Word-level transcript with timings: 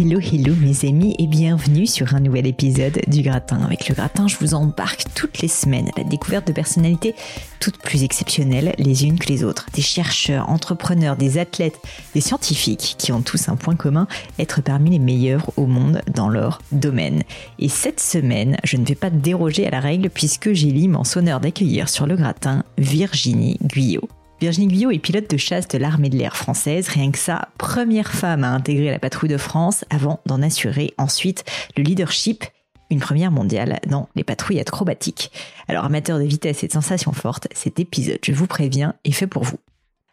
Hello, 0.00 0.20
hello 0.20 0.54
mes 0.60 0.88
amis 0.88 1.16
et 1.18 1.26
bienvenue 1.26 1.84
sur 1.84 2.14
un 2.14 2.20
nouvel 2.20 2.46
épisode 2.46 3.00
du 3.08 3.22
Gratin. 3.22 3.60
Avec 3.64 3.88
le 3.88 3.96
Gratin, 3.96 4.28
je 4.28 4.36
vous 4.36 4.54
embarque 4.54 5.02
toutes 5.16 5.40
les 5.40 5.48
semaines 5.48 5.88
à 5.88 5.98
la 5.98 6.04
découverte 6.04 6.46
de 6.46 6.52
personnalités 6.52 7.16
toutes 7.58 7.78
plus 7.78 8.04
exceptionnelles 8.04 8.76
les 8.78 9.06
unes 9.06 9.18
que 9.18 9.26
les 9.26 9.42
autres. 9.42 9.66
Des 9.74 9.82
chercheurs, 9.82 10.50
entrepreneurs, 10.50 11.16
des 11.16 11.38
athlètes, 11.38 11.80
des 12.14 12.20
scientifiques 12.20 12.94
qui 12.96 13.10
ont 13.10 13.22
tous 13.22 13.48
un 13.48 13.56
point 13.56 13.74
commun, 13.74 14.06
être 14.38 14.62
parmi 14.62 14.90
les 14.90 15.00
meilleurs 15.00 15.50
au 15.56 15.66
monde 15.66 16.00
dans 16.14 16.28
leur 16.28 16.62
domaine. 16.70 17.24
Et 17.58 17.68
cette 17.68 17.98
semaine, 17.98 18.56
je 18.62 18.76
ne 18.76 18.84
vais 18.84 18.94
pas 18.94 19.10
déroger 19.10 19.66
à 19.66 19.70
la 19.70 19.80
règle 19.80 20.10
puisque 20.10 20.52
j'ai 20.52 20.70
l'immense 20.70 21.16
honneur 21.16 21.40
d'accueillir 21.40 21.88
sur 21.88 22.06
le 22.06 22.14
Gratin 22.14 22.62
Virginie 22.78 23.58
Guyot. 23.64 24.08
Virginie 24.40 24.68
Guyot 24.68 24.92
est 24.92 25.00
pilote 25.00 25.28
de 25.28 25.36
chasse 25.36 25.66
de 25.66 25.78
l'armée 25.78 26.10
de 26.10 26.16
l'air 26.16 26.36
française, 26.36 26.88
rien 26.88 27.10
que 27.10 27.18
ça, 27.18 27.48
première 27.58 28.12
femme 28.12 28.44
à 28.44 28.50
intégrer 28.50 28.90
la 28.90 29.00
patrouille 29.00 29.28
de 29.28 29.36
France 29.36 29.84
avant 29.90 30.20
d'en 30.26 30.42
assurer 30.42 30.94
ensuite 30.96 31.44
le 31.76 31.82
leadership 31.82 32.44
une 32.90 33.00
première 33.00 33.32
mondiale 33.32 33.80
dans 33.86 34.08
les 34.14 34.24
patrouilles 34.24 34.60
acrobatiques. 34.60 35.32
Alors 35.66 35.84
amateur 35.84 36.18
de 36.18 36.24
vitesse 36.24 36.62
et 36.62 36.68
de 36.68 36.72
sensations 36.72 37.12
fortes, 37.12 37.48
cet 37.52 37.80
épisode, 37.80 38.20
je 38.24 38.32
vous 38.32 38.46
préviens, 38.46 38.94
est 39.04 39.12
fait 39.12 39.26
pour 39.26 39.42
vous. 39.42 39.58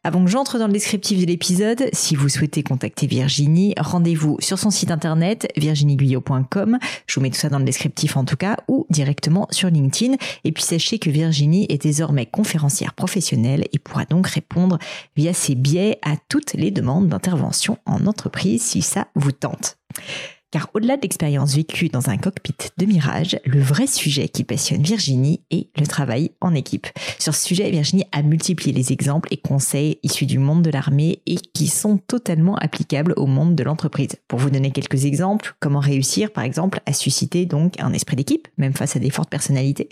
Avant 0.05 0.23
que 0.23 0.29
j'entre 0.29 0.59
dans 0.59 0.67
le 0.67 0.73
descriptif 0.73 1.19
de 1.19 1.25
l'épisode, 1.25 1.89
si 1.91 2.15
vous 2.15 2.29
souhaitez 2.29 2.61
contacter 2.61 3.07
Virginie, 3.07 3.73
rendez-vous 3.79 4.37
sur 4.39 4.59
son 4.59 4.69
site 4.69 4.91
internet 4.91 5.51
virginieguillot.com. 5.57 6.77
Je 7.07 7.15
vous 7.15 7.21
mets 7.21 7.31
tout 7.31 7.39
ça 7.39 7.49
dans 7.49 7.57
le 7.57 7.65
descriptif 7.65 8.15
en 8.15 8.23
tout 8.23 8.35
cas, 8.35 8.57
ou 8.67 8.85
directement 8.91 9.47
sur 9.49 9.67
LinkedIn. 9.67 10.17
Et 10.43 10.51
puis 10.51 10.61
sachez 10.61 10.99
que 10.99 11.09
Virginie 11.09 11.65
est 11.69 11.81
désormais 11.81 12.27
conférencière 12.27 12.93
professionnelle 12.93 13.65
et 13.73 13.79
pourra 13.79 14.05
donc 14.05 14.27
répondre 14.27 14.77
via 15.17 15.33
ses 15.33 15.55
biais 15.55 15.97
à 16.03 16.17
toutes 16.29 16.53
les 16.53 16.69
demandes 16.69 17.07
d'intervention 17.07 17.79
en 17.87 18.05
entreprise 18.05 18.61
si 18.61 18.83
ça 18.83 19.07
vous 19.15 19.31
tente. 19.31 19.79
Car 20.55 20.69
au-delà 20.73 20.95
de 20.95 21.01
l'expérience 21.01 21.53
vécue 21.53 21.89
dans 21.89 22.09
un 22.09 22.15
cockpit 22.15 22.55
de 22.77 22.85
Mirage, 22.85 23.37
le 23.43 23.59
vrai 23.59 23.87
sujet 23.87 24.29
qui 24.29 24.45
passionne 24.45 24.81
Virginie 24.81 25.41
est 25.51 25.67
le 25.77 25.85
travail 25.85 26.31
en 26.39 26.55
équipe. 26.55 26.87
Sur 27.19 27.35
ce 27.35 27.45
sujet, 27.45 27.69
Virginie 27.69 28.05
a 28.13 28.21
multiplié 28.21 28.71
les 28.71 28.93
exemples 28.93 29.27
et 29.31 29.35
conseils 29.35 29.99
issus 30.01 30.25
du 30.25 30.39
monde 30.39 30.61
de 30.61 30.69
l'armée 30.69 31.19
et 31.25 31.35
qui 31.35 31.67
sont 31.67 31.97
totalement 31.97 32.55
applicables 32.55 33.13
au 33.17 33.25
monde 33.25 33.55
de 33.55 33.65
l'entreprise. 33.65 34.15
Pour 34.29 34.39
vous 34.39 34.49
donner 34.49 34.71
quelques 34.71 35.03
exemples, 35.03 35.53
comment 35.59 35.81
réussir 35.81 36.31
par 36.31 36.45
exemple 36.45 36.79
à 36.85 36.93
susciter 36.93 37.45
donc 37.45 37.73
un 37.81 37.91
esprit 37.91 38.15
d'équipe, 38.15 38.47
même 38.57 38.73
face 38.73 38.95
à 38.95 38.99
des 38.99 39.09
fortes 39.09 39.29
personnalités 39.29 39.89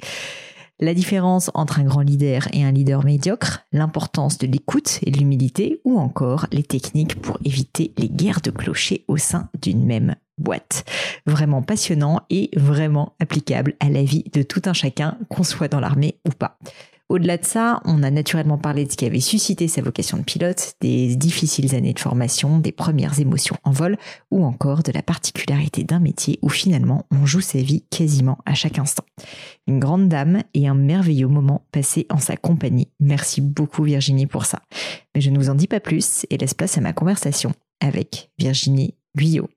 la 0.84 0.94
différence 0.94 1.50
entre 1.54 1.80
un 1.80 1.86
grand 1.86 2.02
leader 2.02 2.48
et 2.52 2.64
un 2.64 2.72
leader 2.72 3.06
médiocre, 3.06 3.66
l'importance 3.72 4.38
de 4.38 4.48
l'écoute 4.48 5.00
et 5.04 5.12
de 5.12 5.18
l'humilité, 5.18 5.80
ou 5.86 5.98
encore 5.98 6.48
les 6.52 6.64
techniques 6.64 7.22
pour 7.22 7.38
éviter 7.46 7.94
les 7.98 8.10
guerres 8.10 8.42
de 8.42 8.52
clochers 8.52 9.06
au 9.08 9.16
sein 9.18 9.50
d'une 9.62 9.86
même 9.86 10.16
boîte. 10.38 10.84
Vraiment 11.26 11.62
passionnant 11.62 12.22
et 12.30 12.50
vraiment 12.56 13.14
applicable 13.20 13.76
à 13.80 13.90
la 13.90 14.04
vie 14.04 14.26
de 14.34 14.44
tout 14.44 14.62
un 14.66 14.74
chacun, 14.74 15.18
qu'on 15.30 15.44
soit 15.44 15.70
dans 15.70 15.80
l'armée 15.80 16.20
ou 16.28 16.32
pas. 16.32 16.58
Au-delà 17.10 17.38
de 17.38 17.46
ça, 17.46 17.82
on 17.86 18.02
a 18.02 18.10
naturellement 18.10 18.58
parlé 18.58 18.86
de 18.86 18.92
ce 18.92 18.98
qui 18.98 19.06
avait 19.06 19.20
suscité 19.20 19.68
sa 19.68 19.82
vocation 19.82 20.18
de 20.18 20.24
pilote, 20.24 20.74
des 20.82 21.16
difficiles 21.16 21.76
années 21.76 21.94
de 21.94 22.00
formation, 22.00 22.60
des 22.60 22.72
premières 22.72 23.20
émotions 23.20 23.58
en 23.64 23.72
vol, 23.72 23.98
ou 24.32 24.44
encore 24.46 24.84
de 24.84 24.92
la 24.92 25.02
particularité 25.02 25.84
d'un 25.84 26.00
métier 26.00 26.40
où 26.42 26.50
finalement 26.50 27.06
on 27.12 27.26
joue 27.26 27.42
sa 27.42 27.60
vie 27.60 27.84
quasiment 27.90 28.38
à 28.46 28.54
chaque 28.54 28.80
instant. 28.80 29.04
Une 29.68 29.80
grande 29.80 30.08
dame 30.08 30.44
et 30.54 30.68
un 30.68 30.76
merveilleux 30.76 31.28
moment 31.28 31.66
passé 31.72 32.08
en 32.10 32.18
sa 32.18 32.38
compagnie. 32.38 32.90
Merci 33.00 33.42
beaucoup 33.42 33.84
Virginie 33.84 34.28
pour 34.28 34.46
ça. 34.46 34.62
Mais 35.14 35.22
je 35.22 35.30
ne 35.30 35.38
vous 35.38 35.50
en 35.50 35.56
dis 35.56 35.68
pas 35.68 35.80
plus 35.80 36.26
et 36.30 36.38
laisse 36.38 36.54
place 36.54 36.78
à 36.78 36.82
ma 36.82 36.94
conversation 36.94 37.52
avec 37.80 38.32
Virginie 38.40 38.96
Guyot. 39.16 39.50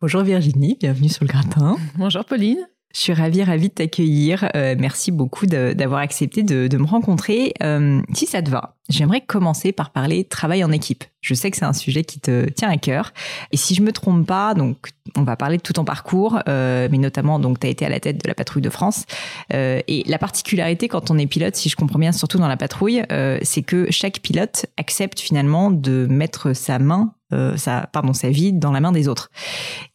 Bonjour 0.00 0.22
Virginie, 0.22 0.76
bienvenue 0.78 1.08
sur 1.08 1.24
le 1.24 1.28
gratin. 1.28 1.78
Bonjour 1.96 2.24
Pauline. 2.24 2.68
Je 2.94 3.00
suis 3.00 3.12
ravie, 3.12 3.42
ravie 3.42 3.70
de 3.70 3.74
t'accueillir. 3.74 4.48
Euh, 4.54 4.76
merci 4.78 5.10
beaucoup 5.10 5.46
d'avoir 5.46 5.98
accepté 5.98 6.44
de, 6.44 6.78
me 6.78 6.86
rencontrer. 6.86 7.52
Euh, 7.60 8.00
si 8.12 8.24
ça 8.24 8.40
te 8.40 8.48
va, 8.48 8.76
j'aimerais 8.88 9.20
commencer 9.20 9.72
par 9.72 9.90
parler 9.90 10.22
travail 10.22 10.62
en 10.62 10.70
équipe. 10.70 11.02
Je 11.20 11.34
sais 11.34 11.50
que 11.50 11.56
c'est 11.56 11.64
un 11.64 11.72
sujet 11.72 12.04
qui 12.04 12.20
te 12.20 12.48
tient 12.50 12.70
à 12.70 12.76
cœur. 12.76 13.12
Et 13.50 13.56
si 13.56 13.74
je 13.74 13.82
me 13.82 13.90
trompe 13.90 14.24
pas, 14.28 14.54
donc 14.54 14.90
on 15.16 15.24
va 15.24 15.34
parler 15.34 15.56
de 15.56 15.62
tout 15.62 15.72
ton 15.72 15.84
parcours, 15.84 16.38
euh, 16.48 16.86
mais 16.88 16.98
notamment 16.98 17.40
donc 17.40 17.58
tu 17.58 17.66
as 17.66 17.70
été 17.70 17.84
à 17.84 17.88
la 17.88 17.98
tête 17.98 18.22
de 18.22 18.28
la 18.28 18.34
patrouille 18.34 18.62
de 18.62 18.70
France. 18.70 19.06
et 19.50 20.04
la 20.06 20.18
particularité 20.18 20.86
quand 20.86 21.10
on 21.10 21.18
est 21.18 21.26
pilote, 21.26 21.56
si 21.56 21.68
je 21.68 21.74
comprends 21.74 21.98
bien, 21.98 22.12
surtout 22.12 22.38
dans 22.38 22.48
la 22.48 22.56
patrouille, 22.56 23.02
c'est 23.42 23.62
que 23.62 23.88
chaque 23.90 24.20
pilote 24.20 24.66
accepte 24.76 25.18
finalement 25.18 25.72
de 25.72 26.06
mettre 26.08 26.52
sa 26.52 26.78
main 26.78 27.12
euh, 27.34 27.56
sa, 27.56 27.88
pardon, 27.92 28.12
sa 28.12 28.30
vie 28.30 28.52
dans 28.52 28.72
la 28.72 28.80
main 28.80 28.92
des 28.92 29.08
autres. 29.08 29.30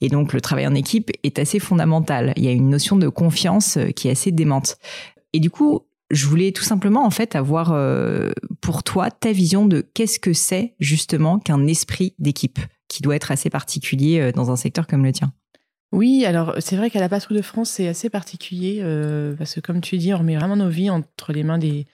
Et 0.02 0.10
donc 0.10 0.34
le 0.34 0.42
travail 0.42 0.68
en 0.68 0.76
équipe 0.76 1.12
est 1.24 1.40
assez 1.40 1.60
fondamental. 1.60 2.34
Il 2.36 2.44
y 2.44 2.48
a 2.48 2.52
une 2.52 2.70
notion 2.70 2.96
de 2.96 3.08
confiance 3.08 3.78
euh, 3.78 3.90
qui 3.90 4.08
est 4.08 4.12
assez 4.12 4.32
démente. 4.32 4.78
Et 5.34 5.40
du 5.40 5.50
coup, 5.50 5.86
je 6.12 6.26
voulais 6.26 6.52
tout 6.52 6.64
simplement 6.64 7.06
en 7.06 7.12
fait 7.12 7.36
avoir 7.36 7.72
euh, 7.72 8.32
pour 8.62 8.84
toi 8.84 9.12
ta 9.12 9.32
vision 9.32 9.66
de 9.66 9.82
qu'est-ce 9.94 10.20
que 10.20 10.34
c'est 10.34 10.76
justement 10.80 11.40
qu'un 11.40 11.68
esprit 11.68 12.16
d'équipe 12.20 12.60
qui 12.88 13.02
doit 13.04 13.16
être 13.16 13.32
assez 13.32 13.52
particulier 13.52 14.32
dans 14.34 14.50
un 14.50 14.56
secteur 14.56 14.88
comme 14.88 15.06
le 15.06 15.12
tien. 15.12 15.32
Oui, 15.92 16.24
alors 16.24 16.54
c'est 16.60 16.76
vrai 16.76 16.92
qu'à 16.92 17.00
la 17.00 17.10
Patrouille 17.10 17.38
de 17.38 17.42
France, 17.42 17.72
c'est 17.72 17.88
assez 17.88 18.12
particulier 18.12 18.80
euh, 18.82 19.36
parce 19.36 19.56
que 19.56 19.60
comme 19.60 19.82
tu 19.82 19.98
dis, 19.98 20.14
on 20.14 20.20
remet 20.20 20.36
vraiment 20.36 20.56
nos 20.56 20.70
vies 20.70 20.92
entre 20.92 21.34
les 21.34 21.44
mains 21.44 21.58
de 21.58 21.86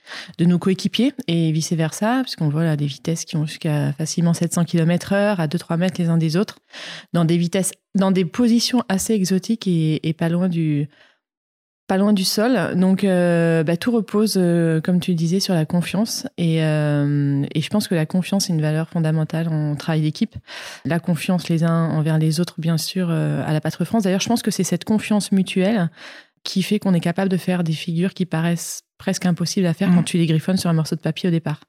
nos 0.45 0.59
coéquipiers 0.59 1.13
et 1.27 1.53
vice-versa, 1.53 2.21
puisqu'on 2.23 2.49
voit 2.49 2.65
là 2.65 2.75
des 2.75 2.87
vitesses 2.87 3.23
qui 3.23 3.37
ont 3.37 3.45
jusqu'à 3.45 3.93
facilement 3.93 4.33
700 4.33 4.65
km 4.65 5.13
heure 5.13 5.39
à 5.39 5.47
2-3 5.47 5.77
mètres 5.77 6.01
les 6.01 6.09
uns 6.09 6.17
des 6.17 6.35
autres, 6.35 6.59
dans 7.13 7.23
des 7.23 7.37
vitesses, 7.37 7.71
dans 7.93 8.11
des 8.11 8.25
positions 8.25 8.83
assez 8.89 9.13
exotiques 9.13 9.65
et 9.67 10.15
pas 10.17 10.27
loin 10.27 10.49
du, 10.49 10.89
pas 11.87 11.97
loin 11.97 12.13
du 12.13 12.23
sol. 12.23 12.75
Donc, 12.75 13.03
euh, 13.03 13.63
bah, 13.63 13.77
tout 13.77 13.91
repose, 13.91 14.35
euh, 14.37 14.81
comme 14.81 14.99
tu 14.99 15.11
le 15.11 15.17
disais, 15.17 15.39
sur 15.39 15.53
la 15.53 15.65
confiance. 15.65 16.27
Et, 16.37 16.63
euh, 16.63 17.45
et, 17.53 17.61
je 17.61 17.69
pense 17.69 17.87
que 17.87 17.95
la 17.95 18.05
confiance 18.05 18.49
est 18.49 18.53
une 18.53 18.61
valeur 18.61 18.89
fondamentale 18.89 19.47
en 19.49 19.75
travail 19.75 20.01
d'équipe. 20.01 20.35
La 20.83 20.99
confiance 20.99 21.47
les 21.49 21.63
uns 21.63 21.89
envers 21.89 22.17
les 22.17 22.39
autres, 22.39 22.55
bien 22.57 22.77
sûr, 22.77 23.09
à 23.11 23.53
la 23.53 23.61
Patrouille 23.61 23.85
France. 23.85 24.03
D'ailleurs, 24.03 24.21
je 24.21 24.29
pense 24.29 24.41
que 24.41 24.51
c'est 24.51 24.63
cette 24.63 24.83
confiance 24.83 25.31
mutuelle 25.31 25.89
qui 26.43 26.61
fait 26.63 26.79
qu'on 26.79 26.93
est 26.93 26.99
capable 26.99 27.29
de 27.29 27.37
faire 27.37 27.63
des 27.63 27.73
figures 27.73 28.13
qui 28.13 28.25
paraissent 28.25 28.81
presque 28.97 29.25
impossibles 29.25 29.65
à 29.67 29.73
faire 29.73 29.89
quand 29.89 30.01
mmh. 30.01 30.05
tu 30.05 30.17
les 30.17 30.25
griffonnes 30.25 30.57
sur 30.57 30.69
un 30.69 30.73
morceau 30.73 30.95
de 30.95 31.01
papier 31.01 31.27
au 31.29 31.31
départ. 31.31 31.59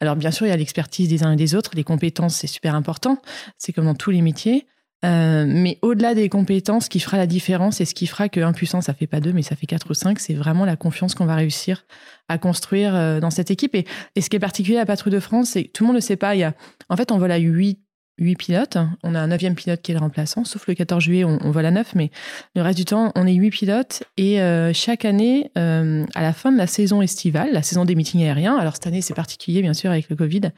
Alors, 0.00 0.16
bien 0.16 0.30
sûr, 0.30 0.46
il 0.46 0.50
y 0.50 0.52
a 0.52 0.56
l'expertise 0.56 1.08
des 1.08 1.22
uns 1.22 1.32
et 1.32 1.36
des 1.36 1.54
autres. 1.54 1.72
Les 1.74 1.84
compétences, 1.84 2.34
c'est 2.36 2.46
super 2.46 2.74
important. 2.74 3.18
C'est 3.56 3.72
comme 3.72 3.84
dans 3.84 3.94
tous 3.94 4.10
les 4.10 4.22
métiers. 4.22 4.66
Euh, 5.04 5.44
mais 5.48 5.78
au-delà 5.82 6.14
des 6.14 6.28
compétences, 6.28 6.84
ce 6.84 6.90
qui 6.90 7.00
fera 7.00 7.16
la 7.16 7.26
différence 7.26 7.80
et 7.80 7.84
ce 7.84 7.94
qui 7.94 8.06
fera 8.06 8.28
que 8.28 8.40
1 8.40 8.52
puissant, 8.52 8.80
ça 8.80 8.94
fait 8.94 9.08
pas 9.08 9.20
2, 9.20 9.32
mais 9.32 9.42
ça 9.42 9.56
fait 9.56 9.66
4 9.66 9.90
ou 9.90 9.94
5, 9.94 10.20
c'est 10.20 10.34
vraiment 10.34 10.64
la 10.64 10.76
confiance 10.76 11.14
qu'on 11.14 11.26
va 11.26 11.34
réussir 11.34 11.84
à 12.28 12.38
construire 12.38 12.94
euh, 12.94 13.18
dans 13.18 13.30
cette 13.30 13.50
équipe. 13.50 13.74
Et, 13.74 13.86
ce 14.20 14.28
qui 14.28 14.36
est 14.36 14.40
particulier 14.40 14.78
à 14.78 14.86
Patrouille 14.86 15.12
de 15.12 15.20
France, 15.20 15.50
c'est 15.50 15.64
tout 15.64 15.82
le 15.84 15.88
monde 15.88 15.96
ne 15.96 16.00
sait 16.00 16.16
pas. 16.16 16.36
Il 16.36 16.38
y 16.38 16.44
a, 16.44 16.54
en 16.88 16.96
fait, 16.96 17.10
on 17.10 17.18
vole 17.18 17.32
à 17.32 17.38
8 17.38 17.80
huit 18.18 18.36
pilotes. 18.36 18.78
On 19.02 19.14
a 19.14 19.20
un 19.20 19.28
neuvième 19.28 19.54
pilote 19.54 19.80
qui 19.82 19.92
est 19.92 19.94
le 19.94 20.00
remplaçant, 20.00 20.44
sauf 20.44 20.66
le 20.66 20.74
14 20.74 21.02
juillet, 21.02 21.24
on, 21.24 21.50
voit 21.50 21.62
la 21.62 21.70
neuf, 21.70 21.94
mais 21.94 22.10
le 22.54 22.62
reste 22.62 22.78
du 22.78 22.84
temps, 22.84 23.12
on 23.14 23.26
est 23.26 23.34
huit 23.34 23.50
pilotes. 23.50 24.02
Et 24.16 24.40
euh, 24.40 24.72
chaque 24.72 25.04
année, 25.04 25.50
euh, 25.58 26.04
à 26.14 26.22
la 26.22 26.32
fin 26.32 26.52
de 26.52 26.58
la 26.58 26.66
saison 26.66 27.02
estivale, 27.02 27.52
la 27.52 27.62
saison 27.62 27.84
des 27.84 27.94
meetings 27.94 28.22
aériens, 28.22 28.56
alors 28.56 28.74
cette 28.74 28.86
année 28.86 29.02
c'est 29.02 29.14
particulier 29.14 29.62
bien 29.62 29.74
sûr 29.74 29.90
avec 29.90 30.08
le 30.08 30.16
Covid, 30.16 30.52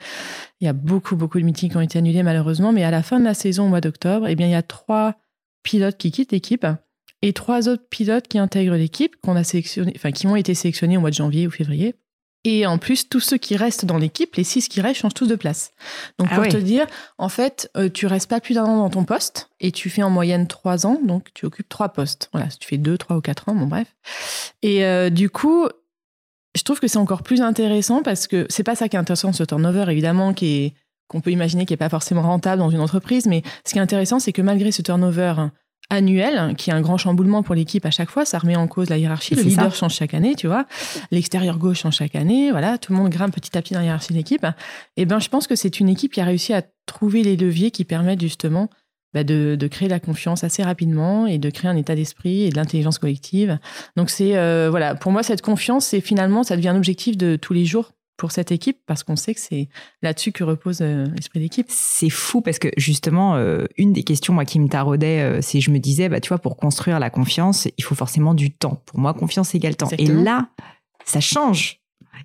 il 0.60 0.64
y 0.64 0.68
a 0.68 0.72
beaucoup 0.72 1.16
beaucoup 1.16 1.38
de 1.38 1.44
meetings 1.44 1.70
qui 1.70 1.76
ont 1.76 1.80
été 1.80 1.98
annulés 1.98 2.22
malheureusement, 2.22 2.72
mais 2.72 2.84
à 2.84 2.90
la 2.90 3.02
fin 3.02 3.18
de 3.18 3.24
la 3.24 3.34
saison 3.34 3.66
au 3.66 3.68
mois 3.68 3.80
d'octobre, 3.80 4.26
eh 4.28 4.34
bien 4.34 4.46
il 4.46 4.52
y 4.52 4.56
a 4.56 4.62
trois 4.62 5.16
pilotes 5.62 5.96
qui 5.96 6.10
quittent 6.10 6.32
l'équipe 6.32 6.66
et 7.22 7.32
trois 7.32 7.68
autres 7.68 7.88
pilotes 7.88 8.28
qui 8.28 8.38
intègrent 8.38 8.76
l'équipe, 8.76 9.16
qu'on 9.22 9.36
a 9.36 9.44
sélectionné, 9.44 9.92
enfin 9.96 10.12
qui 10.12 10.26
ont 10.26 10.36
été 10.36 10.54
sélectionnés 10.54 10.96
au 10.96 11.00
mois 11.00 11.10
de 11.10 11.14
janvier 11.14 11.46
ou 11.46 11.50
février. 11.50 11.94
Et 12.44 12.66
en 12.66 12.76
plus, 12.76 13.08
tous 13.08 13.20
ceux 13.20 13.38
qui 13.38 13.56
restent 13.56 13.86
dans 13.86 13.96
l'équipe, 13.96 14.36
les 14.36 14.44
six 14.44 14.68
qui 14.68 14.80
restent, 14.82 15.00
changent 15.00 15.14
tous 15.14 15.26
de 15.26 15.34
place. 15.34 15.72
Donc, 16.18 16.28
Ah 16.30 16.36
pour 16.36 16.46
te 16.46 16.58
dire, 16.58 16.86
en 17.16 17.30
fait, 17.30 17.70
euh, 17.76 17.88
tu 17.88 18.06
restes 18.06 18.28
pas 18.28 18.40
plus 18.40 18.54
d'un 18.54 18.64
an 18.64 18.76
dans 18.76 18.90
ton 18.90 19.04
poste 19.04 19.48
et 19.60 19.72
tu 19.72 19.88
fais 19.88 20.02
en 20.02 20.10
moyenne 20.10 20.46
trois 20.46 20.86
ans, 20.86 21.00
donc 21.02 21.32
tu 21.32 21.46
occupes 21.46 21.68
trois 21.68 21.88
postes. 21.88 22.28
Voilà, 22.32 22.50
si 22.50 22.58
tu 22.58 22.68
fais 22.68 22.76
deux, 22.76 22.98
trois 22.98 23.16
ou 23.16 23.20
quatre 23.22 23.48
ans, 23.48 23.54
bon 23.54 23.66
bref. 23.66 23.88
Et 24.62 24.84
euh, 24.84 25.08
du 25.08 25.30
coup, 25.30 25.66
je 26.54 26.62
trouve 26.62 26.80
que 26.80 26.88
c'est 26.88 26.98
encore 26.98 27.22
plus 27.22 27.40
intéressant 27.40 28.02
parce 28.02 28.26
que 28.26 28.46
c'est 28.50 28.62
pas 28.62 28.76
ça 28.76 28.88
qui 28.88 28.96
est 28.96 28.98
intéressant, 28.98 29.32
ce 29.32 29.42
turnover, 29.42 29.86
évidemment, 29.90 30.34
qui 30.34 30.46
est 30.46 30.74
qu'on 31.08 31.20
peut 31.20 31.30
imaginer 31.30 31.66
qui 31.66 31.74
est 31.74 31.78
pas 31.78 31.90
forcément 31.90 32.22
rentable 32.22 32.60
dans 32.60 32.70
une 32.70 32.80
entreprise, 32.80 33.26
mais 33.26 33.42
ce 33.66 33.72
qui 33.72 33.78
est 33.78 33.82
intéressant, 33.82 34.18
c'est 34.18 34.32
que 34.32 34.42
malgré 34.42 34.72
ce 34.72 34.82
turnover 34.82 35.34
annuel, 35.90 36.54
qui 36.56 36.70
est 36.70 36.72
un 36.72 36.80
grand 36.80 36.96
chamboulement 36.96 37.42
pour 37.42 37.54
l'équipe 37.54 37.84
à 37.86 37.90
chaque 37.90 38.10
fois, 38.10 38.24
ça 38.24 38.38
remet 38.38 38.56
en 38.56 38.66
cause 38.66 38.90
la 38.90 38.98
hiérarchie. 38.98 39.34
Le 39.34 39.42
leader 39.42 39.72
ça. 39.72 39.78
change 39.78 39.94
chaque 39.94 40.14
année, 40.14 40.34
tu 40.34 40.46
vois. 40.46 40.66
L'extérieur 41.10 41.58
gauche 41.58 41.80
change 41.80 41.96
chaque 41.96 42.14
année. 42.14 42.50
Voilà, 42.50 42.78
tout 42.78 42.92
le 42.92 42.98
monde 42.98 43.10
grimpe 43.10 43.34
petit 43.34 43.56
à 43.56 43.62
petit 43.62 43.74
dans 43.74 43.80
la 43.80 43.86
hiérarchie 43.86 44.12
de 44.12 44.18
l'équipe. 44.18 44.46
Et 44.96 45.04
ben, 45.04 45.20
je 45.20 45.28
pense 45.28 45.46
que 45.46 45.56
c'est 45.56 45.80
une 45.80 45.88
équipe 45.88 46.12
qui 46.12 46.20
a 46.20 46.24
réussi 46.24 46.52
à 46.52 46.62
trouver 46.86 47.22
les 47.22 47.36
leviers 47.36 47.70
qui 47.70 47.84
permettent 47.84 48.20
justement 48.20 48.68
bah, 49.14 49.22
de, 49.24 49.56
de 49.58 49.66
créer 49.68 49.88
la 49.88 50.00
confiance 50.00 50.42
assez 50.42 50.62
rapidement 50.62 51.26
et 51.26 51.38
de 51.38 51.48
créer 51.48 51.70
un 51.70 51.76
état 51.76 51.94
d'esprit 51.94 52.42
et 52.42 52.50
de 52.50 52.56
l'intelligence 52.56 52.98
collective. 52.98 53.58
Donc 53.96 54.10
c'est 54.10 54.36
euh, 54.36 54.68
voilà, 54.70 54.96
pour 54.96 55.12
moi 55.12 55.22
cette 55.22 55.40
confiance, 55.40 55.86
c'est 55.86 56.00
finalement 56.00 56.42
ça 56.42 56.56
devient 56.56 56.68
un 56.68 56.76
objectif 56.76 57.16
de 57.16 57.36
tous 57.36 57.52
les 57.52 57.64
jours 57.64 57.92
pour 58.16 58.32
cette 58.32 58.52
équipe 58.52 58.78
parce 58.86 59.02
qu'on 59.02 59.16
sait 59.16 59.34
que 59.34 59.40
c'est 59.40 59.68
là-dessus 60.02 60.32
que 60.32 60.44
repose 60.44 60.80
euh, 60.80 61.06
l'esprit 61.14 61.40
d'équipe. 61.40 61.66
C'est 61.68 62.10
fou 62.10 62.40
parce 62.40 62.58
que 62.58 62.68
justement, 62.76 63.36
euh, 63.36 63.64
une 63.76 63.92
des 63.92 64.02
questions 64.02 64.32
moi 64.32 64.44
qui 64.44 64.60
me 64.60 64.68
taraudait, 64.68 65.20
euh, 65.20 65.38
c'est 65.42 65.60
je 65.60 65.70
me 65.70 65.78
disais, 65.78 66.08
bah 66.08 66.20
tu 66.20 66.28
vois, 66.28 66.38
pour 66.38 66.56
construire 66.56 66.98
la 67.00 67.10
confiance, 67.10 67.68
il 67.76 67.84
faut 67.84 67.94
forcément 67.94 68.34
du 68.34 68.52
temps. 68.52 68.82
Pour 68.86 68.98
moi, 68.98 69.14
confiance 69.14 69.54
égale 69.54 69.76
temps. 69.76 69.88
Exactement. 69.88 70.20
Et 70.20 70.24
là, 70.24 70.48
ça 71.04 71.20
change. 71.20 71.80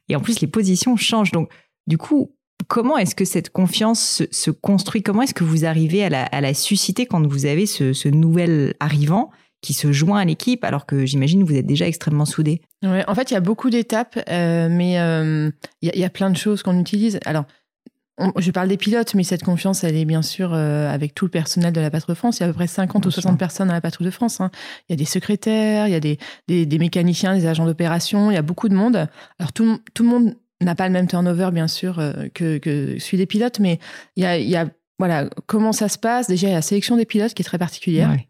Et 0.08 0.16
en 0.16 0.20
plus, 0.20 0.42
les 0.42 0.48
positions 0.48 0.96
changent. 0.96 1.32
Donc, 1.32 1.50
du 1.88 1.98
coup, 1.98 2.36
comment 2.68 2.98
est-ce 2.98 3.16
que 3.16 3.26
cette 3.26 3.50
confiance 3.50 4.00
se, 4.00 4.24
se 4.32 4.52
construit? 4.52 5.02
Comment 5.02 5.24
est-ce 5.24 5.34
que 5.34 5.44
vous 5.44 5.66
arrivez 5.66 6.04
à 6.04 6.10
la, 6.10 6.24
à 6.24 6.42
la 6.42 6.54
susciter 6.54 7.06
quand 7.06 7.26
vous 7.26 7.46
avez 7.46 7.66
ce, 7.66 7.94
ce 7.94 8.10
nouvel 8.10 8.76
arrivant? 8.80 9.32
Qui 9.62 9.74
se 9.74 9.92
joint 9.92 10.20
à 10.20 10.26
l'équipe 10.26 10.64
alors 10.64 10.86
que 10.86 11.06
j'imagine 11.06 11.44
vous 11.44 11.56
êtes 11.56 11.66
déjà 11.66 11.88
extrêmement 11.88 12.26
soudés 12.26 12.62
Ouais, 12.84 13.04
en 13.08 13.16
fait, 13.16 13.30
il 13.32 13.34
y 13.34 13.38
a 13.38 13.42
beaucoup 13.42 13.70
d'étapes, 13.70 14.18
euh, 14.30 14.70
mais 14.72 15.00
euh, 15.00 15.52
il 15.82 15.88
y, 15.88 15.92
a- 15.92 15.96
il 15.96 16.00
y 16.02 16.06
a 16.06 16.10
plein 16.10 16.30
de 16.30 16.38
choses 16.38 16.64
qu'on 16.64 16.80
utilise. 16.80 17.20
Alors, 17.26 17.44
on- 18.18 18.32
je 18.40 18.52
parle 18.52 18.68
des 18.70 18.78
pilotes, 18.78 19.14
mais 19.16 19.24
cette 19.24 19.44
confiance, 19.44 19.84
elle 19.84 19.96
est 19.98 20.06
bien 20.06 20.22
sûr 20.22 20.54
euh, 20.54 20.90
avec 20.90 21.14
tout 21.16 21.26
le 21.26 21.32
personnel 21.32 21.74
de 21.74 21.80
la 21.82 21.90
Patrouille 21.92 22.14
de 22.16 22.18
France. 22.18 22.38
Il 22.38 22.42
y 22.42 22.44
a 22.44 22.48
à 22.48 22.50
peu 22.50 22.54
près 22.56 22.68
50 22.68 23.06
ou 23.06 23.10
Bien 23.10 23.12
sûr. 23.16 23.22
60 23.24 23.38
personnes 23.40 23.70
à 23.70 23.74
la 23.74 23.82
Patrouille 23.82 24.06
de 24.08 24.12
France. 24.12 24.40
hein. 24.42 24.50
Il 24.88 24.92
y 24.92 24.94
a 24.94 24.98
des 24.98 25.06
secrétaires, 25.06 25.88
il 25.88 25.92
y 25.92 25.96
a 25.96 26.00
des, 26.00 26.18
des, 26.48 26.66
des 26.66 26.80
mécaniciens, 26.80 27.36
des 27.36 27.46
agents 27.46 27.66
d'opération, 27.66 28.32
il 28.32 28.36
y 28.36 28.38
a 28.38 28.42
beaucoup 28.42 28.70
de 28.70 28.76
monde. 28.76 29.08
Alors, 29.40 29.52
tout, 29.54 29.66
le- 29.66 29.78
tout 29.94 30.04
le 30.04 30.10
monde 30.10 30.36
n'a 30.62 30.76
pas 30.76 30.88
le 30.88 30.94
même 30.94 31.08
turnover, 31.08 31.50
bien 31.54 31.68
sûr, 31.68 32.02
que, 32.34 32.58
que 32.60 32.98
celui 33.00 33.18
des 33.18 33.26
pilotes, 33.26 33.60
mais 33.60 33.80
il 34.18 34.24
y 34.24 34.26
a, 34.26 34.38
il 34.38 34.50
y 34.50 34.56
a 34.58 34.70
voilà, 35.00 35.30
comment 35.48 35.72
ça 35.72 35.88
se 35.88 35.98
passe? 35.98 36.28
Déjà, 36.28 36.48
il 36.48 36.50
y 36.50 36.54
a 36.54 36.58
la 36.58 36.62
sélection 36.62 36.98
des 36.98 37.06
pilotes 37.06 37.34
qui 37.34 37.42
est 37.42 37.46
très 37.46 37.58
particulière. 37.58 38.10
Ouais. 38.10 38.28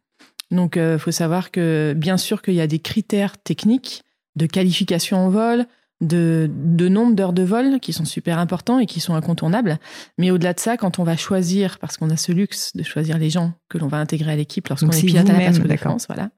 Donc, 0.52 0.78
il 0.78 0.98
faut 1.00 1.12
savoir 1.12 1.52
que, 1.52 1.94
bien 1.96 2.18
sûr, 2.18 2.42
qu'il 2.42 2.56
y 2.56 2.62
a 2.62 2.68
des 2.68 2.80
critères 2.80 3.38
techniques 3.38 4.04
de 4.36 4.46
qualification 4.46 5.28
au 5.28 5.30
vol, 5.30 5.66
de, 6.02 6.50
de 6.54 6.88
nombre 6.88 7.14
d'heures 7.14 7.34
de 7.34 7.44
vol 7.44 7.80
qui 7.80 7.92
sont 7.92 8.06
super 8.06 8.40
importants 8.40 8.80
et 8.80 8.86
qui 8.86 9.00
sont 9.00 9.16
incontournables. 9.16 9.80
Mais 10.18 10.32
au-delà 10.32 10.54
de 10.54 10.60
ça, 10.60 10.78
quand 10.78 11.00
on 11.00 11.04
va 11.04 11.18
choisir, 11.18 11.78
parce 11.80 11.98
qu'on 11.98 12.10
a 12.10 12.18
ce 12.18 12.32
luxe 12.32 12.76
de 12.76 12.84
choisir 12.84 13.18
les 13.18 13.30
gens 13.30 13.54
que 13.68 13.78
l'on 13.78 13.88
va 13.88 13.98
intégrer 13.98 14.32
à 14.32 14.36
l'équipe 14.36 14.68
lorsqu'on 14.68 14.92
est 14.92 15.06
pilote 15.06 15.30
à 15.30 15.34
la 15.34 15.46
Pasco 15.46 15.68
de. 15.68 15.76
France, 15.76 16.08
voilà. 16.08 16.30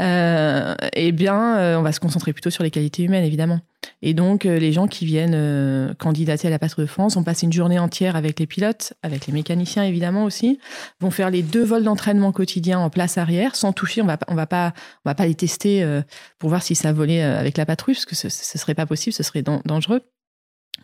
Euh, 0.00 0.74
eh 0.94 1.12
bien, 1.12 1.56
euh, 1.56 1.76
on 1.78 1.82
va 1.82 1.92
se 1.92 2.00
concentrer 2.00 2.32
plutôt 2.32 2.50
sur 2.50 2.62
les 2.62 2.70
qualités 2.70 3.02
humaines, 3.02 3.24
évidemment. 3.24 3.60
Et 4.02 4.14
donc, 4.14 4.46
euh, 4.46 4.58
les 4.58 4.72
gens 4.72 4.86
qui 4.86 5.04
viennent 5.04 5.34
euh, 5.34 5.92
candidater 5.94 6.48
à 6.48 6.50
la 6.50 6.58
Patrouille 6.58 6.86
de 6.86 6.90
France, 6.90 7.16
on 7.16 7.22
passe 7.22 7.42
une 7.42 7.52
journée 7.52 7.78
entière 7.78 8.16
avec 8.16 8.40
les 8.40 8.46
pilotes, 8.46 8.94
avec 9.02 9.26
les 9.26 9.32
mécaniciens, 9.32 9.84
évidemment 9.84 10.24
aussi, 10.24 10.58
vont 11.00 11.10
faire 11.10 11.30
les 11.30 11.42
deux 11.42 11.64
vols 11.64 11.84
d'entraînement 11.84 12.32
quotidiens 12.32 12.78
en 12.78 12.88
place 12.88 13.18
arrière, 13.18 13.56
sans 13.56 13.72
toucher. 13.72 14.00
On 14.00 14.06
va, 14.06 14.18
on 14.28 14.34
va 14.34 14.46
pas, 14.46 14.72
on 15.04 15.10
va 15.10 15.14
pas 15.14 15.26
les 15.26 15.34
tester 15.34 15.82
euh, 15.82 16.00
pour 16.38 16.48
voir 16.48 16.62
si 16.62 16.74
ça 16.74 16.92
volait 16.92 17.22
avec 17.22 17.58
la 17.58 17.66
patrouille, 17.66 17.94
parce 17.94 18.06
que 18.06 18.16
ce, 18.16 18.28
ce 18.28 18.58
serait 18.58 18.74
pas 18.74 18.86
possible, 18.86 19.12
ce 19.12 19.22
serait 19.22 19.42
dan- 19.42 19.62
dangereux. 19.64 20.00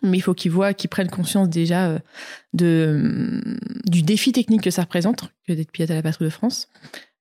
Mais 0.03 0.17
il 0.17 0.21
faut 0.21 0.35
qu'ils 0.35 0.51
voient, 0.51 0.75
qu'ils 0.75 0.91
prennent 0.91 1.09
conscience 1.09 1.49
déjà 1.49 1.99
de, 2.53 3.41
du 3.85 4.03
défi 4.03 4.31
technique 4.31 4.61
que 4.61 4.69
ça 4.69 4.83
représente, 4.83 5.31
que 5.47 5.53
d'être 5.53 5.71
pilote 5.71 5.89
à 5.89 5.95
la 5.95 6.03
patrouille 6.03 6.27
de 6.27 6.33
France, 6.33 6.67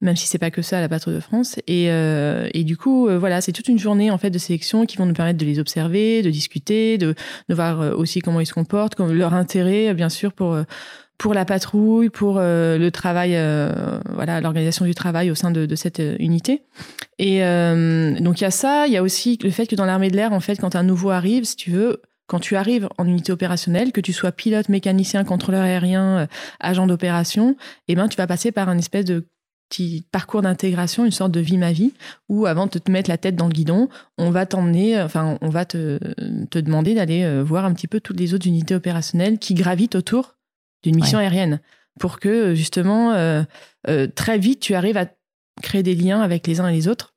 même 0.00 0.16
si 0.16 0.26
c'est 0.26 0.38
pas 0.38 0.50
que 0.50 0.62
ça 0.62 0.81
la 0.81 0.88
patrouille 0.88 1.14
de 1.14 1.20
France. 1.20 1.56
Et, 1.66 1.90
euh, 1.90 2.48
et 2.52 2.64
du 2.64 2.76
coup, 2.76 3.08
euh, 3.08 3.19
voilà, 3.19 3.40
c'est 3.40 3.52
toute 3.52 3.69
une 3.69 3.78
journée 3.78 4.10
en 4.10 4.19
fait 4.19 4.31
de 4.31 4.38
sélection 4.38 4.84
qui 4.84 4.96
vont 4.96 5.06
nous 5.06 5.14
permettre 5.14 5.38
de 5.38 5.46
les 5.46 5.58
observer, 5.58 6.22
de 6.22 6.31
discuter, 6.31 6.98
de, 6.98 7.14
de 7.48 7.54
voir 7.54 7.81
euh, 7.81 7.94
aussi 7.94 8.20
comment 8.20 8.40
ils 8.40 8.46
se 8.46 8.52
comportent, 8.52 8.94
comme 8.94 9.12
leur 9.12 9.34
intérêt, 9.34 9.94
bien 9.94 10.08
sûr, 10.08 10.32
pour 10.32 10.56
pour 11.19 11.32
la 11.32 11.46
patrouille, 11.46 12.10
pour 12.10 12.38
le 12.40 12.88
travail, 12.90 13.31
voilà, 14.12 14.43
l'organisation 14.43 14.84
du 14.84 14.94
travail 14.94 15.31
au 15.31 15.34
sein 15.34 15.50
de, 15.50 15.75
cette 15.75 16.02
unité. 16.19 16.64
Et 17.19 17.40
donc 18.20 18.38
il 18.38 18.44
y 18.44 18.46
a 18.46 18.50
ça, 18.50 18.87
il 18.87 18.93
y 18.93 18.98
a 18.98 19.02
aussi 19.02 19.38
le 19.43 19.48
fait 19.48 19.66
que 19.66 19.76
dans 19.76 19.87
l'armée 19.87 20.10
de 20.10 20.16
l'air, 20.16 20.34
en 20.34 20.40
fait, 20.40 20.56
quand 20.56 20.76
un 20.76 20.82
nouveau 20.82 21.08
arrive, 21.08 21.44
si 21.44 21.56
tu 21.56 21.70
veux, 21.70 22.02
quand 22.26 22.38
tu 22.38 22.54
arrives 22.54 22.90
en 22.98 23.06
unité 23.06 23.32
opérationnelle, 23.32 23.93
que 23.93 24.02
tu 24.02 24.12
sois 24.12 24.31
pilote, 24.31 24.69
mécanicien, 24.69 25.25
contrôleur 25.25 25.62
aérien, 25.62 26.28
agent 26.60 26.87
d'opération, 26.87 27.56
eh 27.88 27.94
ben 27.94 28.08
tu 28.08 28.19
vas 28.19 28.26
passer 28.26 28.52
par 28.52 28.69
un 28.69 28.76
espèce 28.76 29.06
de 29.06 29.26
petit 29.69 30.07
parcours 30.13 30.43
d'intégration, 30.43 31.05
une 31.05 31.11
sorte 31.11 31.33
de 31.33 31.41
vie 31.41 31.59
ma 31.59 31.73
vie, 31.73 31.93
où 32.29 32.47
avant 32.47 32.67
de 32.67 32.79
te 32.79 32.91
mettre 32.91 33.11
la 33.11 33.19
tête 33.19 33.37
dans 33.37 33.47
le 33.47 33.53
guidon, 33.53 33.89
on 34.19 34.31
va 34.31 34.47
t'emmener, 34.47 34.99
euh, 34.99 35.05
enfin 35.05 35.39
on 35.41 35.49
va 35.49 35.65
te, 35.65 35.99
te 36.51 36.59
demander 36.59 36.95
d'aller 36.95 37.25
euh, 37.25 37.43
voir 37.43 37.65
un 37.65 37.75
petit 37.75 37.89
peu 37.89 38.01
toutes 38.01 38.21
les 38.21 38.35
autres 38.35 38.47
unités 38.47 38.75
opérationnelles 38.75 39.39
qui 39.39 39.55
gravitent 39.55 39.95
autour 39.95 40.37
d'une 40.83 40.97
mission 40.97 41.19
aérienne, 41.19 41.61
pour 41.99 42.21
que 42.21 42.29
euh, 42.29 42.55
justement 42.55 43.13
euh, 43.13 43.43
euh, 43.89 44.07
très 44.07 44.39
vite 44.39 44.61
tu 44.61 44.75
arrives 44.75 44.97
à 44.97 45.07
créer 45.63 45.83
des 45.83 45.95
liens 45.95 46.21
avec 46.21 46.47
les 46.47 46.61
uns 46.61 46.69
et 46.69 46.75
les 46.75 46.87
autres, 46.87 47.15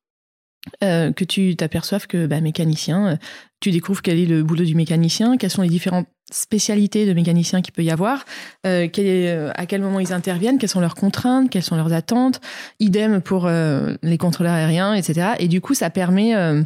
euh, 0.84 1.12
que 1.12 1.26
tu 1.26 1.56
t'aperçoives 1.56 2.08
que 2.08 2.26
bah, 2.26 2.42
mécanicien, 2.42 3.18
tu 3.60 3.72
découvres 3.72 4.02
quel 4.02 4.20
est 4.20 4.26
le 4.26 4.44
boulot 4.44 4.66
du 4.66 4.76
mécanicien, 4.76 5.38
quelles 5.38 5.50
sont 5.52 5.62
les 5.62 5.70
différentes 5.70 6.08
spécialités 6.32 7.06
de 7.06 7.14
mécanicien 7.14 7.62
qu'il 7.62 7.74
peut 7.74 7.84
y 7.84 7.92
avoir, 7.92 8.26
euh, 8.66 8.88
euh, 8.98 9.52
à 9.56 9.66
quel 9.66 9.82
moment 9.82 10.00
ils 10.00 10.14
interviennent, 10.14 10.58
quelles 10.58 10.70
sont 10.70 10.80
leurs 10.80 10.96
contraintes, 10.96 11.50
quelles 11.50 11.64
sont 11.64 11.76
leurs 11.76 11.94
attentes, 11.94 12.42
idem 12.80 13.22
pour 13.22 13.46
euh, 13.48 13.96
les 14.04 14.18
contrôleurs 14.18 14.54
aériens, 14.54 14.94
etc. 14.94 15.32
Et 15.40 15.48
du 15.48 15.62
coup, 15.62 15.74
ça 15.74 15.90
permet 15.90 16.36
euh, 16.36 16.64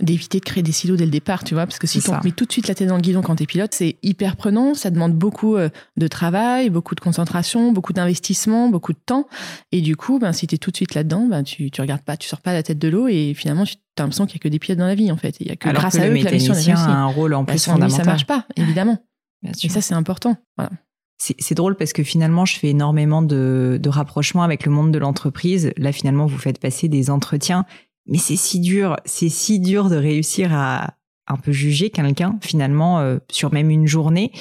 d'éviter 0.00 0.40
de 0.40 0.44
créer 0.44 0.62
des 0.62 0.72
silos 0.72 0.96
dès 0.96 1.04
le 1.04 1.10
départ, 1.10 1.44
tu 1.44 1.54
vois, 1.54 1.66
parce 1.66 1.78
que 1.78 1.86
si 1.86 2.00
tu 2.00 2.10
mets 2.24 2.32
tout 2.32 2.44
de 2.44 2.52
suite 2.52 2.68
la 2.68 2.74
tête 2.74 2.88
dans 2.88 2.96
le 2.96 3.02
guidon 3.02 3.22
quand 3.22 3.36
t'es 3.36 3.46
pilote, 3.46 3.72
c'est 3.72 3.96
hyper 4.02 4.36
prenant, 4.36 4.74
ça 4.74 4.90
demande 4.90 5.14
beaucoup 5.14 5.56
euh, 5.56 5.68
de 5.96 6.08
travail, 6.08 6.70
beaucoup 6.70 6.94
de 6.94 7.00
concentration, 7.00 7.72
beaucoup 7.72 7.92
d'investissement, 7.92 8.68
beaucoup 8.68 8.92
de 8.92 8.98
temps, 9.04 9.26
et 9.72 9.80
du 9.80 9.96
coup, 9.96 10.18
ben, 10.18 10.32
si 10.32 10.46
t'es 10.46 10.58
tout 10.58 10.70
de 10.70 10.76
suite 10.76 10.94
là-dedans, 10.94 11.26
ben, 11.26 11.42
tu, 11.42 11.70
tu 11.70 11.80
regardes 11.80 12.02
pas, 12.02 12.16
tu 12.16 12.28
sors 12.28 12.40
pas 12.40 12.52
la 12.52 12.62
tête 12.62 12.78
de 12.78 12.88
l'eau, 12.88 13.08
et 13.08 13.34
finalement, 13.34 13.64
tu 13.64 13.76
as 13.98 14.02
l'impression 14.02 14.26
qu'il 14.26 14.36
y 14.36 14.40
a 14.40 14.42
que 14.42 14.48
des 14.48 14.58
pilotes 14.58 14.78
dans 14.78 14.86
la 14.86 14.94
vie, 14.94 15.10
en 15.12 15.16
fait. 15.16 15.36
Il 15.40 15.48
y 15.48 15.50
a 15.50 15.56
que 15.56 15.68
Alors 15.68 15.82
grâce 15.82 15.96
que 15.96 16.02
à 16.02 16.08
eux 16.08 16.16
que 16.18 16.24
la 16.24 16.30
mission 16.32 16.54
est 16.54 16.70
a 16.70 16.78
un 16.78 17.06
rôle 17.06 17.34
en 17.34 17.44
plus 17.44 17.54
lui, 17.54 17.58
ça 17.58 17.72
fondamental. 17.72 18.06
marche 18.06 18.26
pas, 18.26 18.46
évidemment. 18.56 18.98
Bien 19.42 19.52
Et 19.62 19.68
ça, 19.68 19.80
c'est 19.80 19.94
important. 19.94 20.36
Voilà. 20.56 20.70
C'est 21.18 21.54
drôle 21.54 21.76
parce 21.76 21.92
que 21.92 22.02
finalement, 22.02 22.46
je 22.46 22.58
fais 22.58 22.68
énormément 22.68 23.20
de, 23.20 23.78
de 23.80 23.88
rapprochements 23.90 24.42
avec 24.42 24.64
le 24.64 24.72
monde 24.72 24.90
de 24.90 24.98
l'entreprise. 24.98 25.70
Là, 25.76 25.92
finalement, 25.92 26.24
vous 26.24 26.38
faites 26.38 26.58
passer 26.58 26.88
des 26.88 27.10
entretiens, 27.10 27.66
mais 28.10 28.18
c'est 28.18 28.36
si 28.36 28.60
dur, 28.60 28.96
c'est 29.06 29.28
si 29.28 29.60
dur 29.60 29.88
de 29.88 29.96
réussir 29.96 30.52
à 30.52 30.94
un 31.30 31.36
peu 31.36 31.52
juger 31.52 31.90
quelqu'un 31.90 32.38
finalement 32.42 32.98
euh, 32.98 33.18
sur 33.30 33.52
même 33.52 33.70
une 33.70 33.86
journée. 33.86 34.32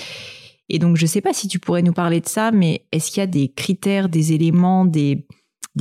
Et 0.69 0.79
donc, 0.79 0.97
je 0.97 1.05
sais 1.05 1.21
pas 1.21 1.33
si 1.33 1.47
tu 1.47 1.59
pourrais 1.59 1.81
nous 1.81 1.93
parler 1.93 2.19
de 2.19 2.27
ça, 2.27 2.51
mais 2.51 2.85
est-ce 2.91 3.11
qu'il 3.11 3.21
y 3.21 3.23
a 3.23 3.27
des 3.27 3.49
critères, 3.49 4.09
des 4.09 4.33
éléments, 4.33 4.85
des 4.85 5.25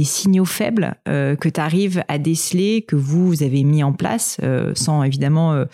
signaux 0.03 0.47
faibles 0.47 0.95
euh, 1.09 1.35
que 1.37 1.49
tu 1.49 1.61
arrives 1.61 2.05
à 2.09 2.19
déceler, 2.19 2.83
que 2.83 2.97
vous, 2.97 3.43
avez 3.43 3.65
mis 3.65 3.83
en 3.83 3.93
place, 3.93 4.39
euh, 4.43 4.73
sans 4.75 5.03
évidemment, 5.03 5.65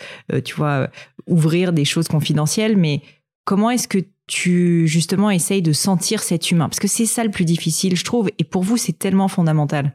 tu 0.43 0.55
vois, 0.55 0.89
ouvrir 1.27 1.71
des 1.71 1.85
choses 1.85 2.07
confidentielles, 2.07 2.75
mais 2.75 3.01
comment 3.45 3.69
est-ce 3.69 3.87
que 3.87 3.99
tu 4.27 4.87
justement 4.87 5.29
essayes 5.29 5.61
de 5.61 5.73
sentir 5.73 6.21
cet 6.21 6.51
humain? 6.51 6.67
Parce 6.67 6.79
que 6.79 6.87
c'est 6.87 7.05
ça 7.05 7.23
le 7.23 7.31
plus 7.31 7.45
difficile, 7.45 7.95
je 7.95 8.03
trouve, 8.03 8.29
et 8.37 8.43
pour 8.43 8.63
vous, 8.63 8.75
c'est 8.75 8.97
tellement 8.99 9.29
fondamental. 9.29 9.93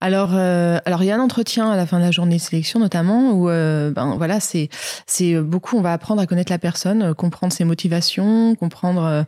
Alors, 0.00 0.30
euh, 0.34 0.78
alors 0.84 1.02
il 1.02 1.06
y 1.06 1.10
a 1.10 1.16
un 1.16 1.20
entretien 1.20 1.70
à 1.70 1.76
la 1.76 1.84
fin 1.84 1.98
de 1.98 2.04
la 2.04 2.12
journée 2.12 2.36
de 2.36 2.40
sélection 2.40 2.78
notamment 2.78 3.32
où, 3.32 3.48
euh, 3.50 3.90
ben 3.90 4.14
voilà, 4.16 4.38
c'est 4.38 4.68
c'est 5.06 5.40
beaucoup. 5.40 5.76
On 5.76 5.80
va 5.80 5.92
apprendre 5.92 6.22
à 6.22 6.26
connaître 6.26 6.52
la 6.52 6.58
personne, 6.58 7.02
euh, 7.02 7.14
comprendre 7.14 7.52
ses 7.52 7.64
motivations, 7.64 8.54
comprendre 8.54 9.24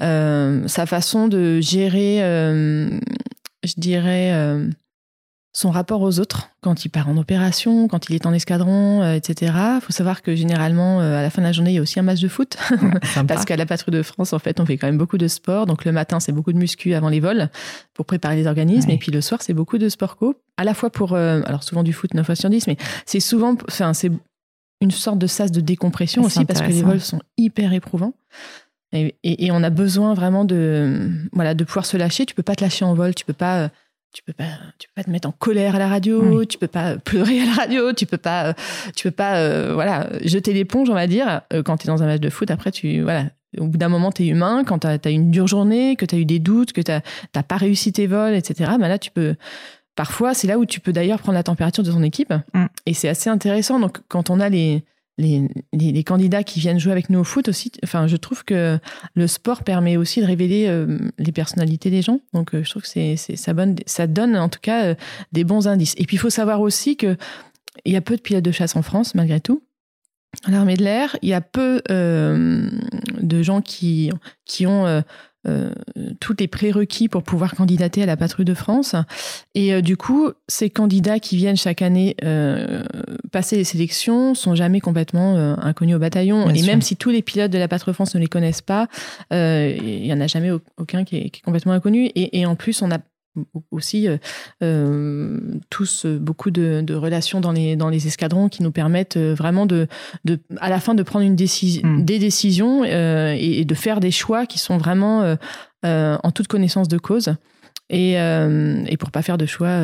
euh, 0.00 0.66
sa 0.68 0.86
façon 0.86 1.28
de 1.28 1.60
gérer, 1.60 2.20
je 2.20 3.74
dirais, 3.76 4.32
son 5.56 5.70
rapport 5.70 6.02
aux 6.02 6.18
autres 6.18 6.50
quand 6.60 6.84
il 6.84 6.88
part 6.88 7.08
en 7.08 7.16
opération, 7.16 7.86
quand 7.86 8.10
il 8.10 8.16
est 8.16 8.26
en 8.26 8.32
escadron, 8.32 9.02
euh, 9.02 9.14
etc. 9.14 9.52
Il 9.76 9.80
faut 9.80 9.92
savoir 9.92 10.20
que 10.20 10.34
généralement, 10.34 11.00
euh, 11.00 11.20
à 11.20 11.22
la 11.22 11.30
fin 11.30 11.42
de 11.42 11.46
la 11.46 11.52
journée, 11.52 11.70
il 11.70 11.74
y 11.74 11.78
a 11.78 11.82
aussi 11.82 12.00
un 12.00 12.02
match 12.02 12.20
de 12.20 12.26
foot. 12.26 12.56
Parce 13.28 13.44
qu'à 13.44 13.56
la 13.56 13.64
patrouille 13.64 13.94
de 13.94 14.02
France, 14.02 14.32
en 14.32 14.40
fait, 14.40 14.58
on 14.58 14.66
fait 14.66 14.76
quand 14.76 14.88
même 14.88 14.98
beaucoup 14.98 15.16
de 15.16 15.28
sport. 15.28 15.66
Donc 15.66 15.84
le 15.84 15.92
matin, 15.92 16.18
c'est 16.18 16.32
beaucoup 16.32 16.52
de 16.52 16.58
muscu 16.58 16.94
avant 16.94 17.08
les 17.08 17.20
vols 17.20 17.50
pour 17.94 18.04
préparer 18.04 18.34
les 18.34 18.48
organismes. 18.48 18.90
Et 18.90 18.98
puis 18.98 19.12
le 19.12 19.20
soir, 19.20 19.42
c'est 19.42 19.54
beaucoup 19.54 19.78
de 19.78 19.88
sport 19.88 20.16
co. 20.16 20.34
À 20.56 20.64
la 20.64 20.74
fois 20.74 20.90
pour, 20.90 21.12
euh, 21.12 21.40
alors 21.46 21.62
souvent 21.62 21.84
du 21.84 21.92
foot 21.92 22.14
9 22.14 22.26
fois 22.26 22.34
sur 22.34 22.50
10, 22.50 22.66
mais 22.66 22.76
c'est 23.06 23.20
souvent, 23.20 23.56
enfin, 23.68 23.94
c'est 23.94 24.10
une 24.80 24.90
sorte 24.90 25.18
de 25.18 25.28
sas 25.28 25.52
de 25.52 25.60
décompression 25.60 26.22
aussi 26.24 26.44
parce 26.44 26.62
que 26.62 26.66
les 26.70 26.82
vols 26.82 27.00
sont 27.00 27.20
hyper 27.36 27.72
éprouvants. 27.72 28.14
Et, 28.92 29.14
et, 29.24 29.50
on 29.50 29.62
a 29.64 29.70
besoin 29.70 30.14
vraiment 30.14 30.44
de, 30.44 31.10
voilà, 31.32 31.54
de 31.54 31.64
pouvoir 31.64 31.84
se 31.84 31.96
lâcher. 31.96 32.26
Tu 32.26 32.34
peux 32.34 32.44
pas 32.44 32.54
te 32.54 32.62
lâcher 32.62 32.84
en 32.84 32.94
vol, 32.94 33.12
tu 33.12 33.24
peux 33.24 33.32
pas 33.32 33.70
tu 34.14 34.22
peux 34.22 34.32
pas 34.32 34.44
tu 34.78 34.88
peux 34.88 34.94
pas 34.94 35.04
te 35.04 35.10
mettre 35.10 35.28
en 35.28 35.32
colère 35.32 35.74
à 35.74 35.78
la 35.78 35.88
radio 35.88 36.44
tu 36.44 36.56
peux 36.56 36.68
pas 36.68 36.96
pleurer 36.96 37.42
à 37.42 37.46
la 37.46 37.52
radio 37.52 37.92
tu 37.92 38.06
peux 38.06 38.16
pas 38.16 38.54
tu 38.94 39.08
peux 39.08 39.14
pas 39.14 39.38
euh, 39.38 39.72
voilà 39.74 40.08
jeter 40.22 40.52
l'éponge 40.52 40.88
on 40.88 40.94
va 40.94 41.06
dire 41.06 41.42
euh, 41.52 41.62
quand 41.62 41.76
tu 41.78 41.86
es 41.86 41.88
dans 41.88 42.02
un 42.02 42.06
match 42.06 42.20
de 42.20 42.30
foot. 42.30 42.50
Après 42.50 42.70
tu 42.70 43.02
voilà 43.02 43.26
au 43.58 43.66
bout 43.66 43.76
d'un 43.76 43.88
moment 43.88 44.12
tu 44.12 44.22
es 44.22 44.26
humain 44.28 44.62
quand 44.64 44.80
tu 44.80 44.86
as, 44.86 45.10
une 45.10 45.30
dure 45.30 45.48
journée 45.48 45.96
que 45.96 46.06
tu 46.06 46.14
as 46.14 46.18
eu 46.18 46.24
des 46.24 46.38
doutes 46.38 46.72
que 46.72 46.80
tu 46.80 46.90
n'as 46.92 47.42
pas 47.42 47.56
réussi 47.56 47.92
tes 47.92 48.06
vols 48.06 48.34
etc 48.34 48.72
bah 48.78 48.88
là 48.88 48.98
tu 48.98 49.10
peux 49.10 49.34
parfois 49.96 50.32
c'est 50.32 50.46
là 50.46 50.58
où 50.58 50.64
tu 50.64 50.80
peux 50.80 50.92
d'ailleurs 50.92 51.18
prendre 51.18 51.36
la 51.36 51.42
température 51.42 51.82
de 51.82 51.90
ton 51.90 52.02
équipe. 52.02 52.32
Mm. 52.52 52.66
et 52.86 52.94
c'est 52.94 53.08
assez 53.08 53.30
intéressant. 53.30 53.80
Donc 53.80 53.98
quand 54.08 54.30
on 54.30 54.40
a 54.40 54.48
les 54.48 54.84
les, 55.18 56.04
candidats 56.04 56.42
qui 56.42 56.60
viennent 56.60 56.78
jouer 56.78 56.92
avec 56.92 57.10
nous 57.10 57.20
au 57.20 57.24
foot 57.24 57.48
aussi, 57.48 57.70
enfin, 57.84 58.06
je 58.06 58.16
trouve 58.16 58.44
que 58.44 58.78
le 59.14 59.26
sport 59.26 59.62
permet 59.62 59.96
aussi 59.96 60.20
de 60.20 60.26
révéler 60.26 60.66
euh, 60.66 60.98
les 61.18 61.32
personnalités 61.32 61.90
des 61.90 62.02
gens. 62.02 62.20
Donc, 62.32 62.54
euh, 62.54 62.64
je 62.64 62.70
trouve 62.70 62.82
que 62.82 62.88
c'est, 62.88 63.16
ça, 63.16 63.52
bonne, 63.52 63.76
ça 63.86 64.06
donne 64.06 64.36
en 64.36 64.48
tout 64.48 64.60
cas 64.60 64.84
euh, 64.84 64.94
des 65.32 65.44
bons 65.44 65.68
indices. 65.68 65.94
Et 65.98 66.04
puis, 66.04 66.16
il 66.16 66.20
faut 66.20 66.30
savoir 66.30 66.60
aussi 66.60 66.96
que 66.96 67.16
il 67.84 67.92
y 67.92 67.96
a 67.96 68.00
peu 68.00 68.16
de 68.16 68.20
pilotes 68.20 68.44
de 68.44 68.52
chasse 68.52 68.76
en 68.76 68.82
France, 68.82 69.14
malgré 69.14 69.40
tout. 69.40 69.62
L'armée 70.48 70.76
de 70.76 70.82
l'air, 70.82 71.16
il 71.22 71.28
y 71.28 71.34
a 71.34 71.40
peu 71.40 71.80
de 71.88 73.42
gens 73.42 73.60
qui, 73.60 74.10
qui 74.44 74.66
ont 74.66 75.02
euh, 75.46 75.70
tous 76.20 76.34
les 76.38 76.48
prérequis 76.48 77.08
pour 77.08 77.22
pouvoir 77.22 77.54
candidater 77.54 78.02
à 78.02 78.06
la 78.06 78.16
patrouille 78.16 78.44
de 78.44 78.54
France. 78.54 78.94
Et 79.54 79.74
euh, 79.74 79.82
du 79.82 79.96
coup, 79.96 80.30
ces 80.48 80.70
candidats 80.70 81.18
qui 81.18 81.36
viennent 81.36 81.56
chaque 81.56 81.82
année 81.82 82.16
euh, 82.24 82.82
passer 83.30 83.56
les 83.56 83.64
sélections 83.64 84.34
sont 84.34 84.54
jamais 84.54 84.80
complètement 84.80 85.36
inconnus 85.60 85.96
au 85.96 85.98
bataillon. 85.98 86.48
et 86.50 86.62
même 86.62 86.82
si 86.82 86.96
tous 86.96 87.10
les 87.10 87.22
pilotes 87.22 87.50
de 87.50 87.58
la 87.58 87.68
patrouille 87.68 87.92
de 87.92 87.96
France 87.96 88.14
ne 88.14 88.20
les 88.20 88.26
connaissent 88.26 88.62
pas, 88.62 88.88
il 89.30 90.06
y 90.06 90.12
en 90.12 90.20
a 90.20 90.26
jamais 90.26 90.50
aucun 90.78 91.04
qui 91.04 91.16
est, 91.16 91.42
complètement 91.44 91.72
inconnu. 91.72 92.06
Et, 92.14 92.40
et 92.40 92.46
en 92.46 92.54
plus, 92.54 92.82
on 92.82 92.90
a 92.90 92.98
aussi 93.70 94.08
euh, 94.08 94.18
euh, 94.62 95.40
tous 95.70 96.06
euh, 96.06 96.18
beaucoup 96.18 96.50
de, 96.50 96.94
relations 96.94 97.40
dans 97.40 97.52
les 97.52 97.76
dans 97.76 97.88
les 97.88 98.06
escadrons 98.06 98.48
qui 98.48 98.62
nous 98.62 98.70
permettent 98.70 99.16
vraiment 99.16 99.66
de, 99.66 99.88
de 100.24 100.38
à 100.58 100.68
la 100.68 100.80
fin 100.80 100.94
de 100.94 101.02
prendre 101.02 101.24
une 101.24 101.36
décision 101.36 101.86
mm. 101.86 102.04
des 102.04 102.18
décisions 102.18 102.84
et, 102.84 103.64
de 103.64 103.74
faire 103.74 104.00
des 104.00 104.10
choix 104.10 104.46
qui 104.46 104.58
sont 104.58 104.78
vraiment 104.78 105.36
en 105.82 106.30
toute 106.30 106.48
connaissance 106.48 106.88
de 106.88 106.98
cause 106.98 107.34
et, 107.90 108.12
et 108.12 108.96
pour 108.98 109.10
pas 109.10 109.22
faire 109.22 109.38
de 109.38 109.46
choix 109.46 109.80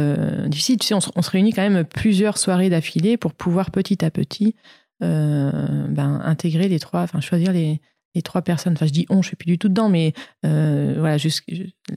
difficiles 0.47 0.79
tu 0.79 0.87
sais 0.87 0.95
on 0.95 1.01
se, 1.01 1.31
réunit 1.31 1.53
quand 1.53 1.69
même 1.69 1.85
plusieurs 1.85 2.39
soirées 2.39 2.71
d'affilée 2.71 3.17
pour 3.17 3.33
pouvoir 3.33 3.71
petit 3.71 4.05
à 4.05 4.11
petit 4.11 4.55
ben, 5.01 6.21
intégrer 6.25 6.69
les 6.69 6.79
trois 6.79 7.03
enfin 7.03 7.21
choisir 7.21 7.53
les 7.53 7.81
les 8.17 8.23
trois 8.23 8.43
personnes, 8.43 8.73
enfin 8.73 8.87
je 8.87 8.93
dis 8.93 9.07
on, 9.09 9.23
je 9.23 9.29
suis 9.29 9.37
plus 9.37 9.47
du 9.47 9.57
tout 9.59 9.69
dedans, 9.69 9.89
mais 9.89 10.13
voilà, 10.43 11.19
juste, 11.19 11.45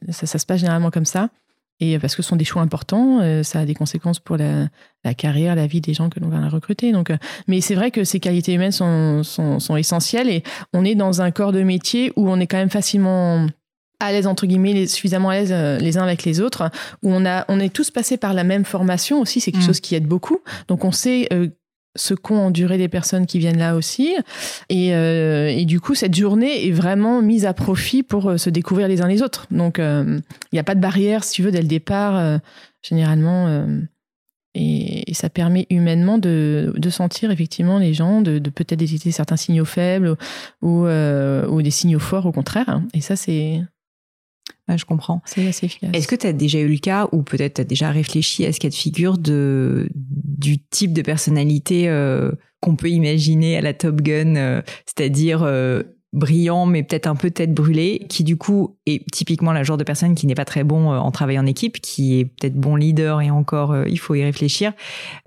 ça, 0.09 0.25
ça, 0.25 0.39
se 0.39 0.45
passe 0.45 0.59
généralement 0.59 0.91
comme 0.91 1.05
ça. 1.05 1.29
Et 1.79 1.97
parce 1.99 2.15
que 2.15 2.21
ce 2.21 2.29
sont 2.29 2.35
des 2.35 2.45
choix 2.45 2.61
importants, 2.61 3.19
euh, 3.21 3.43
ça 3.43 3.59
a 3.59 3.65
des 3.65 3.73
conséquences 3.73 4.19
pour 4.19 4.37
la, 4.37 5.13
carrière, 5.15 5.55
la 5.55 5.67
vie 5.67 5.81
des 5.81 5.93
gens 5.93 6.09
que 6.09 6.19
l'on 6.19 6.29
va 6.29 6.47
recruter. 6.47 6.91
Donc, 6.91 7.09
euh, 7.09 7.17
mais 7.47 7.61
c'est 7.61 7.75
vrai 7.75 7.91
que 7.91 8.03
ces 8.03 8.19
qualités 8.19 8.53
humaines 8.53 8.71
sont, 8.71 9.23
sont, 9.23 9.75
essentielles 9.75 10.29
et 10.29 10.43
on 10.73 10.85
est 10.85 10.95
dans 10.95 11.21
un 11.21 11.31
corps 11.31 11.51
de 11.51 11.63
métier 11.63 12.13
où 12.15 12.29
on 12.29 12.39
est 12.39 12.47
quand 12.47 12.57
même 12.57 12.69
facilement 12.69 13.47
à 13.99 14.11
l'aise 14.11 14.27
entre 14.27 14.45
guillemets, 14.45 14.85
suffisamment 14.87 15.29
à 15.29 15.35
l'aise 15.35 15.51
euh, 15.51 15.77
les 15.77 15.97
uns 15.97 16.03
avec 16.03 16.23
les 16.23 16.41
autres, 16.41 16.69
où 17.01 17.11
on 17.11 17.25
a, 17.25 17.45
on 17.47 17.59
est 17.59 17.73
tous 17.73 17.89
passés 17.89 18.17
par 18.17 18.33
la 18.33 18.43
même 18.43 18.65
formation 18.65 19.19
aussi, 19.19 19.39
c'est 19.39 19.51
quelque 19.51 19.63
mmh. 19.63 19.67
chose 19.67 19.79
qui 19.79 19.95
aide 19.95 20.07
beaucoup. 20.07 20.39
Donc 20.67 20.85
on 20.85 20.91
sait 20.91 21.27
ce 21.95 22.13
qu'ont 22.13 22.37
enduré 22.37 22.77
les 22.77 22.87
personnes 22.87 23.25
qui 23.25 23.39
viennent 23.39 23.57
là 23.57 23.75
aussi. 23.75 24.15
Et, 24.69 24.95
euh, 24.95 25.47
et, 25.47 25.65
du 25.65 25.79
coup, 25.79 25.95
cette 25.95 26.15
journée 26.15 26.67
est 26.67 26.71
vraiment 26.71 27.21
mise 27.21 27.45
à 27.45 27.53
profit 27.53 28.03
pour 28.03 28.29
euh, 28.29 28.37
se 28.37 28.49
découvrir 28.49 28.87
les 28.87 29.01
uns 29.01 29.07
les 29.07 29.21
autres. 29.21 29.47
Donc, 29.51 29.79
euh, 29.79 30.19
il 30.51 30.55
n'y 30.55 30.59
a 30.59 30.63
pas 30.63 30.75
de 30.75 30.81
barrière, 30.81 31.23
si 31.23 31.33
tu 31.33 31.43
veux, 31.43 31.51
dès 31.51 31.61
le 31.61 31.67
départ, 31.67 32.39
généralement. 32.81 33.65
Et, 34.55 35.13
ça 35.13 35.29
permet 35.29 35.67
humainement 35.69 36.17
de, 36.17 36.73
de, 36.75 36.89
sentir 36.89 37.29
effectivement 37.29 37.77
les 37.77 37.93
gens, 37.93 38.21
de, 38.21 38.39
de 38.39 38.49
peut-être 38.49 38.79
détecter 38.79 39.11
certains 39.11 39.37
signaux 39.37 39.65
faibles 39.65 40.15
ou, 40.61 40.85
ou 40.87 41.61
des 41.61 41.71
signaux 41.71 41.99
forts 41.99 42.25
au 42.25 42.31
contraire. 42.31 42.81
Et 42.93 43.01
ça, 43.01 43.15
c'est 43.15 43.61
je 44.69 44.85
comprends. 44.85 45.21
C'est 45.25 45.47
assez 45.47 45.65
efficace. 45.65 45.89
Est-ce 45.93 46.07
que 46.07 46.15
tu 46.15 46.27
as 46.27 46.33
déjà 46.33 46.59
eu 46.59 46.67
le 46.67 46.77
cas 46.77 47.07
ou 47.11 47.23
peut-être 47.23 47.55
tu 47.55 47.61
as 47.61 47.65
déjà 47.65 47.91
réfléchi 47.91 48.45
à 48.45 48.53
ce 48.53 48.59
cas 48.59 48.69
de 48.69 48.73
figure 48.73 49.17
de, 49.17 49.89
du 49.93 50.59
type 50.59 50.93
de 50.93 51.01
personnalité 51.01 51.89
euh, 51.89 52.31
qu'on 52.61 52.75
peut 52.75 52.89
imaginer 52.89 53.57
à 53.57 53.61
la 53.61 53.73
Top 53.73 54.01
Gun, 54.01 54.35
euh, 54.35 54.61
c'est-à-dire 54.85 55.43
euh, 55.43 55.83
brillant 56.13 56.65
mais 56.65 56.83
peut-être 56.83 57.07
un 57.07 57.15
peu 57.15 57.29
tête 57.29 57.53
brûlée, 57.53 58.05
qui 58.07 58.23
du 58.23 58.37
coup 58.37 58.77
est 58.85 59.05
typiquement 59.11 59.51
la 59.51 59.63
genre 59.63 59.77
de 59.77 59.83
personne 59.83 60.15
qui 60.15 60.27
n'est 60.27 60.35
pas 60.35 60.45
très 60.45 60.63
bon 60.63 60.91
en 60.91 61.11
travail 61.11 61.39
en 61.39 61.45
équipe, 61.45 61.81
qui 61.81 62.19
est 62.19 62.25
peut-être 62.25 62.55
bon 62.55 62.75
leader 62.75 63.21
et 63.21 63.31
encore 63.31 63.75
il 63.87 63.97
faut 63.99 64.15
y 64.15 64.23
réfléchir. 64.23 64.73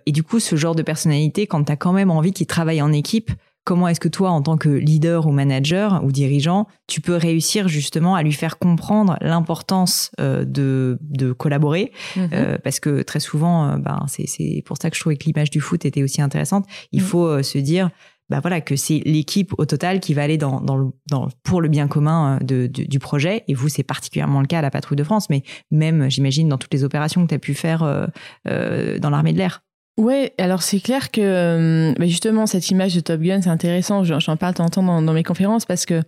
Et 0.07 0.13
du 0.13 0.23
coup, 0.23 0.39
ce 0.39 0.55
genre 0.55 0.77
de 0.77 0.83
personnalité, 0.83 1.49
quand 1.49 1.65
tu 1.65 1.73
as 1.73 1.77
quand 1.77 1.93
même 1.93 2.11
envie 2.11 2.33
qu'il 2.33 2.47
travaille 2.47 2.81
en 2.81 2.93
équipe, 2.93 3.33
comment 3.67 3.89
est-ce 3.89 3.99
que 3.99 4.09
toi, 4.09 4.31
en 4.31 4.43
tant 4.43 4.57
que 4.57 4.69
leader 4.69 5.27
ou 5.27 5.33
manager 5.33 6.01
ou 6.05 6.13
dirigeant, 6.13 6.69
tu 6.87 7.01
peux 7.01 7.17
réussir 7.17 7.67
justement 7.67 8.15
à 8.15 8.23
lui 8.23 8.33
faire 8.33 8.59
comprendre 8.59 9.19
l'importance 9.21 10.13
euh, 10.21 10.45
de, 10.45 10.99
de 11.03 11.33
collaborer? 11.33 11.93
Mhm. 12.15 12.29
euh, 12.33 12.59
Parce 12.63 12.79
que 12.79 13.03
très 13.03 13.19
souvent, 13.19 13.67
euh, 13.67 13.77
ben, 13.77 14.07
c'est 14.07 14.63
pour 14.65 14.77
ça 14.81 14.89
que 14.89 14.97
je 14.97 15.01
trouvais 15.01 15.17
que 15.17 15.25
l'image 15.25 15.51
du 15.51 15.61
foot 15.61 15.85
était 15.85 16.05
aussi 16.05 16.23
intéressante. 16.23 16.65
Il 16.93 17.03
mhm. 17.03 17.07
faut 17.09 17.43
se 17.43 17.59
dire 17.59 17.91
bah 18.29 18.41
voilà 18.41 18.61
que 18.61 18.75
c'est 18.75 19.03
l'équipe 19.05 19.53
au 19.57 19.67
total 19.67 20.01
qui 20.01 20.13
va 20.13 20.23
aller 20.23 20.37
dans, 20.37 20.61
dans, 20.61 20.77
le, 20.77 20.87
dans 21.09 21.29
pour 21.45 21.61
le 21.61 21.69
bien 21.69 21.87
commun 21.87 22.41
de, 22.43 22.67
du 22.67 22.99
projet 22.99 23.45
et 23.47 23.55
vous 23.55 23.69
c'est 23.69 23.85
particulièrement 23.85 24.41
le 24.41 24.49
cas 24.49 24.59
à 24.59 24.63
la 24.63 24.73
patrouille 24.73 24.97
de 24.97 25.05
France 25.05 25.31
mais 25.31 25.45
même 25.71 26.11
j'imagine 26.11 26.49
dans 26.49 26.59
toutes 26.59 26.75
les 26.75 26.83
opérations 26.83 27.23
que 27.23 27.29
tu 27.29 27.35
as 27.37 27.39
pu 27.39 27.55
faire 27.55 28.09
dans 28.45 29.11
l'armée 29.11 29.33
de 29.33 29.39
l'air 29.39 29.63
Ouais, 29.99 30.35
alors 30.37 30.63
c'est 30.63 30.81
clair 30.81 31.11
que 31.11 31.23
euh, 31.23 31.95
bah, 31.99 32.05
justement 32.07 32.45
cette 32.47 32.71
image 32.71 32.95
de 32.95 33.01
Top 33.01 33.19
Gun, 33.21 33.41
c'est 33.41 33.49
intéressant. 33.49 34.05
J'en 34.05 34.37
parle 34.37 34.53
temps 34.53 34.69
dans, 34.69 35.01
dans, 35.01 35.13
mes 35.15 35.23
conférences 35.23 35.65
parce 35.65 35.87
que 35.87 36.03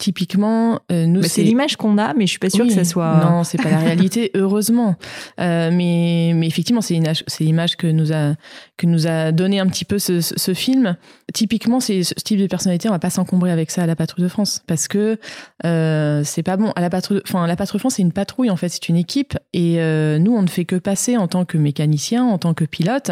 typiquement, 0.00 0.80
euh, 0.90 1.06
nous 1.06 1.20
bah, 1.20 1.28
c'est 1.28 1.44
l'image 1.44 1.76
qu'on 1.76 1.98
a, 1.98 2.14
mais 2.14 2.26
je 2.26 2.30
suis 2.30 2.40
pas 2.40 2.50
sûre 2.50 2.66
que 2.66 2.72
ça 2.72 2.82
soit. 2.82 3.20
Non, 3.24 3.44
c'est 3.44 3.62
pas 3.62 3.70
la 3.70 3.78
réalité, 3.78 4.32
heureusement. 4.34 4.96
Euh, 5.40 5.70
mais 5.72 6.32
mais 6.34 6.48
effectivement, 6.48 6.80
c'est 6.80 7.00
c'est 7.28 7.44
l'image 7.44 7.76
que 7.76 7.86
nous 7.86 8.12
a 8.12 8.34
que 8.78 8.86
nous 8.86 9.06
a 9.06 9.32
donné 9.32 9.60
un 9.60 9.66
petit 9.66 9.84
peu 9.84 9.98
ce, 9.98 10.20
ce, 10.20 10.54
film. 10.54 10.96
Typiquement, 11.34 11.80
c'est 11.80 12.02
ce 12.02 12.14
type 12.14 12.40
de 12.40 12.46
personnalité, 12.46 12.88
on 12.88 12.92
va 12.92 12.98
pas 12.98 13.10
s'encombrer 13.10 13.50
avec 13.50 13.70
ça 13.70 13.82
à 13.82 13.86
la 13.86 13.96
patrouille 13.96 14.24
de 14.24 14.28
France 14.28 14.62
parce 14.66 14.88
que 14.88 15.18
euh, 15.66 16.22
c'est 16.24 16.42
pas 16.42 16.56
bon. 16.56 16.70
À 16.76 16.80
la 16.80 16.88
patrouille, 16.88 17.20
enfin 17.24 17.46
la 17.46 17.56
patrouille 17.56 17.78
de 17.78 17.82
France, 17.82 17.94
c'est 17.96 18.02
une 18.02 18.12
patrouille 18.12 18.50
en 18.50 18.56
fait, 18.56 18.70
c'est 18.70 18.88
une 18.88 18.96
équipe 18.96 19.36
et 19.52 19.80
euh, 19.80 20.18
nous 20.18 20.34
on 20.34 20.42
ne 20.42 20.48
fait 20.48 20.64
que 20.64 20.76
passer 20.76 21.16
en 21.16 21.28
tant 21.28 21.44
que 21.44 21.58
mécanicien, 21.58 22.24
en 22.24 22.38
tant 22.38 22.54
que 22.54 22.64
pilote 22.64 23.10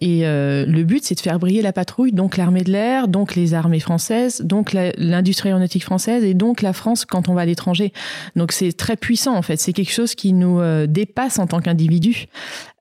et 0.00 0.26
euh, 0.26 0.64
le 0.66 0.84
but, 0.84 1.04
c'est 1.04 1.14
de 1.14 1.20
faire 1.20 1.38
briller 1.38 1.62
la 1.62 1.72
patrouille, 1.72 2.12
donc 2.12 2.36
l'armée 2.36 2.62
de 2.62 2.70
l'air, 2.70 3.08
donc 3.08 3.34
les 3.34 3.54
armées 3.54 3.80
françaises, 3.80 4.40
donc 4.42 4.72
l'industrie 4.72 5.48
aéronautique 5.48 5.84
française 5.84 6.24
et 6.24 6.34
donc 6.34 6.62
la 6.62 6.72
France 6.72 7.04
quand 7.04 7.28
on 7.28 7.34
va 7.34 7.42
à 7.42 7.46
l'étranger. 7.46 7.92
Donc 8.36 8.52
c'est 8.52 8.72
très 8.72 8.96
puissant 8.96 9.36
en 9.36 9.42
fait. 9.42 9.56
C'est 9.56 9.72
quelque 9.72 9.92
chose 9.92 10.14
qui 10.14 10.32
nous 10.32 10.60
euh, 10.60 10.86
dépasse 10.86 11.38
en 11.38 11.46
tant 11.46 11.60
qu'individu, 11.60 12.26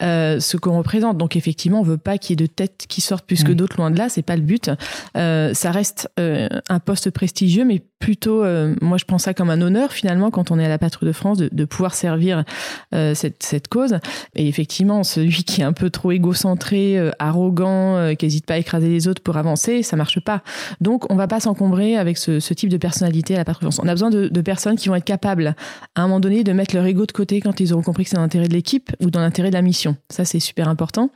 euh, 0.01 0.39
ce 0.39 0.57
qu'on 0.57 0.77
représente. 0.77 1.17
Donc 1.17 1.35
effectivement, 1.35 1.79
on 1.79 1.83
veut 1.83 1.97
pas 1.97 2.17
qu'il 2.19 2.39
y 2.39 2.43
ait 2.43 2.47
de 2.47 2.51
têtes 2.51 2.85
qui 2.87 3.01
sortent 3.01 3.25
plus 3.25 3.43
que 3.43 3.51
d'autres 3.51 3.77
loin 3.77 3.91
de 3.91 3.97
là. 3.97 4.09
C'est 4.09 4.21
pas 4.21 4.35
le 4.35 4.43
but. 4.43 4.69
ça 5.15 5.71
reste 5.71 6.09
un 6.17 6.79
poste 6.79 7.09
prestigieux, 7.11 7.65
mais 7.65 7.83
plutôt, 7.99 8.43
moi 8.81 8.97
je 8.97 9.05
prends 9.05 9.17
ça 9.17 9.33
comme 9.33 9.49
un 9.49 9.61
honneur 9.61 9.91
finalement 9.91 10.31
quand 10.31 10.51
on 10.51 10.59
est 10.59 10.65
à 10.65 10.69
la 10.69 10.77
patrouille 10.77 11.07
de 11.07 11.13
France 11.13 11.37
de, 11.37 11.49
de 11.51 11.65
pouvoir 11.65 11.93
servir 11.93 12.43
cette, 12.91 13.43
cette 13.43 13.67
cause. 13.67 13.99
Et 14.35 14.47
effectivement, 14.47 15.03
celui 15.03 15.43
qui 15.43 15.61
est 15.61 15.65
un 15.65 15.73
peu 15.73 15.89
trop 15.89 16.11
égocentré 16.11 16.97
euh, 16.97 17.11
arrogant, 17.19 17.97
euh, 17.97 18.13
qui 18.13 18.25
n'hésite 18.25 18.45
pas 18.45 18.55
à 18.55 18.57
écraser 18.57 18.89
les 18.89 19.07
autres 19.07 19.21
pour 19.21 19.37
avancer, 19.37 19.83
ça 19.83 19.95
marche 19.95 20.19
pas. 20.19 20.41
Donc, 20.81 21.11
on 21.11 21.15
va 21.15 21.27
pas 21.27 21.39
s'encombrer 21.39 21.97
avec 21.97 22.17
ce, 22.17 22.39
type 22.53 22.69
de 22.69 22.77
personnalité 22.77 23.35
à 23.35 23.39
la 23.39 23.45
patrouille. 23.45 23.69
On 23.81 23.87
a 23.87 23.91
besoin 23.91 24.09
de, 24.09 24.41
personnes 24.41 24.77
qui 24.77 24.89
vont 24.89 24.95
être 24.95 25.05
capables, 25.05 25.55
à 25.95 26.01
un 26.01 26.07
moment 26.07 26.19
donné, 26.19 26.43
de 26.43 26.53
mettre 26.53 26.75
leur 26.75 26.85
ego 26.85 27.05
de 27.05 27.11
côté 27.11 27.41
quand 27.41 27.59
ils 27.59 27.73
auront 27.73 27.81
compris 27.81 28.03
que 28.03 28.09
c'est 28.09 28.15
dans 28.15 28.21
l'intérêt 28.21 28.47
de 28.47 28.53
l'équipe 28.53 28.91
ou 29.01 29.11
dans 29.11 29.19
l'intérêt 29.19 29.49
de 29.49 29.53
la 29.53 29.61
mission. 29.61 29.97
Ça, 30.09 30.25
c'est 30.25 30.39
super 30.39 30.69
important. 30.69 31.11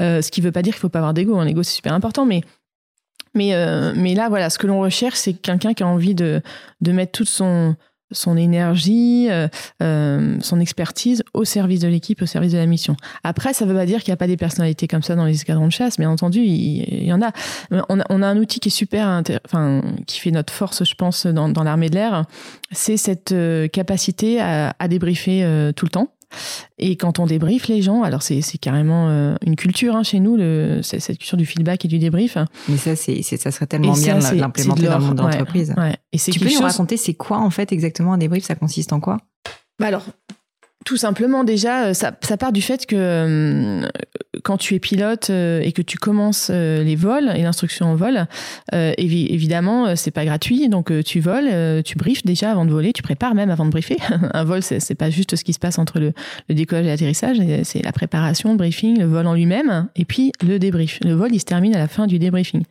Euh, 0.00 0.22
ce 0.22 0.30
qui 0.30 0.40
veut 0.40 0.52
pas 0.52 0.62
dire 0.62 0.74
qu'il 0.74 0.80
faut 0.80 0.88
pas 0.88 0.98
avoir 0.98 1.14
d'ego. 1.14 1.38
Un 1.38 1.46
ego, 1.46 1.62
c'est 1.62 1.74
super 1.74 1.94
important, 1.94 2.26
mais 2.26 2.42
mais, 3.36 3.52
mais 3.94 4.14
là, 4.14 4.28
voilà, 4.28 4.50
ce 4.50 4.58
que 4.58 4.66
l'on 4.66 4.80
recherche, 4.80 5.16
c'est 5.16 5.34
quelqu'un 5.34 5.74
qui 5.74 5.82
a 5.82 5.86
envie 5.86 6.14
de, 6.14 6.42
de 6.80 6.92
mettre 6.92 7.12
toute 7.12 7.28
son, 7.28 7.76
son 8.12 8.36
énergie, 8.36 9.26
euh, 9.30 9.48
euh, 9.82 10.36
son 10.40 10.60
expertise 10.60 11.24
au 11.34 11.44
service 11.44 11.80
de 11.80 11.88
l'équipe, 11.88 12.22
au 12.22 12.26
service 12.26 12.52
de 12.52 12.58
la 12.58 12.66
mission. 12.66 12.96
Après, 13.24 13.52
ça 13.52 13.64
ne 13.64 13.70
veut 13.70 13.76
pas 13.76 13.86
dire 13.86 14.02
qu'il 14.02 14.10
n'y 14.10 14.14
a 14.14 14.18
pas 14.18 14.26
des 14.26 14.36
personnalités 14.36 14.86
comme 14.86 15.02
ça 15.02 15.16
dans 15.16 15.24
les 15.24 15.34
escadrons 15.34 15.66
de 15.66 15.72
chasse. 15.72 15.98
Bien 15.98 16.10
entendu, 16.10 16.40
il, 16.40 17.04
y 17.04 17.12
en 17.12 17.20
a. 17.22 17.32
On, 17.88 18.00
a. 18.00 18.26
un 18.26 18.36
outil 18.38 18.60
qui 18.60 18.68
est 18.68 18.72
super, 18.72 19.22
enfin, 19.44 19.82
qui 20.06 20.20
fait 20.20 20.30
notre 20.30 20.52
force, 20.52 20.84
je 20.84 20.94
pense, 20.94 21.26
dans, 21.26 21.62
l'armée 21.62 21.90
de 21.90 21.96
l'air. 21.96 22.24
C'est 22.72 22.96
cette 22.96 23.32
euh, 23.32 23.68
capacité 23.68 24.40
à, 24.40 24.74
à 24.78 24.88
débriefer 24.88 25.72
tout 25.74 25.86
le 25.86 25.90
temps. 25.90 26.15
Et 26.78 26.96
quand 26.96 27.18
on 27.18 27.26
débriefe 27.26 27.68
les 27.68 27.82
gens, 27.82 28.02
alors 28.02 28.22
c'est 28.22 28.42
carrément 28.60 29.08
euh, 29.08 29.34
une 29.44 29.56
culture 29.56 29.96
hein, 29.96 30.02
chez 30.02 30.20
nous, 30.20 30.36
le, 30.36 30.80
cette 30.82 31.18
culture 31.18 31.38
du 31.38 31.46
feedback 31.46 31.84
et 31.84 31.88
du 31.88 31.98
débrief. 31.98 32.36
Mais 32.68 32.76
ça, 32.76 32.96
c'est 32.96 33.22
ça 33.22 33.50
serait 33.50 33.66
tellement 33.66 33.94
bien 33.94 34.18
de 34.18 34.34
l'implémenter 34.36 34.82
dans 34.86 34.98
le 34.98 35.04
monde 35.04 35.16
d'entreprise. 35.16 35.74
Et 36.12 36.18
tu 36.18 36.40
peux 36.40 36.52
nous 36.52 36.60
raconter, 36.60 36.96
c'est 36.96 37.14
quoi 37.14 37.38
en 37.38 37.50
fait 37.50 37.72
exactement 37.72 38.12
un 38.12 38.18
débrief? 38.18 38.44
Ça 38.44 38.54
consiste 38.54 38.92
en 38.92 39.00
quoi? 39.00 39.18
Bah 39.78 39.86
alors, 39.86 40.04
tout 40.86 40.96
simplement, 40.96 41.42
déjà, 41.42 41.86
euh, 41.86 41.94
ça, 41.94 42.12
part 42.12 42.52
du 42.52 42.62
fait 42.62 42.86
que 42.86 42.94
euh, 42.96 43.88
quand 44.44 44.56
tu 44.56 44.76
es 44.76 44.78
pilote 44.78 45.30
euh, 45.30 45.60
et 45.60 45.72
que 45.72 45.82
tu 45.82 45.98
commences 45.98 46.48
les 46.48 46.94
vols 46.94 47.32
et 47.34 47.42
l'instruction 47.42 47.86
en 47.86 47.96
vol, 47.96 48.26
évidemment, 48.72 49.96
c'est 49.96 50.12
pas 50.12 50.24
gratuit. 50.24 50.68
Donc, 50.68 50.92
tu 51.04 51.18
voles, 51.18 51.82
tu 51.82 51.98
briefes 51.98 52.24
déjà 52.24 52.52
avant 52.52 52.64
de 52.64 52.70
voler, 52.70 52.92
tu 52.92 53.02
prépares 53.02 53.34
même 53.34 53.50
avant 53.50 53.64
de 53.64 53.70
briefer. 53.70 53.96
Un 54.32 54.44
vol, 54.44 54.62
c'est 54.62 54.94
pas 54.94 55.10
juste 55.10 55.34
ce 55.34 55.42
qui 55.42 55.52
se 55.52 55.58
passe 55.58 55.78
entre 55.80 55.98
le, 55.98 56.12
le 56.48 56.54
décollage 56.54 56.86
et 56.86 56.88
l'atterrissage, 56.88 57.38
c'est 57.64 57.82
la 57.82 57.92
préparation, 57.92 58.52
le 58.52 58.56
briefing, 58.56 59.00
le 59.00 59.06
vol 59.06 59.26
en 59.26 59.34
lui-même, 59.34 59.88
et 59.96 60.04
puis 60.04 60.30
le 60.46 60.58
débrief. 60.58 61.00
Le 61.02 61.14
vol, 61.14 61.30
il 61.32 61.40
se 61.40 61.44
termine 61.44 61.74
à 61.74 61.78
la 61.78 61.88
fin 61.88 62.06
du 62.06 62.20
débriefing. 62.20 62.62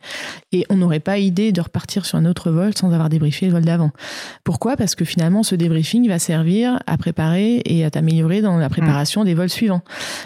Et 0.52 0.64
on 0.70 0.76
n'aurait 0.76 1.00
pas 1.00 1.18
idée 1.18 1.52
de 1.52 1.60
repartir 1.60 2.06
sur 2.06 2.16
un 2.16 2.24
autre 2.24 2.50
vol 2.50 2.74
sans 2.74 2.92
avoir 2.92 3.10
débriefé 3.10 3.46
le 3.46 3.52
vol 3.52 3.64
d'avant. 3.64 3.90
Pourquoi? 4.44 4.76
Parce 4.76 4.94
que 4.94 5.04
finalement, 5.04 5.42
ce 5.42 5.54
débriefing 5.54 6.08
va 6.08 6.18
servir 6.18 6.78
à 6.86 6.96
préparer 6.96 7.60
et 7.66 7.84
à 7.84 7.90
améliorer 8.06 8.40
dans 8.40 8.56
la 8.56 8.68
préparation 8.68 9.24
des 9.24 9.34
vols 9.34 9.50
suivants. 9.50 9.82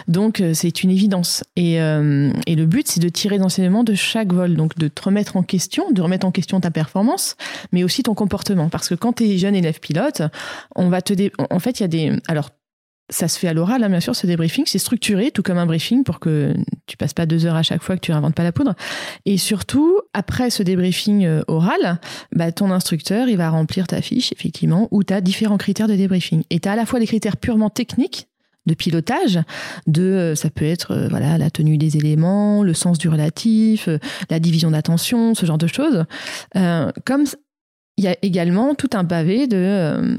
Donc 0.07 0.39
euh, 0.39 0.53
c'est 0.53 0.83
une 0.83 0.91
évidence. 0.91 1.43
Et, 1.55 1.81
euh, 1.81 2.31
et 2.45 2.55
le 2.55 2.65
but, 2.65 2.87
c'est 2.87 2.99
de 2.99 3.09
tirer 3.09 3.39
d'enseignement 3.39 3.83
de 3.83 3.95
chaque 3.95 4.31
vol, 4.31 4.55
donc 4.55 4.77
de 4.77 4.87
te 4.87 5.01
remettre 5.01 5.35
en 5.35 5.43
question, 5.43 5.91
de 5.91 6.01
remettre 6.01 6.27
en 6.27 6.31
question 6.31 6.59
ta 6.59 6.69
performance, 6.69 7.35
mais 7.71 7.83
aussi 7.83 8.03
ton 8.03 8.13
comportement. 8.13 8.69
Parce 8.69 8.87
que 8.87 8.95
quand 8.95 9.13
tu 9.13 9.23
es 9.23 9.37
jeune 9.37 9.55
élève 9.55 9.79
pilote, 9.79 10.21
on 10.75 10.89
va 10.89 11.01
te... 11.01 11.13
En 11.49 11.59
fait, 11.59 11.79
il 11.79 11.83
y 11.83 11.85
a 11.85 11.87
des... 11.87 12.11
Alors, 12.27 12.51
ça 13.11 13.27
se 13.27 13.37
fait 13.37 13.47
à 13.47 13.53
l'oral, 13.53 13.83
hein, 13.83 13.89
bien 13.89 13.99
sûr, 13.99 14.15
ce 14.15 14.25
débriefing, 14.25 14.63
c'est 14.65 14.79
structuré, 14.79 15.31
tout 15.31 15.43
comme 15.43 15.57
un 15.57 15.65
briefing, 15.65 16.03
pour 16.03 16.19
que 16.19 16.55
tu 16.87 16.97
passes 16.97 17.13
pas 17.13 17.25
deux 17.25 17.45
heures 17.45 17.55
à 17.55 17.63
chaque 17.63 17.83
fois, 17.83 17.95
que 17.95 18.01
tu 18.01 18.11
réinventes 18.11 18.35
pas 18.35 18.43
la 18.43 18.53
poudre. 18.53 18.73
Et 19.25 19.37
surtout, 19.37 19.99
après 20.13 20.49
ce 20.49 20.63
débriefing 20.63 21.25
euh, 21.25 21.43
oral, 21.47 21.99
bah, 22.33 22.51
ton 22.51 22.71
instructeur, 22.71 23.27
il 23.27 23.37
va 23.37 23.49
remplir 23.49 23.85
ta 23.85 24.01
fiche, 24.01 24.31
effectivement, 24.31 24.87
où 24.91 25.03
tu 25.03 25.13
as 25.13 25.21
différents 25.21 25.57
critères 25.57 25.87
de 25.87 25.95
débriefing. 25.95 26.43
Et 26.49 26.59
tu 26.59 26.69
as 26.69 26.71
à 26.71 26.75
la 26.75 26.85
fois 26.85 26.99
des 26.99 27.07
critères 27.07 27.37
purement 27.37 27.69
techniques, 27.69 28.27
de 28.67 28.75
pilotage 28.75 29.39
de 29.87 30.03
euh, 30.03 30.35
ça 30.35 30.51
peut 30.51 30.65
être 30.65 30.91
euh, 30.91 31.07
voilà 31.09 31.39
la 31.39 31.49
tenue 31.49 31.79
des 31.79 31.97
éléments 31.97 32.61
le 32.61 32.75
sens 32.75 32.99
du 32.99 33.09
relatif 33.09 33.89
la 34.29 34.39
division 34.39 34.69
d'attention 34.69 35.33
ce 35.33 35.47
genre 35.47 35.57
de 35.57 35.65
choses 35.65 36.05
comme 37.03 37.25
il 37.97 38.05
y 38.05 38.07
a 38.07 38.15
également 38.21 38.75
tout 38.75 38.89
un 38.93 39.03
pavé 39.03 39.47
de, 39.47 40.17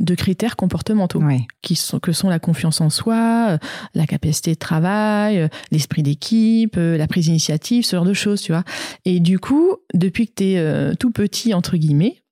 de 0.00 0.14
critères 0.14 0.56
comportementaux, 0.56 1.22
qui 1.62 1.76
sont, 1.76 2.00
que 2.00 2.12
sont 2.12 2.28
la 2.28 2.38
confiance 2.38 2.80
en 2.80 2.90
soi, 2.90 3.50
euh, 3.50 3.58
la 3.94 4.06
capacité 4.06 4.52
de 4.52 4.58
travail, 4.58 5.38
euh, 5.38 5.48
l'esprit 5.70 6.02
d'équipe, 6.02 6.76
la 6.76 7.06
prise 7.06 7.26
d'initiative, 7.26 7.84
ce 7.84 7.96
genre 7.96 8.04
de 8.04 8.14
choses, 8.14 8.42
tu 8.42 8.52
vois. 8.52 8.64
Et 9.04 9.20
du 9.20 9.38
coup, 9.38 9.76
depuis 9.94 10.26
que 10.26 10.32
tu 10.36 10.44
es 10.44 10.96
tout 10.96 11.10
petit, 11.10 11.54
entre 11.54 11.76
guillemets, 11.76 12.22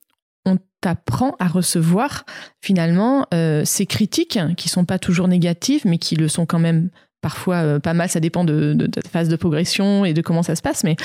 on 0.44 0.56
t'apprend 0.80 1.36
à 1.38 1.46
recevoir 1.46 2.24
finalement 2.60 3.26
ces 3.64 3.86
critiques 3.86 4.38
qui 4.56 4.68
sont 4.68 4.84
pas 4.84 4.98
toujours 4.98 5.28
négatives, 5.28 5.82
mais 5.84 5.98
qui 5.98 6.16
le 6.16 6.28
sont 6.28 6.46
quand 6.46 6.58
même 6.58 6.90
parfois 7.20 7.56
euh, 7.56 7.78
pas 7.78 7.94
mal, 7.94 8.08
ça 8.08 8.20
dépend 8.20 8.44
de, 8.44 8.74
ta 8.86 9.00
phase 9.08 9.28
de 9.28 9.36
progression 9.36 10.04
et 10.04 10.14
de 10.14 10.22
comment 10.22 10.42
ça 10.42 10.56
se 10.56 10.62
passe, 10.62 10.84
mais 10.84 10.96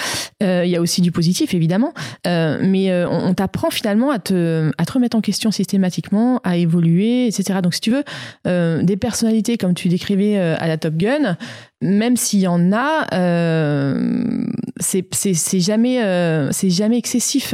euh, 0.41 0.63
il 0.65 0.72
y 0.72 0.75
a 0.75 0.82
aussi 0.82 1.01
du 1.01 1.12
positif 1.12 1.53
évidemment. 1.53 1.93
Euh, 2.27 2.60
mais 2.62 2.93
on, 3.05 3.34
t'apprend 3.34 3.72
finalement 3.72 4.12
à 4.12 4.20
te, 4.20 4.72
à 4.77 4.86
te 4.86 4.93
remettre 4.93 5.17
en 5.17 5.22
question 5.22 5.51
systématiquement, 5.51 6.39
à 6.43 6.58
évoluer, 6.58 7.27
etc. 7.27 7.60
Donc 7.63 7.74
si 7.74 7.82
tu 7.82 7.91
veux, 7.91 8.84
des 8.84 8.98
personnalités 8.98 9.58
comme 9.58 9.74
tu 9.74 9.89
décrivais 9.89 10.38
à 10.38 10.67
la 10.67 10.77
Top 10.77 10.96
Gun, 10.96 11.36
même 11.84 12.17
s'il 12.17 12.39
y 12.39 12.48
en 12.48 12.72
a, 12.72 13.08
euh, 13.13 14.46
c'est 14.79 15.60
jamais, 15.60 16.01
euh, 16.03 16.50
jamais 16.64 16.98
excessif 16.98 17.53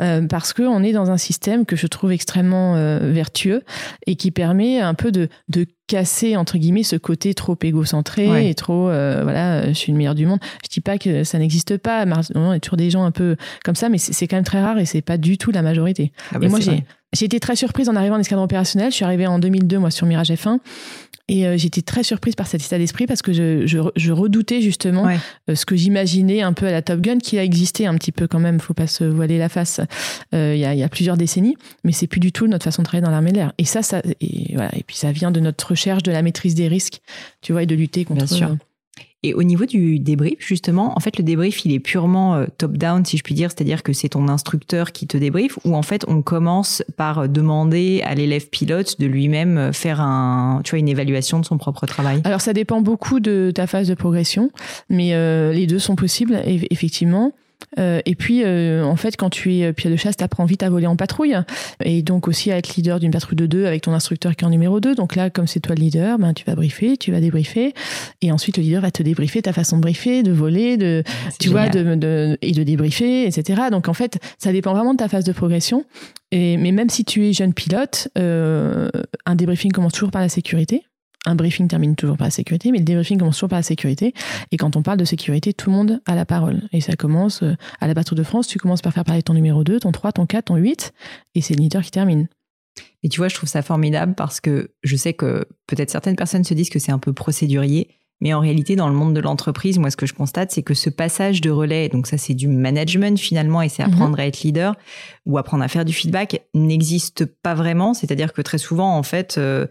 euh, 0.00 0.26
parce 0.26 0.52
que 0.52 0.62
on 0.62 0.82
est 0.82 0.92
dans 0.92 1.10
un 1.10 1.16
système 1.16 1.64
que 1.64 1.76
je 1.76 1.86
trouve 1.86 2.12
extrêmement 2.12 2.74
vertueux 3.00 3.62
et 4.06 4.16
qui 4.16 4.30
permet 4.30 4.80
un 4.80 4.94
peu 4.94 5.12
de 5.12 5.28
casser 5.88 6.36
entre 6.36 6.58
guillemets 6.58 6.84
ce 6.84 6.94
côté 6.94 7.34
trop 7.34 7.56
égocentré 7.60 8.48
et 8.48 8.54
trop 8.54 8.88
euh, 8.88 9.22
voilà 9.24 9.68
je 9.68 9.72
suis 9.72 9.90
le 9.90 9.98
meilleur 9.98 10.14
du 10.14 10.26
monde. 10.26 10.38
Je 10.62 10.68
dis 10.68 10.80
pas 10.80 10.98
que 10.98 11.24
ça 11.24 11.38
n'existe 11.38 11.76
pas. 11.78 12.04
Il 12.04 12.10
y 12.10 12.12
a 12.12 12.60
toujours 12.60 12.76
des 12.76 12.90
gens 12.90 13.04
un 13.04 13.10
peu 13.10 13.36
comme 13.64 13.74
ça 13.74 13.88
mais 13.88 13.98
c'est 13.98 14.28
quand 14.28 14.36
même 14.36 14.44
très 14.44 14.62
rare 14.62 14.78
et 14.78 14.84
c'est 14.84 15.02
pas 15.02 15.16
du 15.16 15.38
tout 15.38 15.50
la 15.50 15.62
majorité. 15.62 16.12
Ah 16.32 16.38
bah 16.38 16.46
et 16.46 16.48
moi 16.48 16.60
j'ai 16.60 16.84
j'ai 17.14 17.24
été 17.24 17.40
très 17.40 17.56
surprise 17.56 17.88
en 17.88 17.96
arrivant 17.96 18.16
en 18.16 18.20
escadron 18.20 18.44
opérationnel. 18.44 18.90
Je 18.90 18.96
suis 18.96 19.04
arrivée 19.04 19.26
en 19.26 19.38
2002, 19.38 19.78
moi, 19.78 19.90
sur 19.90 20.06
Mirage 20.06 20.30
F1. 20.30 20.58
Et 21.28 21.46
euh, 21.46 21.56
j'étais 21.58 21.82
très 21.82 22.02
surprise 22.02 22.34
par 22.34 22.46
cet 22.46 22.64
état 22.64 22.78
d'esprit 22.78 23.06
parce 23.06 23.20
que 23.20 23.32
je, 23.32 23.66
je, 23.66 23.78
je 23.96 24.12
redoutais 24.12 24.62
justement 24.62 25.06
euh, 25.06 25.54
ce 25.54 25.66
que 25.66 25.76
j'imaginais 25.76 26.40
un 26.40 26.54
peu 26.54 26.66
à 26.66 26.70
la 26.70 26.80
Top 26.80 27.00
Gun, 27.00 27.18
qui 27.18 27.38
a 27.38 27.44
existé 27.44 27.86
un 27.86 27.94
petit 27.94 28.12
peu 28.12 28.26
quand 28.26 28.40
même, 28.40 28.60
faut 28.60 28.74
pas 28.74 28.86
se 28.86 29.04
voiler 29.04 29.38
la 29.38 29.50
face, 29.50 29.80
euh, 30.34 30.54
il 30.54 30.60
y, 30.60 30.64
a, 30.64 30.74
y, 30.74 30.82
a, 30.82 30.88
plusieurs 30.88 31.18
décennies, 31.18 31.56
mais 31.84 31.92
c'est 31.92 32.06
plus 32.06 32.20
du 32.20 32.32
tout 32.32 32.46
notre 32.46 32.64
façon 32.64 32.82
de 32.82 32.86
travailler 32.86 33.04
dans 33.04 33.10
l'armée 33.10 33.32
de 33.32 33.36
l'air. 33.36 33.52
Et 33.58 33.64
ça, 33.64 33.82
ça 33.82 34.00
et, 34.20 34.54
voilà, 34.54 34.70
et 34.74 34.82
puis 34.82 34.96
ça 34.96 35.12
vient 35.12 35.30
de 35.30 35.40
notre 35.40 35.68
recherche 35.68 36.02
de 36.02 36.10
la 36.10 36.22
maîtrise 36.22 36.54
des 36.54 36.68
risques, 36.68 37.00
tu 37.42 37.52
vois, 37.52 37.62
et 37.62 37.66
de 37.66 37.74
lutter 37.74 38.04
contre... 38.04 38.24
Bien 38.24 38.36
sûr. 38.36 38.56
Et 39.24 39.34
au 39.34 39.42
niveau 39.42 39.66
du 39.66 39.98
débrief, 39.98 40.36
justement, 40.38 40.92
en 40.96 41.00
fait, 41.00 41.18
le 41.18 41.24
débrief, 41.24 41.64
il 41.64 41.72
est 41.72 41.80
purement 41.80 42.36
euh, 42.36 42.46
top-down, 42.56 43.04
si 43.04 43.16
je 43.16 43.24
puis 43.24 43.34
dire, 43.34 43.50
c'est-à-dire 43.50 43.82
que 43.82 43.92
c'est 43.92 44.10
ton 44.10 44.28
instructeur 44.28 44.92
qui 44.92 45.08
te 45.08 45.16
débriefe, 45.16 45.58
ou 45.64 45.74
en 45.74 45.82
fait, 45.82 46.04
on 46.06 46.22
commence 46.22 46.84
par 46.96 47.28
demander 47.28 48.00
à 48.04 48.14
l'élève 48.14 48.48
pilote 48.48 49.00
de 49.00 49.06
lui-même 49.06 49.58
euh, 49.58 49.72
faire 49.72 50.00
un, 50.00 50.60
tu 50.62 50.70
vois, 50.70 50.78
une 50.78 50.88
évaluation 50.88 51.40
de 51.40 51.44
son 51.44 51.58
propre 51.58 51.84
travail? 51.86 52.20
Alors, 52.22 52.40
ça 52.40 52.52
dépend 52.52 52.80
beaucoup 52.80 53.18
de 53.18 53.50
ta 53.52 53.66
phase 53.66 53.88
de 53.88 53.94
progression, 53.94 54.52
mais 54.88 55.14
euh, 55.14 55.52
les 55.52 55.66
deux 55.66 55.80
sont 55.80 55.96
possibles, 55.96 56.40
effectivement. 56.70 57.32
Euh, 57.78 58.00
et 58.06 58.14
puis, 58.14 58.42
euh, 58.44 58.84
en 58.84 58.96
fait, 58.96 59.16
quand 59.16 59.30
tu 59.30 59.54
es 59.56 59.64
euh, 59.64 59.72
pied 59.72 59.90
de 59.90 59.96
chasse, 59.96 60.16
tu 60.16 60.24
apprends 60.24 60.44
vite 60.44 60.62
à 60.62 60.70
voler 60.70 60.86
en 60.86 60.96
patrouille. 60.96 61.36
Et 61.84 62.02
donc 62.02 62.28
aussi 62.28 62.50
à 62.50 62.56
être 62.56 62.74
leader 62.76 63.00
d'une 63.00 63.10
patrouille 63.10 63.36
de 63.36 63.46
deux 63.46 63.66
avec 63.66 63.82
ton 63.82 63.92
instructeur 63.92 64.34
qui 64.36 64.44
est 64.44 64.46
en 64.46 64.50
numéro 64.50 64.80
2. 64.80 64.94
Donc 64.94 65.16
là, 65.16 65.30
comme 65.30 65.46
c'est 65.46 65.60
toi 65.60 65.74
le 65.74 65.82
leader, 65.82 66.18
ben, 66.18 66.32
tu 66.34 66.44
vas 66.44 66.54
briefer, 66.54 66.96
tu 66.96 67.12
vas 67.12 67.20
débriefer. 67.20 67.74
Et 68.22 68.32
ensuite, 68.32 68.56
le 68.56 68.62
leader 68.62 68.82
va 68.82 68.90
te 68.90 69.02
débriefer 69.02 69.42
ta 69.42 69.52
façon 69.52 69.76
de 69.76 69.82
briefer, 69.82 70.22
de 70.22 70.32
voler, 70.32 70.76
de, 70.76 71.02
ah, 71.06 71.30
tu 71.38 71.48
vois, 71.50 71.68
de, 71.68 71.94
de, 71.94 72.38
et 72.42 72.52
de 72.52 72.62
débriefer, 72.62 73.26
etc. 73.26 73.62
Donc 73.70 73.88
en 73.88 73.94
fait, 73.94 74.18
ça 74.38 74.52
dépend 74.52 74.72
vraiment 74.72 74.92
de 74.92 74.98
ta 74.98 75.08
phase 75.08 75.24
de 75.24 75.32
progression. 75.32 75.84
Et, 76.30 76.56
mais 76.56 76.72
même 76.72 76.90
si 76.90 77.04
tu 77.04 77.26
es 77.26 77.32
jeune 77.32 77.54
pilote, 77.54 78.08
un 78.16 79.34
débriefing 79.34 79.72
commence 79.72 79.92
toujours 79.92 80.10
par 80.10 80.22
la 80.22 80.28
sécurité 80.28 80.82
un 81.26 81.34
briefing 81.34 81.68
termine 81.68 81.96
toujours 81.96 82.16
par 82.16 82.26
la 82.26 82.30
sécurité, 82.30 82.70
mais 82.70 82.78
le 82.78 82.84
débriefing 82.84 83.18
commence 83.18 83.36
toujours 83.36 83.48
par 83.48 83.58
la 83.58 83.64
sécurité. 83.64 84.14
Et 84.50 84.56
quand 84.56 84.76
on 84.76 84.82
parle 84.82 84.98
de 84.98 85.04
sécurité, 85.04 85.52
tout 85.52 85.70
le 85.70 85.76
monde 85.76 86.00
a 86.06 86.14
la 86.14 86.24
parole. 86.24 86.62
Et 86.72 86.80
ça 86.80 86.96
commence 86.96 87.42
euh, 87.42 87.54
à 87.80 87.86
la 87.86 87.94
patrouille 87.94 88.18
de 88.18 88.22
France, 88.22 88.46
tu 88.46 88.58
commences 88.58 88.82
par 88.82 88.92
faire 88.92 89.04
parler 89.04 89.22
ton 89.22 89.34
numéro 89.34 89.64
2, 89.64 89.80
ton 89.80 89.92
3, 89.92 90.12
ton 90.12 90.26
4, 90.26 90.46
ton 90.46 90.56
8, 90.56 90.92
et 91.34 91.40
c'est 91.40 91.54
le 91.54 91.60
leader 91.60 91.82
qui 91.82 91.90
termine. 91.90 92.28
Et 93.02 93.08
tu 93.08 93.18
vois, 93.18 93.28
je 93.28 93.34
trouve 93.34 93.48
ça 93.48 93.62
formidable 93.62 94.14
parce 94.14 94.40
que 94.40 94.70
je 94.82 94.96
sais 94.96 95.12
que 95.12 95.46
peut-être 95.66 95.90
certaines 95.90 96.16
personnes 96.16 96.44
se 96.44 96.54
disent 96.54 96.70
que 96.70 96.78
c'est 96.78 96.92
un 96.92 96.98
peu 96.98 97.12
procédurier, 97.12 97.88
mais 98.20 98.34
en 98.34 98.40
réalité, 98.40 98.74
dans 98.74 98.88
le 98.88 98.94
monde 98.94 99.14
de 99.14 99.20
l'entreprise, 99.20 99.78
moi, 99.78 99.90
ce 99.90 99.96
que 99.96 100.06
je 100.06 100.12
constate, 100.12 100.50
c'est 100.50 100.62
que 100.62 100.74
ce 100.74 100.90
passage 100.90 101.40
de 101.40 101.50
relais, 101.50 101.88
donc 101.88 102.08
ça, 102.08 102.18
c'est 102.18 102.34
du 102.34 102.48
management 102.48 103.18
finalement, 103.18 103.62
et 103.62 103.68
c'est 103.68 103.84
mhm. 103.84 103.92
apprendre 103.92 104.18
à 104.18 104.26
être 104.26 104.40
leader 104.40 104.74
ou 105.24 105.38
apprendre 105.38 105.62
à 105.62 105.68
faire 105.68 105.84
du 105.84 105.92
feedback, 105.92 106.42
n'existe 106.54 107.24
pas 107.24 107.54
vraiment. 107.54 107.94
C'est-à-dire 107.94 108.32
que 108.32 108.42
très 108.42 108.58
souvent, 108.58 108.96
en 108.96 109.02
fait, 109.04 109.36
euh, 109.38 109.66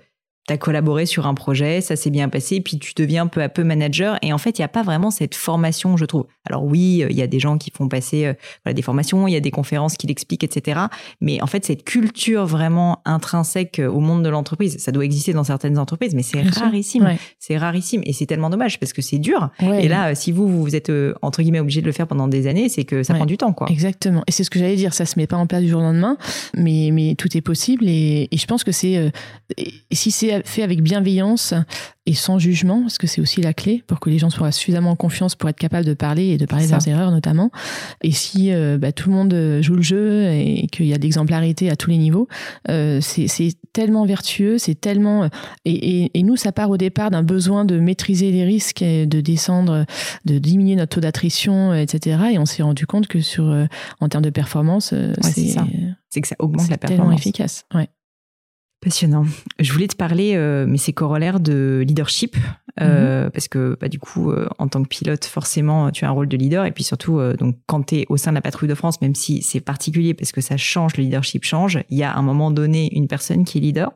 tu 0.48 0.54
as 0.54 0.58
collaboré 0.58 1.06
sur 1.06 1.28
un 1.28 1.34
projet, 1.34 1.82
ça 1.82 1.96
s'est 1.96 2.10
bien 2.10 2.30
passé, 2.30 2.62
puis 2.62 2.80
tu 2.80 2.94
deviens 2.96 3.28
peu 3.28 3.42
à 3.42 3.50
peu 3.50 3.64
manager. 3.64 4.18
Et 4.22 4.32
en 4.32 4.38
fait, 4.38 4.58
il 4.58 4.62
n'y 4.62 4.66
a 4.66 4.70
pas 4.70 4.82
vraiment 4.82 5.12
cette 5.12 5.36
formation, 5.36 5.98
je 5.98 6.06
trouve. 6.06 6.26
Alors 6.46 6.64
oui, 6.64 7.04
euh, 7.04 7.08
il 7.10 7.18
y 7.18 7.22
a 7.22 7.28
des 7.28 7.40
gens 7.40 7.58
qui 7.58 7.70
font 7.72 7.90
passer 7.90 8.26
euh, 8.26 8.34
voilà, 8.64 8.74
des 8.74 8.82
formations, 8.82 9.28
il 9.28 9.34
y 9.34 9.36
a 9.36 9.42
des 9.42 9.52
conférences 9.52 9.96
qui 9.96 10.08
l'expliquent, 10.08 10.46
etc. 10.46 10.80
Mais 11.20 11.42
en 11.42 11.48
fait, 11.48 11.66
cette 11.66 11.84
culture 11.84 12.46
vraiment 12.46 13.02
intrinsèque 13.04 13.80
euh, 13.80 13.90
au 13.90 14.00
monde 14.00 14.24
de 14.24 14.30
l'entreprise, 14.30 14.78
ça 14.78 14.94
doit 14.94 15.04
exister 15.04 15.34
dans 15.34 15.44
certaines 15.44 15.78
entreprises, 15.78 16.16
mais 16.16 16.24
c'est 16.24 16.42
rarissime. 16.42 17.18
C'est 17.40 17.58
rarissime. 17.58 18.02
Et 18.06 18.14
c'est 18.14 18.26
tellement 18.26 18.50
dommage 18.50 18.80
parce 18.80 18.94
que 18.94 19.02
c'est 19.02 19.20
dur. 19.20 19.50
Et 19.62 19.90
là, 19.90 20.16
si 20.16 20.32
vous, 20.32 20.48
vous 20.48 20.76
êtes, 20.76 20.92
entre 21.22 21.42
guillemets, 21.42 21.60
obligé 21.60 21.82
de 21.82 21.86
le 21.86 21.92
faire 21.92 22.08
pendant 22.08 22.28
des 22.28 22.48
années, 22.48 22.70
c'est 22.70 22.86
que 22.86 23.04
ça 23.04 23.14
prend 23.14 23.26
du 23.26 23.38
temps, 23.38 23.54
quoi. 23.54 23.68
Exactement. 23.70 24.24
Et 24.28 24.32
c'est 24.32 24.44
ce 24.44 24.50
que 24.50 24.60
j'allais 24.60 24.76
dire, 24.76 24.94
ça 24.94 25.06
se 25.06 25.20
met 25.20 25.28
pas 25.28 25.38
en 25.38 25.48
place 25.48 25.62
du 25.62 25.70
jour 25.70 25.82
au 25.82 25.84
lendemain, 25.84 26.18
mais, 26.56 26.90
mais 26.94 27.16
tout 27.16 27.36
est 27.36 27.42
possible. 27.42 27.86
Et, 27.88 28.30
et 28.32 28.38
je 28.38 28.46
pense 28.46 28.64
que 28.64 28.72
c'est, 28.72 29.12
si 29.92 30.12
c'est 30.12 30.37
fait 30.46 30.64
avec 30.64 30.82
bienveillance 30.82 31.54
et 32.06 32.14
sans 32.14 32.40
jugement, 32.40 32.82
parce 32.82 32.98
que 32.98 33.06
c'est 33.06 33.20
aussi 33.20 33.42
la 33.42 33.54
clé 33.54 33.84
pour 33.86 34.00
que 34.00 34.10
les 34.10 34.18
gens 34.18 34.30
soient 34.30 34.54
suffisamment 34.54 34.92
en 34.92 34.96
confiance 34.96 35.36
pour 35.36 35.50
être 35.50 35.60
capables 35.60 35.86
de 35.86 35.94
parler 35.94 36.28
et 36.28 36.38
de 36.38 36.46
parler 36.46 36.66
de 36.66 36.72
leurs 36.72 36.88
erreurs 36.88 37.12
notamment. 37.12 37.52
Et 38.02 38.12
si 38.12 38.54
euh, 38.54 38.78
bah, 38.78 38.94
tout 38.94 39.10
le 39.10 39.16
monde 39.16 39.62
joue 39.62 39.76
le 39.76 39.82
jeu 39.82 40.24
et 40.32 40.68
qu'il 40.72 40.86
y 40.86 40.94
a 40.94 40.98
d'exemplarité 40.98 41.70
à 41.70 41.76
tous 41.76 41.90
les 41.90 41.98
niveaux, 41.98 42.30
euh, 42.70 43.02
c'est 43.02 43.52
tellement 43.74 44.06
vertueux, 44.06 44.58
c'est 44.58 44.80
tellement 44.80 45.26
et, 45.66 45.72
et, 45.72 46.12
et, 46.14 46.24
nous 46.24 46.38
ça 46.38 46.54
part 46.54 46.70
au 46.70 46.78
départ 46.78 47.12
d'un 47.12 47.24
besoin 47.24 47.66
de 47.66 47.78
maîtriser 47.78 48.32
les 48.32 48.46
risques, 48.46 48.82
et 48.82 49.06
de 49.06 49.20
descendre, 49.20 49.86
de 50.26 50.40
diminuer 50.40 50.76
notre 50.76 50.96
taux 50.96 51.02
d'attrition, 51.02 51.74
etc. 51.74 52.20
Et 52.34 52.40
on 52.40 52.46
s'est 52.46 52.64
rendu 52.64 52.88
compte 52.88 53.08
que 53.08 53.20
sur 53.20 53.54
en 54.00 54.10
termes 54.10 54.24
de 54.24 54.30
performance, 54.30 54.94
c'est 56.10 56.22
que 56.22 56.28
ça 56.28 56.36
augmente 56.40 56.70
la 56.70 56.78
performance. 56.78 57.06
Tellement 57.06 57.12
efficace. 57.12 57.66
Ouais. 57.74 57.90
Passionnant. 58.80 59.26
Je 59.60 59.74
voulais 59.74 59.88
te 59.88 59.96
parler, 59.96 60.36
euh, 60.36 60.68
mais 60.68 60.78
c'est 60.78 60.94
corollaire 60.94 61.40
de 61.40 61.84
leadership, 61.88 62.38
euh, 62.80 63.24
mhm. 63.24 63.32
parce 63.32 63.48
que 63.48 63.76
bah, 63.82 63.90
du 63.90 63.98
coup, 63.98 64.30
euh, 64.30 64.48
en 64.60 64.68
tant 64.68 64.84
que 64.84 64.88
pilote, 64.88 65.26
forcément, 65.26 65.90
tu 65.90 66.06
as 66.06 66.10
un 66.10 66.12
rôle 66.12 66.28
de 66.28 66.38
leader, 66.38 66.64
et 66.66 66.72
puis 66.72 66.84
surtout, 66.84 67.20
donc 67.40 67.58
quand 67.66 67.88
tu 67.88 67.96
es 67.96 68.06
au 68.10 68.18
sein 68.18 68.32
de 68.32 68.36
la 68.36 68.42
patrouille 68.42 68.70
de 68.70 68.76
France, 68.76 69.02
même 69.02 69.16
si 69.16 69.42
c'est 69.42 69.62
particulier 69.62 70.14
parce 70.14 70.32
que 70.32 70.42
ça 70.42 70.58
change, 70.58 70.96
le 70.96 71.04
leadership 71.04 71.44
change, 71.44 71.80
il 71.90 71.98
y 71.98 72.04
a 72.04 72.12
à 72.12 72.18
un 72.18 72.22
moment 72.22 72.52
donné 72.52 72.96
une 72.96 73.08
personne 73.08 73.46
qui 73.46 73.58
est 73.58 73.62
leader. 73.62 73.92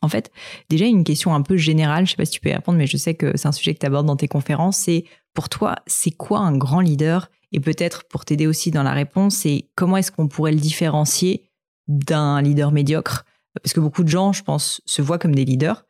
En 0.00 0.08
fait, 0.08 0.30
déjà 0.70 0.86
une 0.86 1.04
question 1.04 1.34
un 1.34 1.42
peu 1.42 1.56
générale, 1.56 2.06
je 2.06 2.12
sais 2.12 2.16
pas 2.16 2.24
si 2.24 2.32
tu 2.32 2.40
peux 2.40 2.48
y 2.48 2.54
répondre, 2.54 2.78
mais 2.78 2.86
je 2.86 2.96
sais 2.96 3.14
que 3.14 3.36
c'est 3.36 3.48
un 3.48 3.52
sujet 3.52 3.74
que 3.74 3.80
tu 3.80 3.86
abordes 3.86 4.06
dans 4.06 4.16
tes 4.16 4.28
conférences, 4.28 4.78
c'est 4.78 5.04
pour 5.34 5.50
toi, 5.50 5.76
c'est 5.86 6.12
quoi 6.12 6.38
un 6.38 6.56
grand 6.56 6.80
leader? 6.80 7.30
Et 7.52 7.60
peut-être 7.60 8.04
pour 8.08 8.24
t'aider 8.24 8.46
aussi 8.46 8.70
dans 8.70 8.82
la 8.82 8.92
réponse, 8.92 9.34
c'est 9.36 9.68
comment 9.74 9.96
est-ce 9.96 10.12
qu'on 10.12 10.28
pourrait 10.28 10.52
le 10.52 10.58
différencier 10.58 11.50
d'un 11.88 12.40
leader 12.40 12.72
médiocre? 12.72 13.24
Parce 13.54 13.72
que 13.72 13.80
beaucoup 13.80 14.04
de 14.04 14.08
gens, 14.08 14.32
je 14.32 14.42
pense, 14.42 14.80
se 14.86 15.02
voient 15.02 15.18
comme 15.18 15.34
des 15.34 15.44
leaders, 15.44 15.84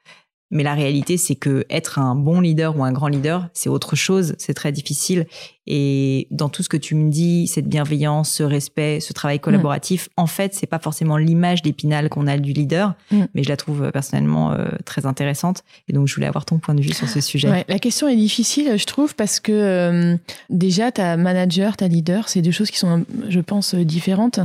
mais 0.50 0.62
la 0.62 0.74
réalité, 0.74 1.16
c'est 1.16 1.36
que 1.36 1.66
être 1.68 1.98
un 1.98 2.14
bon 2.14 2.40
leader 2.40 2.76
ou 2.76 2.84
un 2.84 2.92
grand 2.92 3.08
leader, 3.08 3.48
c'est 3.52 3.68
autre 3.68 3.96
chose, 3.96 4.34
c'est 4.38 4.54
très 4.54 4.72
difficile. 4.72 5.26
Et 5.70 6.28
dans 6.30 6.48
tout 6.48 6.62
ce 6.62 6.68
que 6.70 6.78
tu 6.78 6.94
me 6.94 7.10
dis, 7.10 7.46
cette 7.46 7.68
bienveillance, 7.68 8.30
ce 8.30 8.42
respect, 8.42 9.00
ce 9.00 9.12
travail 9.12 9.38
collaboratif, 9.38 10.08
en 10.16 10.26
fait, 10.26 10.54
c'est 10.54 10.66
pas 10.66 10.78
forcément 10.78 11.18
l'image 11.18 11.60
d'épinal 11.60 12.08
qu'on 12.08 12.26
a 12.26 12.38
du 12.38 12.54
leader, 12.54 12.94
mm. 13.10 13.24
mais 13.34 13.42
je 13.42 13.50
la 13.50 13.58
trouve 13.58 13.82
euh, 13.82 13.90
personnellement 13.90 14.52
euh, 14.52 14.68
très 14.86 15.04
intéressante. 15.04 15.64
Et 15.86 15.92
donc, 15.92 16.08
je 16.08 16.14
voulais 16.14 16.26
avoir 16.26 16.46
ton 16.46 16.58
point 16.58 16.74
de 16.74 16.80
vue 16.80 16.94
sur 16.94 17.06
ce 17.06 17.20
sujet. 17.20 17.50
Ouais, 17.50 17.66
la 17.68 17.78
question 17.78 18.08
est 18.08 18.16
difficile, 18.16 18.78
je 18.78 18.84
trouve, 18.86 19.14
parce 19.14 19.40
que 19.40 19.52
euh, 19.52 20.16
déjà, 20.48 20.90
ta 20.90 21.18
manager, 21.18 21.76
ta 21.76 21.86
leader, 21.86 22.30
c'est 22.30 22.40
deux 22.40 22.50
choses 22.50 22.70
qui 22.70 22.78
sont, 22.78 23.04
je 23.28 23.40
pense, 23.40 23.74
différentes. 23.74 24.40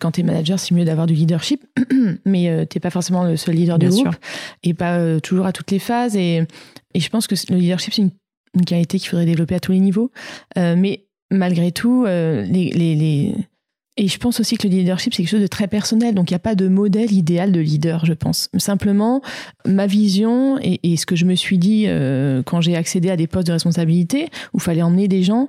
Quand 0.00 0.10
tu 0.10 0.22
es 0.22 0.24
manager, 0.24 0.58
c'est 0.58 0.74
mieux 0.74 0.84
d'avoir 0.84 1.06
du 1.06 1.14
leadership, 1.14 1.64
mais 2.24 2.62
tu 2.62 2.66
t'es 2.66 2.80
pas 2.80 2.90
forcément 2.90 3.22
le 3.22 3.36
seul 3.36 3.54
leader 3.54 3.78
du 3.78 3.90
groupe 3.90 4.16
et 4.64 4.74
pas 4.74 5.20
toujours 5.20 5.46
à 5.46 5.52
toutes 5.52 5.70
les 5.70 5.78
phases. 5.78 6.16
Et, 6.16 6.42
et 6.94 7.00
je 7.00 7.08
pense 7.10 7.28
que 7.28 7.36
le 7.50 7.58
leadership, 7.58 7.94
c'est 7.94 8.02
une 8.02 8.10
une 8.54 8.64
qualité 8.64 8.98
qu'il 8.98 9.08
faudrait 9.08 9.26
développer 9.26 9.54
à 9.54 9.60
tous 9.60 9.72
les 9.72 9.80
niveaux. 9.80 10.10
Euh, 10.58 10.74
mais 10.76 11.06
malgré 11.30 11.72
tout, 11.72 12.04
euh, 12.06 12.42
les, 12.44 12.70
les, 12.70 13.34
Et 13.96 14.08
je 14.08 14.18
pense 14.18 14.40
aussi 14.40 14.56
que 14.56 14.66
le 14.68 14.74
leadership, 14.74 15.14
c'est 15.14 15.22
quelque 15.22 15.30
chose 15.30 15.40
de 15.40 15.46
très 15.46 15.68
personnel. 15.68 16.14
Donc, 16.14 16.30
il 16.30 16.34
n'y 16.34 16.36
a 16.36 16.40
pas 16.40 16.54
de 16.54 16.68
modèle 16.68 17.12
idéal 17.12 17.52
de 17.52 17.60
leader, 17.60 18.04
je 18.06 18.12
pense. 18.12 18.50
Simplement, 18.58 19.22
ma 19.66 19.86
vision 19.86 20.58
et, 20.60 20.96
ce 20.96 21.06
que 21.06 21.16
je 21.16 21.24
me 21.24 21.34
suis 21.34 21.58
dit 21.58 21.84
euh, 21.86 22.42
quand 22.42 22.60
j'ai 22.60 22.76
accédé 22.76 23.10
à 23.10 23.16
des 23.16 23.26
postes 23.26 23.46
de 23.46 23.52
responsabilité 23.52 24.28
où 24.52 24.58
il 24.58 24.62
fallait 24.62 24.82
emmener 24.82 25.08
des 25.08 25.22
gens. 25.22 25.48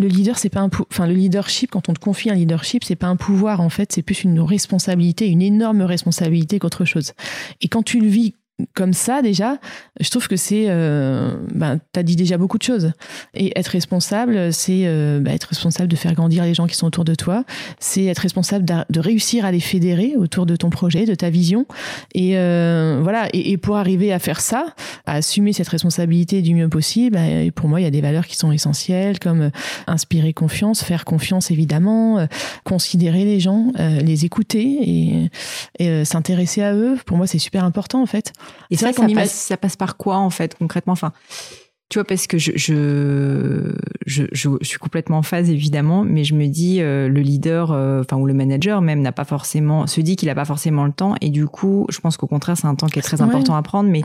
Le 0.00 0.06
leader, 0.06 0.38
c'est 0.38 0.48
pas 0.48 0.60
un 0.60 0.70
enfin 0.90 1.06
le 1.06 1.12
leadership 1.12 1.70
quand 1.72 1.88
on 1.88 1.92
te 1.92 1.98
confie 1.98 2.30
un 2.30 2.34
leadership, 2.34 2.84
c'est 2.84 2.96
pas 2.96 3.08
un 3.08 3.16
pouvoir 3.16 3.60
en 3.60 3.68
fait, 3.68 3.92
c'est 3.92 4.02
plus 4.02 4.22
une 4.22 4.40
responsabilité, 4.40 5.26
une 5.26 5.42
énorme 5.42 5.82
responsabilité 5.82 6.58
qu'autre 6.58 6.84
chose. 6.84 7.12
Et 7.60 7.68
quand 7.68 7.82
tu 7.82 8.00
le 8.00 8.06
vis 8.06 8.34
comme 8.74 8.92
ça 8.92 9.22
déjà, 9.22 9.58
je 10.00 10.10
trouve 10.10 10.28
que 10.28 10.36
c'est, 10.36 10.66
euh, 10.68 11.36
ben, 11.54 11.78
t'as 11.92 12.02
dit 12.02 12.16
déjà 12.16 12.38
beaucoup 12.38 12.58
de 12.58 12.62
choses. 12.62 12.92
Et 13.34 13.58
être 13.58 13.68
responsable, 13.68 14.52
c'est 14.52 14.82
euh, 14.84 15.20
ben, 15.20 15.34
être 15.34 15.44
responsable 15.44 15.88
de 15.88 15.96
faire 15.96 16.14
grandir 16.14 16.44
les 16.44 16.54
gens 16.54 16.66
qui 16.66 16.76
sont 16.76 16.86
autour 16.86 17.04
de 17.04 17.14
toi. 17.14 17.44
C'est 17.78 18.04
être 18.04 18.20
responsable 18.20 18.64
de 18.64 19.00
réussir 19.00 19.44
à 19.44 19.52
les 19.52 19.60
fédérer 19.60 20.14
autour 20.16 20.46
de 20.46 20.56
ton 20.56 20.70
projet, 20.70 21.04
de 21.04 21.14
ta 21.14 21.30
vision. 21.30 21.66
Et 22.14 22.36
euh, 22.38 23.00
voilà. 23.02 23.28
Et, 23.32 23.56
pour 23.60 23.76
arriver 23.76 24.12
à 24.12 24.18
faire 24.18 24.40
ça, 24.40 24.74
à 25.06 25.14
assumer 25.14 25.52
cette 25.52 25.68
responsabilité 25.68 26.40
du 26.40 26.54
mieux 26.54 26.68
possible, 26.68 27.16
ben, 27.16 27.50
pour 27.52 27.68
moi, 27.68 27.80
il 27.80 27.84
y 27.84 27.86
a 27.86 27.90
des 27.90 28.00
valeurs 28.00 28.26
qui 28.26 28.36
sont 28.36 28.52
essentielles, 28.52 29.18
comme 29.18 29.50
inspirer 29.86 30.32
confiance, 30.32 30.82
faire 30.82 31.04
confiance 31.04 31.50
évidemment, 31.50 32.26
considérer 32.64 33.24
les 33.24 33.38
gens, 33.38 33.72
les 33.78 34.24
écouter 34.24 35.30
et 35.78 36.04
s'intéresser 36.04 36.62
à 36.62 36.74
eux. 36.74 36.96
Pour 37.04 37.16
moi, 37.16 37.26
c'est 37.26 37.38
super 37.38 37.64
important 37.64 38.00
en 38.00 38.06
fait. 38.06 38.32
Et 38.70 38.76
ça, 38.76 38.92
ça 38.92 39.06
passe, 39.14 39.32
ça 39.32 39.56
passe 39.56 39.76
par 39.76 39.96
quoi 39.96 40.16
en 40.16 40.30
fait 40.30 40.56
concrètement? 40.56 40.92
Enfin, 40.92 41.12
tu 41.90 41.98
vois, 41.98 42.04
parce 42.04 42.28
que 42.28 42.38
je, 42.38 42.52
je, 42.54 43.72
je, 44.06 44.22
je, 44.30 44.48
suis 44.62 44.78
complètement 44.78 45.18
en 45.18 45.22
phase, 45.22 45.50
évidemment, 45.50 46.04
mais 46.04 46.22
je 46.22 46.36
me 46.36 46.46
dis, 46.46 46.80
euh, 46.80 47.08
le 47.08 47.20
leader, 47.20 47.72
euh, 47.72 48.02
enfin, 48.02 48.16
ou 48.16 48.26
le 48.26 48.32
manager 48.32 48.80
même, 48.80 49.00
n'a 49.02 49.10
pas 49.10 49.24
forcément, 49.24 49.88
se 49.88 50.00
dit 50.00 50.14
qu'il 50.14 50.28
n'a 50.28 50.36
pas 50.36 50.44
forcément 50.44 50.84
le 50.84 50.92
temps. 50.92 51.16
Et 51.20 51.30
du 51.30 51.46
coup, 51.46 51.86
je 51.88 51.98
pense 51.98 52.16
qu'au 52.16 52.28
contraire, 52.28 52.56
c'est 52.56 52.68
un 52.68 52.76
temps 52.76 52.86
qui 52.86 53.00
est 53.00 53.02
très 53.02 53.20
important 53.20 53.56
à 53.56 53.62
prendre. 53.62 53.90
Mais 53.90 54.02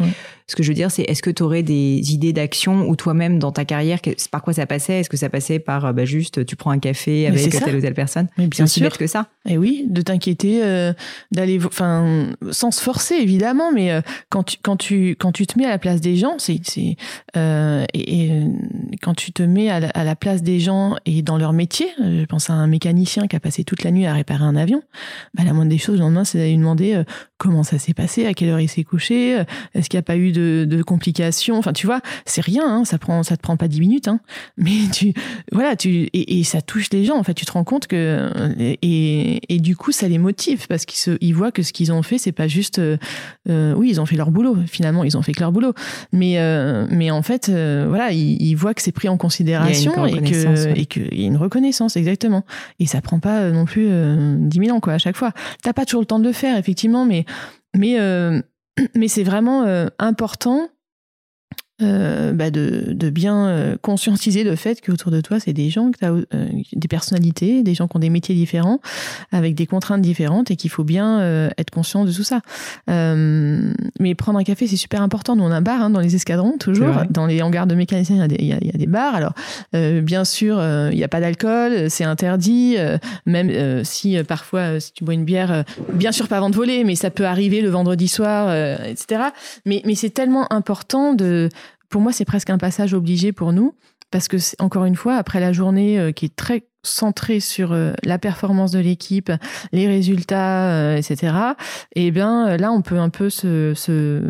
ce 0.48 0.56
que 0.56 0.64
je 0.64 0.70
veux 0.70 0.74
dire, 0.74 0.90
c'est 0.90 1.04
est-ce 1.04 1.22
que 1.22 1.30
tu 1.30 1.44
aurais 1.44 1.62
des 1.62 2.12
idées 2.12 2.34
d'action 2.34 2.90
ou 2.90 2.96
toi-même, 2.96 3.38
dans 3.38 3.52
ta 3.52 3.66
carrière, 3.66 4.00
par 4.32 4.42
quoi 4.42 4.54
ça 4.54 4.66
passait? 4.66 5.02
Est-ce 5.02 5.10
que 5.10 5.18
ça 5.18 5.30
passait 5.30 5.60
par, 5.60 5.86
euh, 5.86 5.94
bah, 5.94 6.06
juste, 6.06 6.44
tu 6.44 6.56
prends 6.56 6.72
un 6.72 6.80
café 6.80 7.28
avec 7.28 7.52
telle 7.52 7.76
ou 7.76 7.82
telle 7.82 7.94
personne? 7.94 8.30
Mais 8.40 8.48
bien 8.48 8.66
sûr. 8.66 8.98
que 8.98 9.06
ça. 9.06 9.28
Et 9.48 9.60
oui, 9.60 9.86
de 9.88 10.02
t'inquiéter, 10.02 10.62
d'aller, 11.32 11.60
enfin, 11.64 12.32
sans 12.50 12.72
se 12.72 12.82
forcer, 12.82 13.14
évidemment, 13.14 13.72
mais 13.72 14.02
quand, 14.30 14.42
tu, 14.42 14.58
quand, 14.64 14.76
tu, 14.76 15.16
quand 15.20 15.32
tu 15.32 15.46
te 15.46 15.60
mets 15.60 15.66
à 15.66 15.70
la 15.70 15.78
place 15.78 16.02
des 16.02 16.16
gens, 16.16 16.36
c'est, 16.40 16.60
c'est 16.64 16.96
euh, 17.76 17.86
et, 17.94 18.32
euh, 18.32 18.46
quand 19.02 19.14
tu 19.14 19.32
te 19.32 19.44
mets 19.44 19.70
à 19.70 19.80
la, 19.80 20.16
place 20.16 20.42
des 20.42 20.60
gens 20.60 20.96
et 21.06 21.22
dans 21.22 21.38
leur 21.38 21.54
métier, 21.54 21.88
euh, 22.02 22.22
je 22.22 22.26
pense 22.26 22.50
à 22.50 22.54
un 22.54 22.68
mécanicien 22.68 23.28
qui 23.28 23.36
a 23.36 23.40
passé 23.40 23.64
toute 23.64 23.84
la 23.84 23.92
nuit 23.92 24.06
à 24.06 24.14
réparer 24.14 24.44
un 24.44 24.56
avion, 24.56 24.82
bah, 25.34 25.44
la 25.44 25.54
moindre 25.54 25.70
des 25.70 25.78
choses 25.78 25.98
le 25.98 26.02
lendemain, 26.02 26.24
c'est 26.24 26.38
d'aller 26.38 26.52
lui 26.52 26.58
demander 26.58 27.04
comment 27.38 27.64
ça 27.64 27.78
s'est 27.78 27.94
passé, 27.94 28.26
à 28.26 28.34
quelle 28.34 28.50
heure 28.50 28.60
il 28.60 28.70
s'est 28.70 28.84
couché, 28.84 29.44
est-ce 29.74 29.90
qu'il 29.90 29.98
n'y 29.98 30.00
a 30.00 30.04
pas 30.04 30.18
eu 30.18 30.32
de, 30.32 30.84
complications? 30.84 31.58
Enfin, 31.58 31.74
tu 31.74 31.86
vois, 31.86 32.02
c'est 32.26 32.42
rien, 32.42 32.64
hein, 32.66 32.86
ça 32.86 32.98
prend, 32.98 33.24
ça 33.24 33.36
te 33.36 33.42
prend 33.42 33.58
pas 33.58 33.68
dix 33.68 33.80
minutes, 33.80 34.08
hein, 34.08 34.20
mais 34.58 34.90
tu, 34.92 35.14
voilà, 35.52 35.76
et, 35.86 36.44
ça 36.44 36.62
touche 36.62 36.90
les 36.92 37.06
gens. 37.06 37.18
En 37.18 37.24
fait, 37.24 37.34
tu 37.34 37.46
te 37.46 37.52
rends 37.52 37.64
compte 37.64 37.88
que 37.88 38.32
et, 38.82 39.60
du 39.60 39.76
coup, 39.76 39.92
ça 39.92 40.08
les 40.08 40.18
motive 40.18 40.68
parce 40.68 40.86
qu'ils 40.86 41.36
voient 41.36 41.52
que 41.52 41.64
ce 41.64 41.74
qu'ils 41.74 41.92
ont 41.92 42.04
fait, 42.04 42.18
c'est 42.18 42.32
pas 42.32 42.48
juste, 42.48 42.82
oui, 43.48 43.90
ils 43.90 44.00
ont 44.00 44.06
fait 44.06 44.16
leur 44.16 44.32
boulot. 44.32 44.58
Finalement, 44.68 45.04
ils 45.04 45.18
ont 45.18 45.22
fait 45.22 45.34
que 45.34 45.42
leur 45.42 45.52
boulot, 45.52 45.74
mais 46.12 46.40
en 47.12 47.22
fait 47.22 47.52
euh, 47.66 47.86
voilà, 47.88 48.12
il, 48.12 48.54
voit 48.56 48.74
que 48.74 48.82
c'est 48.82 48.92
pris 48.92 49.10
en 49.10 49.18
considération 49.18 50.06
et 50.06 50.22
que 50.22 50.78
et 50.78 50.86
qu'il 50.86 51.20
y 51.20 51.24
a 51.24 51.28
une 51.28 51.38
reconnaissance 51.38 51.98
exactement. 51.98 52.46
Et 52.80 52.86
ça 52.86 53.02
prend 53.02 53.20
pas 53.20 53.42
euh, 53.42 53.52
non 53.52 53.66
plus 53.66 53.88
euh, 53.90 54.36
10 54.40 54.66
000 54.66 54.78
ans 54.78 54.80
quoi 54.80 54.94
à 54.94 54.98
chaque 54.98 55.18
fois. 55.18 55.32
T'as 55.64 55.74
pas 55.74 55.86
toujours 55.86 56.02
le 56.02 56.06
temps 56.06 56.20
de 56.20 56.26
le 56.26 56.34
faire 56.34 56.58
effectivement, 56.58 57.06
mais 57.06 57.26
mais 57.76 58.00
euh, 58.00 58.42
mais 58.96 59.08
c'est 59.08 59.24
vraiment 59.24 59.66
important 60.00 60.70
euh, 61.82 62.32
bah 62.32 62.52
de, 62.52 62.94
de, 62.94 63.10
bien 63.10 63.48
euh, 63.48 63.76
conscientiser 63.82 64.46
le 64.46 64.56
fait 64.56 64.80
qu'autour 64.80 65.12
de 65.12 65.20
toi, 65.20 65.42
c'est 65.42 65.52
des 65.52 65.70
gens, 65.70 65.92
que 65.92 66.06
euh, 66.06 66.48
des 66.72 66.88
personnalités, 66.88 67.64
des 67.64 67.74
gens 67.74 67.90
qui 67.90 67.98
ont 67.98 68.00
des 68.00 68.10
métiers 68.10 68.34
différents, 68.34 68.80
avec 69.34 69.56
des 69.56 69.66
contraintes 69.66 70.02
différentes, 70.02 70.52
et 70.52 70.56
qu'il 70.56 70.70
faut 70.70 70.86
bien 70.86 71.20
euh, 71.20 71.50
être 71.58 71.72
conscient 71.72 72.06
de 72.06 72.14
tout 72.14 72.24
ça. 72.24 72.40
mais 72.88 74.16
prendre 74.16 74.40
un 74.40 74.44
café, 74.44 74.68
c'est 74.68 74.78
super 74.78 75.02
important. 75.02 75.36
Nous, 75.36 75.44
on 75.44 75.52
a 75.52 75.58
un 75.58 75.62
bar 75.62 75.82
hein, 75.82 75.90
dans 75.90 76.00
les 76.00 76.16
escadrons, 76.16 76.58
toujours. 76.58 77.04
Dans 77.10 77.26
les 77.26 77.42
hangars 77.42 77.68
de 77.68 77.76
mécaniciens, 77.76 78.16
il 78.16 78.20
y 78.20 78.24
a 78.24 78.28
des, 78.28 78.36
il 78.40 78.46
y 78.46 78.68
y 78.68 78.74
a 78.74 78.78
des 78.78 78.88
bars. 78.88 79.16
Alors, 79.16 79.34
bien 79.74 80.24
sûr, 80.24 80.62
il 80.92 80.96
n'y 80.96 81.04
a 81.04 81.08
pas 81.10 81.20
d'alcool, 81.20 81.90
c'est 81.90 82.06
interdit, 82.06 82.78
même 83.26 83.84
si 83.84 84.18
parfois, 84.24 84.80
si 84.80 84.94
tu 84.94 85.04
bois 85.04 85.14
une 85.14 85.26
bière, 85.26 85.66
bien 85.94 86.12
sûr 86.12 86.28
pas 86.28 86.38
avant 86.38 86.50
de 86.50 86.56
voler, 86.56 86.84
mais 86.84 86.96
ça 86.96 87.10
peut 87.10 87.26
arriver 87.26 87.62
le 87.62 87.70
vendredi 87.70 88.08
soir, 88.08 88.54
etc. 88.86 89.24
Mais, 89.66 89.82
mais 89.86 89.96
c'est 89.96 90.10
tellement 90.10 90.52
important 90.54 91.14
de 91.14 91.50
pour 91.90 92.02
moi, 92.02 92.12
c'est 92.12 92.26
presque 92.26 92.50
un 92.50 92.58
passage 92.58 92.94
obligé 92.94 93.32
pour 93.32 93.54
nous, 93.54 93.74
parce 94.12 94.28
que, 94.28 94.38
encore 94.60 94.86
une 94.86 94.96
fois, 94.96 95.16
après 95.16 95.40
la 95.40 95.52
journée 95.52 96.00
euh, 96.00 96.12
qui 96.12 96.26
est 96.26 96.36
très 96.36 96.68
centrée 96.84 97.40
sur 97.40 97.74
euh, 97.74 97.94
la 98.04 98.20
performance 98.20 98.72
de 98.72 98.80
l'équipe, 98.80 99.32
les 99.74 99.88
résultats, 99.88 100.70
euh, 100.70 100.96
etc. 100.96 101.34
Et 101.96 102.08
eh 102.08 102.12
bien 102.12 102.56
là, 102.58 102.72
on 102.72 102.82
peut 102.82 103.00
un 103.00 103.10
peu 103.10 103.30
se, 103.30 103.74
se, 103.76 104.22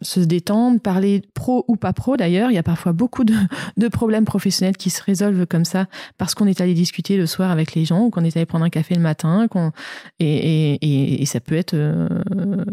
se 0.00 0.20
détendre, 0.20 0.80
parler 0.80 1.22
pro 1.34 1.64
ou 1.68 1.76
pas 1.76 1.92
pro 1.92 2.16
d'ailleurs. 2.16 2.52
Il 2.52 2.54
y 2.54 2.58
a 2.58 2.62
parfois 2.62 2.92
beaucoup 2.92 3.24
de, 3.24 3.34
de 3.76 3.88
problèmes 3.88 4.24
professionnels 4.24 4.76
qui 4.76 4.90
se 4.90 5.02
résolvent 5.02 5.46
comme 5.46 5.64
ça 5.64 5.88
parce 6.16 6.34
qu'on 6.34 6.46
est 6.46 6.60
allé 6.60 6.72
discuter 6.72 7.16
le 7.16 7.26
soir 7.26 7.50
avec 7.50 7.74
les 7.74 7.84
gens 7.84 8.04
ou 8.04 8.10
qu'on 8.10 8.24
est 8.24 8.36
allé 8.36 8.46
prendre 8.46 8.64
un 8.64 8.70
café 8.70 8.94
le 8.94 9.02
matin. 9.02 9.48
Qu'on, 9.48 9.72
et, 10.20 10.74
et, 10.76 11.22
et, 11.22 11.26
ça 11.26 11.40
peut 11.40 11.56
être 11.56 11.76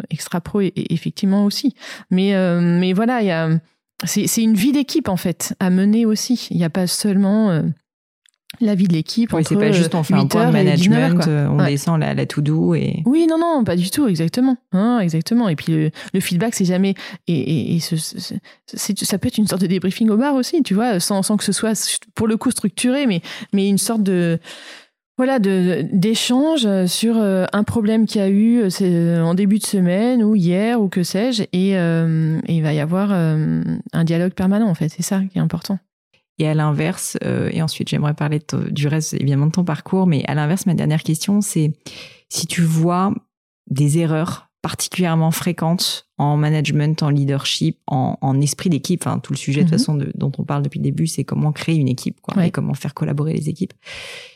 extra 0.10 0.40
pro 0.40 0.62
effectivement 0.62 1.44
aussi. 1.44 1.74
Mais, 2.12 2.34
mais 2.62 2.94
voilà, 2.94 3.22
il 3.22 3.28
y 3.28 3.32
a 3.32 3.50
c'est 4.06 4.42
une 4.42 4.56
vie 4.56 4.72
d'équipe 4.72 5.10
en 5.10 5.18
fait 5.18 5.56
à 5.60 5.70
mener 5.70 6.06
aussi. 6.06 6.48
Il 6.52 6.58
n'y 6.58 6.64
a 6.64 6.70
pas 6.70 6.88
seulement 6.88 7.52
euh, 7.52 7.62
la 8.60 8.76
vie 8.76 8.88
de 8.88 8.94
l'équipe. 8.94 9.32
Oui, 9.34 9.44
c'est 9.48 9.56
pas 9.56 9.72
juste 9.72 9.96
on 9.96 10.04
fait 10.04 10.14
un 10.14 10.26
point 10.26 10.48
de 10.48 10.52
management, 10.52 11.28
on 11.28 11.64
descend 11.64 12.00
la, 12.00 12.14
la 12.14 12.26
to-do 12.26 12.76
et. 12.76 13.04
Oui, 13.06 13.28
non, 13.28 13.38
non, 13.38 13.64
pas 13.64 13.76
du 13.76 13.90
tout, 13.90 14.08
exactement. 14.08 14.58
Hein, 14.72 15.00
exactement. 15.00 15.50
Et 15.50 15.56
puis 15.56 15.92
le, 16.14 16.20
feedback, 16.20 16.56
c'est 16.56 16.66
jamais. 16.66 16.96
Et, 17.28 17.76
et, 17.76 17.80
ce, 17.80 17.96
ça 17.98 19.18
peut 19.18 19.28
être 19.28 19.38
une 19.38 19.48
sorte 19.48 19.62
de 19.62 19.68
débriefing 19.68 20.10
au 20.10 20.18
bar 20.18 20.36
aussi, 20.36 20.64
tu 20.64 20.74
vois, 20.74 21.00
sans, 21.00 21.24
sans 21.24 21.38
que 21.38 21.44
ce 21.44 21.52
soit 21.52 22.00
pour 22.16 22.28
le 22.28 22.38
coup 22.38 22.52
structuré, 22.52 23.08
mais, 23.08 23.22
mais 23.54 23.70
une 23.70 23.78
sorte 23.78 24.04
de 24.04 24.40
voilà, 25.24 25.38
d'échanges 25.38 26.68
sur 26.88 27.18
euh, 27.18 27.46
un 27.54 27.64
problème 27.64 28.08
qu'il 28.08 28.22
y 28.22 28.24
a 28.24 28.28
eu 28.28 28.58
euh, 28.58 28.70
euh, 28.82 29.22
en 29.22 29.36
début 29.36 29.60
de 29.60 29.64
semaine 29.64 30.24
ou 30.24 30.36
hier 30.36 30.82
ou 30.82 30.90
que 30.90 31.04
sais-je, 31.04 31.44
et, 31.54 31.74
il 32.52 32.64
va 32.64 32.74
y 32.74 32.80
avoir 32.80 33.12
un 33.12 34.04
dialogue 34.04 34.34
permanent 34.34 34.68
en 34.68 34.74
fait. 34.74 34.90
C'est 34.90 35.04
ça 35.04 35.22
qui 35.32 35.38
est 35.38 35.42
important. 35.42 35.78
Et 36.40 36.48
à 36.48 36.56
l'inverse, 36.56 37.20
et 37.52 37.62
ensuite 37.62 37.90
j'aimerais 37.90 38.16
parler 38.16 38.42
du 38.72 38.88
reste 38.88 39.14
évidemment 39.14 39.46
de 39.46 39.52
ton 39.52 39.64
parcours, 39.64 40.08
mais 40.08 40.24
à 40.26 40.34
l'inverse, 40.34 40.66
ma 40.66 40.74
dernière 40.74 41.04
question, 41.04 41.42
c'est 41.42 41.72
si 42.30 42.48
tu 42.48 42.64
vois 42.64 43.14
des 43.70 44.00
erreurs 44.00 44.50
particulièrement 44.64 45.30
fréquentes 45.30 46.08
en 46.18 46.36
management, 46.36 47.04
en 47.04 47.10
leadership, 47.10 47.80
en, 47.86 48.42
esprit 48.42 48.72
d'équipe. 48.72 49.04
Enfin, 49.06 49.20
tout 49.20 49.34
le 49.34 49.38
sujet 49.38 49.64
de 49.64 49.70
toute 49.70 49.74
mhm. 49.74 49.80
façon 49.80 50.00
dont 50.16 50.32
on 50.40 50.44
parle 50.44 50.64
depuis 50.64 50.80
le 50.80 50.84
début, 50.84 51.06
c'est 51.06 51.24
comment 51.24 51.52
créer 51.52 51.76
une 51.76 51.88
équipe 51.88 52.22
quoi, 52.22 52.44
et 52.44 52.50
comment 52.50 52.74
faire 52.74 52.96
collaborer 52.96 53.34
les 53.34 53.50
équipes. 53.50 53.74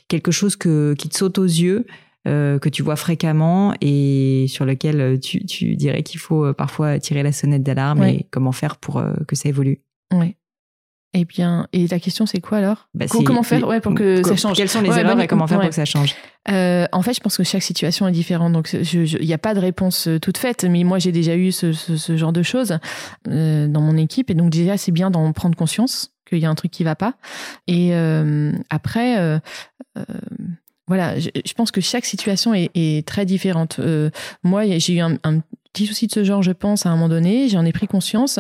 Quelque 0.08 0.32
chose 0.32 0.56
que, 0.56 0.94
qui 0.98 1.10
te 1.10 1.18
saute 1.18 1.38
aux 1.38 1.44
yeux, 1.44 1.86
euh, 2.28 2.60
que 2.60 2.70
tu 2.70 2.84
vois 2.84 2.96
fréquemment 2.96 3.74
et 3.82 4.46
sur 4.50 4.66
lequel 4.66 5.20
tu, 5.20 5.46
tu 5.46 5.76
dirais 5.76 6.04
qu'il 6.04 6.20
faut 6.20 6.46
euh, 6.46 6.54
parfois 6.54 7.00
tirer 7.00 7.24
la 7.24 7.32
sonnette 7.32 7.64
d'alarme 7.64 8.04
et 8.04 8.28
comment 8.32 8.52
faire 8.52 8.78
pour 8.78 8.98
euh, 8.98 9.14
que 9.28 9.36
ça 9.36 9.50
évolue? 9.50 9.82
Oui. 10.12 10.36
Eh 11.18 11.24
bien, 11.24 11.68
et 11.72 11.88
la 11.88 12.00
question 12.00 12.26
c'est 12.26 12.42
quoi 12.42 12.58
alors? 12.58 12.90
Bah, 12.94 13.06
Comment 13.08 13.42
faire? 13.42 13.66
ouais, 13.66 13.80
pour 13.80 13.94
que 13.96 14.22
ça 14.22 14.36
change 14.36 14.58
Quelles 14.58 14.68
sont 14.68 14.82
les 14.82 14.90
erreurs 14.90 15.18
et 15.22 15.28
comment 15.28 15.48
faire 15.48 15.62
pour 15.62 15.70
que 15.70 15.76
ça 15.76 15.86
change? 15.86 16.14
Euh, 16.50 16.88
En 16.92 17.02
fait, 17.04 17.14
je 17.14 17.22
pense 17.22 17.38
que 17.38 17.44
chaque 17.44 17.64
situation 17.64 18.06
est 18.06 18.12
différente, 18.12 18.52
donc 18.52 18.74
il 18.74 19.26
n'y 19.26 19.34
a 19.34 19.38
pas 19.38 19.54
de 19.54 19.62
réponse 19.62 20.10
euh, 20.10 20.20
toute 20.20 20.38
faite. 20.38 20.66
Mais 20.66 20.84
moi, 20.84 21.00
j'ai 21.00 21.14
déjà 21.14 21.38
eu 21.38 21.54
ce, 21.54 21.72
ce, 21.72 22.18
genre 22.18 22.34
de 22.34 22.44
choses 22.44 22.80
euh, 23.30 23.66
dans 23.68 23.80
mon 23.80 23.96
équipe, 23.96 24.30
et 24.30 24.34
donc 24.34 24.50
déjà 24.50 24.76
c'est 24.76 24.92
bien 24.92 25.10
d'en 25.10 25.32
prendre 25.32 25.56
conscience 25.56 26.12
qu'il 26.26 26.40
y 26.40 26.46
a 26.46 26.50
un 26.50 26.56
truc 26.56 26.72
qui 26.72 26.84
va 26.84 26.96
pas. 26.96 27.16
Et 27.68 27.96
euh, 27.96 28.52
après. 28.70 29.18
Euh, 29.20 29.40
voilà, 30.88 31.18
je, 31.18 31.54
pense 31.56 31.72
que 31.72 31.82
chaque 31.82 32.06
situation 32.06 32.54
est, 32.54 32.70
est 32.76 33.08
très 33.08 33.26
différente. 33.26 33.80
moi, 34.44 34.68
j'ai 34.78 34.94
eu 34.94 35.00
un, 35.00 35.18
un 35.24 35.42
petit 35.76 35.88
souci 35.88 36.08
de 36.08 36.12
ce 36.14 36.24
genre, 36.24 36.42
je 36.42 36.54
pense, 36.54 36.86
à 36.86 36.90
un 36.90 36.94
moment 36.94 37.10
donné. 37.10 37.50
J'en 37.50 37.66
ai 37.66 37.74
pris 37.74 37.88
conscience. 37.88 38.40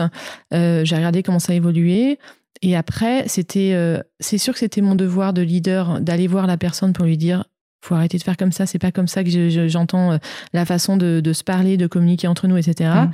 Euh, 0.53 0.85
j'ai 0.85 0.95
regardé 0.95 1.21
comment 1.21 1.39
ça 1.39 1.53
évoluait. 1.53 2.17
Et 2.61 2.75
après, 2.77 3.27
c'était, 3.27 3.73
euh, 3.73 3.99
c'est 4.21 4.37
sûr 4.37 4.53
que 4.53 4.59
c'était 4.59 4.81
mon 4.81 4.95
devoir 4.95 5.33
de 5.33 5.41
leader 5.41 5.99
d'aller 5.99 6.27
voir 6.27 6.47
la 6.47 6.57
personne 6.57 6.93
pour 6.93 7.05
lui 7.05 7.17
dire 7.17 7.43
faut 7.81 7.95
arrêter 7.95 8.17
de 8.17 8.23
faire 8.23 8.37
comme 8.37 8.51
ça, 8.51 8.65
c'est 8.65 8.79
pas 8.79 8.91
comme 8.91 9.07
ça 9.07 9.23
que 9.23 9.67
j'entends 9.67 10.13
euh, 10.13 10.17
la 10.53 10.65
façon 10.65 10.97
de, 10.97 11.21
se 11.33 11.43
parler, 11.43 11.77
de 11.77 11.87
communiquer 11.87 12.27
entre 12.27 12.47
nous, 12.47 12.57
etc. 12.57 12.89
Mmh. 12.89 13.11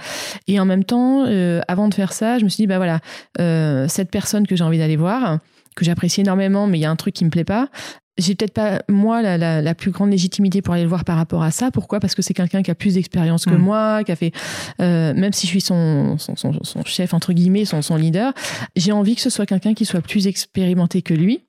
Et 0.48 0.60
en 0.60 0.66
même 0.66 0.84
temps, 0.84 1.26
euh, 1.26 1.62
avant 1.68 1.88
de 1.90 1.94
faire 1.94 2.14
ça, 2.14 2.40
je 2.40 2.44
me 2.44 2.50
suis 2.50 2.64
dit, 2.64 2.68
bah 2.68 2.78
voilà, 2.78 3.00
cette 3.90 4.12
personne 4.12 4.48
que 4.48 4.56
j'ai 4.56 4.64
envie 4.64 4.78
d'aller 4.78 4.96
voir, 4.96 5.40
que 5.76 5.86
j'apprécie 5.86 6.22
énormément, 6.22 6.68
mais 6.68 6.78
il 6.78 6.82
y 6.82 6.86
a 6.86 6.92
un 6.92 6.96
truc 6.96 7.14
qui 7.14 7.26
me 7.26 7.30
plaît 7.30 7.44
pas, 7.44 7.70
j'ai 8.18 8.36
peut-être 8.36 8.54
pas 8.54 8.82
moi 8.90 9.22
la, 9.22 9.76
plus 9.76 9.92
grande 9.92 10.12
légitimité 10.12 10.62
pour 10.62 10.74
aller 10.74 10.84
le 10.84 10.90
voir 10.90 11.06
par 11.06 11.18
rapport 11.18 11.44
à 11.44 11.52
ça. 11.52 11.72
Pourquoi? 11.72 12.00
Parce 12.00 12.16
que 12.16 12.22
c'est 12.22 12.34
quelqu'un 12.34 12.62
qui 12.62 12.72
a 12.72 12.76
plus 12.76 12.96
d'expérience 12.96 13.46
que 13.46 13.56
mm. 13.56 13.62
moi, 13.62 14.04
qui 14.04 14.12
a 14.12 14.16
fait, 14.16 14.32
euh, 14.82 15.14
même 15.14 15.34
si 15.34 15.48
je 15.48 15.52
suis 15.52 15.62
son, 15.62 16.18
son, 16.18 16.54
chef 16.86 17.14
entre 17.14 17.34
guillemets, 17.34 17.66
son 17.66 17.96
leader, 17.96 18.34
j'ai 18.76 18.92
envie 18.92 19.16
que 19.16 19.22
ce 19.22 19.30
soit 19.30 19.46
quelqu'un 19.46 19.74
qui 19.74 19.86
soit 19.86 20.02
plus 20.02 20.28
expérimenté 20.28 21.02
que 21.02 21.14
lui, 21.14 21.44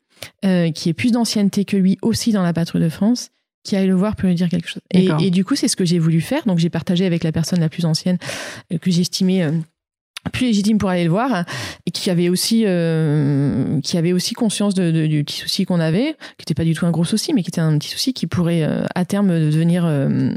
euh, 0.45 0.71
qui 0.71 0.89
ait 0.89 0.95
plus 0.95 1.13
d'ancienneté 1.13 1.65
que 1.65 1.77
lui 1.77 1.99
aussi 2.03 2.33
dans 2.33 2.43
la 2.43 2.53
patrouille 2.53 2.83
de 2.83 2.89
France 2.89 3.31
qui 3.65 3.77
aille 3.77 3.87
le 3.87 3.95
voir 3.95 4.17
pour 4.17 4.29
lui 4.29 4.35
dire 4.35 4.49
quelque 4.49 4.69
chose. 4.69 4.83
Et, 4.91 5.31
du 5.31 5.45
coup, 5.45 5.55
c'est 5.55 5.69
ce 5.69 5.77
que 5.77 5.85
j'ai 5.85 6.01
voulu 6.01 6.21
faire. 6.21 6.45
Donc, 6.47 6.59
j'ai 6.59 6.69
partagé 6.69 7.07
avec 7.07 7.23
la 7.23 7.31
personne 7.31 7.61
la 7.61 7.69
plus 7.69 7.85
ancienne 7.85 8.19
euh, 8.73 8.79
que 8.79 8.91
j'estimais 8.91 9.49
plus 10.31 10.47
légitime 10.47 10.79
pour 10.79 10.89
aller 10.89 11.05
le 11.05 11.11
voir 11.11 11.45
et 11.87 11.91
qui 11.91 12.11
avait 12.11 12.29
aussi 12.29 12.63
euh, 12.67 13.81
qui 13.81 13.99
avait 13.99 14.13
aussi 14.13 14.35
conscience 14.35 14.75
de, 14.75 15.07
du 15.07 15.25
petit 15.25 15.39
souci 15.39 15.65
qu'on 15.65 15.81
avait 15.81 16.17
qui 16.39 16.43
n'était 16.43 16.55
pas 16.55 16.65
du 16.65 16.75
tout 16.75 16.87
un 16.87 16.91
gros 16.91 17.05
souci 17.05 17.33
mais 17.35 17.43
qui 17.43 17.49
était 17.49 17.61
un 17.61 17.77
petit 17.79 17.89
souci 17.89 18.13
qui 18.13 18.27
pourrait 18.27 18.63
euh, 18.63 18.85
à 18.95 19.05
terme 19.05 19.29
devenir 19.29 19.85
euh, 19.85 20.31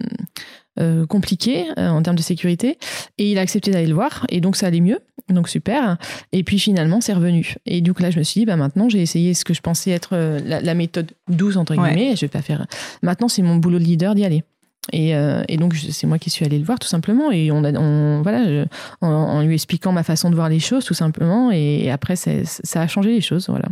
compliqué 1.08 1.66
en 1.78 2.02
termes 2.02 2.18
de 2.18 2.22
sécurité. 2.22 2.78
Et 3.18 3.32
il 3.32 3.38
a 3.38 3.42
accepté 3.42 3.72
d'aller 3.72 3.88
le 3.88 3.94
voir 3.94 4.26
et 4.30 4.42
donc 4.42 4.56
ça 4.56 4.68
allait 4.68 4.82
mieux. 4.82 5.00
Donc 5.30 5.50
super. 5.50 5.98
Et 6.32 6.44
puis 6.44 6.60
finalement 6.60 7.02
c'est 7.02 7.14
revenu. 7.14 7.56
Et 7.66 7.82
du 7.82 7.94
coup 7.94 8.02
là 8.02 8.12
je 8.12 8.20
me 8.20 8.24
suis 8.24 8.42
dit 8.42 8.46
bah 8.46 8.56
maintenant 8.56 8.90
j'ai 8.90 9.02
essayé 9.02 9.34
ce 9.34 9.46
que 9.46 9.54
je 9.54 9.62
pensais 9.62 9.92
être 9.92 10.16
la, 10.16 10.74
méthode 10.74 11.12
douce 11.28 11.58
entre 11.58 11.76
guillemets. 11.76 12.16
Je 12.16 12.22
vais 12.22 12.30
pas 12.30 12.42
faire 12.42 12.66
maintenant 13.02 13.28
c'est 13.28 13.42
mon 13.42 13.56
boulot 13.56 13.80
de 13.80 13.84
leader 13.84 14.16
d'y 14.16 14.26
aller. 14.26 14.44
Et, 14.92 15.16
euh, 15.16 15.44
et, 15.48 15.58
donc 15.58 15.76
c'est 15.76 16.08
moi 16.08 16.20
qui 16.20 16.30
suis 16.30 16.46
allée 16.46 16.60
le 16.60 16.66
voir 16.66 16.80
tout 16.80 16.88
simplement. 16.88 17.32
Et 17.32 17.52
on 17.52 17.64
a 17.64 17.72
on, 17.74 18.22
voilà 18.22 18.66
en, 19.02 19.42
lui 19.42 19.54
expliquant 19.54 19.92
ma 19.92 20.04
façon 20.04 20.30
de 20.30 20.36
voir 20.36 20.50
les 20.50 20.60
choses 20.60 20.86
tout 20.86 20.94
simplement. 20.94 21.52
Et, 21.52 21.90
après 21.90 22.16
ça 22.16 22.82
a 22.82 22.88
changé 22.88 23.12
les 23.12 23.22
choses 23.22 23.48
voilà 23.50 23.68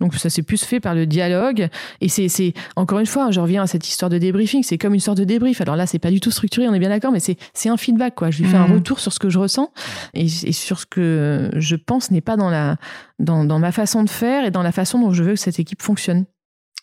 donc 0.00 0.14
ça 0.14 0.28
s'est 0.30 0.42
plus 0.42 0.64
fait 0.64 0.80
par 0.80 0.94
le 0.94 1.06
dialogue. 1.06 1.68
Et 2.00 2.08
c'est 2.08 2.28
c'est 2.28 2.52
encore 2.76 2.98
une 2.98 3.06
fois 3.06 3.30
je 3.30 3.40
reviens 3.40 3.62
à 3.62 3.66
cette 3.66 3.86
histoire 3.88 4.10
de 4.10 4.18
débriefing. 4.18 4.62
C'est 4.62 4.78
comme 4.78 4.94
une 4.94 5.00
sorte 5.00 5.18
de 5.18 5.24
débrief. 5.24 5.60
Alors 5.60 5.76
là 5.76 5.86
c'est 5.86 5.98
pas 5.98 6.10
du 6.10 6.20
tout 6.20 6.30
structuré 6.30 6.68
on 6.68 6.74
est 6.74 6.78
bien 6.78 6.88
d'accord 6.88 7.12
mais 7.12 7.20
c'est 7.20 7.36
c'est 7.52 7.68
un 7.68 7.76
feedback 7.76 8.14
quoi. 8.14 8.30
Je 8.30 8.42
lui 8.42 8.48
fais 8.48 8.56
un 8.56 8.68
mmh. 8.68 8.74
retour 8.74 9.00
sur 9.00 9.12
ce 9.12 9.18
que 9.18 9.30
je 9.30 9.38
ressens 9.38 9.72
et, 10.14 10.24
et 10.24 10.52
sur 10.52 10.80
ce 10.80 10.86
que 10.86 11.50
je 11.54 11.76
pense 11.76 12.10
n'est 12.10 12.20
pas 12.20 12.36
dans 12.36 12.50
la 12.50 12.76
dans 13.18 13.44
dans 13.44 13.58
ma 13.58 13.72
façon 13.72 14.02
de 14.02 14.10
faire 14.10 14.44
et 14.44 14.50
dans 14.50 14.62
la 14.62 14.72
façon 14.72 14.98
dont 14.98 15.12
je 15.12 15.22
veux 15.22 15.34
que 15.34 15.40
cette 15.40 15.58
équipe 15.58 15.82
fonctionne. 15.82 16.26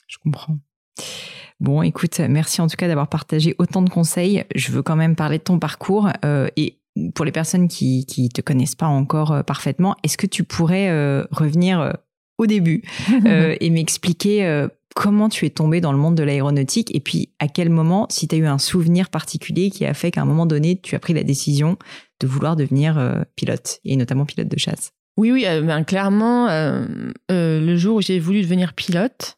Je 0.07 0.17
comprends. 0.23 0.57
Bon, 1.59 1.83
écoute, 1.83 2.19
merci 2.19 2.59
en 2.59 2.67
tout 2.67 2.75
cas 2.75 2.87
d'avoir 2.87 3.07
partagé 3.07 3.55
autant 3.59 3.83
de 3.83 3.89
conseils. 3.89 4.43
Je 4.55 4.71
veux 4.71 4.81
quand 4.81 4.95
même 4.95 5.15
parler 5.15 5.37
de 5.37 5.43
ton 5.43 5.59
parcours 5.59 6.09
euh, 6.25 6.47
et 6.57 6.79
pour 7.13 7.23
les 7.23 7.31
personnes 7.31 7.67
qui 7.67 8.05
qui 8.07 8.29
te 8.29 8.41
connaissent 8.41 8.75
pas 8.75 8.87
encore 8.87 9.31
euh, 9.31 9.43
parfaitement, 9.43 9.95
est-ce 10.03 10.17
que 10.17 10.25
tu 10.25 10.43
pourrais 10.43 10.89
euh, 10.89 11.23
revenir 11.29 11.95
au 12.41 12.45
début 12.47 12.83
et 13.25 13.69
m'expliquer 13.69 14.67
comment 14.95 15.29
tu 15.29 15.45
es 15.45 15.49
tombé 15.49 15.79
dans 15.79 15.91
le 15.91 15.97
monde 15.97 16.15
de 16.15 16.23
l'aéronautique 16.23 16.93
et 16.93 16.99
puis 16.99 17.29
à 17.39 17.47
quel 17.47 17.69
moment, 17.69 18.07
si 18.09 18.27
tu 18.27 18.35
as 18.35 18.37
eu 18.39 18.45
un 18.45 18.57
souvenir 18.57 19.09
particulier 19.09 19.69
qui 19.69 19.85
a 19.85 19.93
fait 19.93 20.11
qu'à 20.11 20.21
un 20.21 20.25
moment 20.25 20.45
donné, 20.45 20.79
tu 20.81 20.95
as 20.95 20.99
pris 20.99 21.13
la 21.13 21.23
décision 21.23 21.77
de 22.19 22.27
vouloir 22.27 22.55
devenir 22.55 23.23
pilote 23.35 23.79
et 23.85 23.95
notamment 23.95 24.25
pilote 24.25 24.49
de 24.49 24.59
chasse? 24.59 24.91
Oui, 25.17 25.31
oui, 25.31 25.43
ben, 25.43 25.83
clairement, 25.83 26.47
le 27.29 27.75
jour 27.77 27.97
où 27.97 28.01
j'ai 28.01 28.19
voulu 28.19 28.41
devenir 28.41 28.73
pilote, 28.73 29.37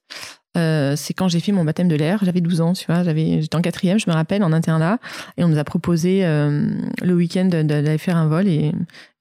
euh, 0.56 0.96
c'est 0.96 1.14
quand 1.14 1.28
j'ai 1.28 1.40
fait 1.40 1.52
mon 1.52 1.64
baptême 1.64 1.88
de 1.88 1.96
l'air. 1.96 2.20
J'avais 2.24 2.42
12 2.42 2.62
ans, 2.62 2.74
tu 2.74 2.86
vois. 2.86 3.04
J'avais, 3.04 3.42
j'étais 3.42 3.56
en 3.56 3.62
quatrième, 3.62 4.00
je 4.00 4.10
me 4.10 4.14
rappelle, 4.14 4.44
en 4.44 4.54
internat. 4.54 5.00
Et 5.38 5.44
on 5.44 5.48
nous 5.48 5.58
a 5.58 5.64
proposé 5.64 6.24
euh, 6.24 6.68
le 7.02 7.14
week-end 7.14 7.46
d'aller 7.46 7.98
faire 7.98 8.18
un 8.18 8.28
vol. 8.28 8.48
Et, 8.48 8.72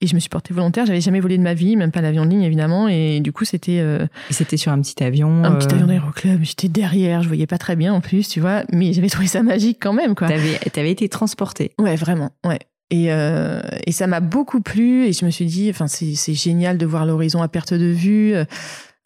et 0.01 0.07
je 0.07 0.13
me 0.13 0.19
suis 0.19 0.29
portée 0.29 0.53
volontaire. 0.53 0.85
J'avais 0.85 1.01
jamais 1.01 1.19
volé 1.19 1.37
de 1.37 1.43
ma 1.43 1.53
vie, 1.53 1.75
même 1.75 1.91
pas 1.91 2.01
l'avion 2.01 2.25
de 2.25 2.29
ligne, 2.29 2.43
évidemment. 2.43 2.87
Et 2.87 3.19
du 3.19 3.31
coup, 3.31 3.45
c'était. 3.45 3.79
Euh, 3.79 4.05
c'était 4.29 4.57
sur 4.57 4.71
un 4.71 4.81
petit 4.81 5.03
avion. 5.03 5.43
Un 5.43 5.55
petit 5.55 5.73
avion 5.73 5.87
d'aéroclub. 5.87 6.43
J'étais 6.43 6.69
derrière. 6.69 7.23
Je 7.23 7.27
voyais 7.27 7.47
pas 7.47 7.57
très 7.57 7.75
bien 7.75 7.93
en 7.93 8.01
plus, 8.01 8.27
tu 8.27 8.39
vois. 8.39 8.63
Mais 8.71 8.93
j'avais 8.93 9.09
trouvé 9.09 9.27
ça 9.27 9.41
magique 9.41 9.77
quand 9.81 9.93
même, 9.93 10.13
quoi. 10.13 10.27
T'avais, 10.27 10.57
t'avais 10.71 10.91
été 10.91 11.09
transportée. 11.09 11.71
Ouais, 11.79 11.95
vraiment. 11.95 12.31
Ouais. 12.45 12.59
Et, 12.91 13.11
euh, 13.11 13.59
et 13.87 13.91
ça 13.91 14.05
m'a 14.05 14.19
beaucoup 14.19 14.61
plu. 14.61 15.05
Et 15.07 15.13
je 15.13 15.25
me 15.25 15.31
suis 15.31 15.45
dit, 15.45 15.67
enfin, 15.71 15.87
c'est, 15.87 16.13
c'est 16.13 16.35
génial 16.35 16.77
de 16.77 16.85
voir 16.85 17.07
l'horizon 17.07 17.41
à 17.41 17.47
perte 17.47 17.73
de 17.73 17.87
vue. 17.87 18.35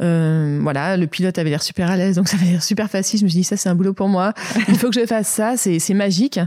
Euh, 0.02 0.60
voilà, 0.62 0.96
le 0.96 1.08
pilote 1.08 1.38
avait 1.40 1.50
l'air 1.50 1.64
super 1.64 1.90
à 1.90 1.98
l'aise, 1.98 2.16
donc 2.16 2.28
ça 2.30 2.38
avait 2.38 2.52
l'air 2.52 2.64
super 2.64 2.90
facile. 2.90 3.20
Je 3.20 3.26
me 3.26 3.30
suis 3.30 3.40
dit, 3.40 3.44
ça, 3.44 3.58
c'est 3.58 3.70
un 3.70 3.76
boulot 3.76 3.94
pour 3.94 4.08
moi. 4.08 4.34
Il 4.68 4.78
faut 4.78 4.90
que 4.90 5.00
je 5.00 5.06
fasse 5.06 5.28
ça, 5.28 5.56
c'est, 5.58 5.94
magique. 5.94 6.40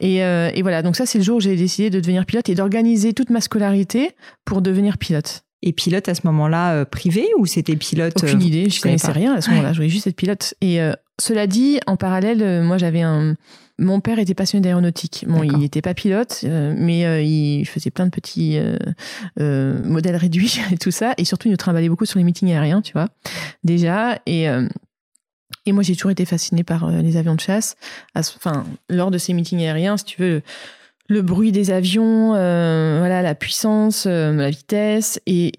Et, 0.00 0.24
euh, 0.24 0.50
et 0.54 0.62
voilà, 0.62 0.82
donc 0.82 0.96
ça, 0.96 1.06
c'est 1.06 1.18
le 1.18 1.24
jour 1.24 1.36
où 1.36 1.40
j'ai 1.40 1.56
décidé 1.56 1.90
de 1.90 2.00
devenir 2.00 2.26
pilote 2.26 2.48
et 2.48 2.54
d'organiser 2.54 3.12
toute 3.12 3.30
ma 3.30 3.40
scolarité 3.40 4.10
pour 4.44 4.62
devenir 4.62 4.98
pilote. 4.98 5.42
Et 5.62 5.72
pilote 5.72 6.08
à 6.08 6.14
ce 6.14 6.20
moment-là 6.24 6.74
euh, 6.74 6.84
privé 6.84 7.26
ou 7.38 7.46
c'était 7.46 7.76
pilote 7.76 8.22
Aucune 8.22 8.42
idée, 8.42 8.68
je 8.70 8.80
connaissais 8.80 9.12
rien 9.12 9.34
à 9.34 9.40
ce 9.40 9.50
moment-là. 9.50 9.72
Je 9.72 9.78
voulais 9.78 9.88
juste 9.88 10.06
être 10.06 10.16
pilote. 10.16 10.54
Et 10.60 10.78
cela 11.20 11.46
dit, 11.46 11.80
en 11.86 11.96
parallèle, 11.96 12.62
moi 12.62 12.78
j'avais 12.78 13.02
un 13.02 13.34
mon 13.78 14.00
père 14.00 14.18
était 14.18 14.34
passionné 14.34 14.62
d'aéronautique. 14.62 15.24
Bon, 15.28 15.42
il 15.42 15.58
n'était 15.58 15.82
pas 15.82 15.92
pilote, 15.92 16.40
euh, 16.44 16.74
mais 16.76 17.04
euh, 17.04 17.20
il 17.20 17.66
faisait 17.66 17.90
plein 17.90 18.06
de 18.06 18.10
petits 18.10 18.58
euh, 18.58 19.82
modèles 19.84 20.16
réduits 20.16 20.60
et 20.72 20.78
tout 20.78 20.90
ça. 20.90 21.14
Et 21.18 21.24
surtout, 21.24 21.48
il 21.48 21.50
nous 21.50 21.56
trimballait 21.56 21.88
beaucoup 21.88 22.06
sur 22.06 22.18
les 22.18 22.24
meetings 22.24 22.50
aériens, 22.52 22.80
tu 22.80 22.92
vois, 22.92 23.08
déjà. 23.64 24.18
Et, 24.26 24.46
et 25.66 25.72
moi, 25.72 25.82
j'ai 25.82 25.94
toujours 25.94 26.10
été 26.10 26.24
fascinée 26.24 26.64
par 26.64 26.90
les 26.90 27.16
avions 27.16 27.34
de 27.34 27.40
chasse. 27.40 27.76
Enfin, 28.14 28.64
lors 28.88 29.10
de 29.10 29.18
ces 29.18 29.34
meetings 29.34 29.60
aériens, 29.60 29.96
si 29.96 30.04
tu 30.04 30.22
veux, 30.22 30.42
le 31.08 31.22
bruit 31.22 31.52
des 31.52 31.70
avions, 31.70 32.34
euh, 32.34 32.96
voilà 32.98 33.22
la 33.22 33.34
puissance, 33.34 34.06
euh, 34.06 34.32
la 34.32 34.50
vitesse, 34.50 35.20
et, 35.26 35.52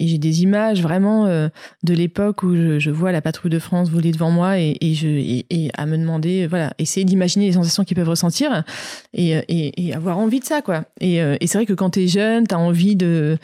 j'ai 0.00 0.18
des 0.18 0.42
images 0.42 0.82
vraiment 0.82 1.26
euh, 1.26 1.48
de 1.82 1.94
l'époque 1.94 2.42
où 2.42 2.54
je, 2.54 2.90
vois 2.90 3.12
la 3.12 3.20
patrouille 3.20 3.50
de 3.50 3.58
France 3.58 3.90
voler 3.90 4.12
devant 4.12 4.30
moi 4.30 4.58
et, 4.58 4.76
et 4.80 4.94
je 4.94 5.42
à 5.76 5.86
me 5.86 5.98
demander, 5.98 6.46
voilà, 6.46 6.72
essayer 6.78 7.04
d'imaginer 7.04 7.46
les 7.46 7.52
sensations 7.52 7.84
qu'ils 7.84 7.96
peuvent 7.96 8.08
ressentir 8.08 8.64
et, 9.12 9.92
avoir 9.94 10.18
envie 10.18 10.40
de 10.40 10.44
ça, 10.44 10.62
quoi. 10.62 10.84
Et, 11.00 11.16
et 11.16 11.46
c'est 11.46 11.58
vrai 11.58 11.66
que 11.66 11.72
quand 11.72 11.90
t'es 11.90 12.08
jeune, 12.08 12.46
t'as 12.46 12.56
envie 12.56 12.96
de, 12.96 13.38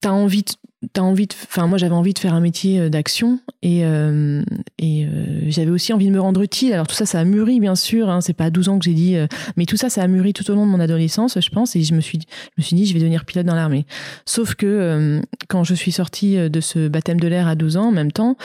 t'as 0.00 0.10
envie 0.10 0.42
de 0.42 0.50
t'as 0.92 1.02
envie 1.02 1.26
de, 1.26 1.34
enfin 1.44 1.66
moi 1.66 1.78
j'avais 1.78 1.94
envie 1.94 2.12
de 2.12 2.18
faire 2.18 2.34
un 2.34 2.40
métier 2.40 2.80
euh, 2.80 2.88
d'action 2.88 3.38
et 3.62 3.84
euh, 3.84 4.42
et 4.78 5.04
euh, 5.04 5.40
j'avais 5.48 5.70
aussi 5.70 5.92
envie 5.92 6.06
de 6.06 6.12
me 6.12 6.20
rendre 6.20 6.42
utile. 6.42 6.72
Alors 6.72 6.86
tout 6.86 6.94
ça, 6.94 7.06
ça 7.06 7.20
a 7.20 7.24
mûri 7.24 7.60
bien 7.60 7.74
sûr. 7.74 8.10
Hein, 8.10 8.20
c'est 8.20 8.32
pas 8.32 8.46
à 8.46 8.50
12 8.50 8.68
ans 8.68 8.78
que 8.78 8.84
j'ai 8.84 8.94
dit, 8.94 9.16
mais 9.56 9.66
tout 9.66 9.76
ça, 9.76 9.88
ça 9.88 10.02
a 10.02 10.06
mûri 10.06 10.32
tout 10.32 10.48
au 10.50 10.54
long 10.54 10.66
de 10.66 10.70
mon 10.70 10.80
adolescence, 10.80 11.38
je 11.40 11.50
pense. 11.50 11.76
Et 11.76 11.82
je 11.82 11.94
me 11.94 12.00
suis, 12.00 12.18
je 12.20 12.62
me 12.62 12.62
suis 12.62 12.76
dit, 12.76 12.86
je 12.86 12.94
vais 12.94 13.00
devenir 13.00 13.24
pilote 13.24 13.46
dans 13.46 13.54
l'armée. 13.54 13.86
Sauf 14.26 14.54
que 14.54 15.20
quand 15.48 15.64
je 15.64 15.74
suis 15.74 15.92
sortie 15.92 16.36
de 16.36 16.60
ce 16.60 16.88
baptême 16.88 17.20
de 17.20 17.28
l'air 17.28 17.46
à 17.46 17.54
12 17.54 17.76
ans, 17.76 17.88
en 17.88 17.92
même 17.92 18.12
temps, 18.12 18.36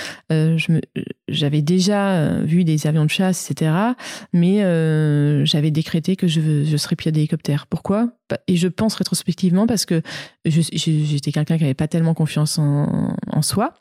j'avais 1.28 1.62
déjà 1.62 2.40
vu 2.42 2.64
des 2.64 2.88
avions 2.88 3.06
de 3.06 3.10
chasse, 3.10 3.50
etc. 3.50 3.72
Mais 4.34 4.60
j'avais 5.46 5.72
décrété 5.72 6.16
que 6.16 6.28
je, 6.28 6.64
je 6.66 6.78
serais 6.78 6.96
pilote 6.96 7.16
d'hélicoptère. 7.16 7.66
Pourquoi? 7.68 8.10
Et 8.48 8.56
je 8.58 8.68
pense 8.68 8.96
rétrospectivement 8.96 9.68
parce 9.68 9.86
que 9.86 10.02
j'étais 10.46 11.32
quelqu'un 11.32 11.58
qui 11.58 11.64
avait 11.64 11.74
pas 11.74 11.88
tellement 11.88 12.14
confiance 12.14 12.60
en, 12.60 13.16
en 13.32 13.42
soi. 13.42 13.74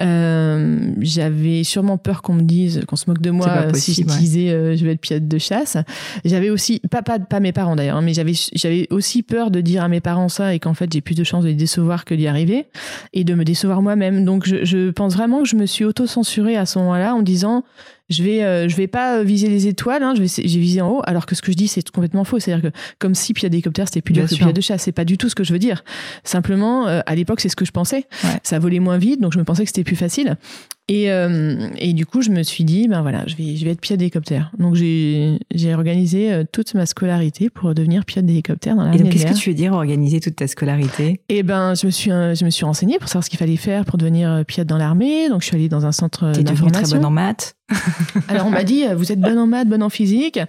Euh, 0.00 0.92
j'avais 1.00 1.64
sûrement 1.64 1.98
peur 1.98 2.22
qu'on 2.22 2.34
me 2.34 2.42
dise, 2.42 2.82
qu'on 2.86 2.96
se 2.96 3.08
moque 3.08 3.20
de 3.20 3.30
moi 3.30 3.74
si 3.74 3.94
je 3.94 4.02
disais 4.02 4.50
euh, 4.50 4.76
je 4.76 4.84
vais 4.84 4.92
être 4.92 5.00
pilote 5.00 5.26
de 5.26 5.38
chasse. 5.38 5.76
J'avais 6.24 6.50
aussi, 6.50 6.80
pas, 6.90 7.02
pas, 7.02 7.18
pas 7.18 7.40
mes 7.40 7.52
parents 7.52 7.76
d'ailleurs, 7.76 7.96
hein, 7.96 8.02
mais 8.02 8.14
j'avais, 8.14 8.34
j'avais 8.54 8.86
aussi 8.90 9.22
peur 9.22 9.50
de 9.50 9.60
dire 9.60 9.82
à 9.82 9.88
mes 9.88 10.00
parents 10.00 10.28
ça 10.28 10.54
et 10.54 10.60
qu'en 10.60 10.74
fait 10.74 10.92
j'ai 10.92 11.00
plus 11.00 11.14
de 11.14 11.24
chances 11.24 11.44
de 11.44 11.48
les 11.48 11.54
décevoir 11.54 12.04
que 12.04 12.14
d'y 12.14 12.28
arriver 12.28 12.66
et 13.12 13.24
de 13.24 13.34
me 13.34 13.44
décevoir 13.44 13.82
moi-même. 13.82 14.24
Donc 14.24 14.46
je, 14.46 14.64
je 14.64 14.90
pense 14.90 15.14
vraiment 15.14 15.42
que 15.42 15.48
je 15.48 15.56
me 15.56 15.66
suis 15.66 15.84
auto-censurée 15.84 16.56
à 16.56 16.66
ce 16.66 16.78
moment-là 16.78 17.14
en 17.14 17.22
disant 17.22 17.64
je 18.08 18.22
vais 18.22 18.42
euh, 18.42 18.68
je 18.68 18.76
vais 18.76 18.86
pas 18.86 19.22
viser 19.22 19.48
les 19.48 19.66
étoiles 19.66 20.02
hein, 20.02 20.14
je 20.14 20.22
vais 20.22 20.28
j'ai 20.28 20.60
visé 20.60 20.80
en 20.80 20.90
haut 20.90 21.02
alors 21.04 21.26
que 21.26 21.34
ce 21.34 21.42
que 21.42 21.52
je 21.52 21.56
dis 21.56 21.68
c'est 21.68 21.88
complètement 21.90 22.24
faux. 22.24 22.38
C'est-à-dire 22.38 22.70
que 22.70 22.76
comme 22.98 23.14
si 23.14 23.34
pilote 23.34 23.50
d'hélicoptère 23.52 23.86
c'était 23.86 24.02
plus 24.02 24.14
dur 24.14 24.26
que 24.28 24.34
pilote 24.34 24.54
de 24.54 24.60
chasse 24.60 24.82
c'est 24.82 24.92
pas 24.92 25.04
du 25.04 25.18
tout 25.18 25.28
ce 25.28 25.34
que 25.34 25.44
je 25.44 25.52
veux 25.52 25.58
dire. 25.58 25.84
Simplement 26.24 26.88
euh, 26.88 27.00
à 27.06 27.14
l'époque 27.14 27.40
c'est 27.40 27.48
ce 27.48 27.56
que 27.56 27.64
je 27.64 27.72
pensais. 27.72 28.06
Ça 28.42 28.58
volait 28.58 28.80
moins 28.80 28.98
vite 28.98 29.20
donc 29.20 29.32
je 29.32 29.38
me 29.38 29.44
pensais 29.44 29.64
que 29.64 29.68
c'était 29.68 29.84
plus 29.84 29.96
facile 29.96 30.36
et, 30.88 31.12
euh, 31.12 31.68
et 31.76 31.92
du 31.92 32.06
coup, 32.06 32.22
je 32.22 32.30
me 32.30 32.42
suis 32.42 32.64
dit, 32.64 32.88
ben 32.88 33.02
voilà, 33.02 33.24
je 33.26 33.36
vais, 33.36 33.56
je 33.56 33.64
vais 33.66 33.72
être 33.72 33.80
pilote 33.80 33.98
d'hélicoptère. 33.98 34.50
Donc 34.58 34.74
j'ai, 34.74 35.38
organisé 35.74 36.32
euh, 36.32 36.44
toute 36.50 36.72
ma 36.72 36.86
scolarité 36.86 37.50
pour 37.50 37.74
devenir 37.74 38.06
pilote 38.06 38.24
d'hélicoptère 38.24 38.74
dans 38.74 38.84
l'armée. 38.84 38.98
Et 38.98 39.02
donc, 39.02 39.12
qu'est-ce 39.12 39.26
que 39.26 39.38
tu 39.38 39.50
veux 39.50 39.54
dire 39.54 39.74
organiser 39.74 40.20
toute 40.20 40.36
ta 40.36 40.46
scolarité? 40.46 41.20
Eh 41.28 41.42
ben, 41.42 41.74
je 41.74 41.86
me 41.86 41.90
suis, 41.90 42.10
euh, 42.10 42.34
je 42.34 42.42
me 42.44 42.50
suis 42.50 42.64
renseignée 42.64 42.98
pour 42.98 43.08
savoir 43.08 43.22
ce 43.22 43.28
qu'il 43.28 43.38
fallait 43.38 43.56
faire 43.56 43.84
pour 43.84 43.98
devenir 43.98 44.44
pilote 44.46 44.66
dans 44.66 44.78
l'armée. 44.78 45.28
Donc 45.28 45.42
je 45.42 45.48
suis 45.48 45.56
allée 45.56 45.68
dans 45.68 45.84
un 45.84 45.92
centre 45.92 46.32
T'es 46.32 46.42
d'information. 46.42 46.82
très 46.82 46.96
bonne 46.96 47.04
en 47.04 47.10
maths. 47.10 47.54
Alors 48.28 48.46
on 48.46 48.50
m'a 48.50 48.64
dit, 48.64 48.84
vous 48.96 49.12
êtes 49.12 49.20
bonne 49.20 49.38
en 49.38 49.46
maths, 49.46 49.68
bonne 49.68 49.82
en 49.82 49.90
physique. 49.90 50.40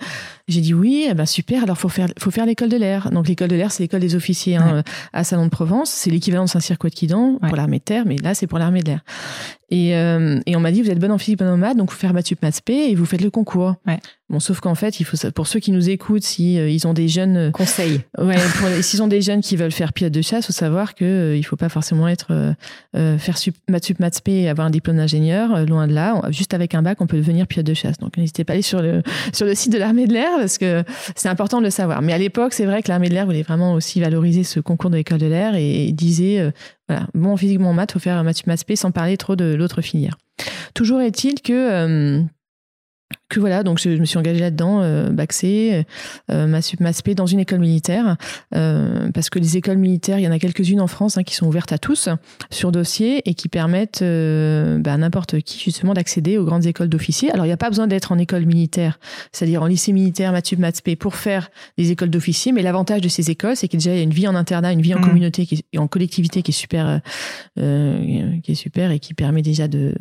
J'ai 0.50 0.62
dit 0.62 0.74
oui, 0.74 1.08
eh 1.10 1.14
ben 1.14 1.26
super. 1.26 1.64
Alors 1.64 1.78
faut 1.78 1.90
faire, 1.90 2.08
faut 2.18 2.32
faire 2.32 2.46
l'école 2.46 2.70
de 2.70 2.78
l'air. 2.78 3.12
Donc 3.12 3.28
l'école 3.28 3.48
de 3.48 3.56
l'air, 3.56 3.72
c'est 3.72 3.84
l'école 3.84 4.02
des 4.02 4.16
officiers 4.16 4.56
hein, 4.56 4.84
à 5.14 5.24
Salon 5.24 5.46
de 5.46 5.50
Provence. 5.50 5.90
C'est 5.92 6.10
l'équivalent 6.10 6.46
de 6.46 6.50
Saint-Cyr 6.50 6.78
de 6.82 6.90
Quidan 6.90 7.38
pour 7.40 7.56
l'armée 7.56 7.80
de 7.80 7.84
terre, 7.84 8.04
mais 8.06 8.18
là 8.18 8.34
c'est 8.34 8.48
pour 8.48 8.60
l'armée 8.60 8.82
de 8.82 8.88
l'air. 8.88 9.04
Et, 9.70 9.96
euh, 9.96 10.40
et 10.46 10.56
on 10.56 10.60
m'a 10.60 10.72
dit, 10.72 10.82
vous 10.82 10.90
êtes 10.90 11.00
bonne 11.00 11.12
en 11.12 11.18
physique, 11.18 11.40
bonne 11.40 11.50
en 11.50 11.58
maths, 11.58 11.78
donc 11.78 11.92
vous 11.92 11.98
faire 11.98 12.14
maths 12.14 12.34
maths 12.42 12.62
et 12.70 12.96
vous 12.96 13.06
faites 13.06 13.22
le 13.22 13.30
concours. 13.30 13.76
Ouais. 13.86 14.00
Bon, 14.30 14.39
sauf 14.39 14.60
qu'en 14.60 14.76
fait, 14.76 15.00
il 15.00 15.06
faut 15.06 15.18
pour 15.32 15.48
ceux 15.48 15.60
qui 15.60 15.72
nous 15.72 15.89
écoutent, 15.89 16.24
si 16.24 16.60
euh, 16.60 16.70
ils 16.70 16.86
ont 16.86 16.94
des 16.94 17.08
jeunes 17.08 17.38
euh, 17.38 17.52
conseils, 17.52 18.02
ouais, 18.20 18.38
s'ils 18.84 19.02
ont 19.02 19.08
des 19.08 19.22
jeunes 19.22 19.42
qui 19.42 19.56
veulent 19.56 19.72
faire 19.72 19.92
pilote 19.92 20.13
de 20.13 20.22
chasse, 20.22 20.46
faut 20.46 20.54
savoir 20.54 20.94
que 20.94 21.04
euh, 21.04 21.36
il 21.36 21.42
faut 21.42 21.56
pas 21.56 21.70
forcément 21.70 22.08
être 22.08 22.56
faire 22.94 23.38
sup, 23.39 23.56
maths 23.68 23.86
sup, 23.86 24.00
maths 24.00 24.22
et 24.28 24.48
avoir 24.48 24.68
un 24.68 24.70
diplôme 24.70 24.98
d'ingénieur. 24.98 25.65
loin 25.65 25.88
de 25.88 25.94
là, 25.94 26.22
juste 26.30 26.54
avec 26.54 26.76
un 26.76 26.84
bac, 26.84 27.02
on 27.02 27.08
peut 27.08 27.18
devenir 27.18 27.48
pilote 27.48 27.65
de 27.65 27.74
chasse. 27.74 27.98
Donc 27.98 28.18
n'hésitez 28.18 28.44
pas 28.44 28.54
à 28.54 28.56
aller 28.56 28.62
sur 28.62 28.82
le 28.82 29.02
sur 29.34 29.48
le 29.48 29.56
site 29.56 29.72
de 29.74 29.80
l'armée 29.80 30.06
de 30.06 30.13
l'air 30.13 30.30
parce 30.38 30.60
que 30.60 30.84
c'est 31.15 31.30
important 31.30 31.60
de 31.60 31.63
le 31.63 31.72
savoir. 31.72 32.04
Mais 32.04 32.13
à 32.13 32.18
l'époque, 32.20 32.54
c'est 32.54 32.65
vrai 32.65 32.84
que 32.84 32.89
l'armée 32.89 33.10
de 33.10 33.15
l'air 33.15 33.26
voulait 33.26 33.42
vraiment 33.42 33.74
aussi 33.74 34.00
valoriser 34.00 34.44
ce 34.44 34.60
concours 34.60 34.92
de 34.92 34.98
l'école 34.98 35.18
de 35.18 35.26
l'air 35.26 35.56
et, 35.56 35.92
disait 35.92 36.52
voilà, 36.88 37.08
bon 37.15 37.36
physique, 37.36 37.60
bon 37.60 37.74
maths, 37.74 37.94
faut 37.94 38.00
faire 38.00 38.24
maths 38.24 38.38
sup, 38.38 38.48
maths 38.48 38.76
sans 38.76 38.92
parler 38.92 39.18
trop 39.18 39.36
de 39.36 39.56
l'autre 39.56 39.82
filière. 39.82 40.18
Toujours 40.76 41.02
est-il 41.02 41.42
que 41.42 42.24
que 43.30 43.39
voilà, 43.39 43.63
donc 43.63 43.80
je, 43.80 43.89
me 43.89 44.06
suis 44.06 44.17
engagée 44.17 44.39
là-dedans, 44.39 44.82
euh, 44.82 45.10
Baxé, 45.10 45.86
euh, 46.32 46.48
ma, 46.48 46.60
ma 46.80 46.93
SP 46.93 47.13
dans 47.13 47.28
une 47.28 47.39
école 47.39 47.60
militaire, 47.60 48.17
euh, 48.56 49.10
parce 49.13 49.30
que 49.30 49.38
les 49.38 49.56
écoles 49.56 49.78
militaires, 49.78 50.17
il 50.17 50.24
y 50.24 50.28
en 50.28 50.32
a 50.32 50.39
quelques-unes 50.39 50.82
en 50.82 50.88
France 50.88 51.17
hein, 51.17 51.24
qui 51.24 51.36
sont 51.36 51.45
ouvertes 51.45 51.72
à 51.72 51.78
tous 51.78 52.10
sur 52.50 52.72
dossier 52.72 53.22
et 53.30 53.36
qui 53.36 53.48
permettent 53.48 54.02
euh, 54.02 54.80
bah, 54.80 54.93
à 54.93 54.98
n'importe 54.98 55.41
qui 55.41 55.60
justement 55.60 55.93
d'accéder 55.93 56.39
aux 56.39 56.45
grandes 56.45 56.65
écoles 56.65 56.89
d'officiers. 56.89 57.32
Alors 57.32 57.45
il 57.45 57.50
n'y 57.50 57.54
a 57.54 57.58
pas 57.58 57.69
besoin 57.69 57.86
d'être 57.86 58.12
en 58.12 58.17
école 58.17 58.45
militaire, 58.45 59.00
c'est-à-dire 59.32 59.62
en 59.62 59.67
lycée 59.67 59.93
militaire, 59.93 60.32
Mathup, 60.32 60.58
Matspé, 60.58 60.95
pour 60.95 61.15
faire 61.15 61.52
des 61.78 61.91
écoles 61.91 62.10
d'officiers, 62.10 62.52
mais 62.52 62.63
l'avantage 62.63 63.02
de 63.02 63.10
ces 63.10 63.30
écoles, 63.30 63.56
c'est 63.56 63.67
qu'il 63.67 63.84
y 63.86 63.89
a 63.89 64.02
une 64.02 64.10
vie 64.10 64.28
en 64.28 64.36
internat, 64.36 64.74
une 64.74 64.82
vie 64.82 64.95
en 64.95 65.00
mmh. 65.00 65.06
communauté 65.06 65.45
qui 65.45 65.63
et 65.72 65.78
en 65.78 65.88
collectivité 65.88 66.41
qui 66.41 66.50
est 66.50 66.54
super, 66.54 67.02
euh, 67.60 68.39
qui 68.41 68.54
est 68.54 68.56
super 68.56 68.89
et 68.91 69.00
qui 69.00 69.13
permet 69.13 69.43
déjà 69.43 69.67
de 69.67 69.93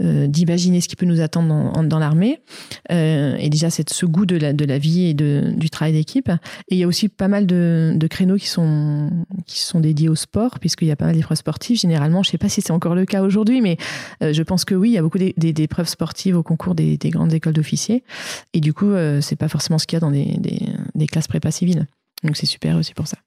d'imaginer 0.00 0.80
ce 0.80 0.88
qui 0.88 0.96
peut 0.96 1.06
nous 1.06 1.20
attendre 1.20 1.72
dans, 1.72 1.82
dans 1.84 1.98
l'armée. 1.98 2.41
Euh, 2.90 3.36
et 3.36 3.48
déjà 3.48 3.70
c'est 3.70 3.88
ce 3.88 4.06
goût 4.06 4.26
de 4.26 4.36
la, 4.36 4.52
de 4.52 4.64
la 4.64 4.78
vie 4.78 5.06
et 5.06 5.14
de, 5.14 5.52
du 5.56 5.70
travail 5.70 5.92
d'équipe. 5.92 6.28
Et 6.68 6.74
il 6.74 6.78
y 6.78 6.84
a 6.84 6.86
aussi 6.86 7.08
pas 7.08 7.28
mal 7.28 7.46
de, 7.46 7.92
de 7.96 8.06
créneaux 8.06 8.36
qui 8.36 8.48
sont, 8.48 9.10
qui 9.46 9.60
sont 9.60 9.80
dédiés 9.80 10.08
au 10.08 10.14
sport, 10.14 10.58
puisqu'il 10.58 10.88
y 10.88 10.90
a 10.90 10.96
pas 10.96 11.06
mal 11.06 11.14
d'épreuves 11.14 11.38
sportives. 11.38 11.78
Généralement, 11.78 12.22
je 12.22 12.30
sais 12.30 12.38
pas 12.38 12.48
si 12.48 12.60
c'est 12.60 12.72
encore 12.72 12.94
le 12.94 13.04
cas 13.04 13.22
aujourd'hui, 13.22 13.60
mais 13.60 13.76
euh, 14.22 14.32
je 14.32 14.42
pense 14.42 14.64
que 14.64 14.74
oui, 14.74 14.90
il 14.90 14.94
y 14.94 14.98
a 14.98 15.02
beaucoup 15.02 15.18
d'épreuves 15.18 15.88
sportives 15.88 16.36
au 16.36 16.42
concours 16.42 16.74
des, 16.74 16.96
des 16.96 17.10
grandes 17.10 17.32
écoles 17.32 17.54
d'officiers. 17.54 18.04
Et 18.52 18.60
du 18.60 18.72
coup, 18.72 18.90
euh, 18.90 19.20
c'est 19.20 19.36
pas 19.36 19.48
forcément 19.48 19.78
ce 19.78 19.86
qu'il 19.86 19.96
y 19.96 19.98
a 19.98 20.00
dans 20.00 20.10
des, 20.10 20.36
des, 20.38 20.66
des 20.94 21.06
classes 21.06 21.28
prépa 21.28 21.50
civiles. 21.50 21.86
Donc 22.22 22.36
c'est 22.36 22.46
super 22.46 22.76
aussi 22.76 22.94
pour 22.94 23.06
ça. 23.06 23.18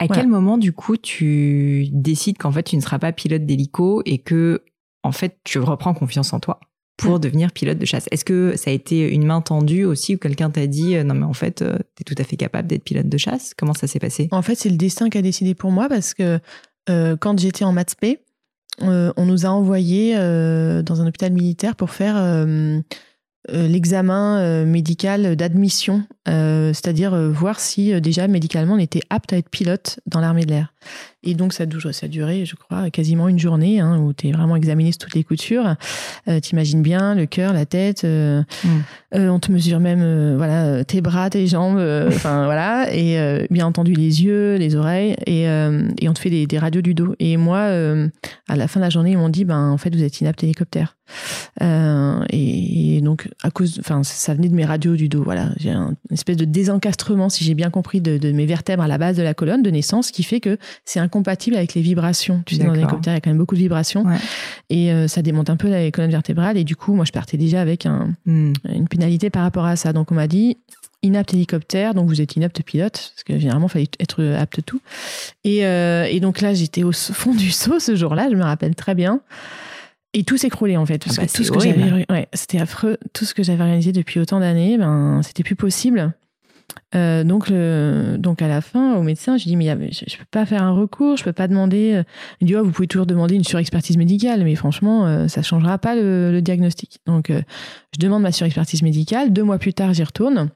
À 0.00 0.06
quel 0.06 0.28
moment, 0.28 0.58
du 0.58 0.72
coup, 0.72 0.96
tu 0.96 1.88
décides 1.90 2.38
qu'en 2.38 2.52
fait, 2.52 2.62
tu 2.62 2.76
ne 2.76 2.80
seras 2.80 3.00
pas 3.00 3.10
pilote 3.10 3.44
d'hélico 3.44 4.00
et 4.06 4.18
que, 4.18 4.62
en 5.02 5.10
fait, 5.10 5.38
tu 5.42 5.58
reprends 5.58 5.92
confiance 5.92 6.32
en 6.32 6.38
toi? 6.38 6.60
Pour 6.98 7.16
mm. 7.16 7.20
devenir 7.20 7.52
pilote 7.52 7.78
de 7.78 7.86
chasse. 7.86 8.06
Est-ce 8.10 8.24
que 8.24 8.54
ça 8.56 8.70
a 8.70 8.74
été 8.74 9.08
une 9.08 9.24
main 9.24 9.40
tendue 9.40 9.84
aussi 9.84 10.16
ou 10.16 10.18
quelqu'un 10.18 10.50
t'a 10.50 10.66
dit 10.66 10.96
euh, 10.96 11.04
non 11.04 11.14
mais 11.14 11.24
en 11.24 11.32
fait 11.32 11.62
euh, 11.62 11.78
tu 11.96 12.02
es 12.02 12.04
tout 12.04 12.20
à 12.20 12.24
fait 12.24 12.36
capable 12.36 12.68
d'être 12.68 12.84
pilote 12.84 13.08
de 13.08 13.16
chasse? 13.16 13.54
Comment 13.56 13.72
ça 13.72 13.86
s'est 13.86 14.00
passé? 14.00 14.28
En 14.32 14.42
fait, 14.42 14.56
c'est 14.56 14.68
le 14.68 14.76
destin 14.76 15.08
qui 15.08 15.16
a 15.16 15.22
décidé 15.22 15.54
pour 15.54 15.70
moi 15.70 15.88
parce 15.88 16.12
que 16.12 16.38
euh, 16.90 17.16
quand 17.16 17.38
j'étais 17.38 17.64
en 17.64 17.72
maths 17.72 17.94
P, 17.98 18.18
on 18.80 19.24
nous 19.24 19.44
a 19.44 19.48
envoyés 19.48 20.14
dans 20.14 21.00
un 21.00 21.06
hôpital 21.08 21.32
militaire 21.32 21.74
pour 21.74 21.90
faire 21.90 22.46
l'examen 23.48 24.64
médical 24.64 25.34
d'admission, 25.34 26.04
c'est-à-dire 26.28 27.16
voir 27.30 27.58
si 27.60 27.98
déjà 28.00 28.28
médicalement 28.28 28.74
on 28.74 28.78
était 28.78 29.00
apte 29.10 29.32
à 29.32 29.38
être 29.38 29.48
pilote 29.48 30.00
dans 30.06 30.20
l'armée 30.20 30.44
de 30.44 30.50
l'air. 30.50 30.72
Et 31.24 31.34
donc, 31.34 31.52
ça, 31.52 31.64
ça 31.92 32.06
a 32.06 32.08
duré, 32.08 32.44
je 32.44 32.54
crois, 32.54 32.90
quasiment 32.90 33.28
une 33.28 33.40
journée 33.40 33.80
hein, 33.80 33.98
où 33.98 34.12
tu 34.12 34.28
es 34.28 34.32
vraiment 34.32 34.54
examiné 34.54 34.92
sur 34.92 35.00
toutes 35.00 35.14
les 35.14 35.24
coutures. 35.24 35.74
Euh, 36.28 36.38
T'imagines 36.38 36.80
bien 36.80 37.16
le 37.16 37.26
cœur, 37.26 37.52
la 37.52 37.66
tête. 37.66 38.04
Euh, 38.04 38.42
mm. 38.62 38.68
euh, 39.16 39.28
on 39.28 39.40
te 39.40 39.50
mesure 39.50 39.80
même 39.80 40.00
euh, 40.00 40.34
voilà, 40.36 40.84
tes 40.84 41.00
bras, 41.00 41.28
tes 41.28 41.48
jambes. 41.48 41.78
Euh, 41.78 42.06
enfin, 42.08 42.44
voilà. 42.46 42.86
Et 42.94 43.46
bien 43.50 43.66
entendu, 43.66 43.94
les 43.94 44.22
yeux, 44.22 44.56
les 44.56 44.76
oreilles. 44.76 45.16
Et, 45.26 45.42
et 45.42 46.08
on 46.08 46.12
te 46.12 46.20
fait 46.20 46.30
des, 46.30 46.46
des, 46.46 46.58
radios 46.58 46.82
du 46.82 46.94
dos. 46.94 47.14
Et 47.18 47.36
moi, 47.36 47.62
à 48.48 48.56
la 48.56 48.68
fin 48.68 48.78
de 48.78 48.84
la 48.84 48.90
journée, 48.90 49.12
ils 49.12 49.18
m'ont 49.18 49.28
dit 49.28 49.44
ben, 49.44 49.70
en 49.70 49.76
fait, 49.76 49.94
vous 49.94 50.04
êtes 50.04 50.20
inapte 50.20 50.44
hélicoptère. 50.44 50.96
Et, 51.60 52.96
et, 52.96 53.00
donc, 53.00 53.28
à 53.42 53.50
cause, 53.50 53.78
enfin, 53.80 54.02
ça 54.04 54.34
venait 54.34 54.48
de 54.48 54.54
mes 54.54 54.64
radios 54.64 54.94
du 54.94 55.08
dos. 55.08 55.24
Voilà. 55.24 55.50
J'ai 55.58 55.70
un, 55.70 55.94
une 56.10 56.16
espèce 56.18 56.36
de 56.36 56.44
désencastrement, 56.44 57.28
si 57.28 57.44
j'ai 57.44 57.54
bien 57.54 57.70
compris, 57.70 58.00
de, 58.00 58.18
de 58.18 58.32
mes 58.32 58.46
vertèbres 58.46 58.82
à 58.82 58.88
la 58.88 58.98
base 58.98 59.16
de 59.16 59.22
la 59.22 59.34
colonne 59.34 59.62
de 59.62 59.70
naissance 59.70 60.10
qui 60.10 60.22
fait 60.22 60.40
que 60.40 60.58
c'est 60.84 61.00
incompatible 61.00 61.56
avec 61.56 61.74
les 61.74 61.82
vibrations. 61.82 62.42
Tu 62.46 62.56
sais, 62.56 62.64
dans 62.64 62.72
l'hélicoptère, 62.72 63.12
il 63.12 63.16
y 63.16 63.18
a 63.18 63.20
quand 63.20 63.30
même 63.30 63.38
beaucoup 63.38 63.54
de 63.54 63.60
vibrations. 63.60 64.04
Et 64.70 64.92
euh, 64.92 65.08
ça 65.08 65.22
démonte 65.22 65.50
un 65.50 65.56
peu 65.56 65.68
la 65.68 65.90
colonne 65.90 66.10
vertébrale. 66.10 66.56
Et 66.56 66.64
du 66.64 66.76
coup, 66.76 66.94
moi, 66.94 67.04
je 67.04 67.12
partais 67.12 67.36
déjà 67.36 67.60
avec 67.60 67.86
un, 67.86 68.14
hmm. 68.26 68.52
une 68.68 68.88
pénalité 68.88 69.30
par 69.30 69.42
rapport 69.42 69.64
à 69.64 69.76
ça. 69.76 69.92
Donc, 69.92 70.12
on 70.12 70.14
m'a 70.14 70.26
dit, 70.26 70.58
inapte 71.02 71.32
hélicoptère, 71.34 71.94
donc 71.94 72.08
vous 72.08 72.20
êtes 72.20 72.36
inapte 72.36 72.62
pilote, 72.62 73.12
parce 73.14 73.24
que 73.24 73.38
généralement, 73.38 73.66
il 73.68 73.70
fallait 73.70 73.88
être 74.00 74.24
apte 74.38 74.64
tout. 74.64 74.80
Et, 75.44 75.64
euh, 75.64 76.04
et 76.04 76.20
donc 76.20 76.40
là, 76.40 76.54
j'étais 76.54 76.82
au 76.82 76.92
fond 76.92 77.34
du 77.34 77.50
saut 77.52 77.78
ce 77.78 77.96
jour-là, 77.96 78.28
je 78.30 78.36
me 78.36 78.44
rappelle 78.44 78.74
très 78.74 78.94
bien. 78.94 79.20
Et 80.18 80.24
tout 80.24 80.36
s'écroulait 80.36 80.76
en 80.76 80.84
fait. 80.84 80.98
Parce 81.04 81.16
ah 81.20 81.22
bah, 81.22 81.28
tout 81.32 81.44
ce 81.44 81.52
que 81.52 81.60
j'avais, 81.60 82.04
ouais, 82.10 82.28
c'était 82.32 82.58
affreux. 82.58 82.96
Tout 83.12 83.24
ce 83.24 83.34
que 83.34 83.44
j'avais 83.44 83.62
réalisé 83.62 83.92
depuis 83.92 84.18
autant 84.18 84.40
d'années, 84.40 84.76
ben, 84.76 85.20
c'était 85.22 85.44
plus 85.44 85.54
possible. 85.54 86.12
Euh, 86.96 87.22
donc, 87.22 87.48
le, 87.48 88.16
donc 88.18 88.42
à 88.42 88.48
la 88.48 88.60
fin, 88.60 88.96
au 88.96 89.04
médecin, 89.04 89.36
je 89.36 89.44
dis 89.44 89.54
mais 89.54 89.68
je, 89.92 90.04
je 90.08 90.16
peux 90.16 90.24
pas 90.28 90.44
faire 90.44 90.64
un 90.64 90.72
recours, 90.72 91.16
je 91.16 91.22
peux 91.22 91.32
pas 91.32 91.46
demander. 91.46 91.94
Euh. 91.94 92.02
Il 92.40 92.48
dit 92.48 92.56
oh, 92.56 92.64
vous 92.64 92.72
pouvez 92.72 92.88
toujours 92.88 93.06
demander 93.06 93.36
une 93.36 93.44
surexpertise 93.44 93.96
médicale, 93.96 94.42
mais 94.42 94.56
franchement, 94.56 95.06
euh, 95.06 95.28
ça 95.28 95.42
changera 95.42 95.78
pas 95.78 95.94
le, 95.94 96.32
le 96.32 96.42
diagnostic. 96.42 96.98
Donc, 97.06 97.30
euh, 97.30 97.40
je 97.94 98.00
demande 98.00 98.22
ma 98.22 98.32
surexpertise 98.32 98.82
médicale. 98.82 99.32
Deux 99.32 99.44
mois 99.44 99.58
plus 99.58 99.72
tard, 99.72 99.94
j'y 99.94 100.02
retourne. 100.02 100.50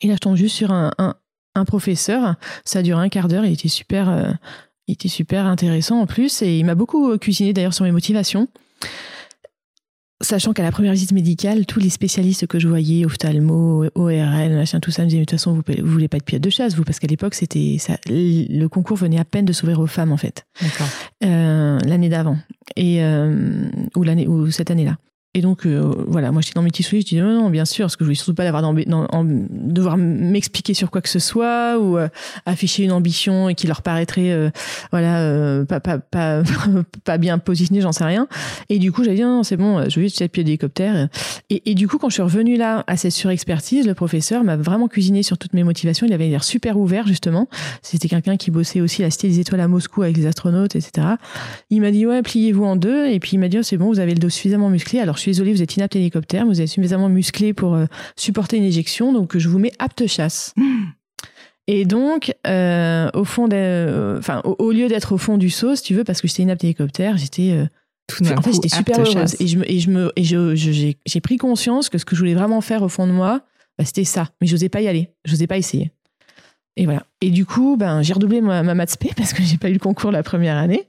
Et 0.00 0.08
là, 0.08 0.14
je 0.14 0.18
tombe 0.18 0.34
juste 0.34 0.56
sur 0.56 0.72
un, 0.72 0.90
un, 0.98 1.14
un 1.54 1.64
professeur. 1.64 2.34
Ça 2.64 2.82
dure 2.82 2.98
un 2.98 3.08
quart 3.08 3.28
d'heure. 3.28 3.44
Il 3.44 3.52
était 3.52 3.68
super, 3.68 4.10
euh, 4.10 4.32
il 4.88 4.94
était 4.94 5.06
super 5.08 5.46
intéressant 5.46 6.00
en 6.00 6.06
plus, 6.06 6.42
et 6.42 6.58
il 6.58 6.64
m'a 6.64 6.74
beaucoup 6.74 7.16
cuisiné 7.18 7.52
d'ailleurs 7.52 7.74
sur 7.74 7.84
mes 7.84 7.92
motivations. 7.92 8.48
Sachant 10.24 10.52
qu'à 10.52 10.62
la 10.62 10.72
première 10.72 10.92
visite 10.92 11.12
médicale, 11.12 11.66
tous 11.66 11.80
les 11.80 11.90
spécialistes 11.90 12.46
que 12.46 12.58
je 12.58 12.66
voyais, 12.66 13.04
ophtalmo, 13.04 13.84
ORL, 13.94 14.54
machin, 14.54 14.80
tout 14.80 14.90
ça, 14.90 15.02
me 15.02 15.08
disaient, 15.08 15.20
de 15.20 15.24
toute 15.24 15.38
façon, 15.38 15.52
vous, 15.52 15.62
vous 15.66 15.90
voulez 15.90 16.08
pas 16.08 16.18
de 16.18 16.22
pilote 16.22 16.42
de 16.42 16.50
chasse, 16.50 16.74
vous, 16.74 16.84
parce 16.84 16.98
qu'à 16.98 17.08
l'époque, 17.08 17.34
c'était 17.34 17.76
ça, 17.78 17.98
le 18.06 18.66
concours 18.68 18.96
venait 18.96 19.18
à 19.18 19.24
peine 19.24 19.44
de 19.44 19.52
s'ouvrir 19.52 19.80
aux 19.80 19.86
femmes, 19.86 20.12
en 20.12 20.16
fait. 20.16 20.46
Euh, 21.24 21.78
l'année 21.80 22.08
d'avant. 22.08 22.38
Et, 22.76 23.02
euh, 23.02 23.68
ou 23.96 24.02
l'année, 24.02 24.26
ou 24.26 24.50
cette 24.50 24.70
année-là. 24.70 24.96
Et 25.36 25.40
donc, 25.40 25.66
euh, 25.66 25.92
voilà, 26.06 26.30
moi, 26.30 26.42
j'étais 26.42 26.54
dans 26.54 26.62
mes 26.62 26.70
petits 26.70 26.84
souliers, 26.84 27.00
je 27.02 27.06
dis 27.06 27.16
non, 27.20 27.42
non, 27.42 27.50
bien 27.50 27.64
sûr, 27.64 27.86
parce 27.86 27.96
que 27.96 28.04
je 28.04 28.06
voulais 28.06 28.14
surtout 28.14 28.34
pas 28.34 28.44
d'avoir 28.44 28.62
devoir 28.72 29.96
m'expliquer 29.96 30.74
sur 30.74 30.92
quoi 30.92 31.00
que 31.00 31.08
ce 31.08 31.18
soit 31.18 31.76
ou 31.76 31.98
euh, 31.98 32.08
afficher 32.46 32.84
une 32.84 32.92
ambition 32.92 33.48
et 33.48 33.56
qui 33.56 33.66
leur 33.66 33.82
paraîtrait, 33.82 34.30
euh, 34.30 34.50
voilà, 34.92 35.64
pas, 35.66 35.80
pas, 35.80 35.98
pas, 35.98 36.42
pas 37.04 37.18
bien 37.18 37.38
positionné, 37.38 37.80
j'en 37.80 37.90
sais 37.90 38.04
rien. 38.04 38.28
Et 38.68 38.78
du 38.78 38.92
coup, 38.92 39.02
j'avais 39.02 39.16
dit 39.16 39.22
non, 39.22 39.42
c'est 39.42 39.56
bon, 39.56 39.88
je 39.88 39.98
veux 39.98 40.06
juste 40.06 40.26
pied 40.28 40.44
d'hélicoptère. 40.44 41.08
Et, 41.50 41.74
du 41.74 41.88
coup, 41.88 41.98
quand 41.98 42.08
je 42.08 42.14
suis 42.14 42.22
revenue 42.22 42.56
là 42.56 42.84
à 42.86 42.96
cette 42.96 43.12
surexpertise, 43.12 43.86
le 43.86 43.94
professeur 43.94 44.44
m'a 44.44 44.56
vraiment 44.56 44.88
cuisiné 44.88 45.22
sur 45.22 45.36
toutes 45.36 45.52
mes 45.52 45.64
motivations. 45.64 46.06
Il 46.06 46.12
avait 46.12 46.28
l'air 46.28 46.44
super 46.44 46.78
ouvert, 46.78 47.06
justement. 47.06 47.48
C'était 47.82 48.08
quelqu'un 48.08 48.36
qui 48.36 48.50
bossait 48.50 48.80
aussi 48.80 49.02
la 49.02 49.10
Cité 49.10 49.28
des 49.28 49.40
Étoiles 49.40 49.60
à 49.60 49.68
Moscou 49.68 50.02
avec 50.02 50.16
les 50.16 50.26
astronautes, 50.26 50.74
etc. 50.74 51.06
Il 51.70 51.80
m'a 51.80 51.90
dit, 51.90 52.06
ouais, 52.06 52.22
pliez-vous 52.22 52.64
en 52.64 52.76
deux. 52.76 53.06
Et 53.08 53.20
puis, 53.20 53.32
il 53.34 53.38
m'a 53.38 53.48
dit, 53.48 53.58
oh, 53.58 53.62
c'est 53.62 53.76
bon, 53.76 53.88
vous 53.88 54.00
avez 54.00 54.14
le 54.14 54.18
dos 54.20 54.30
suffisamment 54.30 54.70
musclé. 54.70 55.00
Alors, 55.00 55.18
suis 55.24 55.32
désolée, 55.32 55.52
vous 55.52 55.62
êtes 55.62 55.76
inapte 55.76 55.96
hélicoptère, 55.96 56.46
vous 56.46 56.60
êtes 56.60 56.68
suffisamment 56.68 57.08
musclé 57.08 57.52
pour 57.52 57.74
euh, 57.74 57.86
supporter 58.16 58.56
une 58.56 58.64
éjection, 58.64 59.12
donc 59.12 59.36
je 59.36 59.48
vous 59.48 59.58
mets 59.58 59.72
apte 59.78 60.06
chasse. 60.06 60.54
Et 61.66 61.86
donc, 61.86 62.34
euh, 62.46 63.08
au 63.14 63.24
fond, 63.24 63.48
euh, 63.50 64.18
enfin, 64.18 64.42
au, 64.44 64.70
lieu 64.70 64.86
d'être 64.88 65.12
au 65.12 65.18
fond 65.18 65.38
du 65.38 65.48
saut, 65.48 65.74
si 65.76 65.82
tu 65.82 65.94
veux, 65.94 66.04
parce 66.04 66.20
que 66.20 66.28
j'étais 66.28 66.42
inapte 66.42 66.62
hélicoptère, 66.62 67.16
j'étais 67.16 67.58
en 68.20 68.42
fait, 68.42 68.52
j'étais 68.52 68.68
super 68.68 69.00
heureuse. 69.00 69.36
Et 69.40 69.46
je 69.46 69.58
et 69.64 69.80
je 69.80 69.90
me, 69.90 70.12
et 70.14 70.24
je, 70.24 70.54
j'ai 70.54 71.20
pris 71.20 71.38
conscience 71.38 71.88
que 71.88 71.96
ce 71.96 72.04
que 72.04 72.14
je 72.14 72.20
voulais 72.20 72.34
vraiment 72.34 72.60
faire 72.60 72.82
au 72.82 72.90
fond 72.90 73.06
de 73.06 73.12
moi, 73.12 73.40
bah, 73.78 73.84
c'était 73.86 74.04
ça. 74.04 74.28
Mais 74.42 74.46
je 74.46 74.52
n'osais 74.52 74.68
pas 74.68 74.82
y 74.82 74.88
aller. 74.88 75.08
Je 75.24 75.32
n'osais 75.32 75.46
pas 75.46 75.56
essayer. 75.56 75.90
Et 76.76 76.86
voilà. 76.86 77.04
Et 77.20 77.30
du 77.30 77.46
coup, 77.46 77.76
ben, 77.76 78.02
j'ai 78.02 78.12
redoublé 78.14 78.40
ma, 78.40 78.62
ma 78.62 78.74
maths 78.74 78.96
parce 79.16 79.32
que 79.32 79.42
j'ai 79.42 79.56
pas 79.56 79.70
eu 79.70 79.74
le 79.74 79.78
concours 79.78 80.10
la 80.10 80.22
première 80.22 80.56
année. 80.56 80.86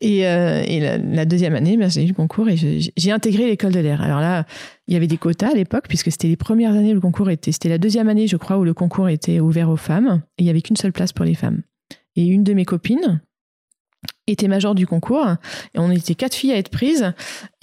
Et, 0.00 0.26
euh, 0.26 0.62
et 0.66 0.80
la, 0.80 1.24
deuxième 1.24 1.54
année, 1.54 1.76
ben, 1.76 1.90
j'ai 1.90 2.04
eu 2.04 2.08
le 2.08 2.14
concours 2.14 2.48
et 2.48 2.56
j'ai 2.56 3.10
intégré 3.10 3.46
l'école 3.46 3.72
de 3.72 3.80
l'air. 3.80 4.02
Alors 4.02 4.20
là, 4.20 4.44
il 4.86 4.94
y 4.94 4.96
avait 4.96 5.06
des 5.06 5.16
quotas 5.16 5.50
à 5.50 5.54
l'époque 5.54 5.86
puisque 5.88 6.12
c'était 6.12 6.28
les 6.28 6.36
premières 6.36 6.72
années 6.72 6.92
où 6.92 6.94
le 6.94 7.00
concours 7.00 7.30
était. 7.30 7.52
C'était 7.52 7.68
la 7.68 7.78
deuxième 7.78 8.08
année, 8.08 8.26
je 8.28 8.36
crois, 8.36 8.58
où 8.58 8.64
le 8.64 8.74
concours 8.74 9.08
était 9.08 9.40
ouvert 9.40 9.68
aux 9.68 9.76
femmes 9.76 10.22
et 10.38 10.42
il 10.42 10.46
y 10.46 10.50
avait 10.50 10.62
qu'une 10.62 10.76
seule 10.76 10.92
place 10.92 11.12
pour 11.12 11.24
les 11.24 11.34
femmes. 11.34 11.62
Et 12.14 12.26
une 12.26 12.44
de 12.44 12.54
mes 12.54 12.64
copines, 12.64 13.20
était 14.26 14.48
major 14.48 14.74
du 14.74 14.86
concours 14.86 15.26
et 15.74 15.78
on 15.78 15.90
était 15.90 16.14
quatre 16.14 16.34
filles 16.34 16.52
à 16.52 16.56
être 16.56 16.68
prises 16.68 17.12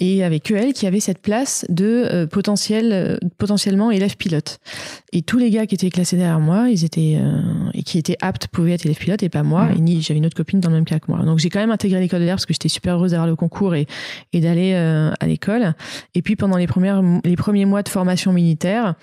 et 0.00 0.24
avec 0.24 0.50
eux 0.50 0.56
elle 0.56 0.72
qui 0.72 0.86
avait 0.86 1.00
cette 1.00 1.20
place 1.20 1.66
de 1.68 2.08
euh, 2.10 2.26
potentiel 2.26 2.92
euh, 2.92 3.18
potentiellement 3.36 3.90
élève 3.90 4.16
pilote 4.16 4.60
et 5.12 5.22
tous 5.22 5.36
les 5.36 5.50
gars 5.50 5.66
qui 5.66 5.74
étaient 5.74 5.90
classés 5.90 6.16
derrière 6.16 6.40
moi 6.40 6.70
ils 6.70 6.84
étaient 6.84 7.18
euh, 7.20 7.40
et 7.74 7.82
qui 7.82 7.98
étaient 7.98 8.16
aptes 8.22 8.48
pouvaient 8.48 8.72
être 8.72 8.86
élèves 8.86 8.98
pilotes 8.98 9.22
et 9.22 9.28
pas 9.28 9.42
moi. 9.42 9.68
Et 9.76 9.80
ni 9.80 10.00
j'avais 10.00 10.18
une 10.18 10.26
autre 10.26 10.36
copine 10.36 10.60
dans 10.60 10.70
le 10.70 10.76
même 10.76 10.84
cas 10.84 10.98
que 10.98 11.10
moi. 11.10 11.22
Donc 11.24 11.38
j'ai 11.38 11.50
quand 11.50 11.60
même 11.60 11.70
intégré 11.70 12.00
l'école 12.00 12.20
de 12.20 12.24
l'air 12.24 12.36
parce 12.36 12.46
que 12.46 12.54
j'étais 12.54 12.68
super 12.68 12.94
heureuse 12.94 13.10
d'avoir 13.10 13.26
le 13.26 13.36
concours 13.36 13.74
et, 13.74 13.86
et 14.32 14.40
d'aller 14.40 14.74
à 14.74 15.26
l'école. 15.26 15.74
Et 16.14 16.22
puis 16.22 16.36
pendant 16.36 16.56
les 16.56 16.66
premières 16.66 17.02
les 17.24 17.36
premiers 17.36 17.64
mois 17.64 17.82
de 17.82 17.88
formation 17.88 18.32
militaire 18.32 18.94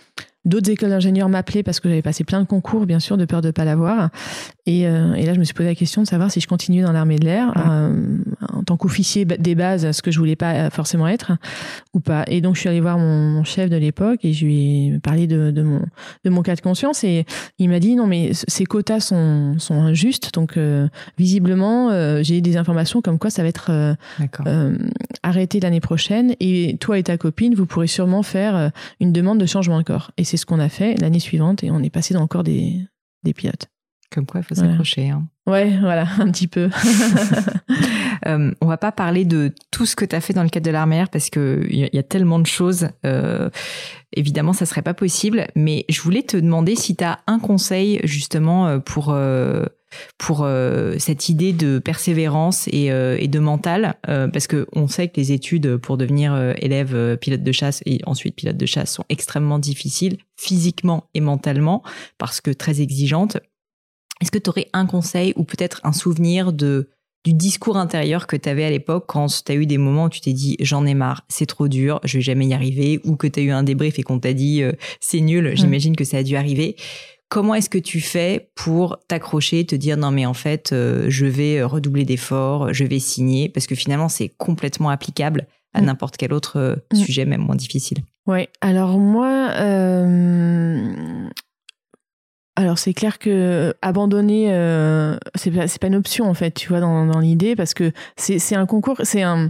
D'autres 0.43 0.71
écoles 0.71 0.89
d'ingénieurs 0.89 1.29
m'appelaient 1.29 1.61
parce 1.61 1.79
que 1.79 1.87
j'avais 1.87 2.01
passé 2.01 2.23
plein 2.23 2.41
de 2.41 2.47
concours, 2.47 2.87
bien 2.87 2.99
sûr, 2.99 3.15
de 3.15 3.25
peur 3.25 3.41
de 3.41 3.47
ne 3.47 3.51
pas 3.51 3.63
l'avoir. 3.63 4.09
Et, 4.65 4.87
euh, 4.87 5.13
et, 5.13 5.25
là, 5.25 5.35
je 5.35 5.39
me 5.39 5.43
suis 5.43 5.53
posé 5.53 5.69
la 5.69 5.75
question 5.75 6.01
de 6.01 6.07
savoir 6.07 6.31
si 6.31 6.39
je 6.39 6.47
continuais 6.47 6.81
dans 6.81 6.91
l'armée 6.91 7.17
de 7.17 7.25
l'air 7.25 7.53
euh, 7.57 8.17
en 8.51 8.63
tant 8.63 8.75
qu'officier 8.75 9.25
des 9.25 9.53
bases, 9.53 9.91
ce 9.91 10.01
que 10.01 10.09
je 10.09 10.17
voulais 10.17 10.35
pas 10.35 10.71
forcément 10.71 11.07
être 11.07 11.33
ou 11.93 11.99
pas. 11.99 12.23
Et 12.27 12.41
donc, 12.41 12.55
je 12.55 12.61
suis 12.61 12.69
allée 12.69 12.81
voir 12.81 12.97
mon, 12.97 13.43
chef 13.43 13.69
de 13.69 13.75
l'époque 13.75 14.23
et 14.23 14.33
je 14.33 14.45
lui 14.45 14.87
ai 14.87 14.99
parlé 14.99 15.25
de, 15.27 15.51
de, 15.51 15.61
mon, 15.61 15.81
de 16.23 16.29
mon 16.29 16.41
cas 16.41 16.55
de 16.55 16.61
conscience. 16.61 17.03
Et 17.03 17.25
il 17.59 17.69
m'a 17.69 17.79
dit 17.79 17.95
non, 17.95 18.07
mais 18.07 18.31
ces 18.33 18.65
quotas 18.65 18.99
sont, 18.99 19.59
sont 19.59 19.75
injustes. 19.75 20.33
Donc, 20.33 20.57
euh, 20.57 20.87
visiblement, 21.17 22.21
j'ai 22.23 22.41
des 22.41 22.57
informations 22.57 23.01
comme 23.01 23.19
quoi 23.19 23.29
ça 23.29 23.43
va 23.43 23.49
être 23.49 23.95
arrêté 25.21 25.59
l'année 25.59 25.81
prochaine. 25.81 26.33
Et 26.39 26.77
toi 26.79 26.97
et 26.97 27.03
ta 27.03 27.17
copine, 27.17 27.53
vous 27.53 27.67
pourrez 27.67 27.87
sûrement 27.87 28.23
faire 28.23 28.71
une 28.99 29.11
demande 29.11 29.39
de 29.39 29.45
changement 29.45 29.77
de 29.77 29.83
corps. 29.83 30.11
Et 30.17 30.23
c'est 30.31 30.37
ce 30.37 30.45
qu'on 30.45 30.59
a 30.59 30.69
fait 30.69 30.95
l'année 31.01 31.19
suivante 31.19 31.61
et 31.61 31.71
on 31.71 31.83
est 31.83 31.89
passé 31.89 32.13
dans 32.13 32.21
le 32.21 32.27
corps 32.27 32.43
des, 32.43 32.87
des 33.23 33.33
pilotes. 33.33 33.67
Comme 34.09 34.25
quoi, 34.25 34.39
il 34.39 34.43
faut 34.43 34.55
s'accrocher. 34.55 35.09
Hein. 35.09 35.27
Ouais, 35.45 35.77
voilà, 35.79 36.05
un 36.19 36.31
petit 36.31 36.47
peu. 36.47 36.69
euh, 38.25 38.53
on 38.61 38.65
va 38.65 38.77
pas 38.77 38.93
parler 38.93 39.25
de 39.25 39.53
tout 39.71 39.85
ce 39.85 39.97
que 39.97 40.05
tu 40.05 40.15
as 40.15 40.21
fait 40.21 40.31
dans 40.31 40.43
le 40.43 40.49
cadre 40.49 40.65
de 40.65 40.71
l'armée 40.71 41.03
parce 41.11 41.29
que 41.29 41.65
il 41.69 41.89
y, 41.91 41.97
a 41.97 42.03
tellement 42.03 42.39
de 42.39 42.45
choses. 42.45 42.89
Euh, 43.05 43.49
évidemment, 44.13 44.53
ça 44.53 44.65
serait 44.65 44.81
pas 44.81 44.93
possible. 44.93 45.47
Mais 45.55 45.85
je 45.89 46.01
voulais 46.01 46.23
te 46.23 46.37
demander 46.37 46.75
si 46.75 46.95
tu 46.95 47.03
as 47.03 47.19
un 47.27 47.39
conseil 47.39 47.99
justement 48.05 48.67
euh, 48.67 48.79
pour 48.79 49.09
euh, 49.09 49.65
pour 50.17 50.43
euh, 50.43 50.95
cette 50.99 51.29
idée 51.29 51.53
de 51.53 51.79
persévérance 51.79 52.67
et, 52.71 52.91
euh, 52.91 53.17
et 53.19 53.27
de 53.27 53.39
mental, 53.39 53.95
euh, 54.07 54.27
parce 54.27 54.47
que 54.47 54.67
on 54.73 54.87
sait 54.87 55.07
que 55.07 55.17
les 55.17 55.31
études 55.31 55.77
pour 55.77 55.97
devenir 55.97 56.53
élève 56.57 57.17
pilote 57.17 57.43
de 57.43 57.51
chasse 57.51 57.81
et 57.85 57.99
ensuite 58.05 58.35
pilote 58.35 58.57
de 58.57 58.65
chasse 58.65 58.93
sont 58.93 59.05
extrêmement 59.09 59.59
difficiles 59.59 60.17
physiquement 60.37 61.05
et 61.13 61.21
mentalement, 61.21 61.83
parce 62.17 62.41
que 62.41 62.51
très 62.51 62.81
exigeantes. 62.81 63.37
Est-ce 64.21 64.31
que 64.31 64.37
tu 64.37 64.49
aurais 64.49 64.67
un 64.73 64.85
conseil 64.85 65.33
ou 65.35 65.43
peut-être 65.43 65.81
un 65.83 65.93
souvenir 65.93 66.53
de 66.53 66.89
du 67.23 67.33
discours 67.33 67.77
intérieur 67.77 68.25
que 68.25 68.35
tu 68.35 68.49
avais 68.49 68.63
à 68.63 68.71
l'époque 68.71 69.05
quand 69.07 69.27
tu 69.45 69.51
as 69.51 69.55
eu 69.55 69.67
des 69.67 69.77
moments 69.77 70.05
où 70.05 70.09
tu 70.09 70.21
t'es 70.21 70.33
dit 70.33 70.57
j'en 70.59 70.87
ai 70.87 70.95
marre, 70.95 71.23
c'est 71.29 71.45
trop 71.45 71.67
dur, 71.67 71.99
je 72.03 72.17
vais 72.17 72.21
jamais 72.23 72.47
y 72.47 72.53
arriver, 72.55 72.99
ou 73.03 73.15
que 73.15 73.27
tu 73.27 73.39
as 73.39 73.43
eu 73.43 73.51
un 73.51 73.61
débrief 73.61 73.99
et 73.99 74.03
qu'on 74.03 74.17
t'a 74.17 74.33
dit 74.33 74.63
c'est 74.99 75.19
nul, 75.19 75.51
mmh. 75.51 75.55
j'imagine 75.55 75.95
que 75.95 76.03
ça 76.03 76.17
a 76.17 76.23
dû 76.23 76.35
arriver. 76.35 76.75
Comment 77.31 77.55
est-ce 77.55 77.69
que 77.69 77.77
tu 77.77 78.01
fais 78.01 78.51
pour 78.55 78.99
t'accrocher, 79.07 79.65
te 79.65 79.73
dire 79.73 79.95
non 79.95 80.11
mais 80.11 80.25
en 80.25 80.33
fait 80.33 80.73
euh, 80.73 81.05
je 81.07 81.25
vais 81.25 81.63
redoubler 81.63 82.03
d'efforts, 82.03 82.73
je 82.73 82.83
vais 82.83 82.99
signer? 82.99 83.47
Parce 83.47 83.67
que 83.67 83.75
finalement 83.75 84.09
c'est 84.09 84.27
complètement 84.27 84.89
applicable 84.89 85.47
à 85.73 85.81
mm. 85.81 85.85
n'importe 85.85 86.17
quel 86.17 86.33
autre 86.33 86.57
euh, 86.57 86.75
mm. 86.91 86.95
sujet 86.97 87.23
même 87.23 87.39
moins 87.39 87.55
difficile. 87.55 87.99
Ouais. 88.27 88.49
Alors 88.59 88.99
moi, 88.99 89.49
euh, 89.55 91.29
alors 92.57 92.77
c'est 92.77 92.93
clair 92.93 93.17
que 93.17 93.73
abandonner, 93.81 94.47
c'est 95.35 95.51
pas, 95.51 95.67
pas 95.79 95.87
une 95.87 95.95
option 95.95 96.29
en 96.29 96.33
fait, 96.33 96.51
tu 96.51 96.67
vois 96.67 96.81
dans, 96.81 97.05
dans 97.05 97.19
l'idée 97.21 97.55
parce 97.55 97.73
que 97.73 97.93
c'est 98.17 98.55
un 98.55 98.65
concours, 98.65 98.99
c'est 99.05 99.21
un 99.21 99.47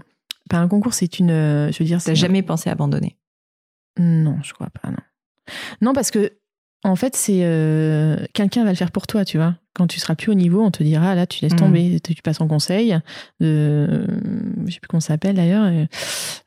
pas 0.52 0.58
un 0.58 0.68
concours, 0.68 0.94
c'est 0.94 1.18
une, 1.18 1.32
je 1.72 1.80
veux 1.80 1.86
dire. 1.86 2.00
T'as 2.00 2.14
jamais 2.14 2.44
pensé 2.44 2.70
abandonner? 2.70 3.18
Non, 3.98 4.38
je 4.44 4.54
crois 4.54 4.70
pas 4.70 4.92
non. 4.92 4.98
Non 5.82 5.94
parce 5.94 6.12
que 6.12 6.32
en 6.84 6.96
fait, 6.96 7.16
c'est 7.16 7.42
euh, 7.44 8.18
quelqu'un 8.34 8.64
va 8.64 8.72
le 8.72 8.76
faire 8.76 8.92
pour 8.92 9.08
toi, 9.08 9.26
tu 9.26 9.38
vois 9.38 9.56
quand 9.74 9.88
tu 9.88 10.00
seras 10.00 10.16
plus 10.16 10.32
au 10.32 10.34
niveau, 10.34 10.62
on 10.62 10.72
te 10.72 10.84
dira 10.84 11.16
là, 11.16 11.26
tu 11.26 11.44
laisses 11.44 11.54
mm. 11.54 11.58
tomber, 11.58 12.00
tu 12.02 12.22
passes 12.22 12.42
en 12.42 12.48
conseil, 12.48 12.98
de, 13.40 14.06
je 14.66 14.74
sais 14.74 14.80
plus 14.80 14.88
comment 14.90 15.00
ça 15.00 15.10
s'appelle 15.10 15.36
d'ailleurs, 15.36 15.64
euh, 15.66 15.86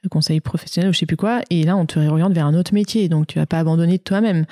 le 0.02 0.08
conseil 0.10 0.40
professionnel 0.40 0.90
ou 0.90 0.92
je 0.92 0.98
sais 0.98 1.06
plus 1.06 1.16
quoi, 1.16 1.40
et 1.48 1.64
là 1.64 1.76
on 1.76 1.86
te 1.86 1.98
réoriente 1.98 2.34
vers 2.34 2.44
un 2.44 2.54
autre 2.54 2.74
métier, 2.74 3.08
donc 3.08 3.26
tu 3.26 3.38
vas 3.38 3.46
pas 3.46 3.58
abandonner 3.58 3.96
de 3.96 4.02
toi-même. 4.02 4.44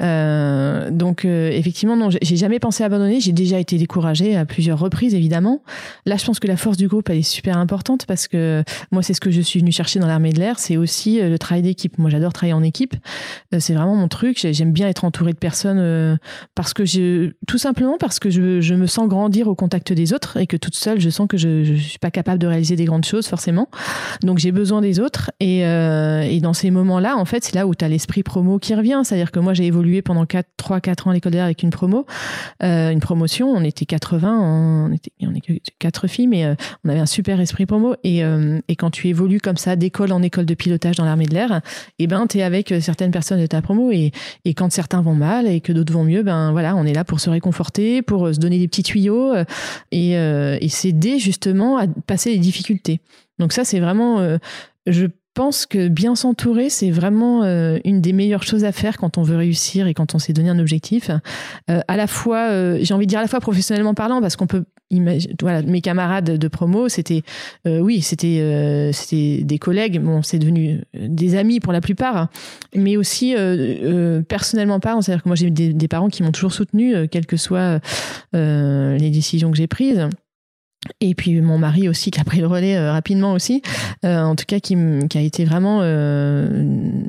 Euh, 0.00 0.90
donc 0.90 1.24
euh, 1.24 1.50
effectivement 1.50 1.96
non, 1.96 2.08
j'ai 2.10 2.36
jamais 2.36 2.60
pensé 2.60 2.84
abandonner, 2.84 3.20
j'ai 3.20 3.32
déjà 3.32 3.58
été 3.58 3.78
découragée 3.78 4.36
à 4.36 4.44
plusieurs 4.44 4.78
reprises 4.78 5.14
évidemment. 5.14 5.62
Là, 6.06 6.16
je 6.16 6.24
pense 6.24 6.38
que 6.38 6.46
la 6.46 6.56
force 6.56 6.76
du 6.76 6.86
groupe 6.86 7.10
elle 7.10 7.18
est 7.18 7.22
super 7.22 7.58
importante 7.58 8.06
parce 8.06 8.28
que 8.28 8.62
moi 8.92 9.02
c'est 9.02 9.14
ce 9.14 9.20
que 9.20 9.32
je 9.32 9.40
suis 9.40 9.58
venue 9.58 9.72
chercher 9.72 9.98
dans 9.98 10.06
l'armée 10.06 10.32
de 10.32 10.38
l'air, 10.38 10.60
c'est 10.60 10.76
aussi 10.76 11.20
le 11.20 11.38
travail 11.38 11.62
d'équipe. 11.62 11.98
Moi 11.98 12.10
j'adore 12.10 12.32
travailler 12.32 12.54
en 12.54 12.62
équipe, 12.62 12.94
c'est 13.58 13.74
vraiment 13.74 13.96
mon 13.96 14.06
truc. 14.06 14.38
J'aime 14.52 14.72
bien 14.72 14.86
être 14.86 15.04
entourée 15.04 15.32
de 15.32 15.38
personnes 15.38 16.18
parce 16.54 16.74
que 16.74 16.84
j'ai 16.84 17.32
tout 17.48 17.58
simplement 17.58 17.96
parce 17.98 18.19
que 18.20 18.30
je, 18.30 18.74
me 18.74 18.86
sens 18.86 19.08
grandir 19.08 19.48
au 19.48 19.54
contact 19.54 19.92
des 19.92 20.12
autres 20.12 20.36
et 20.36 20.46
que 20.46 20.56
toute 20.56 20.76
seule, 20.76 21.00
je 21.00 21.10
sens 21.10 21.26
que 21.26 21.36
je 21.36 21.72
ne 21.72 21.76
suis 21.76 21.98
pas 21.98 22.10
capable 22.10 22.38
de 22.38 22.46
réaliser 22.46 22.76
des 22.76 22.84
grandes 22.84 23.04
choses 23.04 23.26
forcément. 23.26 23.68
Donc 24.22 24.38
j'ai 24.38 24.52
besoin 24.52 24.80
des 24.80 25.00
autres. 25.00 25.30
Et, 25.40 25.66
euh, 25.66 26.22
et 26.22 26.40
dans 26.40 26.52
ces 26.52 26.70
moments-là, 26.70 27.16
en 27.16 27.24
fait, 27.24 27.44
c'est 27.44 27.54
là 27.54 27.66
où 27.66 27.74
tu 27.74 27.84
as 27.84 27.88
l'esprit 27.88 28.22
promo 28.22 28.58
qui 28.58 28.74
revient. 28.74 29.00
C'est-à-dire 29.02 29.32
que 29.32 29.40
moi, 29.40 29.54
j'ai 29.54 29.66
évolué 29.66 30.02
pendant 30.02 30.26
4, 30.26 30.46
3, 30.56 30.80
4 30.80 31.08
ans 31.08 31.10
à 31.10 31.14
l'école 31.14 31.32
d'air 31.32 31.44
avec 31.44 31.62
une 31.62 31.70
promo, 31.70 32.06
euh, 32.62 32.90
une 32.90 33.00
promotion. 33.00 33.48
On 33.48 33.64
était 33.64 33.86
80, 33.86 34.38
on 34.40 34.92
était, 34.92 35.10
on 35.22 35.32
que 35.32 35.54
4 35.78 36.06
filles, 36.06 36.28
mais 36.28 36.44
euh, 36.44 36.54
on 36.84 36.90
avait 36.90 37.00
un 37.00 37.06
super 37.06 37.40
esprit 37.40 37.66
promo. 37.66 37.94
Et, 38.04 38.22
et 38.68 38.76
quand 38.76 38.90
tu 38.90 39.08
évolues 39.08 39.40
comme 39.40 39.56
ça 39.56 39.76
d'école 39.76 40.12
en 40.12 40.22
école 40.22 40.46
de 40.46 40.54
pilotage 40.54 40.96
dans 40.96 41.04
l'armée 41.04 41.26
de 41.26 41.34
l'air, 41.34 41.60
et 41.98 42.04
eh 42.04 42.06
ben, 42.06 42.26
tu 42.26 42.38
es 42.38 42.42
avec 42.42 42.74
certaines 42.80 43.10
personnes 43.10 43.40
de 43.40 43.46
ta 43.46 43.62
promo. 43.62 43.90
Et, 43.90 44.12
et 44.44 44.54
quand 44.54 44.70
certains 44.70 45.00
vont 45.00 45.14
mal 45.14 45.46
et 45.46 45.60
que 45.60 45.72
d'autres 45.72 45.92
vont 45.92 46.04
mieux, 46.04 46.22
ben 46.22 46.52
voilà, 46.52 46.76
on 46.76 46.84
est 46.84 46.92
là 46.92 47.04
pour 47.04 47.20
se 47.20 47.30
réconforter, 47.30 48.02
pour 48.10 48.26
euh, 48.26 48.32
se 48.32 48.40
donner 48.40 48.58
des 48.58 48.66
petits 48.66 48.82
tuyaux 48.82 49.32
euh, 49.32 49.44
euh, 49.94 50.58
et 50.60 50.68
s'aider 50.68 51.20
justement 51.20 51.78
à 51.78 51.86
passer 51.86 52.32
les 52.32 52.38
difficultés. 52.38 53.00
Donc 53.38 53.52
ça, 53.52 53.64
c'est 53.64 53.78
vraiment, 53.78 54.36
je 54.86 55.06
pense 55.32 55.64
que 55.64 55.88
bien 55.88 56.14
s'entourer, 56.14 56.68
c'est 56.68 56.90
vraiment 56.90 57.42
une 57.42 58.02
des 58.02 58.12
meilleures 58.12 58.42
choses 58.42 58.64
à 58.64 58.72
faire 58.72 58.98
quand 58.98 59.16
on 59.16 59.22
veut 59.22 59.36
réussir 59.36 59.86
et 59.86 59.94
quand 59.94 60.14
on 60.14 60.18
s'est 60.18 60.34
donné 60.34 60.50
un 60.50 60.58
objectif. 60.58 61.10
à 61.68 61.96
la 61.96 62.06
fois, 62.06 62.76
j'ai 62.82 62.92
envie 62.92 63.06
de 63.06 63.08
dire 63.08 63.20
à 63.20 63.22
la 63.22 63.28
fois 63.28 63.40
professionnellement 63.40 63.94
parlant, 63.94 64.20
parce 64.20 64.36
qu'on 64.36 64.46
peut 64.46 64.64
voilà, 65.40 65.62
mes 65.62 65.80
camarades 65.80 66.38
de 66.38 66.48
promo, 66.48 66.88
c'était, 66.88 67.22
oui, 67.66 68.00
c'était, 68.02 68.90
c'était 68.92 69.42
des 69.44 69.58
collègues. 69.58 70.00
Bon, 70.00 70.22
c'est 70.22 70.38
devenu 70.38 70.80
des 70.94 71.36
amis 71.36 71.60
pour 71.60 71.72
la 71.72 71.80
plupart, 71.80 72.28
mais 72.74 72.96
aussi 72.96 73.34
personnellement 74.28 74.80
parlant. 74.80 75.00
C'est-à-dire 75.00 75.22
que 75.22 75.28
moi, 75.28 75.36
j'ai 75.36 75.50
des, 75.50 75.72
des 75.72 75.88
parents 75.88 76.08
qui 76.08 76.22
m'ont 76.22 76.32
toujours 76.32 76.52
soutenu, 76.52 77.08
quelles 77.08 77.26
que 77.26 77.36
soient 77.36 77.80
les 78.32 79.10
décisions 79.10 79.50
que 79.50 79.56
j'ai 79.56 79.66
prises 79.66 80.08
et 81.00 81.14
puis 81.14 81.38
mon 81.42 81.58
mari 81.58 81.88
aussi 81.88 82.10
qui 82.10 82.20
a 82.20 82.24
pris 82.24 82.40
le 82.40 82.46
relais 82.46 82.76
euh, 82.76 82.92
rapidement 82.92 83.34
aussi 83.34 83.60
euh, 84.04 84.22
en 84.22 84.34
tout 84.34 84.46
cas 84.46 84.60
qui, 84.60 84.74
a 84.74 85.20
été 85.20 85.44
vraiment 85.44 85.80
euh, 85.82 86.48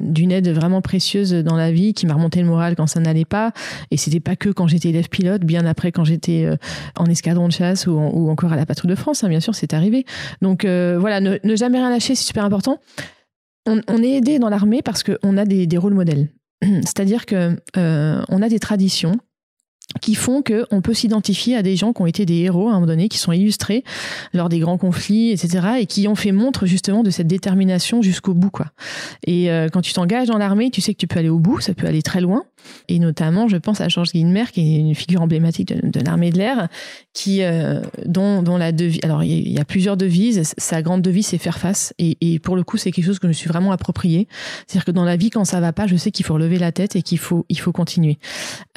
d'une 0.02 0.32
aide 0.32 0.50
vraiment 0.50 0.82
précieuse 0.82 1.32
dans 1.32 1.56
la 1.56 1.72
vie 1.72 1.94
qui 1.94 2.06
m'a 2.06 2.14
remonté 2.14 2.42
le 2.42 2.48
moral 2.48 2.76
quand 2.76 2.88
ça 2.88 3.00
n'allait 3.00 3.26
pas. 3.26 3.54
Et 3.90 3.98
c'était 3.98 4.20
pas 4.20 4.36
que 4.36 4.50
quand 4.50 4.68
j'étais 4.68 4.90
élève 4.90 5.08
pilote 5.08 5.44
bien 5.44 5.66
après 5.66 5.94
quand 5.94 6.04
j'étais 6.04 6.50
en 6.98 7.06
escadron 7.06 7.48
de 7.48 7.54
chasse 7.54 7.88
ou, 7.88 7.98
encore 8.30 8.52
à 8.52 8.56
la 8.58 8.66
patrouille 8.66 8.92
de 8.92 8.96
France 8.96 9.24
hein, 9.24 9.30
bien 9.30 9.40
sûr 9.40 9.56
c'est 9.56 9.74
arrivé. 9.74 10.06
Donc 10.42 10.66
voilà 10.66 11.22
ne, 11.22 11.56
jamais 11.56 11.78
rien 11.78 11.90
lâcher 11.90 12.16
c'est 12.16 12.26
super 12.26 12.44
important. 12.44 12.80
On, 13.68 13.80
on 13.88 14.04
est 14.04 14.12
aidé 14.12 14.40
dans 14.40 14.50
l'armée 14.50 14.82
parce 14.82 15.04
qu'on 15.04 15.38
a 15.38 15.46
des, 15.46 15.66
des 15.66 15.78
rôles 15.78 15.94
modèles. 15.94 16.28
C'est-à-dire 16.62 17.26
que 17.26 17.56
on 17.76 18.42
a 18.42 18.50
des 18.50 18.60
traditions 18.60 19.16
qui 20.00 20.16
font 20.16 20.42
qu'on 20.42 20.82
peut 20.82 20.94
s'identifier 20.94 21.56
à 21.56 21.64
des 21.64 21.76
gens 21.76 21.94
qui 21.94 22.02
ont 22.02 22.06
été 22.06 22.26
des 22.26 22.40
héros 22.40 22.68
à 22.68 22.72
un 22.72 22.76
moment 22.76 22.88
donné, 22.88 23.10
qui 23.10 23.18
sont 23.18 23.32
illustrés 23.32 23.84
lors 24.34 24.50
des 24.50 24.60
grands 24.60 24.78
conflits, 24.78 25.32
etc., 25.32 25.68
et 25.80 25.86
qui 25.86 26.08
ont 26.08 26.16
fait 26.16 26.32
montre 26.32 26.66
justement 26.66 27.04
de 27.04 27.10
cette 27.10 27.28
détermination 27.28 28.02
jusqu'au 28.02 28.34
bout, 28.34 28.50
quoi. 28.50 28.68
Et 29.26 29.52
euh, 29.52 29.70
quand 29.70 29.82
tu 29.82 29.94
t'engages 29.94 30.28
dans 30.28 30.38
l'armée, 30.38 30.72
tu 30.72 30.82
sais 30.82 30.94
que 30.94 31.00
tu 31.00 31.08
peux 31.08 31.20
aller 31.20 31.30
au 31.30 31.40
bout, 31.40 31.60
ça 31.60 31.74
peut 31.74 31.88
aller 31.88 32.02
très 32.02 32.22
loin. 32.22 32.44
Et 32.88 33.00
notamment, 33.00 33.48
je 33.48 33.58
pense 33.58 33.82
à 33.82 33.88
Georges 33.88 34.12
Guilmer, 34.12 34.46
qui 34.52 34.76
est 34.76 34.80
une 34.80 34.96
figure 34.96 35.22
emblématique 35.22 35.70
de, 35.70 36.00
l'armée 36.02 36.32
de 36.32 36.38
l'air, 36.38 36.68
qui 37.14 37.44
euh, 37.44 37.82
dont, 38.06 38.42
dont 38.44 38.58
la 38.58 38.72
devise. 38.72 39.00
Alors, 39.04 39.24
il 39.24 39.50
y, 39.50 39.60
a 39.60 39.66
plusieurs 39.66 39.98
devises. 39.98 40.54
Sa 40.58 40.82
grande 40.82 41.02
devise, 41.02 41.28
c'est 41.28 41.38
faire 41.38 41.58
face. 41.58 41.94
Et, 42.00 42.40
pour 42.40 42.56
le 42.56 42.64
coup, 42.64 42.78
c'est 42.78 42.92
quelque 42.92 43.06
chose 43.06 43.20
que 43.20 43.28
je 43.28 43.30
me 43.30 43.34
suis 43.34 43.48
vraiment 43.48 43.72
approprié. 43.72 44.28
C'est-à-dire 44.68 44.86
que 44.86 44.92
dans 44.92 45.06
la 45.06 45.16
vie, 45.16 45.30
quand 45.30 45.46
ça 45.46 45.60
va 45.60 45.74
pas, 45.74 45.88
je 45.88 45.96
sais 45.96 46.12
qu'il 46.12 46.26
faut 46.26 46.34
relever 46.34 46.58
la 46.58 46.72
tête 46.72 46.96
et 46.96 47.02
qu'il 47.02 47.20
faut 47.20 47.46
il 47.50 47.60
faut 47.60 47.72
continuer. 47.72 48.18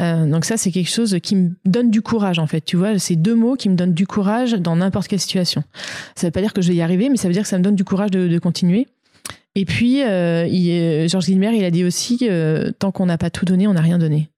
Euh, 0.00 0.26
donc 0.26 0.44
ça, 0.44 0.56
c'est 0.56 0.70
quelque 0.70 0.90
chose 0.90 1.16
qui 1.22 1.36
me 1.36 1.50
donne 1.64 1.90
du 1.90 2.02
courage 2.02 2.38
en 2.38 2.46
fait. 2.46 2.60
Tu 2.60 2.76
vois, 2.76 2.98
c'est 2.98 3.16
deux 3.16 3.34
mots 3.34 3.56
qui 3.56 3.68
me 3.68 3.76
donnent 3.76 3.94
du 3.94 4.06
courage 4.06 4.52
dans 4.52 4.76
n'importe 4.76 5.08
quelle 5.08 5.20
situation. 5.20 5.62
Ça 6.14 6.26
veut 6.26 6.30
pas 6.30 6.40
dire 6.40 6.52
que 6.52 6.62
je 6.62 6.68
vais 6.68 6.76
y 6.76 6.82
arriver, 6.82 7.08
mais 7.08 7.16
ça 7.16 7.28
veut 7.28 7.34
dire 7.34 7.42
que 7.42 7.48
ça 7.48 7.58
me 7.58 7.64
donne 7.64 7.76
du 7.76 7.84
courage 7.84 8.10
de, 8.10 8.38
continuer. 8.38 8.86
Et 9.54 9.64
puis, 9.64 10.02
euh, 10.02 10.46
il, 10.46 11.08
Georges 11.08 11.26
Guilmer, 11.26 11.56
il 11.56 11.64
a 11.64 11.70
dit 11.70 11.84
aussi, 11.84 12.20
euh, 12.22 12.72
tant 12.78 12.90
qu'on 12.90 13.06
n'a 13.06 13.18
pas 13.18 13.30
tout 13.30 13.44
donné, 13.44 13.66
on 13.66 13.74
n'a 13.74 13.80
rien 13.80 13.98
donné. 13.98 14.30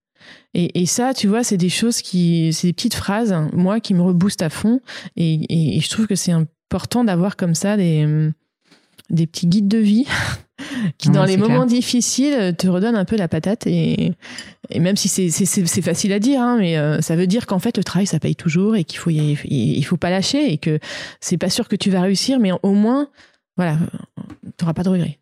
Et, 0.58 0.86
ça, 0.86 1.12
tu 1.12 1.26
vois, 1.26 1.44
c'est 1.44 1.58
des 1.58 1.68
choses 1.68 2.00
qui, 2.00 2.50
c'est 2.54 2.68
des 2.68 2.72
petites 2.72 2.94
phrases, 2.94 3.34
moi, 3.52 3.78
qui 3.78 3.92
me 3.92 4.00
reboostent 4.00 4.40
à 4.40 4.48
fond. 4.48 4.80
Et, 5.14 5.76
et 5.76 5.80
je 5.80 5.90
trouve 5.90 6.06
que 6.06 6.14
c'est 6.14 6.32
important 6.32 7.04
d'avoir 7.04 7.36
comme 7.36 7.54
ça 7.54 7.76
des, 7.76 8.30
des 9.10 9.26
petits 9.26 9.46
guides 9.46 9.68
de 9.68 9.76
vie 9.76 10.06
qui, 10.98 11.10
dans 11.10 11.26
les 11.26 11.36
moments 11.36 11.66
difficiles, 11.66 12.54
te 12.56 12.68
redonnent 12.68 12.96
un 12.96 13.04
peu 13.04 13.16
la 13.16 13.28
patate. 13.28 13.66
Et, 13.66 14.12
et 14.70 14.80
même 14.80 14.96
si 14.96 15.08
c'est 15.08 15.82
facile 15.82 16.12
à 16.12 16.18
dire, 16.18 16.40
hein, 16.40 16.56
mais 16.58 16.78
euh, 16.78 17.00
ça 17.00 17.16
veut 17.16 17.26
dire 17.26 17.46
qu'en 17.46 17.58
fait, 17.58 17.76
le 17.76 17.84
travail, 17.84 18.06
ça 18.06 18.18
paye 18.18 18.36
toujours 18.36 18.76
et 18.76 18.84
qu'il 18.84 18.98
faut, 18.98 19.10
il 19.10 19.82
faut 19.82 19.96
pas 19.96 20.10
lâcher 20.10 20.52
et 20.52 20.58
que 20.58 20.78
c'est 21.20 21.38
pas 21.38 21.50
sûr 21.50 21.68
que 21.68 21.76
tu 21.76 21.90
vas 21.90 22.00
réussir, 22.00 22.40
mais 22.40 22.50
au 22.62 22.72
moins, 22.72 23.08
voilà, 23.56 23.78
tu 24.42 24.64
n'auras 24.64 24.74
pas 24.74 24.82
de 24.82 24.88
regrets. 24.88 25.18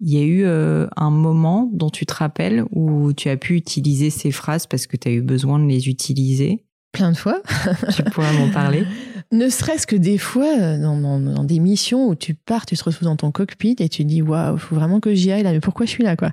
Il 0.00 0.12
y 0.12 0.18
a 0.18 0.24
eu 0.24 0.44
euh, 0.44 0.86
un 0.96 1.10
moment 1.10 1.68
dont 1.72 1.90
tu 1.90 2.06
te 2.06 2.14
rappelles 2.14 2.64
où 2.70 3.12
tu 3.12 3.28
as 3.28 3.36
pu 3.36 3.56
utiliser 3.56 4.10
ces 4.10 4.30
phrases 4.30 4.66
parce 4.66 4.86
que 4.86 4.96
tu 4.96 5.08
as 5.08 5.10
eu 5.10 5.22
besoin 5.22 5.58
de 5.58 5.64
les 5.64 5.88
utiliser? 5.88 6.64
Plein 6.92 7.10
de 7.10 7.16
fois. 7.16 7.42
tu 7.94 8.02
pourrais 8.04 8.32
m'en 8.38 8.50
parler 8.50 8.84
ne 9.30 9.48
serait-ce 9.50 9.86
que 9.86 9.96
des 9.96 10.16
fois, 10.16 10.58
euh, 10.58 10.78
dans, 10.78 11.44
des 11.44 11.58
missions 11.58 12.08
où 12.08 12.14
tu 12.14 12.34
pars, 12.34 12.64
tu 12.64 12.76
te 12.76 12.84
retrouves 12.84 13.04
dans 13.04 13.16
ton 13.16 13.30
cockpit 13.30 13.76
et 13.78 13.88
tu 13.88 14.02
te 14.02 14.08
dis, 14.08 14.22
waouh, 14.22 14.56
faut 14.56 14.74
vraiment 14.74 15.00
que 15.00 15.14
j'y 15.14 15.30
aille 15.30 15.42
là, 15.42 15.52
mais 15.52 15.60
pourquoi 15.60 15.84
je 15.84 15.90
suis 15.90 16.04
là, 16.04 16.16
quoi? 16.16 16.30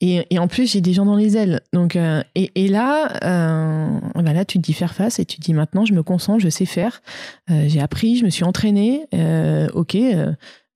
Et, 0.00 0.26
en 0.38 0.48
plus, 0.48 0.70
j'ai 0.70 0.80
des 0.80 0.92
gens 0.92 1.06
dans 1.06 1.16
les 1.16 1.36
ailes. 1.36 1.60
Donc, 1.72 1.96
euh, 1.96 2.22
et, 2.34 2.68
là, 2.68 3.08
euh, 3.24 4.00
bah 4.16 4.32
là, 4.32 4.44
tu 4.44 4.58
te 4.58 4.62
dis 4.62 4.72
faire 4.72 4.94
face 4.94 5.18
et 5.18 5.24
tu 5.24 5.38
te 5.38 5.42
dis 5.42 5.54
maintenant, 5.54 5.84
je 5.84 5.94
me 5.94 6.02
concentre, 6.02 6.40
je 6.40 6.48
sais 6.48 6.66
faire. 6.66 7.02
j'ai 7.48 7.80
appris, 7.80 8.16
je 8.16 8.24
me 8.24 8.30
suis 8.30 8.44
entraînée. 8.44 9.06
ok. 9.74 9.96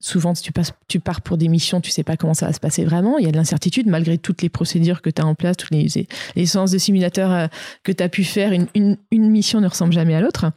Souvent, 0.00 0.32
tu, 0.34 1.00
pars 1.00 1.20
pour 1.22 1.36
des 1.38 1.48
missions, 1.48 1.80
tu 1.80 1.90
sais 1.90 2.04
pas 2.04 2.16
comment 2.16 2.34
ça 2.34 2.46
va 2.46 2.52
se 2.52 2.60
passer 2.60 2.84
vraiment. 2.84 3.18
Il 3.18 3.24
y 3.24 3.28
a 3.28 3.32
de 3.32 3.36
l'incertitude, 3.36 3.88
malgré 3.88 4.16
toutes 4.16 4.42
les 4.42 4.48
procédures 4.48 5.02
que 5.02 5.10
tu 5.10 5.20
as 5.20 5.26
en 5.26 5.34
place, 5.34 5.56
toutes 5.56 5.72
les, 5.72 5.88
les 6.36 6.46
séances 6.46 6.70
de 6.70 6.78
simulateur 6.78 7.48
que 7.82 7.90
tu 7.90 8.02
as 8.02 8.08
pu 8.08 8.22
faire. 8.22 8.52
Une, 8.52 8.96
mission 9.10 9.60
ne 9.60 9.66
ressemble 9.66 9.92
jamais 9.92 10.14
à 10.14 10.20
l'autre. 10.20 10.52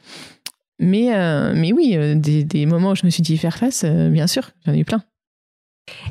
Mais, 0.81 1.15
euh, 1.15 1.53
mais 1.55 1.71
oui, 1.71 1.93
euh, 1.95 2.15
des, 2.15 2.65
moments 2.65 2.91
où 2.91 2.95
je 2.95 3.05
me 3.05 3.11
suis 3.11 3.21
dit 3.21 3.37
faire 3.37 3.55
face, 3.55 3.83
euh, 3.85 4.09
bien 4.09 4.25
sûr, 4.25 4.49
j'en 4.65 4.73
ai 4.73 4.79
eu 4.79 4.85
plein. 4.85 5.03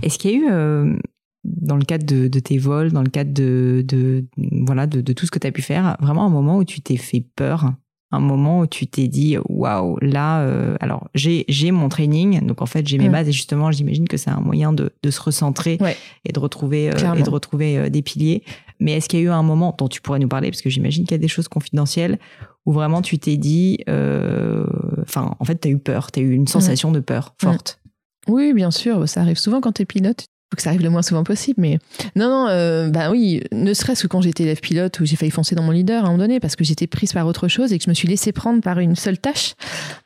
Est-ce 0.03 0.17
qu'il 0.17 0.31
y 0.31 0.35
a 0.35 0.37
eu, 0.37 0.99
dans 1.45 1.77
le 1.77 1.85
cadre 1.85 2.07
de, 2.07 2.41
tes 2.41 2.59
vols, 2.59 2.93
dans 2.93 3.03
le 3.03 3.11
cadre 3.11 3.33
de, 3.33 3.85
de 3.87 4.25
voilà, 4.65 4.87
de, 4.87 5.13
tout 5.13 5.27
ce 5.27 5.31
que 5.31 5.41
tu 5.41 5.47
as 5.47 5.53
pu 5.53 5.63
faire, 5.63 5.97
vraiment 6.01 6.25
un 6.25 6.31
moment 6.31 6.57
où 6.57 6.65
tu 6.65 6.81
t'es 6.81 6.97
fait 6.97 7.25
peur? 7.35 7.73
Un 8.13 8.21
moment 8.21 8.61
où 8.61 8.67
tu 8.67 8.87
t'es 8.87 9.09
dit 9.09 9.37
waouh 9.49 9.97
là 10.01 10.45
alors 10.81 11.09
j'ai 11.15 11.45
j'ai 11.49 11.71
mon 11.71 11.89
training 11.89 12.45
donc 12.45 12.61
en 12.61 12.67
fait 12.67 12.87
j'ai 12.87 12.99
mes 12.99 13.09
mm. 13.09 13.13
bases 13.13 13.29
et 13.29 13.33
justement 13.33 13.71
j'imagine 13.71 14.09
que 14.09 14.17
c'est 14.17 14.31
un 14.31 14.41
moyen 14.41 14.73
de, 14.73 14.93
de 15.03 15.11
se 15.11 15.21
recentrer 15.21 15.79
et 16.25 16.33
de 16.33 16.39
retrouver 16.41 16.87
et 16.87 17.23
de 17.23 17.31
retrouver 17.31 17.89
des 17.91 18.03
piliers. 18.03 18.43
Mais 18.81 18.93
est-ce 18.93 19.09
qu'il 19.09 19.21
y 19.21 19.23
a 19.23 19.27
eu 19.27 19.31
un 19.31 19.43
moment 19.43 19.75
dont 19.79 19.89
tu 19.89 20.01
pourrais 20.01 20.19
nous 20.19 20.29
parler 20.29 20.51
parce 20.51 20.63
que 20.63 20.71
j'imagine 20.71 21.05
qu'il 21.05 21.13
y 21.13 21.15
a 21.15 21.19
des 21.19 21.29
choses 21.29 21.49
confidentielles 21.49 22.19
où 22.67 22.73
vraiment 22.73 23.03
tu 23.03 23.19
t'es 23.19 23.37
dit, 23.37 23.79
euh, 23.89 24.67
enfin, 25.03 25.37
en 25.39 25.45
fait, 25.45 25.61
tu 25.61 25.69
as 25.69 25.71
eu 25.71 25.79
peur, 25.79 26.11
tu 26.11 26.21
as 26.21 26.23
eu 26.23 26.33
une 26.33 26.47
sensation 26.47 26.91
de 26.91 27.01
peur 27.01 27.35
forte? 27.41 27.81
Oui, 28.27 28.53
bien 28.53 28.71
sûr, 28.71 29.09
ça 29.09 29.21
arrive 29.23 29.39
souvent 29.39 29.61
quand 29.61 29.73
tu 29.73 29.83
es 29.83 29.85
pilote 29.87 30.27
faut 30.51 30.57
que 30.57 30.63
ça 30.63 30.71
arrive 30.71 30.83
le 30.83 30.91
moins 30.91 31.03
souvent 31.03 31.23
possible. 31.23 31.61
Mais 31.61 31.79
non, 32.17 32.29
non, 32.29 32.47
euh, 32.49 32.89
bah 32.89 33.11
oui, 33.11 33.41
ne 33.53 33.73
serait-ce 33.73 34.03
que 34.03 34.09
quand 34.09 34.21
j'étais 34.21 34.43
élève 34.43 34.61
pilote 34.61 34.99
où 34.99 35.05
j'ai 35.05 35.15
failli 35.15 35.31
foncer 35.31 35.55
dans 35.55 35.63
mon 35.63 35.71
leader 35.71 36.03
à 36.03 36.09
un 36.09 36.11
moment 36.11 36.25
donné 36.25 36.41
parce 36.41 36.57
que 36.57 36.65
j'étais 36.65 36.89
prise 36.89 37.13
par 37.13 37.27
autre 37.27 37.47
chose 37.47 37.73
et 37.73 37.79
que 37.79 37.85
je 37.85 37.91
me 37.91 37.95
suis 37.95 38.09
laissée 38.09 38.33
prendre 38.33 38.61
par 38.61 38.81
une 38.81 38.97
seule 38.97 39.19
tâche 39.19 39.55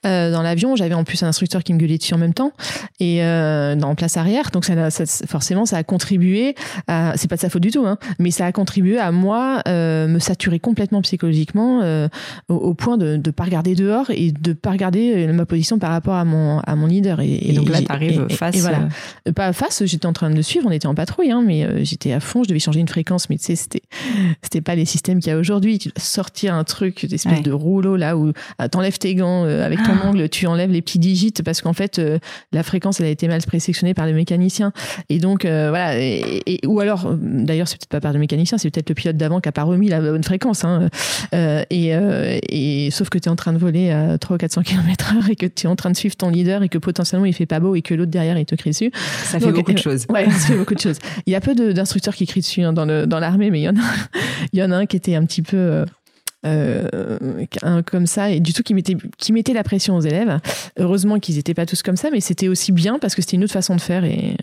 euh, 0.05 0.31
dans 0.31 0.43
l'avion. 0.43 0.77
J'avais 0.77 0.95
en 0.95 1.05
plus 1.05 1.23
un 1.23 1.29
instructeur 1.29 1.63
qui 1.63 1.73
me 1.73 1.79
gueulait 1.79 1.97
dessus 1.97 2.13
en 2.13 2.19
même 2.19 2.35
temps 2.35 2.53
et 3.01 3.25
euh, 3.25 3.81
en 3.81 3.95
place 3.95 4.17
arrière. 4.17 4.51
Donc 4.51 4.65
ça, 4.65 4.75
forcément, 5.27 5.67
ça 5.67 5.79
a 5.79 5.83
contribué. 5.83 6.55
À, 6.89 7.15
c'est 7.17 7.29
pas 7.29 7.37
de 7.37 7.41
sa 7.41 7.49
faute 7.49 7.63
du 7.63 7.71
tout, 7.71 7.87
hein, 7.87 7.99
mais 8.19 8.31
ça 8.31 8.47
a 8.47 8.53
contribué 8.53 8.99
à 8.99 9.11
moi 9.13 9.63
euh, 9.67 10.07
me 10.07 10.19
saturer 10.19 10.59
complètement 10.59 11.03
psychologiquement 11.03 11.81
euh, 11.83 12.09
au, 12.49 12.75
point 12.75 12.99
de 12.99 13.17
ne 13.17 13.31
pas 13.31 13.45
regarder 13.45 13.75
dehors 13.75 14.11
et 14.11 14.33
de 14.33 14.53
pas 14.53 14.71
regarder 14.71 15.27
ma 15.29 15.47
position 15.47 15.79
par 15.79 15.91
rapport 15.91 16.15
à 16.15 16.25
mon 16.25 16.61
à 16.61 16.77
mon 16.77 16.87
leader. 16.87 17.21
Et, 17.21 17.51
et 17.51 17.53
donc 17.53 17.69
là, 17.69 17.81
t'arrives 17.83 18.27
face. 18.31 18.57
Et 18.57 18.61
voilà, 18.61 18.89
pas 19.35 19.53
face. 19.53 19.85
J'étais 19.85 20.07
en 20.07 20.13
train 20.13 20.31
de 20.31 20.34
de 20.35 20.43
suivre. 20.43 20.67
On 20.69 20.71
était 20.71 20.87
en 20.87 20.95
patrouille, 20.95 21.31
hein, 21.31 21.43
mais 21.45 21.65
euh, 21.65 21.81
j'étais 21.83 22.13
à 22.13 22.21
fond. 22.21 22.43
Je 22.43 22.49
devais 22.49 22.59
changer 22.59 22.81
une 22.81 22.89
fréquence, 22.89 23.31
mais 23.31 23.37
tu 23.39 23.45
sais, 23.45 23.57
c'était, 23.57 23.83
c'était 24.43 24.61
pas 24.61 24.75
les 24.75 24.85
systèmes 24.85 25.21
qu'il 25.21 25.33
y 25.33 25.35
a 25.35 25.39
aujourd'hui. 25.39 25.79
Tu 25.79 25.89
dois 25.89 26.03
sortir 26.03 26.55
un 26.55 26.65
truc, 26.65 27.07
des 27.07 27.15
espèces 27.15 27.43
de 27.43 27.53
rouleau 27.53 27.97
là 27.97 28.17
où 28.17 28.33
ah, 28.59 28.69
t'enlèves 28.69 28.99
tes 28.99 29.15
gants 29.15 29.45
euh, 29.45 29.65
avec 29.65 29.83
ton 29.83 29.93
ah. 30.03 30.09
ongle, 30.09 30.29
tu 30.29 30.47
enlèves 30.47 30.71
les 30.71 30.83
petits 30.83 30.99
digits 30.99 31.33
parce 31.45 31.63
qu'en 31.63 31.73
fait, 31.73 31.99
euh, 31.99 32.19
la 32.53 32.63
fréquence, 32.63 33.01
elle 33.01 33.07
a 33.07 33.11
été 33.11 33.29
mal 33.29 33.41
présélectionnée 33.43 33.95
par 33.95 34.07
le 34.07 34.13
mécanicien. 34.13 34.73
Et 35.09 35.19
donc, 35.19 35.43
voilà. 35.43 35.99
Et, 35.99 36.61
ou 36.67 36.81
alors, 36.81 37.15
d'ailleurs, 37.15 37.69
c'est 37.69 37.79
peut-être 37.79 37.89
pas 37.89 38.01
par 38.01 38.13
le 38.13 38.19
mécanicien, 38.19 38.59
c'est 38.59 38.71
peut-être 38.71 38.89
le 38.89 38.95
pilote 38.95 39.17
d'avant 39.17 39.41
qui 39.41 39.49
a 39.49 39.53
pas 39.53 39.63
remis 39.63 39.89
la 39.89 40.01
bonne 40.01 40.25
fréquence. 40.25 40.65
Hein. 40.65 40.89
et, 41.71 41.93
et 42.49 42.91
sauf 42.91 43.09
que 43.09 43.19
tu 43.19 43.29
es 43.29 43.31
en 43.31 43.37
train 43.37 43.53
de 43.53 43.59
voler 43.59 43.91
à 43.91 44.19
300 44.19 44.35
ou 44.35 44.39
400 44.39 44.63
km 44.63 45.15
heure 45.17 45.31
et 45.31 45.37
que 45.37 45.47
tu 45.47 45.67
es 45.67 45.71
en 45.71 45.77
train 45.77 45.91
de 45.91 45.97
suivre 45.97 46.17
ton 46.17 46.29
leader 46.29 46.63
et 46.63 46.69
que 46.69 46.79
potentiellement 46.79 47.27
il 47.27 47.35
fait 47.35 47.47
pas 47.47 47.61
beau 47.61 47.75
et 47.75 47.83
que 47.83 47.95
l'autre 47.95 48.11
derrière 48.11 48.39
il 48.39 48.45
te 48.45 48.55
crie 48.55 48.71
dessus. 48.71 48.91
Ça 49.25 49.41
fait 49.41 49.53
beaucoup 49.53 49.73
de 49.73 49.79
choses. 49.79 50.07
Ouais, 50.09 50.24
Il 51.27 51.33
y 51.33 51.37
a 51.37 51.41
peu 51.41 51.55
d'instructeurs 51.73 52.15
qui 52.15 52.27
crient 52.27 52.41
dessus 52.41 52.63
hein, 52.63 52.73
dans 52.73 52.85
l'armée, 53.19 53.51
mais 53.51 53.61
il 53.61 53.65
y, 54.53 54.63
en 54.63 54.71
a, 54.71 54.77
un 54.77 54.87
qui 54.87 54.97
était 54.97 55.15
un 55.15 55.25
petit 55.25 55.43
peu. 55.43 55.57
Euh, 55.57 55.85
euh, 56.45 57.83
comme 57.87 58.07
ça 58.07 58.31
et 58.31 58.39
du 58.39 58.53
tout 58.53 58.63
qui 58.63 58.75
mettait 59.33 59.55
la 59.55 59.65
pression 59.65 59.97
aux 59.97 60.03
élèves 60.03 60.41
heureusement 60.79 61.19
qu'ils 61.19 61.37
n'étaient 61.37 61.55
pas 61.55 61.65
tous 61.65 61.83
comme 61.83 61.97
ça 61.97 62.11
mais 62.13 62.21
c'était 62.21 62.49
aussi 62.49 62.71
bien 62.71 62.99
parce 62.99 63.15
que 63.15 63.23
c'était 63.23 63.39
une 63.39 63.45
autre 63.45 63.55
façon 63.55 63.75
de 63.75 63.81
faire 63.81 64.05
et, 64.05 64.37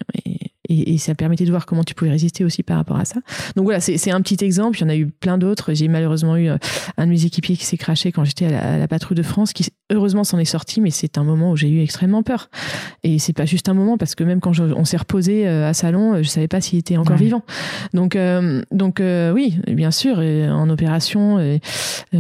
ça 0.98 1.16
permettait 1.16 1.46
de 1.46 1.52
voir 1.52 1.66
comment 1.66 1.84
tu 1.84 1.94
pouvais 1.94 2.12
résister 2.12 2.46
aussi 2.46 2.64
par 2.64 2.78
rapport 2.78 2.98
à 2.98 3.06
ça. 3.06 3.20
Donc 3.56 3.66
voilà, 3.66 3.80
c'est 3.80 4.12
un 4.12 4.22
petit 4.22 4.44
exemple. 4.44 4.78
Il 4.78 4.82
y 4.82 4.84
en 4.86 4.90
a 4.90 4.96
eu 4.96 5.08
plein 5.08 5.38
d'autres. 5.38 5.74
J'ai 5.74 5.88
malheureusement 5.88 6.38
eu 6.38 6.50
euh, 6.50 6.58
un 6.98 7.06
de 7.06 7.12
mes 7.12 7.26
équipiers 7.26 7.58
qui 7.58 7.66
s'est 7.66 7.78
craché 7.78 8.12
quand 8.12 8.24
j'étais 8.24 8.46
à, 8.46 8.78
la 8.78 8.88
patrouille 8.88 9.18
de 9.18 9.24
France, 9.24 9.54
qui 9.54 9.68
heureusement 9.92 10.24
s'en 10.24 10.40
est 10.40 10.46
sorti, 10.46 10.82
mais 10.82 10.92
c'est 10.92 11.18
un 11.18 11.24
moment 11.24 11.52
où 11.52 11.56
j'ai 11.56 11.70
eu 11.70 11.82
extrêmement 11.82 12.24
peur. 12.24 12.50
Et 13.04 13.20
c'est 13.20 13.34
pas 13.34 13.46
juste 13.46 13.70
un 13.70 13.74
moment 13.74 13.98
parce 13.98 14.16
que 14.16 14.24
même 14.24 14.40
quand 14.40 14.58
on 14.60 14.86
s'est 14.86 14.98
reposé 14.98 15.48
euh, 15.48 15.70
à 15.70 15.74
Salon, 15.74 16.14
euh, 16.14 16.24
je 16.24 16.30
savais 16.30 16.48
pas 16.48 16.62
s'il 16.62 16.80
était 16.80 16.98
encore 16.98 17.18
vivant. 17.18 17.44
Donc 17.94 18.18
donc 18.72 19.02
oui, 19.02 19.58
bien 19.68 19.92
sûr, 19.92 20.20
en 20.20 20.70
opération, 20.70 21.40
il 21.40 22.20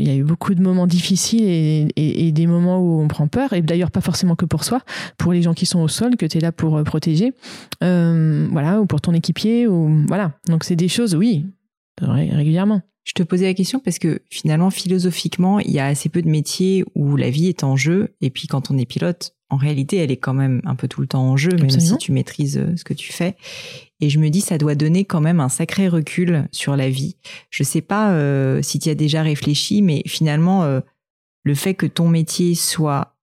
y 0.00 0.10
a 0.10 0.14
eu 0.14 0.22
beaucoup 0.22 0.54
de 0.54 0.62
moments 0.62 0.86
difficiles 0.86 1.42
et, 1.42 2.26
et, 2.26 2.32
des 2.32 2.46
moments 2.46 2.78
où 2.78 3.00
on 3.00 3.08
prend 3.08 3.26
peur. 3.26 3.52
Et 3.52 3.62
d'ailleurs 3.62 3.90
pas 3.90 4.00
forcément 4.00 4.36
que 4.36 4.44
pour 4.44 4.64
soi, 4.64 4.80
pour 5.16 5.32
les 5.32 5.42
gens 5.42 5.54
qui 5.54 5.66
sont 5.66 5.80
au 5.80 5.88
sol 5.88 6.16
que 6.16 6.26
tu 6.26 6.38
es 6.38 6.40
là 6.40 6.52
pour 6.52 6.82
protéger. 6.84 7.32
Euh, 7.88 8.48
voilà, 8.50 8.80
ou 8.80 8.86
pour 8.86 9.00
ton 9.00 9.12
équipier, 9.12 9.66
ou 9.66 10.04
voilà. 10.06 10.32
Donc 10.46 10.64
c'est 10.64 10.76
des 10.76 10.88
choses, 10.88 11.14
oui, 11.14 11.46
régulièrement. 12.00 12.82
Je 13.04 13.14
te 13.14 13.22
posais 13.22 13.46
la 13.46 13.54
question 13.54 13.80
parce 13.80 13.98
que 13.98 14.20
finalement, 14.28 14.70
philosophiquement, 14.70 15.60
il 15.60 15.70
y 15.70 15.78
a 15.78 15.86
assez 15.86 16.10
peu 16.10 16.20
de 16.20 16.28
métiers 16.28 16.84
où 16.94 17.16
la 17.16 17.30
vie 17.30 17.46
est 17.46 17.64
en 17.64 17.74
jeu. 17.74 18.14
Et 18.20 18.28
puis 18.28 18.46
quand 18.48 18.70
on 18.70 18.76
est 18.76 18.84
pilote, 18.84 19.34
en 19.50 19.56
réalité, 19.56 19.96
elle 19.96 20.10
est 20.10 20.18
quand 20.18 20.34
même 20.34 20.60
un 20.64 20.74
peu 20.74 20.88
tout 20.88 21.00
le 21.00 21.06
temps 21.06 21.22
en 21.22 21.36
jeu, 21.36 21.56
même 21.56 21.70
si 21.70 21.96
tu 21.96 22.12
maîtrises 22.12 22.58
euh, 22.58 22.76
ce 22.76 22.84
que 22.84 22.92
tu 22.92 23.12
fais. 23.12 23.36
Et 24.00 24.10
je 24.10 24.18
me 24.18 24.28
dis, 24.28 24.42
ça 24.42 24.58
doit 24.58 24.74
donner 24.74 25.06
quand 25.06 25.22
même 25.22 25.40
un 25.40 25.48
sacré 25.48 25.88
recul 25.88 26.46
sur 26.52 26.76
la 26.76 26.90
vie. 26.90 27.16
Je 27.48 27.62
sais 27.62 27.80
pas 27.80 28.12
euh, 28.12 28.60
si 28.60 28.78
tu 28.78 28.90
as 28.90 28.94
déjà 28.94 29.22
réfléchi, 29.22 29.80
mais 29.80 30.02
finalement, 30.06 30.64
euh, 30.64 30.80
le 31.44 31.54
fait 31.54 31.72
que 31.72 31.86
ton 31.86 32.08
métier 32.08 32.54
soit 32.54 33.16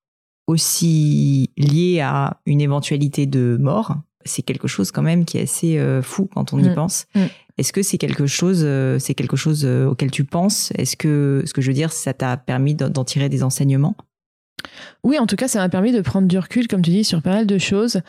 aussi 0.47 1.51
lié 1.57 1.99
à 1.99 2.41
une 2.47 2.61
éventualité 2.61 3.27
de 3.27 3.57
mort, 3.59 3.95
c'est 4.25 4.41
quelque 4.41 4.67
chose 4.67 4.91
quand 4.91 5.01
même 5.01 5.25
qui 5.25 5.37
est 5.37 5.43
assez 5.43 5.79
fou 6.01 6.27
quand 6.33 6.53
on 6.53 6.59
y 6.59 6.69
mm. 6.69 6.73
pense. 6.73 7.05
Mm. 7.15 7.25
Est-ce 7.57 7.71
que 7.71 7.83
c'est 7.83 7.97
quelque 7.97 8.25
chose, 8.25 8.67
c'est 8.99 9.13
quelque 9.13 9.37
chose 9.37 9.65
auquel 9.65 10.11
tu 10.11 10.25
penses? 10.25 10.73
Est-ce 10.77 10.97
que, 10.97 11.43
ce 11.45 11.53
que 11.53 11.61
je 11.61 11.67
veux 11.67 11.73
dire, 11.73 11.93
ça 11.93 12.13
t'a 12.13 12.35
permis 12.35 12.75
d'en 12.75 13.03
tirer 13.03 13.29
des 13.29 13.43
enseignements? 13.43 13.95
Oui, 15.03 15.19
en 15.19 15.27
tout 15.27 15.35
cas, 15.35 15.47
ça 15.47 15.59
m'a 15.59 15.69
permis 15.69 15.91
de 15.91 16.01
prendre 16.01 16.27
du 16.27 16.37
recul, 16.37 16.67
comme 16.67 16.81
tu 16.81 16.91
dis, 16.91 17.03
sur 17.03 17.21
pas 17.21 17.31
mal 17.31 17.45
de 17.45 17.57
choses. 17.57 18.01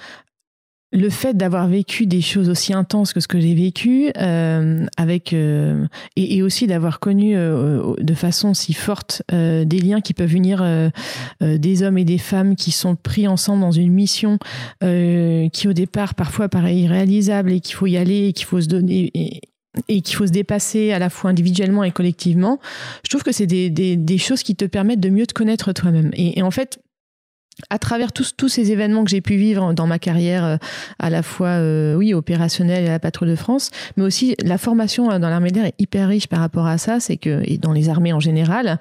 Le 0.93 1.11
fait 1.11 1.37
d'avoir 1.37 1.67
vécu 1.67 2.07
des 2.07 2.21
choses 2.21 2.49
aussi 2.49 2.73
intenses 2.73 3.13
que 3.13 3.19
ce 3.19 3.27
que 3.27 3.41
j'ai 3.41 3.55
vécu, 3.55 4.13
euh, 4.17 4.87
avec 4.97 5.33
euh, 5.33 5.85
et, 6.15 6.43
aussi 6.43 6.69
d'avoir 6.69 7.01
connu 7.01 7.37
euh, 7.37 7.95
de 7.99 8.15
façon 8.15 8.55
si 8.55 8.73
forte 8.73 9.23
des 9.31 9.81
liens 9.81 10.01
qui 10.01 10.15
peuvent 10.15 10.35
unir 10.35 10.65
des 11.41 11.83
hommes 11.83 11.99
et 11.99 12.05
des 12.05 12.19
femmes 12.19 12.55
qui 12.55 12.71
sont 12.71 12.95
pris 12.95 13.27
ensemble 13.27 13.63
dans 13.63 13.73
une 13.73 13.93
mission 13.93 14.39
qui 14.81 15.69
au 15.69 15.73
départ 15.73 16.15
parfois 16.15 16.49
paraît 16.49 16.77
irréalisable 16.77 17.53
et 17.53 17.61
qu'il 17.61 17.75
faut 17.75 17.87
y 17.87 17.97
aller, 17.97 18.29
et 18.29 18.33
qu'il 18.33 18.47
faut 18.47 18.61
se 18.61 18.69
donner 18.69 19.11
et, 19.15 19.41
et 19.89 20.01
qu'il 20.01 20.17
faut 20.17 20.27
se 20.27 20.33
dépasser 20.33 20.93
à 20.93 20.99
la 20.99 21.11
fois 21.11 21.31
individuellement 21.31 21.85
et 21.85 21.91
collectivement, 21.91 22.61
je 23.05 23.11
trouve 23.11 23.23
que 23.23 23.33
c'est 23.33 23.47
des, 23.47 23.71
des, 23.71 23.97
des, 23.97 24.19
choses 24.19 24.43
qui 24.43 24.57
te 24.57 24.65
permettent 24.65 25.01
de 25.01 25.11
mieux 25.11 25.27
te 25.27 25.35
connaître 25.35 25.73
toi-même. 25.73 26.11
Et, 26.15 26.39
et, 26.39 26.43
en 26.43 26.51
fait, 26.51 26.81
à 27.71 27.79
travers 27.79 28.13
tous, 28.13 28.35
tous 28.37 28.49
ces 28.49 28.71
événements 28.71 29.05
que 29.05 29.11
j'ai 29.11 29.21
pu 29.21 29.37
vivre 29.37 29.73
dans 29.73 29.87
ma 29.87 29.99
carrière, 29.99 30.45
euh, 30.45 30.57
à 30.99 31.09
la 31.09 31.23
fois 31.23 31.49
euh, 31.49 31.95
oui 31.95 32.13
opérationnelle 32.13 32.85
et 32.85 32.89
à 32.89 32.93
la 32.93 32.99
patrouille 32.99 33.31
de 33.31 33.37
France, 33.37 33.71
mais 33.97 34.03
aussi 34.03 34.37
la 34.45 34.59
formation 34.59 35.11
euh, 35.11 35.19
dans 35.19 35.31
l'armée 35.31 35.51
de 35.51 35.57
l'air 35.57 35.67
est 35.67 35.75
hyper 35.79 36.09
riche 36.09 36.27
par 36.27 36.41
rapport 36.41 36.67
à 36.67 36.77
ça. 36.77 37.01
C'est 37.01 37.17
que 37.17 37.43
et 37.45 37.57
dans 37.57 37.73
les 37.73 37.89
armées 37.89 38.13
en 38.13 38.21
général, 38.21 38.79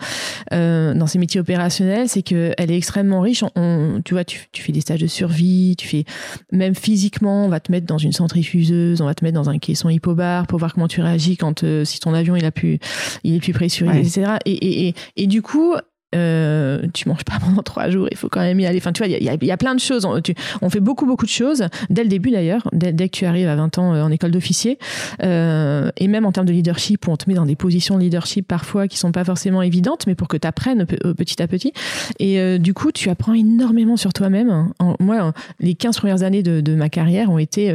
euh, 0.53 0.93
dans 0.93 1.07
ces 1.07 1.19
métiers 1.19 1.39
opérationnels, 1.39 2.09
c'est 2.09 2.21
que 2.21 2.53
elle 2.57 2.69
est 2.69 2.77
extrêmement 2.77 3.21
riche. 3.21 3.43
On, 3.55 4.01
tu 4.03 4.13
vois, 4.13 4.25
tu, 4.25 4.47
tu, 4.51 4.61
fais 4.61 4.73
des 4.73 4.81
stages 4.81 4.99
de 4.99 5.07
survie, 5.07 5.75
tu 5.77 5.87
fais 5.87 6.03
même 6.51 6.75
physiquement, 6.75 7.45
on 7.45 7.49
va 7.49 7.61
te 7.61 7.71
mettre 7.71 7.87
dans 7.87 7.97
une 7.97 8.13
centrifugeuse, 8.13 9.01
on 9.01 9.05
va 9.05 9.15
te 9.15 9.23
mettre 9.23 9.35
dans 9.35 9.49
un 9.49 9.57
caisson 9.57 9.89
hypobar 9.89 10.47
pour 10.47 10.59
voir 10.59 10.73
comment 10.73 10.87
tu 10.87 11.01
réagis 11.01 11.37
quand 11.37 11.63
si 11.85 11.99
ton 11.99 12.13
avion 12.13 12.35
il 12.35 12.43
a 12.45 12.51
pu, 12.51 12.79
il 13.23 13.35
est 13.35 13.39
plus 13.39 13.53
pressurisé, 13.53 14.21
etc. 14.21 14.37
Et, 14.45 14.51
et, 14.51 14.87
et, 14.87 14.95
et 15.15 15.27
du 15.27 15.41
coup, 15.41 15.75
euh, 16.15 16.81
tu 16.93 17.07
manges 17.09 17.23
pas 17.23 17.39
pendant 17.39 17.63
trois 17.63 17.89
jours, 17.89 18.07
il 18.11 18.17
faut 18.17 18.29
quand 18.29 18.41
même 18.41 18.59
y 18.59 18.65
aller. 18.65 18.77
Enfin, 18.77 18.91
tu 18.91 19.03
vois, 19.03 19.07
il 19.07 19.23
y, 19.23 19.51
a, 19.51 19.57
plein 19.57 19.75
de 19.75 19.79
choses. 19.79 20.05
On, 20.05 20.21
on, 20.61 20.69
fait 20.69 20.79
beaucoup, 20.79 21.05
beaucoup 21.05 21.25
de 21.25 21.31
choses 21.31 21.67
dès 21.89 22.03
le 22.03 22.09
début 22.09 22.31
d'ailleurs, 22.31 22.67
dès, 22.73 22.93
que 22.93 23.17
tu 23.17 23.25
arrives 23.25 23.47
à 23.47 23.55
20 23.55 23.77
ans 23.77 23.93
euh, 23.93 24.03
en 24.03 24.11
école 24.11 24.31
d'officier. 24.31 24.79
Euh, 25.23 25.91
et 25.97 26.07
même 26.07 26.25
en 26.25 26.31
termes 26.31 26.47
de 26.47 26.53
leadership, 26.53 27.07
où 27.07 27.11
on 27.11 27.17
te 27.17 27.29
met 27.29 27.35
dans 27.35 27.45
des 27.45 27.55
positions 27.55 27.95
de 27.95 28.01
leadership 28.01 28.47
parfois 28.47 28.87
qui 28.87 28.97
sont 28.97 29.11
pas 29.11 29.23
forcément 29.23 29.61
évidentes, 29.61 30.07
mais 30.07 30.15
pour 30.15 30.27
que 30.27 30.37
tu 30.37 30.47
apprennes 30.47 30.85
petit 30.85 31.41
à 31.41 31.47
petit. 31.47 31.73
Et 32.19 32.59
du 32.59 32.73
coup, 32.73 32.91
tu 32.91 33.09
apprends 33.09 33.33
énormément 33.33 33.97
sur 33.97 34.13
toi-même. 34.13 34.71
Moi, 34.99 35.33
les 35.59 35.75
15 35.75 35.97
premières 35.97 36.23
années 36.23 36.43
de, 36.43 36.61
de 36.61 36.75
ma 36.75 36.89
carrière 36.89 37.29
ont 37.29 37.37
été 37.37 37.73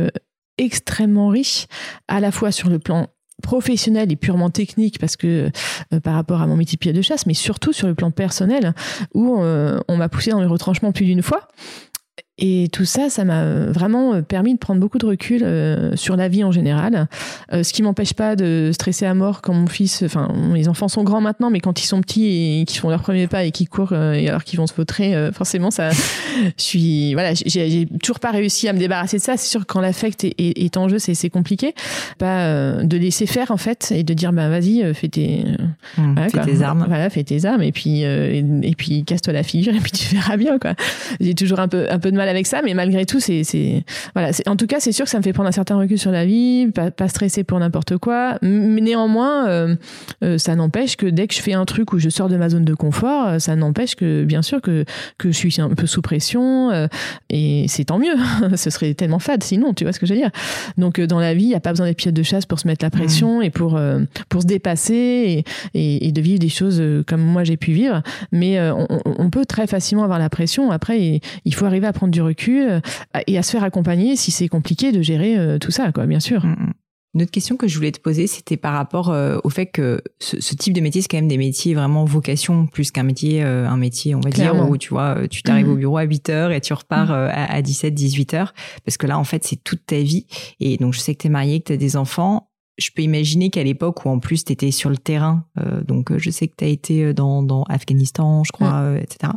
extrêmement 0.59 1.29
riches, 1.29 1.67
à 2.09 2.21
la 2.21 2.31
fois 2.31 2.53
sur 2.53 2.69
le 2.69 2.79
plan 2.79 3.09
professionnel 3.41 4.13
et 4.13 4.17
purement 4.17 4.51
technique 4.51 4.99
parce 4.99 5.17
que 5.17 5.51
euh, 5.93 6.01
par 6.01 6.15
rapport 6.15 6.41
à 6.41 6.47
mon 6.47 6.57
métier 6.57 6.79
de 6.93 7.03
chasse, 7.03 7.27
mais 7.27 7.35
surtout 7.35 7.73
sur 7.73 7.87
le 7.87 7.95
plan 7.95 8.11
personnel 8.11 8.75
où 9.15 9.41
euh, 9.41 9.81
on 9.89 9.97
m'a 9.97 10.09
poussé 10.09 10.31
dans 10.31 10.41
les 10.41 10.47
retranchements 10.47 10.93
plus 10.93 11.05
d'une 11.05 11.23
fois 11.23 11.49
et 12.41 12.69
tout 12.73 12.87
ça, 12.87 13.11
ça 13.11 13.25
m'a 13.25 13.45
vraiment 13.67 14.15
euh, 14.15 14.23
permis 14.23 14.55
de 14.55 14.59
prendre 14.59 14.81
beaucoup 14.81 14.97
de 14.97 15.05
recul 15.05 15.43
euh, 15.45 15.95
sur 15.95 16.17
la 16.17 16.29
vie 16.29 16.43
en 16.43 16.51
général. 16.51 17.07
Euh, 17.53 17.63
ce 17.63 17.73
qui 17.75 17.83
m'empêche 17.83 18.15
pas 18.15 18.35
de 18.35 18.71
stresser 18.73 19.05
à 19.05 19.13
mort 19.13 19.43
quand 19.43 19.53
mon 19.53 19.67
fils, 19.67 20.03
enfin, 20.03 20.33
mes 20.51 20.67
enfants 20.67 20.89
sont 20.89 21.05
grands 21.05 21.21
maintenant, 21.21 21.51
mais 21.51 21.61
quand 21.61 21.83
ils 21.83 21.87
sont 21.87 22.01
petits 22.01 22.61
et 22.61 22.65
qu'ils 22.65 22.81
font 22.81 22.89
leur 22.89 23.03
premier 23.03 23.27
pas 23.27 23.45
et 23.45 23.51
qu'ils 23.51 23.69
courent 23.69 23.93
et 23.93 24.29
alors 24.29 24.45
qu'ils 24.45 24.59
vont 24.59 24.67
se 24.67 24.73
vautrer, 24.75 25.31
forcément, 25.33 25.71
ça, 25.71 25.91
je 26.57 26.63
suis, 26.63 27.13
voilà, 27.13 27.35
j'ai 27.35 27.87
toujours 28.03 28.21
pas 28.21 28.31
réussi 28.31 28.69
à 28.69 28.73
me 28.73 28.79
débarrasser 28.79 29.19
de 29.19 29.23
ça. 29.23 29.37
C'est 29.37 29.49
sûr 29.49 29.61
que 29.61 29.67
quand 29.67 29.81
l'affect 29.81 30.25
est, 30.25 30.35
est, 30.39 30.77
en 30.79 30.89
jeu, 30.89 30.99
c'est 30.99 31.31
compliqué. 31.31 31.75
Pas 32.19 32.83
de 32.83 32.97
laisser 32.97 33.27
faire 33.27 33.51
en 33.51 33.57
fait 33.59 33.93
et 33.95 34.03
de 34.03 34.15
dire 34.15 34.33
bah 34.33 34.49
vas-y, 34.49 34.95
fais 34.95 35.09
tes, 35.09 35.45
mmh, 35.99 36.15
fais 36.31 36.41
tes 36.41 36.63
armes. 36.63 36.85
Voilà, 36.89 37.11
fais 37.11 37.25
tes 37.25 37.45
armes 37.45 37.63
et 37.63 37.73
puis 37.73 38.03
et, 38.03 38.45
et, 38.63 38.75
puis 38.75 39.05
casse-toi 39.05 39.33
la 39.33 39.43
figure 39.43 39.75
et 39.77 39.81
puis 39.81 39.93
tu 39.93 40.15
verras 40.15 40.37
bien 40.37 40.59
quoi. 40.59 40.75
J'ai 41.21 41.35
toujours 41.35 41.61
un 41.61 41.69
peu 41.69 41.87
un 41.91 41.99
peu 41.99 42.11
de 42.11 42.17
mal 42.17 42.30
avec 42.31 42.47
ça, 42.47 42.63
mais 42.65 42.75
malgré 42.75 43.05
tout, 43.05 43.21
c'est, 43.21 43.45
c'est, 43.45 43.85
voilà. 44.15 44.31
En 44.47 44.57
tout 44.57 44.67
cas, 44.67 44.81
c'est 44.81 44.93
sûr 44.93 45.05
que 45.05 45.11
ça 45.11 45.19
me 45.19 45.23
fait 45.23 45.33
prendre 45.33 45.49
un 45.49 45.53
certain 45.53 45.77
recul 45.77 45.99
sur 45.99 46.11
la 46.11 46.25
vie, 46.25 46.69
pas, 46.75 46.91
pas 46.91 47.09
stresser 47.09 47.45
pour 47.45 47.59
n'importe 47.59 47.99
quoi. 47.99 48.39
Mais 48.43 48.81
néanmoins, 48.81 49.49
euh, 49.49 49.77
euh, 50.25 50.39
ça 50.39 50.55
n'empêche 50.55 50.97
que 50.97 51.07
dès 51.07 51.27
que 51.27 51.35
je 51.35 51.41
fais 51.41 51.53
un 51.53 51.65
truc 51.65 51.93
où 51.93 51.99
je 51.99 52.09
sors 52.09 52.29
de 52.29 52.37
ma 52.37 52.49
zone 52.49 52.65
de 52.65 52.75
confort, 52.75 53.27
euh, 53.27 53.39
ça 53.39 53.57
n'empêche 53.57 53.95
que, 53.97 54.25
bien 54.25 54.43
sûr, 54.43 54.61
que, 54.61 54.85
que 55.19 55.31
je 55.31 55.37
suis 55.37 55.61
un 55.61 55.69
peu 55.71 55.87
sous 55.87 56.03
pression, 56.03 56.71
et 57.29 57.67
c'est 57.69 57.85
tant 57.85 57.99
mieux. 57.99 58.15
Ce 58.57 58.71
serait 58.71 58.95
tellement 58.95 59.19
fade 59.19 59.43
sinon, 59.43 59.75
tu 59.75 59.85
vois 59.85 59.93
ce 59.93 60.01
que 60.01 60.07
je 60.07 60.15
veux 60.15 60.21
dire. 60.21 60.31
Donc, 60.79 61.01
dans 61.01 61.21
la 61.21 61.35
vie, 61.35 61.45
il 61.45 61.49
n'y 61.49 61.55
a 61.55 61.61
pas 61.61 61.71
besoin 61.71 61.87
d'être 61.87 61.97
pilote 61.97 62.15
de 62.15 62.23
chasse 62.23 62.47
pour 62.47 62.59
se 62.61 62.67
mettre 62.67 62.85
la 62.85 62.91
pression 62.91 63.41
mmh. 63.41 63.43
et 63.43 63.51
pour, 63.51 63.81
pour 64.29 64.43
se 64.43 64.47
dépasser 64.47 65.45
et, 65.75 66.07
et, 66.07 66.13
de 66.13 66.21
vivre 66.21 66.39
des 66.39 66.49
choses 66.49 66.83
comme 67.07 67.21
moi 67.21 67.45
j'ai 67.45 67.57
pu 67.57 67.73
vivre. 67.73 68.03
Mais 68.33 68.61
on, 68.71 68.87
on, 69.05 69.31
peut 69.31 69.45
très 69.45 69.67
facilement 69.67 70.05
avoir 70.05 70.19
la 70.19 70.29
pression. 70.29 70.71
Après, 70.71 71.21
il 71.45 71.55
faut 71.55 71.65
arriver 71.65 71.87
à 71.87 71.93
prendre 71.93 72.13
du 72.13 72.20
recul 72.21 72.69
euh, 72.69 72.81
et 73.27 73.39
à 73.39 73.43
se 73.43 73.53
faire 73.53 73.65
accompagner 73.65 74.17
si 74.17 74.31
c'est 74.31 74.49
compliqué 74.49 74.93
de 74.93 75.03
gérer 75.03 75.37
euh, 75.39 75.59
tout 75.59 75.71
ça, 75.71 75.93
quoi, 75.93 76.07
bien 76.07 76.21
sûr. 76.21 76.45
Mm, 76.45 76.51
mm. 76.51 76.73
Une 77.15 77.23
autre 77.23 77.33
question 77.33 77.57
que 77.57 77.67
je 77.67 77.75
voulais 77.77 77.91
te 77.91 77.99
poser, 77.99 78.29
c'était 78.29 78.57
par 78.57 78.73
rapport 78.73 79.11
euh, 79.11 79.39
au 79.43 79.49
fait 79.49 79.67
que 79.67 80.01
ce, 80.21 80.55
type 80.55 80.73
de 80.73 80.81
métier, 80.81 81.03
c'est 81.03 81.09
quand 81.09 81.17
même 81.17 81.27
des 81.27 81.39
métiers 81.39 81.75
vraiment 81.75 82.05
vocation, 82.05 82.69
plus 82.69 82.93
qu'un 82.93 83.03
métier, 83.03 83.43
un 83.43 83.77
métier, 83.77 84.15
on 84.15 84.21
va 84.21 84.31
dire, 84.31 84.55
où 84.55 84.77
tu 84.77 84.91
vois, 84.91 85.27
tu 85.29 85.43
t'arrives 85.43 85.69
au 85.69 85.75
mm. 85.75 85.81
bureau 85.81 85.99
à 85.99 86.05
8 86.05 86.29
heures 86.31 86.53
et 86.53 86.61
tu 86.61 86.73
repars 86.73 87.11
à, 87.11 87.31
à 87.31 87.63
17, 87.63 87.93
18 87.95 88.35
heures. 88.35 88.55
Parce 88.85 88.97
que 88.97 89.09
là, 89.09 89.19
en 89.19 89.25
fait, 89.25 89.43
c'est 89.43 89.57
toute 89.57 89.85
ta 89.87 89.99
vie. 89.99 90.27
Et 90.61 90.77
donc, 90.77 90.95
je 90.95 91.01
sais 91.01 91.15
que 91.17 91.23
tu 91.23 91.27
es 91.27 91.31
marié, 91.31 91.59
que 91.59 91.67
tu 91.67 91.73
as 91.73 91.77
des 91.77 91.97
enfants. 91.97 92.49
Je 92.79 92.91
peux 92.95 93.03
imaginer 93.03 93.51
qu'à 93.51 93.65
l'époque 93.65 94.07
où 94.07 94.09
en 94.09 94.21
plus 94.21 94.45
tu 94.45 94.53
étais 94.53 94.71
sur 94.71 94.89
le 94.89 94.97
terrain, 94.97 95.45
donc 95.87 96.17
je 96.17 96.31
sais 96.31 96.47
que 96.47 96.55
tu 96.57 96.65
as 96.65 96.69
été 96.69 97.13
dans, 97.13 97.43
dans 97.43 97.65
Afghanistan, 97.65 98.45
je 98.45 98.53
crois, 98.53 98.95
etc 98.99 99.33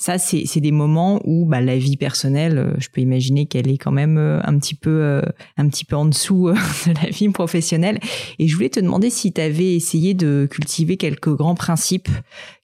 ça 0.00 0.16
c'est 0.16 0.60
des 0.60 0.72
moments 0.72 1.20
où 1.24 1.44
bah, 1.44 1.60
la 1.60 1.76
vie 1.76 1.98
personnelle 1.98 2.58
euh, 2.58 2.74
je 2.78 2.88
peux 2.88 3.02
imaginer 3.02 3.44
qu'elle 3.44 3.68
est 3.68 3.76
quand 3.76 3.92
même 3.92 4.16
euh, 4.16 4.40
un 4.44 4.58
petit 4.58 4.74
peu 4.74 5.02
euh, 5.02 5.20
un 5.58 5.68
petit 5.68 5.84
peu 5.84 5.94
en 5.94 6.06
dessous 6.06 6.48
de 6.86 7.04
la 7.04 7.10
vie 7.10 7.28
professionnelle. 7.28 7.98
Et 8.38 8.48
je 8.48 8.54
voulais 8.54 8.70
te 8.70 8.80
demander 8.80 9.10
si 9.10 9.32
tu 9.32 9.40
avais 9.40 9.74
essayé 9.74 10.14
de 10.14 10.48
cultiver 10.50 10.96
quelques 10.96 11.34
grands 11.36 11.54
principes 11.54 12.08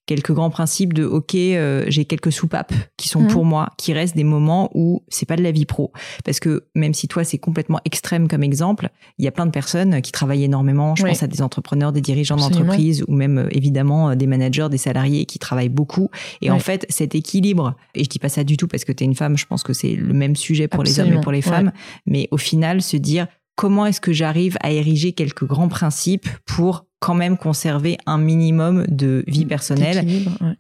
quelques 0.07 0.33
grands 0.33 0.51
principes 0.51 0.95
de 0.95 1.05
ok 1.05 1.35
euh, 1.35 1.85
j'ai 1.89 2.05
quelques 2.05 2.33
soupapes 2.33 2.73
qui 2.97 3.09
sont 3.09 3.27
pour 3.27 3.45
mhm. 3.45 3.51
moi 3.51 3.69
qui 3.77 3.93
restent 3.93 4.17
des 4.17 4.25
moments 4.25 4.71
où 4.75 5.03
c'est 5.09 5.27
pas 5.27 5.37
de 5.37 5.43
la 5.43 5.51
vie 5.51 5.67
pro. 5.67 5.93
Parce 6.25 6.41
que 6.41 6.65
même 6.75 6.95
si 6.95 7.09
toi 7.09 7.25
c'est 7.25 7.39
complètement 7.39 7.81
extrême 7.85 8.29
comme 8.29 8.43
exemple 8.43 8.89
il 9.19 9.25
y 9.25 9.29
a 9.29 9.33
plein 9.33 9.47
de 9.47 9.51
personnes 9.51 10.01
qui 10.01 10.13
travaillent 10.13 10.45
énormément. 10.45 10.95
Je 10.97 11.05
pense 11.05 11.23
à 11.23 11.27
des 11.27 11.43
entrepreneurs 11.43 11.93
des 11.93 12.01
dirigeants 12.01 12.37
d'entreprise 12.37 13.05
ou 13.09 13.13
même 13.13 13.39
euh, 13.39 13.49
évidemment 13.51 14.11
euh, 14.11 14.15
des 14.15 14.27
managers 14.27 14.69
des 14.71 14.79
salariés 14.79 15.27
qui 15.27 15.39
travaillent 15.39 15.69
beaucoup. 15.69 16.11
Et 16.41 16.51
en 16.51 16.59
fait 16.59 16.87
cet 16.89 17.15
équilibre 17.15 17.75
et 17.95 18.05
je 18.05 18.09
dis 18.09 18.19
pas 18.19 18.29
ça 18.29 18.45
du 18.45 18.57
tout 18.57 18.69
parce 18.69 18.85
que 18.85 18.93
tu 18.93 19.05
es 19.05 19.07
une 19.07 19.15
femme 19.15 19.37
je 19.37 19.47
pense 19.47 19.63
que 19.63 19.73
c'est 19.73 19.95
le 19.95 20.15
même 20.15 20.37
sujet 20.37 20.69
pour 20.69 20.83
les 20.83 21.01
hommes 21.01 21.13
et 21.13 21.21
pour 21.21 21.33
les 21.33 21.43
femmes. 21.43 21.73
Mais 22.07 22.29
au 22.31 22.37
final 22.37 22.81
se 22.81 22.97
dire 22.97 23.27
comment 23.57 23.87
est-ce 23.87 24.01
que 24.01 24.13
j'arrive 24.13 24.57
à 24.61 24.71
ériger 24.71 25.13
quelques 25.13 25.45
grands 25.45 25.69
principes 25.69 26.29
pour 26.45 26.85
quand 26.99 27.15
même 27.15 27.37
conserver 27.37 27.99
un 28.07 28.19
minimum 28.19 28.87
de 28.89 29.23
vie 29.27 29.45
personnelle. 29.45 30.07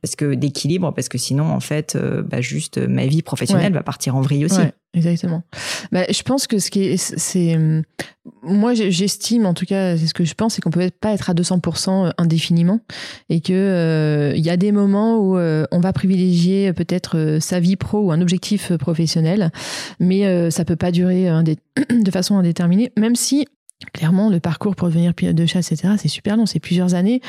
parce 0.03 0.17
que 0.17 0.35
d'équilibre 0.35 0.93
parce 0.95 1.09
que 1.09 1.19
sinon 1.19 1.51
en 1.51 1.61
fait 1.61 1.97
euh, 1.97 2.23
bah, 2.23 2.41
juste 2.41 2.79
ma 2.79 3.07
vie 3.07 3.23
professionnelle 3.23 3.73
va 3.73 3.83
partir 3.83 4.17
en 4.17 4.21
vrille 4.21 4.45
aussi. 4.45 4.61
Exactement. 4.95 5.43
Bah, 5.93 6.05
je 6.09 6.23
pense 6.23 6.47
que 6.47 6.59
ce 6.59 6.71
qui 6.71 6.85
est 6.85 6.97
c'est 6.97 7.59
moi 8.43 8.75
j'estime 8.75 9.47
en 9.47 9.55
tout 9.55 9.67
cas 9.67 9.97
c'est 9.97 10.07
ce 10.07 10.15
que 10.15 10.25
je 10.25 10.35
pense 10.35 10.55
c'est 10.55 10.63
qu'on 10.63 10.71
peut 10.71 10.91
pas 11.01 11.13
être 11.13 11.31
à 11.31 11.35
200% 11.35 12.13
indéfiniment. 12.19 12.81
Et 13.29 13.41
que 13.41 13.53
euh, 13.53 14.35
il 14.37 14.45
y 14.45 14.51
a 14.51 14.57
des 14.57 14.73
moments 14.73 15.19
où 15.19 15.39
euh, 15.39 15.65
on 15.71 15.81
va 15.81 15.93
privilégier 15.93 16.73
peut-être 16.73 17.39
sa 17.41 17.61
vie 17.61 17.77
pro 17.77 18.01
ou 18.01 18.13
un 18.13 18.21
objectif 18.21 18.75
professionnel. 18.77 19.51
Mais 20.01 20.51
ça 20.51 20.65
peut 20.65 20.77
pas 20.77 20.91
durer 20.91 21.29
de 21.91 22.11
façon 22.11 22.37
indéterminée. 22.37 22.93
Même 22.97 23.17
si 23.17 23.47
Clairement, 23.93 24.31
le 24.31 24.41
parcours 24.41 24.75
pour 24.75 24.89
devenir 24.89 25.13
pilote 25.13 25.37
de 25.37 25.45
chasse, 25.45 25.71
etc., 25.71 25.95
c'est 25.99 26.09
super 26.09 26.37
long. 26.37 26.47
C'est 26.47 26.61
plusieurs 26.61 26.95
années, 26.95 27.21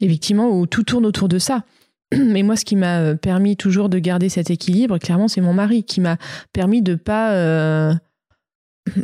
effectivement, 0.00 0.48
où 0.48 0.66
tout 0.66 0.82
tourne 0.82 1.04
autour 1.04 1.28
de 1.28 1.38
ça. 1.38 1.64
Mais 2.16 2.42
moi, 2.42 2.56
ce 2.56 2.64
qui 2.64 2.76
m'a 2.76 3.00
euh, 3.00 3.14
permis 3.16 3.56
toujours 3.56 3.88
de 3.88 3.98
garder 3.98 4.28
cet 4.28 4.50
équilibre, 4.50 4.98
clairement, 4.98 5.28
c'est 5.28 5.40
mon 5.40 5.52
mari 5.52 5.84
qui 5.84 6.00
m'a 6.00 6.16
permis 6.52 6.80
de 6.80 6.94
pas 6.94 7.32
euh, 7.32 7.94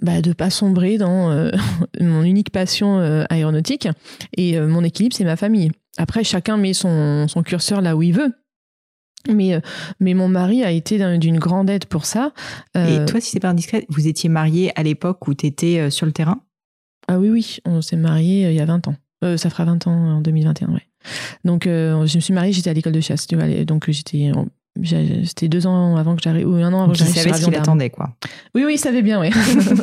bah, 0.03 0.23
de 0.23 0.33
pas 0.33 0.49
sombrer 0.49 0.97
dans 0.97 1.31
euh, 1.31 1.51
mon 2.01 2.23
unique 2.23 2.51
passion 2.51 2.99
euh, 2.99 3.25
aéronautique. 3.29 3.89
Et 4.37 4.59
mon 4.59 4.83
équilibre, 4.83 5.15
c'est 5.15 5.25
ma 5.25 5.37
famille. 5.37 5.71
Après, 5.99 6.25
chacun 6.25 6.57
met 6.57 6.73
son, 6.73 7.29
son 7.29 7.43
curseur 7.43 7.83
là 7.83 7.97
où 7.97 8.03
il 8.03 8.13
veut. 8.13 8.33
Mais, 9.29 9.61
mais 9.99 10.15
mon 10.15 10.29
mari 10.29 10.63
a 10.63 10.71
été 10.71 11.19
d'une 11.19 11.41
grande 11.41 11.69
aide 11.69 11.87
pour 11.87 12.05
ça. 12.05 12.33
Et 12.77 13.05
toi, 13.07 13.21
si 13.21 13.31
c'est 13.33 13.41
pas 13.41 13.49
indiscret, 13.49 13.85
vous 13.89 14.07
étiez 14.07 14.29
marié 14.29 14.71
à 14.79 14.85
l'époque 14.85 15.27
où 15.27 15.35
tu 15.35 15.47
étais 15.47 15.91
sur 15.91 16.07
le 16.07 16.13
terrain? 16.13 16.46
Ah 17.09 17.19
oui, 17.19 17.31
oui, 17.31 17.59
on 17.65 17.83
s'est 17.83 17.97
marié 17.97 18.49
il 18.51 18.55
y 18.55 18.61
a 18.61 18.65
20 18.65 18.89
ans. 18.89 18.97
ça 19.37 19.51
fera 19.51 19.65
20 19.65 19.87
ans 19.87 20.17
en 20.17 20.21
2021, 20.21 20.73
ouais. 20.73 20.83
Donc, 21.45 21.65
je 21.65 22.17
me 22.17 22.21
suis 22.21 22.35
mariée, 22.35 22.53
j'étais 22.53 22.71
à 22.71 22.75
l'école 22.75 22.93
de 22.93 23.01
chasse, 23.01 23.27
tu 23.27 23.37
vois, 23.37 23.47
donc 23.65 23.91
j'étais 23.91 24.33
c'était 25.25 25.49
deux 25.49 25.67
ans 25.67 25.97
avant 25.97 26.17
que 26.17 26.23
j'arrive, 26.23 26.49
ou 26.49 26.55
un 26.55 26.73
an 26.73 26.85
avant 26.85 26.93
que 26.93 26.99
j'arrive. 26.99 27.15
Il 27.17 27.21
savait 27.23 27.35
ce 27.35 27.45
qu'il 27.45 27.55
attendait, 27.55 27.91
quoi. 27.91 28.15
Oui, 28.55 28.65
oui, 28.65 28.75
il 28.75 28.79
savait 28.79 29.03
bien, 29.03 29.21
oui. 29.21 29.31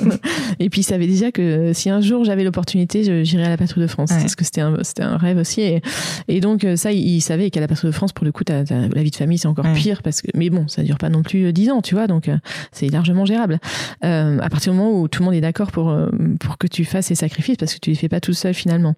et 0.59 0.69
puis, 0.69 0.81
il 0.81 0.85
savait 0.85 1.07
déjà 1.07 1.31
que 1.31 1.71
si 1.73 1.89
un 1.89 2.01
jour 2.01 2.23
j'avais 2.23 2.43
l'opportunité, 2.43 3.23
j'irais 3.23 3.45
à 3.45 3.49
la 3.49 3.57
patrouille 3.57 3.83
de 3.83 3.87
France. 3.87 4.09
Parce 4.09 4.35
que 4.35 4.43
c'était 4.43 4.61
un, 4.61 4.77
c'était 4.83 5.03
un 5.03 5.17
rêve 5.17 5.37
aussi. 5.37 5.61
Et, 5.61 5.81
et 6.27 6.39
donc, 6.39 6.65
ça, 6.75 6.91
il, 6.91 7.21
savait 7.21 7.49
qu'à 7.49 7.59
la 7.59 7.67
patrouille 7.67 7.91
de 7.91 7.95
France, 7.95 8.13
pour 8.13 8.25
le 8.25 8.31
coup, 8.31 8.43
la 8.47 8.63
vie 8.63 9.11
de 9.11 9.15
famille, 9.15 9.37
c'est 9.37 9.47
encore 9.47 9.65
pire. 9.73 10.01
Parce 10.01 10.21
que, 10.21 10.27
mais 10.35 10.49
bon, 10.49 10.67
ça 10.67 10.83
dure 10.83 10.97
pas 10.97 11.09
non 11.09 11.23
plus 11.23 11.53
dix 11.53 11.69
ans, 11.69 11.81
tu 11.81 11.95
vois. 11.95 12.07
Donc, 12.07 12.27
euh, 12.27 12.37
c'est 12.71 12.89
largement 12.89 13.25
gérable. 13.25 13.59
Euh, 14.03 14.39
à 14.39 14.49
partir 14.49 14.73
du 14.73 14.77
moment 14.77 14.99
où 14.99 15.07
tout 15.07 15.21
le 15.21 15.25
monde 15.25 15.35
est 15.35 15.41
d'accord 15.41 15.71
pour, 15.71 15.89
euh, 15.89 16.09
pour 16.39 16.57
que 16.57 16.67
tu 16.67 16.85
fasses 16.85 17.07
ces 17.07 17.15
sacrifices, 17.15 17.57
parce 17.57 17.73
que 17.73 17.79
tu 17.79 17.89
les 17.89 17.95
fais 17.95 18.09
pas 18.09 18.19
tout 18.19 18.33
seul 18.33 18.53
finalement. 18.53 18.95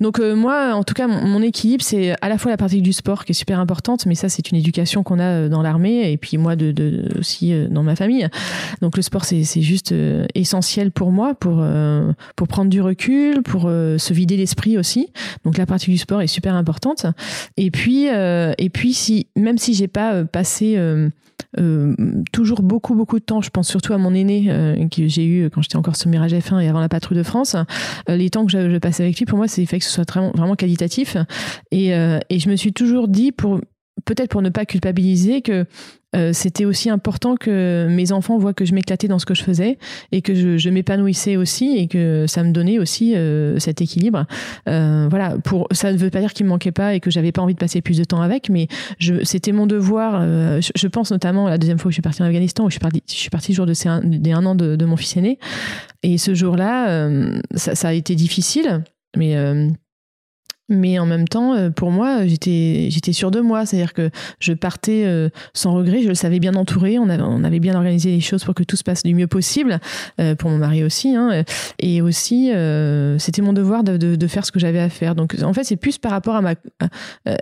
Donc, 0.00 0.18
moi, 0.18 0.74
en 0.74 0.82
tout 0.82 0.94
cas, 0.94 1.06
mon, 1.06 1.26
mon 1.26 1.42
équilibre, 1.42 1.84
c'est 1.84 2.14
à 2.20 2.28
la 2.28 2.38
fois 2.38 2.50
la 2.50 2.56
partie 2.56 2.82
du 2.82 2.92
sport 2.92 3.24
qui 3.24 3.32
est 3.32 3.34
super 3.34 3.60
importante, 3.60 4.06
mais 4.06 4.14
ça, 4.14 4.28
c'est 4.28 4.50
une 4.50 4.58
éducation 4.58 5.02
qu'on 5.02 5.18
a 5.18 5.35
euh, 5.36 5.48
dans 5.48 5.62
l'armée 5.62 6.10
et 6.10 6.16
puis 6.16 6.38
moi 6.38 6.56
de, 6.56 7.08
aussi 7.18 7.52
euh, 7.52 7.68
dans 7.68 7.82
ma 7.82 7.96
famille. 7.96 8.28
Donc 8.80 8.96
le 8.96 9.02
sport 9.02 9.24
c'est 9.24 9.44
juste 9.60 9.92
euh, 9.92 10.26
essentiel 10.34 10.90
pour 10.90 11.12
moi 11.12 11.34
pour 11.34 11.64
pour 12.36 12.48
prendre 12.48 12.70
du 12.70 12.80
recul, 12.80 13.42
pour 13.42 13.62
se 13.62 14.12
vider 14.12 14.36
l'esprit 14.36 14.78
aussi. 14.78 15.12
Donc 15.44 15.58
la 15.58 15.66
partie 15.66 15.90
du 15.90 15.98
sport 15.98 16.22
est 16.22 16.26
super 16.26 16.54
importante. 16.54 17.06
Et 17.56 17.70
puis 17.70 18.06
et 18.06 18.70
puis 18.70 18.94
si 18.94 19.26
même 19.36 19.58
si 19.58 19.74
j'ai 19.74 19.88
pas 19.88 20.24
passé 20.24 20.78
toujours 22.32 22.62
beaucoup 22.62 22.94
beaucoup 22.94 23.18
de 23.18 23.24
temps. 23.24 23.40
Je 23.40 23.50
pense 23.50 23.68
surtout 23.68 23.92
à 23.92 23.98
mon 23.98 24.14
aîné 24.14 24.46
que 24.90 25.06
j'ai 25.06 25.24
eu 25.24 25.50
quand 25.50 25.62
j'étais 25.62 25.76
encore 25.76 25.96
sur 25.96 26.10
Mirage 26.10 26.32
F1 26.32 26.60
et 26.60 26.68
avant 26.68 26.80
la 26.80 26.88
patrouille 26.88 27.18
de 27.18 27.22
France. 27.22 27.56
les 28.08 28.30
temps 28.30 28.46
que 28.46 28.52
je, 28.52 28.78
passais 28.78 29.04
avec 29.04 29.18
lui, 29.18 29.26
pour 29.26 29.38
moi, 29.38 29.48
c'est 29.48 29.64
fait 29.66 29.78
que 29.78 29.84
ce 29.84 29.90
soit 29.90 30.08
vraiment, 30.08 30.32
vraiment 30.34 30.56
qualitatif. 30.56 31.16
Et, 31.70 31.88
et 31.90 32.38
je 32.38 32.48
me 32.48 32.56
suis 32.56 32.72
toujours 32.72 33.08
dit 33.08 33.32
pour 33.32 33.60
peut-être 34.04 34.30
pour 34.30 34.42
ne 34.42 34.50
pas 34.50 34.66
culpabiliser 34.66 35.42
que 35.42 35.66
euh, 36.14 36.32
c'était 36.32 36.64
aussi 36.64 36.88
important 36.88 37.36
que 37.36 37.88
mes 37.90 38.12
enfants 38.12 38.38
voient 38.38 38.54
que 38.54 38.64
je 38.64 38.74
m'éclatais 38.74 39.08
dans 39.08 39.18
ce 39.18 39.26
que 39.26 39.34
je 39.34 39.42
faisais 39.42 39.76
et 40.12 40.22
que 40.22 40.34
je, 40.34 40.56
je 40.56 40.70
m'épanouissais 40.70 41.36
aussi 41.36 41.76
et 41.76 41.88
que 41.88 42.26
ça 42.26 42.42
me 42.42 42.52
donnait 42.52 42.78
aussi 42.78 43.14
euh, 43.14 43.58
cet 43.58 43.82
équilibre. 43.82 44.26
Euh, 44.68 45.08
voilà, 45.10 45.36
pour 45.38 45.66
ça 45.72 45.92
ne 45.92 45.98
veut 45.98 46.10
pas 46.10 46.20
dire 46.20 46.32
qu'il 46.32 46.46
me 46.46 46.50
manquait 46.50 46.72
pas 46.72 46.94
et 46.94 47.00
que 47.00 47.10
j'avais 47.10 47.32
pas 47.32 47.42
envie 47.42 47.54
de 47.54 47.58
passer 47.58 47.82
plus 47.82 47.98
de 47.98 48.04
temps 48.04 48.22
avec, 48.22 48.48
mais 48.48 48.68
c'était 49.24 49.52
mon 49.52 49.66
devoir. 49.66 50.20
Euh, 50.20 50.60
je, 50.60 50.70
je, 50.74 50.88
pense 50.88 51.10
notamment 51.10 51.48
à 51.48 51.50
la 51.50 51.58
deuxième 51.58 51.78
fois 51.78 51.88
que 51.88 51.92
je 51.92 51.96
suis 51.96 52.02
partie 52.02 52.22
en 52.22 52.26
Afghanistan 52.26 52.64
où 52.64 52.70
je 52.70 52.74
suis 52.74 52.80
partie, 52.80 53.02
je 53.06 53.14
suis 53.14 53.30
partie 53.30 53.52
le 53.52 53.56
jour 53.56 53.66
de 53.66 53.88
un, 53.88 54.00
des 54.02 54.32
un 54.32 54.46
an 54.46 54.54
de, 54.54 54.76
de, 54.76 54.84
mon 54.84 54.96
fils 54.96 55.16
aîné 55.16 55.38
et 56.02 56.18
ce 56.18 56.34
jour-là, 56.34 56.88
euh, 56.88 57.40
ça, 57.54 57.74
ça, 57.74 57.88
a 57.88 57.92
été 57.92 58.14
difficile, 58.14 58.84
mais 59.16 59.34
mais 60.68 60.98
en 60.98 61.06
même 61.06 61.28
temps, 61.28 61.54
euh, 61.54 61.70
pour 61.70 61.90
moi, 61.90 62.26
j'étais 62.26 62.88
j'étais 62.90 63.12
sûre 63.12 63.30
de 63.30 63.40
moi, 63.40 63.66
c'est-à-dire 63.66 63.92
que 63.92 64.10
je 64.40 64.52
partais 64.52 65.04
euh, 65.04 65.28
sans 65.54 65.72
regret, 65.72 66.02
je 66.02 66.08
le 66.08 66.14
savais 66.14 66.40
bien 66.40 66.54
entouré, 66.54 66.98
on 66.98 67.08
avait, 67.08 67.22
on 67.22 67.44
avait 67.44 67.60
bien 67.60 67.74
organisé 67.74 68.10
les 68.10 68.20
choses 68.20 68.44
pour 68.44 68.54
que 68.54 68.64
tout 68.64 68.76
se 68.76 68.84
passe 68.84 69.02
du 69.02 69.14
mieux 69.14 69.28
possible, 69.28 69.80
euh, 70.20 70.34
pour 70.34 70.50
mon 70.50 70.58
mari 70.58 70.82
aussi, 70.82 71.14
hein, 71.14 71.44
et 71.78 72.02
aussi 72.02 72.50
c'était 73.18 73.42
mon 73.42 73.52
devoir 73.52 73.84
de, 73.84 73.96
de, 73.96 74.16
de, 74.16 74.26
faire 74.26 74.44
ce 74.44 74.52
que 74.52 74.58
j'avais 74.58 74.80
à 74.80 74.88
faire. 74.88 75.14
Donc 75.14 75.36
en 75.42 75.52
fait, 75.52 75.64
c'est 75.64 75.76
plus 75.76 75.98
par 75.98 76.10
rapport 76.12 76.34
à 76.34 76.40
ma 76.40 76.54
à 76.80 76.88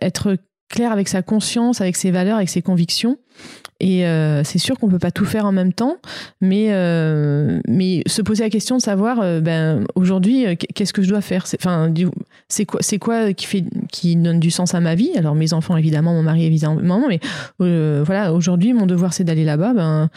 être 0.03 0.37
clair 0.69 0.93
avec 0.93 1.09
sa 1.09 1.23
conscience, 1.23 1.81
avec 1.81 1.97
ses 1.97 2.11
valeurs, 2.11 2.37
avec 2.37 2.49
ses 2.49 2.63
convictions. 2.63 3.19
Et 3.81 4.07
euh, 4.07 4.45
c'est 4.45 4.59
sûr 4.59 4.79
qu'on 4.79 4.89
peut 4.89 4.99
pas 5.01 5.11
tout 5.11 5.25
faire 5.25 5.47
en 5.47 5.53
même 5.53 5.73
temps, 5.73 5.97
mais 6.41 6.69
euh, 6.71 7.61
mais 7.67 8.03
se 8.07 8.23
poser 8.23 8.45
la 8.45 8.51
question 8.51 8.77
de 8.77 8.83
savoir, 8.83 9.21
euh, 9.21 9.41
ben 9.41 9.85
aujourd'hui, 9.97 10.57
qu'est-ce 10.57 10.93
que 10.93 11.03
je 11.03 11.09
dois 11.09 11.21
faire? 11.21 11.45
Enfin, 11.59 11.93
c'est 12.49 12.67
quoi, 12.67 12.81
c'est 12.83 12.99
quoi 12.99 13.33
qui 13.33 13.47
fait, 13.47 13.65
qui 13.91 14.15
donne 14.15 14.39
du 14.39 14.53
sens 14.53 14.75
à 14.75 14.81
ma 14.81 14.95
vie? 14.95 15.11
Alors 15.17 15.35
mes 15.35 15.53
enfants 15.53 15.77
évidemment, 15.77 16.13
mon 16.13 16.23
mari 16.23 16.45
évidemment, 16.45 17.03
mais 17.09 17.21
voilà, 17.59 18.33
aujourd'hui, 18.33 18.73
mon 18.73 18.87
devoir 18.87 19.13
c'est 19.13 19.25
d'aller 19.25 19.45
là-bas. 19.45 19.75
Ben, 19.75 20.11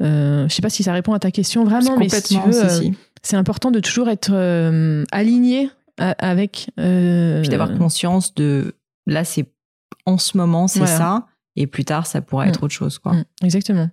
je 0.00 0.52
sais 0.52 0.62
pas 0.62 0.70
si 0.70 0.82
ça 0.82 0.92
répond 0.94 1.12
à 1.12 1.18
ta 1.18 1.30
question 1.30 1.64
vraiment, 1.64 1.98
mais 1.98 2.08
si 2.08 2.22
tu 2.22 2.40
veux, 2.40 2.92
c'est 3.22 3.36
important 3.36 3.70
de 3.70 3.80
toujours 3.80 4.08
être 4.08 4.32
aligné 5.12 5.70
avec. 5.98 6.68
Puis 6.76 7.48
d'avoir 7.50 7.76
conscience 7.76 8.34
de 8.34 8.74
là, 9.06 9.24
c'est 9.24 9.44
en 10.06 10.18
ce 10.18 10.36
moment, 10.36 10.66
c'est 10.66 10.80
voilà. 10.80 10.96
ça. 10.96 11.26
Et 11.56 11.66
plus 11.66 11.84
tard, 11.84 12.06
ça 12.06 12.22
pourra 12.22 12.48
être 12.48 12.60
mmh. 12.60 12.64
autre 12.64 12.74
chose, 12.74 12.98
quoi. 12.98 13.12
Mmh, 13.12 13.24
exactement. 13.42 13.90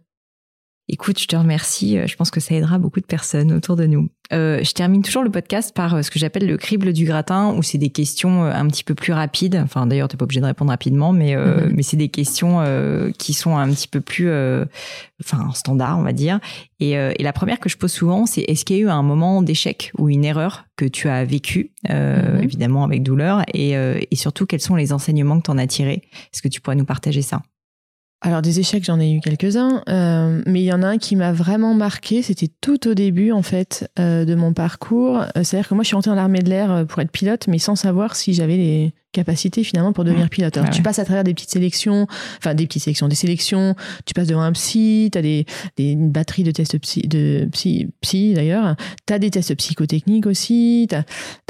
Écoute, 0.89 1.19
je 1.19 1.27
te 1.27 1.35
remercie. 1.35 1.97
Je 2.05 2.15
pense 2.15 2.31
que 2.31 2.39
ça 2.39 2.55
aidera 2.55 2.79
beaucoup 2.79 2.99
de 2.99 3.05
personnes 3.05 3.53
autour 3.53 3.75
de 3.75 3.85
nous. 3.85 4.09
Euh, 4.31 4.63
je 4.63 4.71
termine 4.73 5.01
toujours 5.01 5.23
le 5.23 5.31
podcast 5.31 5.73
par 5.73 5.95
euh, 5.95 6.01
ce 6.03 6.11
que 6.11 6.19
j'appelle 6.19 6.47
le 6.47 6.57
crible 6.57 6.93
du 6.93 7.05
gratin, 7.05 7.53
où 7.55 7.63
c'est 7.63 7.79
des 7.79 7.89
questions 7.89 8.43
euh, 8.43 8.51
un 8.51 8.67
petit 8.67 8.83
peu 8.83 8.93
plus 8.93 9.11
rapides. 9.11 9.59
Enfin, 9.63 9.87
d'ailleurs, 9.87 10.07
t'es 10.07 10.17
pas 10.17 10.25
obligé 10.25 10.39
de 10.39 10.45
répondre 10.45 10.69
rapidement, 10.69 11.11
mais 11.11 11.35
euh, 11.35 11.61
mm-hmm. 11.61 11.73
mais 11.73 11.83
c'est 11.83 11.97
des 11.97 12.09
questions 12.09 12.61
euh, 12.61 13.11
qui 13.17 13.33
sont 13.33 13.57
un 13.57 13.69
petit 13.69 13.87
peu 13.87 14.01
plus, 14.01 14.29
euh, 14.29 14.65
enfin, 15.23 15.49
standard, 15.53 15.97
on 15.97 16.03
va 16.03 16.13
dire. 16.13 16.39
Et, 16.79 16.91
et, 16.91 17.23
la 17.23 17.33
première 17.33 17.59
que 17.59 17.67
je 17.67 17.75
pose 17.75 17.91
souvent, 17.91 18.25
c'est 18.25 18.41
est-ce 18.41 18.63
qu'il 18.63 18.77
y 18.77 18.79
a 18.79 18.83
eu 18.83 18.89
un 18.89 19.03
moment 19.03 19.41
d'échec 19.41 19.91
ou 19.97 20.07
une 20.07 20.23
erreur 20.23 20.65
que 20.77 20.85
tu 20.85 21.09
as 21.09 21.25
vécu, 21.25 21.71
mm-hmm. 21.89 22.41
évidemment 22.41 22.85
avec 22.85 23.03
douleur, 23.03 23.43
et, 23.53 23.71
et 23.71 24.15
surtout 24.15 24.45
quels 24.45 24.61
sont 24.61 24.77
les 24.77 24.93
enseignements 24.93 25.37
que 25.39 25.43
tu 25.43 25.51
en 25.51 25.57
as 25.57 25.67
tirés? 25.67 26.03
Est-ce 26.33 26.41
que 26.41 26.47
tu 26.47 26.61
pourrais 26.61 26.77
nous 26.77 26.85
partager 26.85 27.21
ça? 27.21 27.41
Alors 28.21 28.41
des 28.41 28.59
échecs, 28.59 28.83
j'en 28.83 28.99
ai 28.99 29.11
eu 29.11 29.21
quelques-uns, 29.21 29.81
euh, 29.87 30.41
mais 30.45 30.59
il 30.61 30.65
y 30.65 30.73
en 30.73 30.83
a 30.83 30.87
un 30.87 30.97
qui 30.97 31.15
m'a 31.15 31.31
vraiment 31.31 31.73
marqué. 31.73 32.21
C'était 32.21 32.49
tout 32.59 32.89
au 32.89 32.93
début 32.93 33.31
en 33.31 33.41
fait 33.41 33.89
euh, 33.97 34.25
de 34.25 34.35
mon 34.35 34.51
parcours. 34.51 35.19
Euh, 35.21 35.43
c'est-à-dire 35.43 35.69
que 35.69 35.73
moi, 35.73 35.83
je 35.83 35.87
suis 35.87 35.95
rentrée 35.95 36.11
dans 36.11 36.15
l'armée 36.15 36.41
de 36.41 36.49
l'air 36.49 36.85
pour 36.87 37.01
être 37.01 37.11
pilote, 37.11 37.47
mais 37.47 37.59
sans 37.59 37.75
savoir 37.75 38.17
si 38.17 38.33
j'avais 38.33 38.57
les 38.57 38.93
capacité 39.11 39.63
finalement 39.63 39.91
pour 39.91 40.03
devenir 40.03 40.29
pilote. 40.29 40.55
Alors, 40.57 40.69
tu 40.69 40.81
passes 40.81 40.99
à 40.99 41.05
travers 41.05 41.23
des 41.23 41.33
petites 41.33 41.49
sélections, 41.49 42.07
enfin 42.37 42.53
des 42.53 42.67
petites 42.67 42.83
sélections, 42.83 43.07
des 43.07 43.15
sélections, 43.15 43.75
tu 44.05 44.13
passes 44.13 44.27
devant 44.27 44.41
un 44.41 44.51
psy, 44.51 45.09
tu 45.11 45.17
as 45.17 45.21
des, 45.21 45.45
des, 45.77 45.91
une 45.91 46.11
batterie 46.11 46.43
de 46.43 46.51
tests 46.51 46.77
psy, 46.79 47.01
de 47.07 47.47
psy, 47.51 47.87
psy 48.01 48.33
d'ailleurs, 48.33 48.75
tu 49.07 49.13
as 49.13 49.19
des 49.19 49.31
tests 49.31 49.55
psychotechniques 49.55 50.27
aussi, 50.27 50.87
tu 50.89 50.95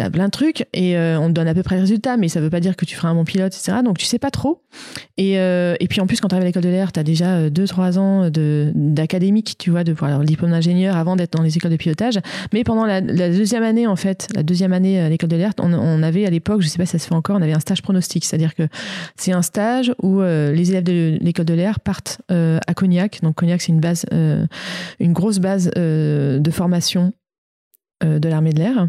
as, 0.03 0.09
plein 0.09 0.25
de 0.25 0.31
trucs 0.31 0.67
et 0.73 0.97
euh, 0.97 1.19
on 1.19 1.27
te 1.27 1.33
donne 1.33 1.47
à 1.47 1.53
peu 1.53 1.63
près 1.63 1.75
le 1.75 1.81
résultat, 1.81 2.17
mais 2.17 2.29
ça 2.29 2.39
veut 2.39 2.49
pas 2.49 2.61
dire 2.61 2.75
que 2.75 2.85
tu 2.85 2.95
feras 2.95 3.09
un 3.09 3.15
bon 3.15 3.25
pilote, 3.25 3.53
etc. 3.53 3.79
Donc 3.83 3.97
tu 3.97 4.05
sais 4.05 4.19
pas 4.19 4.31
trop. 4.31 4.63
Et, 5.17 5.39
euh, 5.39 5.75
et 5.79 5.87
puis 5.87 5.99
en 5.99 6.07
plus, 6.07 6.21
quand 6.21 6.29
tu 6.29 6.35
arrives 6.35 6.45
à 6.45 6.47
l'école 6.47 6.63
de 6.63 6.69
l'air, 6.69 6.91
tu 6.91 6.99
as 6.99 7.03
déjà 7.03 7.49
2-3 7.49 7.97
euh, 7.97 7.99
ans 7.99 8.29
d'académique, 8.73 9.55
tu 9.57 9.69
vois, 9.69 9.83
de 9.83 9.93
pour 9.93 10.07
avoir 10.07 10.21
le 10.21 10.25
diplôme 10.25 10.51
d'ingénieur 10.51 10.95
avant 10.95 11.15
d'être 11.15 11.33
dans 11.33 11.43
les 11.43 11.57
écoles 11.57 11.71
de 11.71 11.77
pilotage. 11.77 12.19
Mais 12.53 12.63
pendant 12.63 12.85
la, 12.85 13.01
la, 13.01 13.29
deuxième 13.29 13.63
année, 13.63 13.85
en 13.85 13.95
fait, 13.95 14.27
la 14.33 14.43
deuxième 14.43 14.71
année 14.73 14.99
à 14.99 15.09
l'école 15.09 15.29
de 15.29 15.35
l'air, 15.35 15.51
on, 15.59 15.73
on, 15.73 16.03
avait 16.03 16.25
à 16.25 16.29
l'époque, 16.29 16.61
je 16.61 16.67
sais 16.67 16.77
pas 16.77 16.85
si 16.85 16.93
ça 16.93 16.99
se 16.99 17.07
fait 17.07 17.15
encore, 17.15 17.35
on 17.37 17.41
avait 17.41 17.48
un 17.53 17.59
stage 17.59 17.81
pronostic, 17.81 18.25
c'est-à-dire 18.25 18.55
que 18.55 18.67
c'est 19.15 19.31
un 19.31 19.41
stage 19.41 19.93
où 20.01 20.21
euh, 20.21 20.51
les 20.51 20.71
élèves 20.71 20.83
de 20.83 21.17
l'école 21.21 21.45
de 21.45 21.53
l'air 21.53 21.79
partent 21.79 22.21
euh, 22.31 22.59
à 22.67 22.73
Cognac. 22.73 23.19
Donc 23.21 23.35
Cognac, 23.35 23.61
c'est 23.61 23.71
une 23.71 23.79
base, 23.79 24.05
euh, 24.13 24.45
une 24.99 25.13
grosse 25.13 25.39
base 25.39 25.71
euh, 25.77 26.39
de 26.39 26.51
formation 26.51 27.13
euh, 28.03 28.19
de 28.19 28.29
l'armée 28.29 28.53
de 28.53 28.59
l'air, 28.59 28.87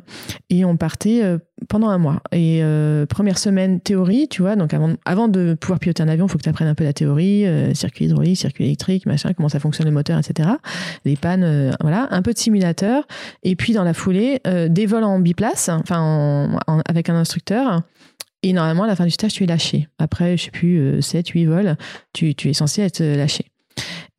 et 0.51 0.65
on 0.65 0.77
partait 0.77 1.23
pendant 1.69 1.89
un 1.89 1.99
mois. 1.99 2.23
Et 2.31 2.63
première 3.09 3.39
semaine 3.39 3.81
théorie, 3.81 4.29
tu 4.29 4.43
vois, 4.43 4.55
donc 4.55 4.73
avant, 5.05 5.29
de 5.29 5.55
pouvoir 5.55 5.81
piloter 5.81 6.03
un 6.03 6.09
avion, 6.09 6.27
il 6.27 6.29
faut 6.31 6.39
que 6.39 6.45
tu 6.45 6.49
apprennes 6.49 6.69
un 6.69 6.77
peu 6.77 6.85
la 6.85 6.93
théorie, 6.93 7.45
circuit 7.75 8.05
hydraulique, 8.05 8.39
circuit 8.39 8.65
électrique, 8.65 9.07
machin, 9.07 9.33
comment 9.35 9.49
ça 9.49 9.59
fonctionne 9.59 9.87
le 9.87 9.93
moteur, 9.93 10.19
etc. 10.19 10.51
Les 11.05 11.17
pannes, 11.17 11.75
voilà, 11.81 12.07
un 12.13 12.23
peu 12.23 12.33
de 12.33 12.39
simulateur, 12.39 13.05
et 13.43 13.57
puis 13.57 13.73
dans 13.73 13.85
la 13.85 13.95
foulée, 13.95 14.41
des 14.69 14.87
vols 14.87 15.05
en 15.05 15.19
biplace, 15.19 15.69
enfin 15.69 15.99
en, 15.99 16.59
en, 16.73 16.81
avec 16.89 17.09
un 17.09 17.17
instructeur. 17.17 17.83
Et 18.43 18.53
normalement, 18.53 18.85
à 18.85 18.87
la 18.87 18.97
fin 18.97 19.05
du 19.05 19.11
stage, 19.11 19.35
tu 19.35 19.45
es 19.45 19.47
lâché. 19.47 19.89
Après, 19.99 20.37
je 20.37 20.45
sais 20.45 20.51
plus, 20.51 21.03
7, 21.03 21.29
euh, 21.29 21.33
8 21.35 21.47
vols, 21.47 21.77
tu, 22.13 22.35
tu 22.35 22.49
es 22.49 22.53
censé 22.53 22.83
être 22.83 23.01
euh, 23.01 23.17
lâché. 23.17 23.47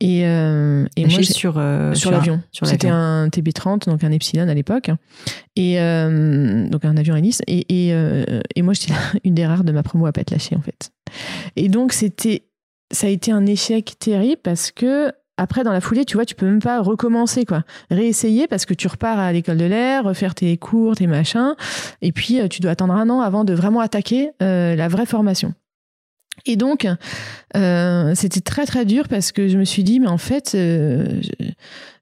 Et, 0.00 0.26
euh, 0.26 0.86
et 0.96 1.06
moi, 1.06 1.22
sur, 1.22 1.58
euh, 1.58 1.94
sur 1.94 2.10
l'avion. 2.10 2.42
C'était 2.50 2.88
un 2.88 3.28
TB30, 3.28 3.88
donc 3.88 4.02
un 4.02 4.10
Epsilon 4.10 4.48
à 4.48 4.54
l'époque. 4.54 4.90
Et 5.54 5.80
euh, 5.80 6.68
donc 6.68 6.84
un 6.84 6.96
avion 6.96 7.14
hélice. 7.14 7.40
Et, 7.46 7.64
et, 7.68 7.94
et 8.56 8.62
moi, 8.62 8.74
j'étais 8.74 8.94
une 9.24 9.34
des 9.34 9.46
rares 9.46 9.64
de 9.64 9.72
ma 9.72 9.82
promo 9.82 10.06
à 10.06 10.12
pas 10.12 10.22
être 10.22 10.32
lâchée, 10.32 10.56
en 10.56 10.62
fait. 10.62 10.90
Et 11.54 11.68
donc, 11.68 11.92
c'était, 11.92 12.42
ça 12.90 13.06
a 13.06 13.10
été 13.10 13.30
un 13.30 13.46
échec 13.46 13.94
terrible 13.98 14.40
parce 14.42 14.72
que 14.72 15.12
après, 15.36 15.64
dans 15.64 15.72
la 15.72 15.80
foulée, 15.80 16.04
tu 16.04 16.16
vois, 16.16 16.26
tu 16.26 16.34
peux 16.34 16.46
même 16.46 16.60
pas 16.60 16.80
recommencer, 16.80 17.44
quoi. 17.44 17.64
Réessayer 17.90 18.46
parce 18.46 18.66
que 18.66 18.74
tu 18.74 18.86
repars 18.86 19.18
à 19.18 19.32
l'école 19.32 19.56
de 19.56 19.64
l'air, 19.64 20.04
refaire 20.04 20.34
tes 20.34 20.56
cours, 20.58 20.94
tes 20.96 21.06
machins. 21.06 21.54
Et 22.02 22.12
puis, 22.12 22.40
euh, 22.40 22.48
tu 22.48 22.60
dois 22.60 22.72
attendre 22.72 22.94
un 22.94 23.08
an 23.08 23.20
avant 23.20 23.44
de 23.44 23.54
vraiment 23.54 23.80
attaquer 23.80 24.30
euh, 24.42 24.76
la 24.76 24.88
vraie 24.88 25.06
formation. 25.06 25.54
Et 26.46 26.56
donc, 26.56 26.86
euh, 27.56 28.14
c'était 28.14 28.40
très 28.40 28.66
très 28.66 28.84
dur 28.84 29.08
parce 29.08 29.32
que 29.32 29.48
je 29.48 29.58
me 29.58 29.64
suis 29.64 29.84
dit, 29.84 30.00
mais 30.00 30.08
en 30.08 30.18
fait, 30.18 30.56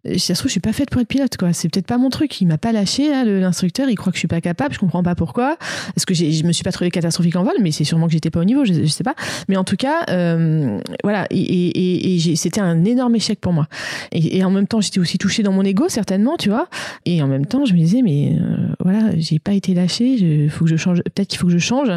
si 0.05 0.19
ça 0.21 0.35
se 0.35 0.41
trouve, 0.41 0.49
je 0.49 0.53
suis 0.53 0.61
pas 0.61 0.73
faite 0.73 0.91
pour 0.91 1.01
être 1.01 1.09
pilote, 1.09 1.37
quoi. 1.37 1.53
C'est 1.53 1.69
peut-être 1.69 1.87
pas 1.87 1.99
mon 1.99 2.09
truc. 2.09 2.41
Il 2.41 2.47
m'a 2.47 2.59
pas 2.59 2.73
lâché, 2.73 3.11
l'instructeur. 3.25 3.89
Il 3.89 3.97
croit 3.97 4.13
que 4.13 4.17
je 4.17 4.21
suis 4.21 4.29
pas 4.29 4.41
capable. 4.41 4.75
Je 4.75 4.79
comprends 4.79 5.03
pas 5.03 5.15
pourquoi. 5.15 5.57
Est-ce 5.97 6.07
que 6.07 6.15
je 6.15 6.45
me 6.45 6.53
suis 6.53 6.65
pas 6.65 6.73
trouvée 6.73 6.91
catastrophique 6.91 7.37
en 7.37 7.45
vol, 7.45 7.55
mais 7.61 7.71
c'est 7.71 7.85
sûrement 7.85 8.07
que 8.07 8.13
j'étais 8.13 8.31
pas 8.31 8.41
au 8.41 8.45
niveau. 8.45 8.65
Je, 8.65 8.73
je, 8.73 8.87
sais 8.87 9.05
pas. 9.05 9.15
Mais 9.49 9.57
en 9.57 9.65
tout 9.65 9.77
cas, 9.77 10.05
euh, 10.11 10.81
voilà. 11.03 11.27
Et, 11.31 12.19
c'était 12.37 12.61
un 12.61 12.85
énorme 12.85 13.15
échec 13.17 13.41
pour 13.41 13.53
moi. 13.53 13.67
Et, 14.13 14.43
en 14.45 14.51
même 14.51 14.67
temps, 14.67 14.81
j'étais 14.81 15.01
aussi 15.01 15.19
touchée 15.19 15.43
dans 15.43 15.53
mon 15.53 15.63
ego, 15.63 15.89
certainement, 15.89 16.37
tu 16.39 16.49
vois. 16.49 16.69
Et 17.05 17.23
en 17.23 17.27
même 17.27 17.47
temps, 17.47 17.65
je 17.65 17.75
me 17.75 17.79
disais, 17.79 18.03
mais 18.03 18.33
euh, 18.41 18.69
voilà, 18.83 19.11
j'ai 19.17 19.39
pas 19.39 19.53
été 19.53 19.75
lâchée. 19.75 20.15
Il 20.15 20.51
faut 20.51 20.65
que 20.65 20.71
je 20.71 20.77
change. 20.77 21.03
Peut-être 21.03 21.29
qu'il 21.29 21.39
faut 21.39 21.47
que 21.47 21.53
je 21.53 21.59
change. 21.59 21.91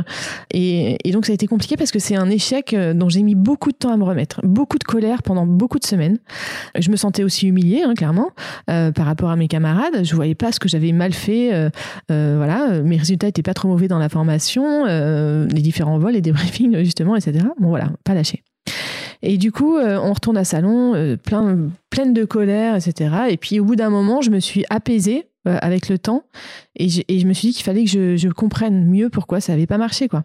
Et, 0.51 0.97
et 1.03 1.11
donc, 1.11 1.25
ça 1.25 1.31
a 1.31 1.35
été 1.35 1.47
compliqué 1.47 1.77
parce 1.77 1.91
que 1.91 1.99
c'est 1.99 2.15
un 2.15 2.29
échec 2.29 2.73
euh, 2.73 2.93
dont 2.93 3.09
j'ai 3.09 3.23
mis 3.23 3.35
beaucoup 3.35 3.71
de 3.71 3.77
temps 3.77 3.91
à 3.91 3.97
me 3.97 4.03
remettre, 4.03 4.41
beaucoup 4.43 4.77
de 4.77 4.83
colère 4.83 5.23
pendant 5.23 5.45
beaucoup 5.45 5.79
de 5.79 5.85
semaines. 5.85 6.19
Je 6.77 6.89
me 6.91 6.95
sentais 6.95 7.23
aussi 7.23 7.47
humiliée, 7.47 7.83
hein, 7.83 7.92
clairement, 7.95 8.31
euh, 8.69 8.91
par 8.91 9.05
rapport 9.05 9.29
à 9.29 9.35
mes 9.35 9.47
camarades. 9.47 10.03
Je 10.03 10.15
voyais 10.15 10.35
pas 10.35 10.51
ce 10.51 10.59
que 10.59 10.67
j'avais 10.67 10.91
mal 10.91 11.13
fait. 11.13 11.53
Euh, 11.53 11.69
euh, 12.11 12.35
voilà, 12.37 12.81
mes 12.81 12.97
résultats 12.97 13.27
étaient 13.27 13.43
pas 13.43 13.53
trop 13.53 13.67
mauvais 13.67 13.87
dans 13.87 13.99
la 13.99 14.09
formation, 14.09 14.85
les 14.85 15.61
différents 15.61 15.99
vols, 15.99 16.13
les 16.13 16.21
débriefings, 16.21 16.77
justement, 16.83 17.15
etc. 17.15 17.45
Bon, 17.59 17.69
voilà, 17.69 17.91
pas 18.03 18.13
lâché. 18.13 18.43
Et 19.21 19.37
du 19.37 19.51
coup, 19.51 19.77
on 19.77 20.13
retourne 20.13 20.37
à 20.37 20.43
salon, 20.43 21.17
plein, 21.23 21.69
pleine 21.89 22.13
de 22.13 22.25
colère, 22.25 22.75
etc. 22.75 23.15
Et 23.29 23.37
puis, 23.37 23.59
au 23.59 23.63
bout 23.63 23.75
d'un 23.75 23.89
moment, 23.89 24.21
je 24.21 24.29
me 24.29 24.39
suis 24.39 24.65
apaisée 24.69 25.27
avec 25.45 25.89
le 25.89 25.97
temps, 25.97 26.23
et 26.77 26.89
je, 26.89 27.01
et 27.07 27.19
je 27.19 27.27
me 27.27 27.33
suis 27.33 27.49
dit 27.49 27.53
qu'il 27.53 27.63
fallait 27.63 27.83
que 27.83 27.89
je, 27.89 28.15
je, 28.15 28.29
comprenne 28.29 28.85
mieux 28.85 29.09
pourquoi 29.09 29.41
ça 29.41 29.53
n'avait 29.53 29.67
pas 29.67 29.77
marché, 29.77 30.07
quoi. 30.07 30.23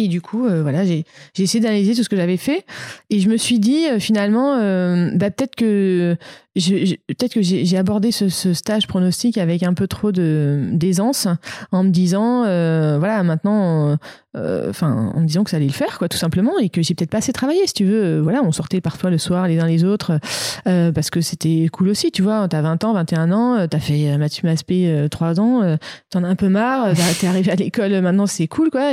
Et 0.00 0.08
du 0.08 0.22
coup, 0.22 0.46
euh, 0.46 0.62
voilà, 0.62 0.86
j'ai 0.86 1.04
essayé 1.38 1.62
d'analyser 1.62 1.94
tout 1.94 2.02
ce 2.02 2.08
que 2.08 2.16
j'avais 2.16 2.38
fait. 2.38 2.64
Et 3.10 3.20
je 3.20 3.28
me 3.28 3.36
suis 3.36 3.58
dit, 3.58 3.86
euh, 3.86 3.98
finalement, 3.98 4.54
euh, 4.54 5.10
bah, 5.14 5.30
peut-être 5.30 5.54
que 5.54 6.16
peut-être 6.54 7.34
que 7.34 7.42
j'ai 7.42 7.76
abordé 7.76 8.10
ce, 8.10 8.28
stage 8.52 8.88
pronostic 8.88 9.38
avec 9.38 9.62
un 9.62 9.74
peu 9.74 9.86
trop 9.86 10.10
d'aisance 10.10 11.28
en 11.70 11.84
me 11.84 11.90
disant 11.90 12.44
euh, 12.44 12.96
voilà 12.98 13.22
maintenant 13.22 13.96
euh, 14.36 14.70
enfin 14.70 15.12
en 15.14 15.20
me 15.20 15.26
disant 15.26 15.44
que 15.44 15.50
ça 15.50 15.58
allait 15.58 15.66
le 15.66 15.72
faire 15.72 15.98
quoi 15.98 16.08
tout 16.08 16.16
simplement 16.16 16.58
et 16.58 16.68
que 16.68 16.82
j'ai 16.82 16.94
peut-être 16.94 17.10
pas 17.10 17.18
assez 17.18 17.32
travaillé 17.32 17.66
si 17.66 17.74
tu 17.74 17.84
veux. 17.84 18.02
Euh, 18.02 18.20
voilà 18.20 18.42
on 18.42 18.50
sortait 18.50 18.80
parfois 18.80 19.10
le 19.10 19.18
soir 19.18 19.46
les 19.46 19.60
uns 19.60 19.66
les 19.66 19.84
autres 19.84 20.18
parce 20.64 21.10
que 21.10 21.20
c'était 21.20 21.68
cool 21.72 21.88
aussi 21.88 22.10
tu 22.10 22.22
vois 22.22 22.48
t'as 22.48 22.62
20 22.62 22.84
ans 22.84 22.92
21 22.94 23.32
ans 23.32 23.66
t'as 23.68 23.78
fait 23.78 24.16
Mathieu 24.18 24.48
Maspé 24.48 25.06
3 25.10 25.40
ans 25.40 25.76
t'en 26.10 26.24
as 26.24 26.28
un 26.28 26.36
peu 26.36 26.48
marre 26.48 26.92
t'es 27.20 27.26
arrivé 27.26 27.52
à 27.52 27.56
l'école 27.56 28.00
maintenant 28.00 28.26
c'est 28.26 28.48
cool 28.48 28.70
quoi 28.70 28.92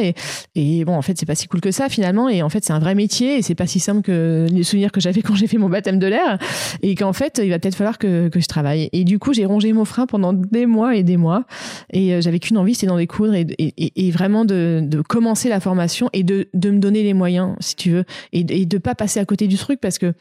et 0.55 0.85
bon 0.85 0.95
en 0.95 1.01
fait 1.01 1.17
c'est 1.17 1.25
pas 1.25 1.35
si 1.35 1.47
cool 1.47 1.61
que 1.61 1.71
ça 1.71 1.89
finalement 1.89 2.29
et 2.29 2.41
en 2.43 2.49
fait 2.49 2.63
c'est 2.63 2.73
un 2.73 2.79
vrai 2.79 2.95
métier 2.95 3.37
et 3.37 3.41
c'est 3.41 3.55
pas 3.55 3.67
si 3.67 3.79
simple 3.79 4.01
que 4.01 4.45
les 4.51 4.63
souvenirs 4.63 4.91
que 4.91 5.01
j'avais 5.01 5.21
quand 5.23 5.35
j'ai 5.35 5.47
fait 5.47 5.57
mon 5.57 5.69
baptême 5.69 5.99
de 5.99 6.07
l'air 6.07 6.37
et 6.81 6.95
qu'en 6.95 7.13
fait 7.13 7.39
il 7.47 7.49
va 7.49 7.59
peut-être 7.59 7.75
falloir 7.75 7.97
que, 7.97 8.27
que, 8.27 8.39
je 8.39 8.47
travaille. 8.47 8.89
Et 8.91 9.03
du 9.03 9.19
coup, 9.19 9.33
j'ai 9.33 9.45
rongé 9.45 9.71
mon 9.73 9.85
frein 9.85 10.05
pendant 10.05 10.33
des 10.33 10.65
mois 10.65 10.95
et 10.95 11.03
des 11.03 11.17
mois. 11.17 11.45
Et 11.91 12.13
euh, 12.13 12.21
j'avais 12.21 12.39
qu'une 12.39 12.57
envie, 12.57 12.75
c'était 12.75 12.87
d'en 12.87 12.97
découdre 12.97 13.33
et, 13.33 13.47
et, 13.57 14.07
et, 14.07 14.11
vraiment 14.11 14.45
de, 14.45 14.81
de, 14.83 15.01
commencer 15.01 15.49
la 15.49 15.59
formation 15.59 16.09
et 16.13 16.23
de, 16.23 16.49
de 16.53 16.69
me 16.69 16.79
donner 16.79 17.03
les 17.03 17.13
moyens, 17.13 17.55
si 17.61 17.75
tu 17.75 17.91
veux, 17.91 18.03
et, 18.33 18.45
et 18.49 18.65
de 18.65 18.77
pas 18.77 18.95
passer 18.95 19.19
à 19.19 19.25
côté 19.25 19.47
du 19.47 19.57
truc 19.57 19.79
parce 19.79 19.97
que 19.97 20.13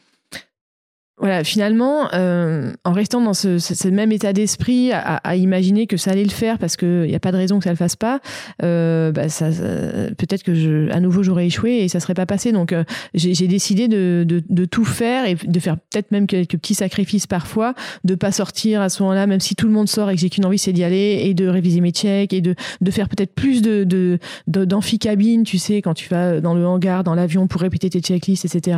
voilà, 1.19 1.43
finalement, 1.43 2.13
euh, 2.13 2.71
en 2.83 2.91
restant 2.91 3.19
dans 3.21 3.33
ce, 3.33 3.57
ce, 3.57 3.87
même 3.87 4.11
état 4.11 4.33
d'esprit, 4.33 4.91
à, 4.91 5.15
à, 5.15 5.35
imaginer 5.35 5.87
que 5.87 5.97
ça 5.97 6.11
allait 6.11 6.23
le 6.23 6.29
faire 6.29 6.59
parce 6.59 6.77
qu'il 6.77 7.03
n'y 7.03 7.15
a 7.15 7.19
pas 7.19 7.31
de 7.31 7.37
raison 7.37 7.57
que 7.57 7.63
ça 7.63 7.71
le 7.71 7.75
fasse 7.75 7.95
pas, 7.95 8.19
euh, 8.61 9.11
bah 9.11 9.27
ça, 9.27 9.47
peut-être 9.49 10.43
que 10.43 10.53
je, 10.53 10.91
à 10.91 10.99
nouveau 10.99 11.23
j'aurais 11.23 11.47
échoué 11.47 11.77
et 11.77 11.87
ça 11.87 11.99
serait 11.99 12.13
pas 12.13 12.27
passé. 12.27 12.51
Donc 12.51 12.71
euh, 12.71 12.83
j'ai 13.15 13.47
décidé 13.47 13.87
de, 13.87 14.25
de, 14.27 14.43
de, 14.47 14.65
tout 14.65 14.85
faire 14.85 15.25
et 15.25 15.33
de 15.33 15.59
faire 15.59 15.77
peut-être 15.77 16.11
même 16.11 16.27
quelques 16.27 16.57
petits 16.57 16.75
sacrifices 16.75 17.25
parfois, 17.25 17.73
de 18.03 18.13
pas 18.13 18.31
sortir 18.31 18.81
à 18.81 18.89
ce 18.89 19.01
moment-là, 19.01 19.25
même 19.25 19.39
si 19.39 19.55
tout 19.55 19.65
le 19.65 19.73
monde 19.73 19.89
sort 19.89 20.11
et 20.11 20.15
que 20.15 20.21
j'ai 20.21 20.29
qu'une 20.29 20.45
envie, 20.45 20.59
c'est 20.59 20.73
d'y 20.73 20.83
aller 20.83 21.21
et 21.23 21.33
de 21.33 21.47
réviser 21.47 21.81
mes 21.81 21.91
checks 21.91 22.31
et 22.31 22.41
de, 22.41 22.53
de 22.81 22.91
faire 22.91 23.09
peut-être 23.09 23.33
plus 23.33 23.63
de 23.63 24.19
d'amphi-cabine, 24.45 25.45
tu 25.45 25.57
sais, 25.57 25.81
quand 25.81 25.95
tu 25.95 26.09
vas 26.09 26.41
dans 26.41 26.53
le 26.53 26.67
hangar, 26.67 27.03
dans 27.03 27.15
l'avion 27.15 27.47
pour 27.47 27.61
répéter 27.61 27.89
tes 27.89 28.01
checklists, 28.01 28.45
etc., 28.45 28.77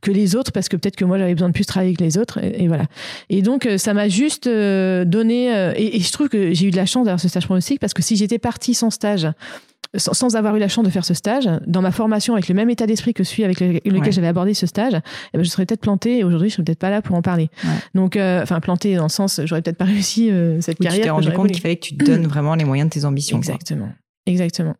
que 0.00 0.12
les 0.12 0.36
autres 0.36 0.52
parce 0.52 0.68
que 0.68 0.76
peut-être 0.76 0.94
que 0.94 1.04
moi 1.04 1.18
j'avais 1.18 1.34
besoin 1.34 1.48
de 1.48 1.54
plus 1.54 1.66
travailler 1.66 1.79
avec 1.80 2.00
les 2.00 2.18
autres. 2.18 2.38
Et, 2.42 2.68
voilà. 2.68 2.84
Et 3.28 3.42
donc, 3.42 3.66
euh, 3.66 3.78
ça 3.78 3.94
m'a 3.94 4.08
juste 4.08 4.46
euh, 4.46 5.04
donné. 5.04 5.54
Euh, 5.54 5.72
et, 5.76 6.00
je 6.00 6.12
trouve 6.12 6.28
que 6.28 6.52
j'ai 6.52 6.66
eu 6.66 6.70
de 6.70 6.76
la 6.76 6.86
chance 6.86 7.06
d'avoir 7.06 7.20
ce 7.20 7.28
stage 7.28 7.46
pronostic 7.46 7.80
parce 7.80 7.94
que 7.94 8.02
si 8.02 8.16
j'étais 8.16 8.38
partie 8.38 8.74
sans 8.74 8.90
stage, 8.90 9.28
sans, 9.96 10.36
avoir 10.36 10.54
eu 10.56 10.58
la 10.58 10.68
chance 10.68 10.84
de 10.84 10.90
faire 10.90 11.04
ce 11.04 11.14
stage, 11.14 11.48
dans 11.66 11.82
ma 11.82 11.90
formation 11.90 12.34
avec 12.34 12.48
le 12.48 12.54
même 12.54 12.70
état 12.70 12.86
d'esprit 12.86 13.12
que 13.12 13.24
celui 13.24 13.44
avec 13.44 13.60
lequel 13.60 14.12
j'avais 14.12 14.28
abordé 14.28 14.54
ce 14.54 14.66
stage, 14.66 14.94
eh 15.34 15.38
ben, 15.38 15.44
je 15.44 15.48
serais 15.48 15.66
peut-être 15.66 15.80
plantée 15.80 16.18
et 16.18 16.24
aujourd'hui 16.24 16.48
je 16.48 16.54
serais 16.54 16.64
peut-être 16.64 16.78
pas 16.78 16.90
là 16.90 17.02
pour 17.02 17.16
en 17.16 17.22
parler. 17.22 17.48
Donc, 17.94 18.16
enfin 18.16 18.60
plantée 18.60 18.94
dans 18.94 19.04
le 19.04 19.08
sens, 19.08 19.40
j'aurais 19.44 19.62
peut-être 19.62 19.78
pas 19.78 19.86
réussi 19.86 20.30
cette 20.60 20.78
carrière. 20.78 21.00
Tu 21.00 21.04
t'es 21.06 21.10
rendu 21.10 21.32
compte 21.32 21.50
qu'il 21.50 21.60
fallait 21.60 21.76
que 21.76 21.86
tu 21.86 21.96
te 21.96 22.04
donnes 22.04 22.26
vraiment 22.26 22.54
les 22.54 22.64
moyens 22.64 22.88
de 22.88 22.94
tes 22.94 23.04
ambitions. 23.04 23.38
Exactement, 23.38 23.92
exactement. 24.26 24.76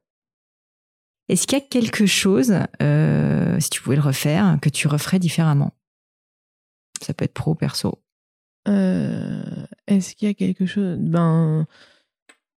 Est-ce 1.29 1.47
qu'il 1.47 1.59
y 1.59 1.61
a 1.61 1.65
quelque 1.65 2.07
chose, 2.07 2.55
si 3.59 3.71
tu 3.71 3.83
pouvais 3.83 3.97
le 3.97 4.03
refaire, 4.03 4.59
que 4.63 4.69
tu 4.69 4.87
referais 4.87 5.19
différemment? 5.19 5.73
Ça 7.03 7.15
peut 7.15 7.25
être 7.25 7.35
pro, 7.35 7.55
perso. 7.55 7.99
Euh, 8.69 9.43
est-ce 9.87 10.15
qu'il 10.15 10.29
y 10.29 10.31
a 10.31 10.35
quelque 10.35 10.67
chose 10.67 10.97
Ben, 10.99 11.67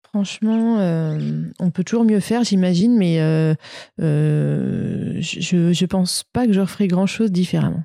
franchement, 0.04 0.80
euh, 0.80 1.44
on 1.60 1.72
peut 1.72 1.84
toujours 1.84 2.04
mieux 2.04 2.20
faire, 2.20 2.44
j'imagine, 2.44 2.98
mais 2.98 3.22
euh, 3.22 3.54
je, 4.00 5.74
je 5.74 5.86
pense 5.86 6.24
pas 6.34 6.48
que 6.48 6.54
je 6.54 6.62
referais 6.62 6.88
grand 6.88 7.08
chose 7.08 7.32
différemment. 7.32 7.84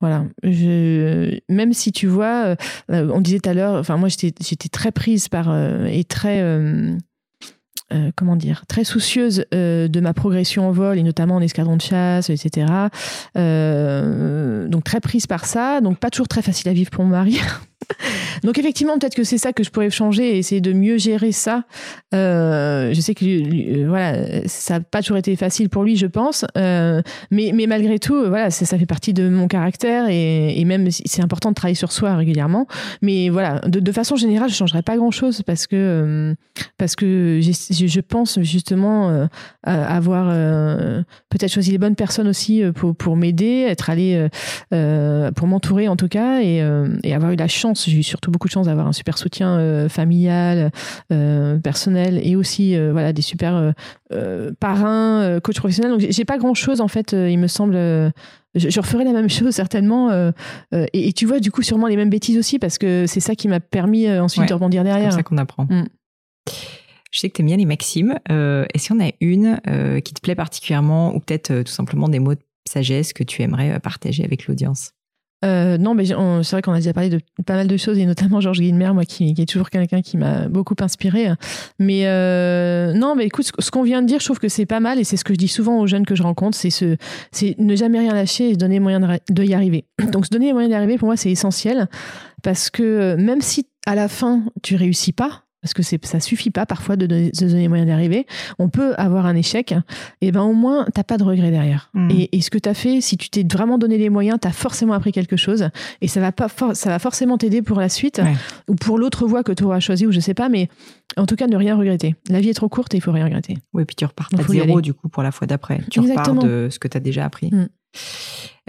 Voilà. 0.00 0.26
Même 0.42 1.72
si 1.72 1.90
tu 1.90 2.06
vois, 2.06 2.56
on 2.88 3.20
disait 3.22 3.40
tout 3.40 3.48
à 3.48 3.54
l'heure, 3.54 3.76
enfin 3.76 3.96
moi 3.96 4.10
j'étais 4.10 4.68
très 4.68 4.92
prise 4.92 5.28
par 5.28 5.48
et 5.86 6.04
très 6.04 6.42
euh, 7.92 8.10
comment 8.16 8.34
dire, 8.34 8.64
très 8.66 8.82
soucieuse 8.82 9.44
euh, 9.54 9.86
de 9.86 10.00
ma 10.00 10.12
progression 10.12 10.68
en 10.68 10.72
vol 10.72 10.98
et 10.98 11.04
notamment 11.04 11.36
en 11.36 11.40
escadron 11.40 11.76
de 11.76 11.82
chasse, 11.82 12.30
etc. 12.30 12.66
Euh, 13.36 14.66
donc 14.66 14.82
très 14.82 14.98
prise 14.98 15.28
par 15.28 15.44
ça, 15.44 15.80
donc 15.80 15.98
pas 16.00 16.10
toujours 16.10 16.26
très 16.26 16.42
facile 16.42 16.68
à 16.68 16.72
vivre 16.72 16.90
pour 16.90 17.04
mon 17.04 17.10
mari. 17.10 17.38
Donc 18.42 18.58
effectivement, 18.58 18.98
peut-être 18.98 19.14
que 19.14 19.24
c'est 19.24 19.38
ça 19.38 19.52
que 19.52 19.62
je 19.62 19.70
pourrais 19.70 19.90
changer 19.90 20.36
et 20.36 20.38
essayer 20.38 20.60
de 20.60 20.72
mieux 20.72 20.98
gérer 20.98 21.32
ça. 21.32 21.64
Euh, 22.14 22.92
je 22.92 23.00
sais 23.00 23.14
que 23.14 23.24
euh, 23.24 23.88
voilà, 23.88 24.46
ça 24.46 24.74
n'a 24.74 24.80
pas 24.80 25.02
toujours 25.02 25.16
été 25.16 25.34
facile 25.36 25.68
pour 25.68 25.84
lui, 25.84 25.96
je 25.96 26.06
pense, 26.06 26.44
euh, 26.56 27.02
mais, 27.30 27.52
mais 27.54 27.66
malgré 27.66 27.98
tout, 27.98 28.26
voilà, 28.28 28.50
ça, 28.50 28.78
fait 28.78 28.86
partie 28.86 29.12
de 29.12 29.28
mon 29.28 29.48
caractère 29.48 30.08
et, 30.08 30.64
même 30.66 30.90
c'est 30.90 31.22
important 31.22 31.50
de 31.50 31.54
travailler 31.54 31.76
sur 31.76 31.92
soi 31.92 32.16
régulièrement. 32.16 32.66
Mais 33.02 33.28
voilà, 33.28 33.60
de, 33.60 33.78
de 33.78 33.92
façon 33.92 34.16
générale, 34.16 34.50
je 34.50 34.54
changerais 34.54 34.82
pas 34.82 34.96
grand-chose 34.96 35.42
parce 35.42 35.66
que 35.66 36.34
parce 36.76 36.96
que 36.96 37.38
je 37.40 38.00
pense 38.00 38.40
justement 38.40 39.28
avoir 39.62 40.32
peut-être 41.28 41.52
choisi 41.52 41.70
les 41.70 41.78
bonnes 41.78 41.94
personnes 41.94 42.26
aussi 42.26 42.62
pour 42.74 42.96
pour 42.96 43.16
m'aider, 43.16 43.64
être 43.68 43.90
allé 43.90 44.26
pour 44.70 45.46
m'entourer 45.46 45.86
en 45.86 45.96
tout 45.96 46.08
cas 46.08 46.40
et 46.42 46.60
avoir 47.12 47.30
eu 47.30 47.36
la 47.36 47.48
chance 47.48 47.75
j'ai 47.84 47.98
eu 47.98 48.02
surtout 48.02 48.30
beaucoup 48.30 48.48
de 48.48 48.52
chance 48.52 48.66
d'avoir 48.66 48.86
un 48.86 48.92
super 48.92 49.18
soutien 49.18 49.58
euh, 49.58 49.88
familial, 49.88 50.70
euh, 51.12 51.58
personnel 51.58 52.20
et 52.22 52.36
aussi 52.36 52.76
euh, 52.76 52.92
voilà 52.92 53.12
des 53.12 53.22
super 53.22 53.74
parrains, 54.60 55.40
coach 55.42 55.58
professionnels. 55.58 55.92
Donc 55.92 56.06
j'ai 56.08 56.24
pas 56.24 56.38
grand 56.38 56.54
chose 56.54 56.80
en 56.80 56.88
fait, 56.88 57.12
il 57.12 57.38
me 57.38 57.46
semble. 57.46 57.74
Je, 58.54 58.80
referai 58.80 59.04
la 59.04 59.12
même 59.12 59.28
chose 59.28 59.54
certainement. 59.54 60.32
Et, 60.72 61.12
tu 61.12 61.26
vois, 61.26 61.40
du 61.40 61.50
coup, 61.50 61.62
sûrement 61.62 61.88
les 61.88 61.96
mêmes 61.96 62.10
bêtises 62.10 62.38
aussi, 62.38 62.58
parce 62.58 62.78
que 62.78 63.04
c'est 63.06 63.20
ça 63.20 63.34
qui 63.34 63.48
m'a 63.48 63.60
permis 63.60 64.10
ensuite 64.10 64.48
de 64.48 64.54
rebondir 64.54 64.84
derrière. 64.84 65.12
C'est 65.12 65.18
ça 65.18 65.22
qu'on 65.22 65.38
apprend. 65.38 65.64
Mm. 65.64 65.88
Je 67.10 67.20
sais 67.20 67.28
que 67.28 67.34
tu 67.34 67.42
aimes 67.42 67.48
bien 67.48 67.56
les 67.56 67.66
maximes. 67.66 68.14
Est-ce 68.28 68.86
qu'il 68.86 68.96
y 68.96 69.02
en 69.02 69.06
a 69.06 69.10
une 69.20 70.00
qui 70.00 70.14
te 70.14 70.20
plaît 70.20 70.34
particulièrement, 70.34 71.14
ou 71.14 71.20
peut-être 71.20 71.62
tout 71.62 71.72
simplement 71.72 72.08
des 72.08 72.18
mots 72.18 72.34
de 72.34 72.40
sagesse 72.68 73.12
que 73.12 73.24
tu 73.24 73.42
aimerais 73.42 73.78
partager 73.80 74.24
avec 74.24 74.46
l'audience? 74.46 74.92
Euh, 75.44 75.76
non, 75.76 75.94
mais 75.94 76.06
c'est 76.06 76.14
vrai 76.14 76.62
qu'on 76.62 76.72
a 76.72 76.76
déjà 76.76 76.92
parlé 76.92 77.10
de 77.10 77.20
pas 77.44 77.54
mal 77.54 77.66
de 77.66 77.76
choses, 77.76 77.98
et 77.98 78.06
notamment 78.06 78.40
Georges 78.40 78.60
Guilmer, 78.60 78.92
moi, 78.92 79.04
qui, 79.04 79.34
est 79.36 79.48
toujours 79.48 79.70
quelqu'un 79.70 80.00
qui 80.00 80.16
m'a 80.16 80.48
beaucoup 80.48 80.74
inspiré. 80.80 81.28
Mais 81.78 82.06
euh, 82.06 82.92
non, 82.94 83.14
mais 83.14 83.26
écoute, 83.26 83.50
ce, 83.58 83.70
qu'on 83.70 83.82
vient 83.82 84.02
de 84.02 84.06
dire, 84.06 84.20
je 84.20 84.24
trouve 84.24 84.38
que 84.38 84.48
c'est 84.48 84.66
pas 84.66 84.80
mal, 84.80 84.98
et 84.98 85.04
c'est 85.04 85.16
ce 85.16 85.24
que 85.24 85.34
je 85.34 85.38
dis 85.38 85.48
souvent 85.48 85.78
aux 85.78 85.86
jeunes 85.86 86.06
que 86.06 86.14
je 86.14 86.22
rencontre, 86.22 86.56
c'est 86.56 86.70
ce, 86.70 86.96
ne 87.58 87.76
jamais 87.76 87.98
rien 87.98 88.14
lâcher 88.14 88.50
et 88.50 88.54
se 88.54 88.58
donner 88.58 88.74
les 88.74 88.80
moyens 88.80 89.18
de, 89.28 89.44
y 89.44 89.54
arriver. 89.54 89.84
Donc, 90.12 90.26
se 90.26 90.30
donner 90.30 90.46
les 90.46 90.52
moyens 90.52 90.70
d'y 90.70 90.76
arriver, 90.76 90.96
pour 90.96 91.06
moi, 91.06 91.16
c'est 91.16 91.30
essentiel, 91.30 91.88
parce 92.42 92.70
que 92.70 93.14
même 93.16 93.42
si 93.42 93.66
à 93.86 93.94
la 93.94 94.08
fin 94.08 94.42
tu 94.62 94.74
réussis 94.76 95.12
pas, 95.12 95.45
parce 95.66 95.74
que 95.74 95.82
c'est 95.82 96.04
ça 96.06 96.20
suffit 96.20 96.50
pas 96.50 96.64
parfois 96.64 96.94
de, 96.94 97.06
donner, 97.06 97.32
de 97.32 97.40
donner 97.40 97.62
les 97.62 97.66
moyens 97.66 97.88
d'arriver. 97.88 98.24
On 98.60 98.68
peut 98.68 98.94
avoir 98.98 99.26
un 99.26 99.34
échec, 99.34 99.74
et 100.20 100.30
ben 100.30 100.42
au 100.42 100.52
moins 100.52 100.86
t'as 100.94 101.02
pas 101.02 101.18
de 101.18 101.24
regret 101.24 101.50
derrière. 101.50 101.90
Mm. 101.92 102.10
Et, 102.30 102.40
ce 102.40 102.50
que 102.50 102.58
tu 102.58 102.68
as 102.68 102.74
fait, 102.74 103.00
si 103.00 103.16
tu 103.16 103.30
t'es 103.30 103.44
vraiment 103.50 103.76
donné 103.76 103.98
les 103.98 104.08
moyens, 104.08 104.38
tu 104.40 104.46
as 104.46 104.52
forcément 104.52 104.92
appris 104.92 105.10
quelque 105.10 105.36
chose, 105.36 105.68
et 106.02 106.06
ça 106.06 106.20
va 106.20 106.30
pas 106.30 106.46
ça 106.74 106.88
va 106.88 107.00
forcément 107.00 107.36
t'aider 107.36 107.62
pour 107.62 107.80
la 107.80 107.88
suite 107.88 108.22
ou 108.68 108.76
pour 108.76 108.96
l'autre 108.96 109.26
voie 109.26 109.42
que 109.42 109.50
tu 109.50 109.64
auras 109.64 109.80
choisi 109.80 110.06
ou 110.06 110.12
je 110.12 110.20
sais 110.20 110.34
pas, 110.34 110.48
mais 110.48 110.68
en 111.16 111.26
tout 111.26 111.34
cas 111.34 111.48
ne 111.48 111.56
rien 111.56 111.74
regretter. 111.74 112.14
La 112.28 112.38
vie 112.38 112.50
est 112.50 112.54
trop 112.54 112.68
courte 112.68 112.94
et 112.94 112.98
il 112.98 113.00
faut 113.00 113.10
rien 113.10 113.24
regretter. 113.24 113.58
Oui, 113.72 113.84
puis 113.84 113.96
tu 113.96 114.04
repars 114.04 114.28
à 114.38 114.42
zéro 114.44 114.80
du 114.80 114.94
coup 114.94 115.08
pour 115.08 115.24
la 115.24 115.32
fois 115.32 115.48
d'après. 115.48 115.80
Tu 115.90 115.98
repars 115.98 116.32
de 116.32 116.68
ce 116.70 116.78
que 116.78 116.86
tu 116.86 116.96
as 116.96 117.00
déjà 117.00 117.24
appris. 117.24 117.48
Mm. 117.50 117.66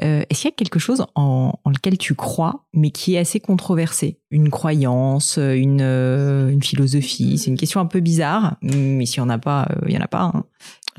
Euh, 0.03 0.23
est-ce 0.29 0.41
qu'il 0.41 0.49
y 0.49 0.53
a 0.53 0.55
quelque 0.55 0.79
chose 0.79 1.05
en, 1.15 1.53
lequel 1.65 1.97
tu 1.97 2.13
crois, 2.13 2.65
mais 2.73 2.91
qui 2.91 3.15
est 3.15 3.17
assez 3.17 3.39
controversé? 3.39 4.19
Une 4.29 4.49
croyance, 4.49 5.37
une, 5.37 5.81
euh, 5.81 6.49
une 6.49 6.61
philosophie? 6.61 7.37
C'est 7.37 7.49
une 7.49 7.57
question 7.57 7.79
un 7.79 7.85
peu 7.85 7.99
bizarre, 7.99 8.57
mais 8.61 9.05
s'il 9.05 9.23
n'y 9.23 9.27
en 9.27 9.33
a 9.33 9.39
pas, 9.39 9.67
il 9.83 9.89
n'y 9.89 9.97
en 9.97 10.01
a 10.01 10.07
pas. 10.07 10.31
Hein. 10.33 10.43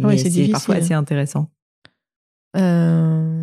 Oui, 0.01 0.19
c'est 0.19 0.49
parfois 0.49 0.77
assez 0.77 0.95
intéressant. 0.95 1.49
non. 2.55 3.39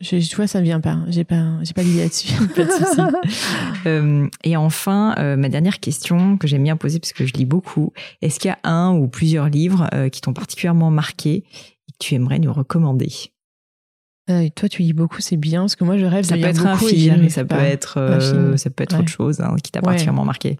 Je, 0.00 0.16
tu 0.16 0.36
vois, 0.36 0.46
ça 0.46 0.58
ne 0.58 0.64
vient 0.64 0.80
pas. 0.80 0.98
J'ai 1.08 1.24
pas, 1.24 1.44
j'ai 1.62 1.72
pas 1.72 1.84
d'idée 1.84 2.02
là-dessus. 2.02 2.32
pas 2.56 2.64
de 2.64 2.70
souci. 2.70 3.00
Euh, 3.86 4.28
et 4.44 4.56
enfin, 4.56 5.14
euh, 5.18 5.36
ma 5.36 5.50
dernière 5.50 5.78
question 5.78 6.38
que 6.38 6.46
j'aime 6.46 6.62
bien 6.62 6.74
poser 6.74 7.00
parce 7.00 7.12
que 7.12 7.26
je 7.26 7.34
lis 7.34 7.44
beaucoup. 7.44 7.92
Est-ce 8.22 8.40
qu'il 8.40 8.48
y 8.48 8.52
a 8.52 8.58
un 8.64 8.94
ou 8.94 9.08
plusieurs 9.08 9.50
livres 9.50 9.90
euh, 9.92 10.08
qui 10.08 10.22
t'ont 10.22 10.32
particulièrement 10.32 10.90
marqué? 10.90 11.44
Tu 11.98 12.14
aimerais 12.14 12.38
nous 12.38 12.52
recommander 12.52 13.10
toi, 14.54 14.70
tu 14.70 14.80
lis 14.80 14.94
beaucoup, 14.94 15.20
c'est 15.20 15.36
bien, 15.36 15.60
parce 15.60 15.76
que 15.76 15.84
moi, 15.84 15.98
je 15.98 16.06
rêve 16.06 16.24
ça 16.24 16.36
de 16.36 16.40
peut 16.40 16.48
être 16.48 16.64
un 16.64 16.78
film, 16.78 17.28
ça 17.28 17.44
peut 17.44 17.56
être, 17.56 17.98
ça 18.56 18.70
peut 18.70 18.82
être 18.82 18.98
autre 18.98 19.08
chose 19.08 19.40
hein, 19.40 19.54
qui 19.62 19.70
t'a 19.70 19.82
particulièrement 19.82 20.24
marqué. 20.24 20.56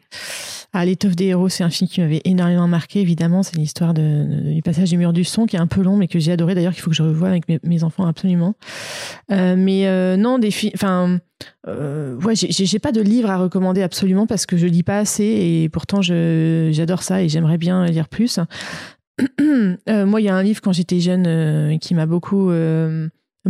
Ah, 0.77 0.85
L'étoffe 0.85 1.15
des 1.15 1.27
héros, 1.27 1.49
c'est 1.49 1.63
un 1.63 1.71
film 1.71 1.89
qui 1.89 2.01
m'avait 2.01 2.21
énormément 2.25 2.67
marqué, 2.67 3.01
évidemment. 3.01 3.45
C'est 3.45 3.57
l'histoire 3.57 3.95
du 3.95 4.61
passage 4.63 4.91
du 4.91 4.99
mur 4.99 5.13
du 5.13 5.23
son, 5.23 5.47
qui 5.47 5.55
est 5.55 5.61
un 5.61 5.69
peu 5.69 5.83
long, 5.83 5.97
mais 5.97 6.09
que 6.09 6.19
j'ai 6.19 6.33
adoré 6.33 6.57
d'ailleurs, 6.57 6.73
qu'il 6.73 6.83
faut 6.83 6.91
que 6.91 6.97
je 6.97 7.05
revoie 7.05 7.29
avec 7.29 7.45
mes, 7.63 7.85
enfants 7.85 8.07
absolument. 8.07 8.55
Euh, 9.31 9.55
mais 9.57 9.87
euh, 9.87 10.17
non, 10.17 10.41
des 10.41 10.51
films. 10.51 10.73
Enfin, 10.75 11.21
euh, 11.69 12.17
ouais, 12.21 12.35
j'ai 12.35 12.79
pas 12.81 12.91
de 12.91 13.01
livre 13.01 13.31
à 13.31 13.39
recommander 13.39 13.83
absolument 13.83 14.27
parce 14.27 14.47
que 14.47 14.57
je 14.57 14.67
lis 14.67 14.83
pas 14.83 14.99
assez 14.99 15.25
et 15.25 15.69
pourtant 15.69 16.03
j'adore 16.03 17.03
ça 17.05 17.23
et 17.23 17.29
j'aimerais 17.29 17.59
bien 17.59 17.87
lire 17.87 18.09
plus. 18.09 18.41
moi, 19.89 20.21
il 20.21 20.25
y 20.25 20.29
a 20.29 20.35
un 20.35 20.43
livre 20.43 20.61
quand 20.61 20.73
j'étais 20.73 21.01
jeune 21.01 21.79
qui 21.79 21.95
m'a 21.95 22.07
beaucoup 22.07 22.51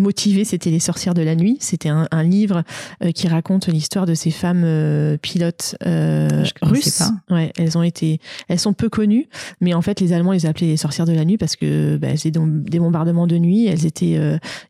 motivé, 0.01 0.45
c'était 0.45 0.71
Les 0.71 0.81
sorcières 0.81 1.15
de 1.15 1.23
la 1.23 1.35
nuit. 1.37 1.57
C'était 1.61 1.89
un, 1.89 2.23
livre 2.23 2.63
euh, 3.03 3.11
qui 3.13 3.29
raconte 3.29 3.69
l'histoire 3.69 4.07
de 4.07 4.15
ces 4.15 4.31
femmes 4.31 4.63
euh, 4.65 5.17
pilotes 5.19 5.77
euh, 5.87 6.45
russes. 6.63 6.99
Pas. 6.99 7.35
Ouais, 7.35 7.53
elles 7.57 7.77
ont 7.77 7.83
été, 7.83 8.19
elles 8.49 8.59
sont 8.59 8.73
peu 8.73 8.89
connues, 8.89 9.29
mais 9.61 9.75
en 9.75 9.83
fait 9.83 10.01
les 10.01 10.13
Allemands 10.13 10.33
les 10.33 10.47
appelaient 10.47 10.67
les 10.67 10.77
sorcières 10.77 11.07
de 11.07 11.13
la 11.13 11.25
nuit 11.25 11.39
parce 11.39 11.57
que 11.57 11.97
bah, 11.97 12.17
c'est 12.17 12.31
des 12.31 12.79
bombardements 12.79 13.27
de 13.27 13.39
nuit. 13.39 13.67
Elles 13.67 13.87
étaient 13.87 14.19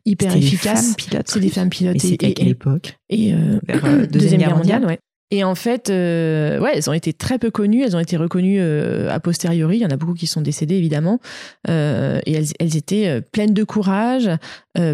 hyper 0.05 0.35
efficaces. 0.35 0.95
C'est 1.25 1.39
des 1.39 1.49
femmes 1.49 1.69
pilotes. 1.69 1.99
C'était 1.99 2.27
à 2.27 2.31
quelle 2.31 2.49
époque? 2.49 2.97
Et 3.09 3.33
deuxième, 4.11 4.41
guerre 4.41 4.57
mondiale, 4.57 4.85
ouais. 4.85 4.99
Et 5.31 5.43
en 5.43 5.55
fait, 5.55 5.89
euh, 5.89 6.59
ouais, 6.59 6.73
elles 6.75 6.89
ont 6.89 6.93
été 6.93 7.13
très 7.13 7.39
peu 7.39 7.49
connues. 7.49 7.83
Elles 7.83 7.95
ont 7.95 7.99
été 7.99 8.15
reconnues 8.17 8.59
euh, 8.59 9.09
a 9.11 9.19
posteriori. 9.19 9.77
Il 9.77 9.81
y 9.81 9.85
en 9.85 9.89
a 9.89 9.97
beaucoup 9.97 10.13
qui 10.13 10.27
sont 10.27 10.41
décédés, 10.41 10.75
évidemment. 10.75 11.19
Euh, 11.67 12.19
et 12.25 12.33
elles, 12.33 12.47
elles, 12.59 12.77
étaient 12.77 13.21
pleines 13.21 13.53
de 13.53 13.63
courage, 13.63 14.29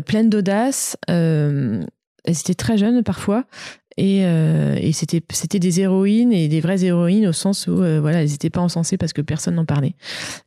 pleines 0.05 0.29
d'audace. 0.29 0.95
elles 1.07 1.85
étaient 2.25 2.55
très 2.55 2.77
jeunes 2.77 3.03
parfois. 3.03 3.45
Et, 3.97 4.21
euh, 4.23 4.77
et 4.79 4.93
c'était 4.93 5.21
c'était 5.31 5.59
des 5.59 5.81
héroïnes 5.81 6.31
et 6.31 6.47
des 6.47 6.61
vraies 6.61 6.83
héroïnes 6.83 7.27
au 7.27 7.33
sens 7.33 7.67
où 7.67 7.81
euh, 7.81 7.99
voilà 7.99 8.21
elles 8.21 8.29
n'étaient 8.29 8.49
pas 8.49 8.61
encensées 8.61 8.97
parce 8.97 9.11
que 9.11 9.21
personne 9.21 9.55
n'en 9.55 9.65
parlait. 9.65 9.95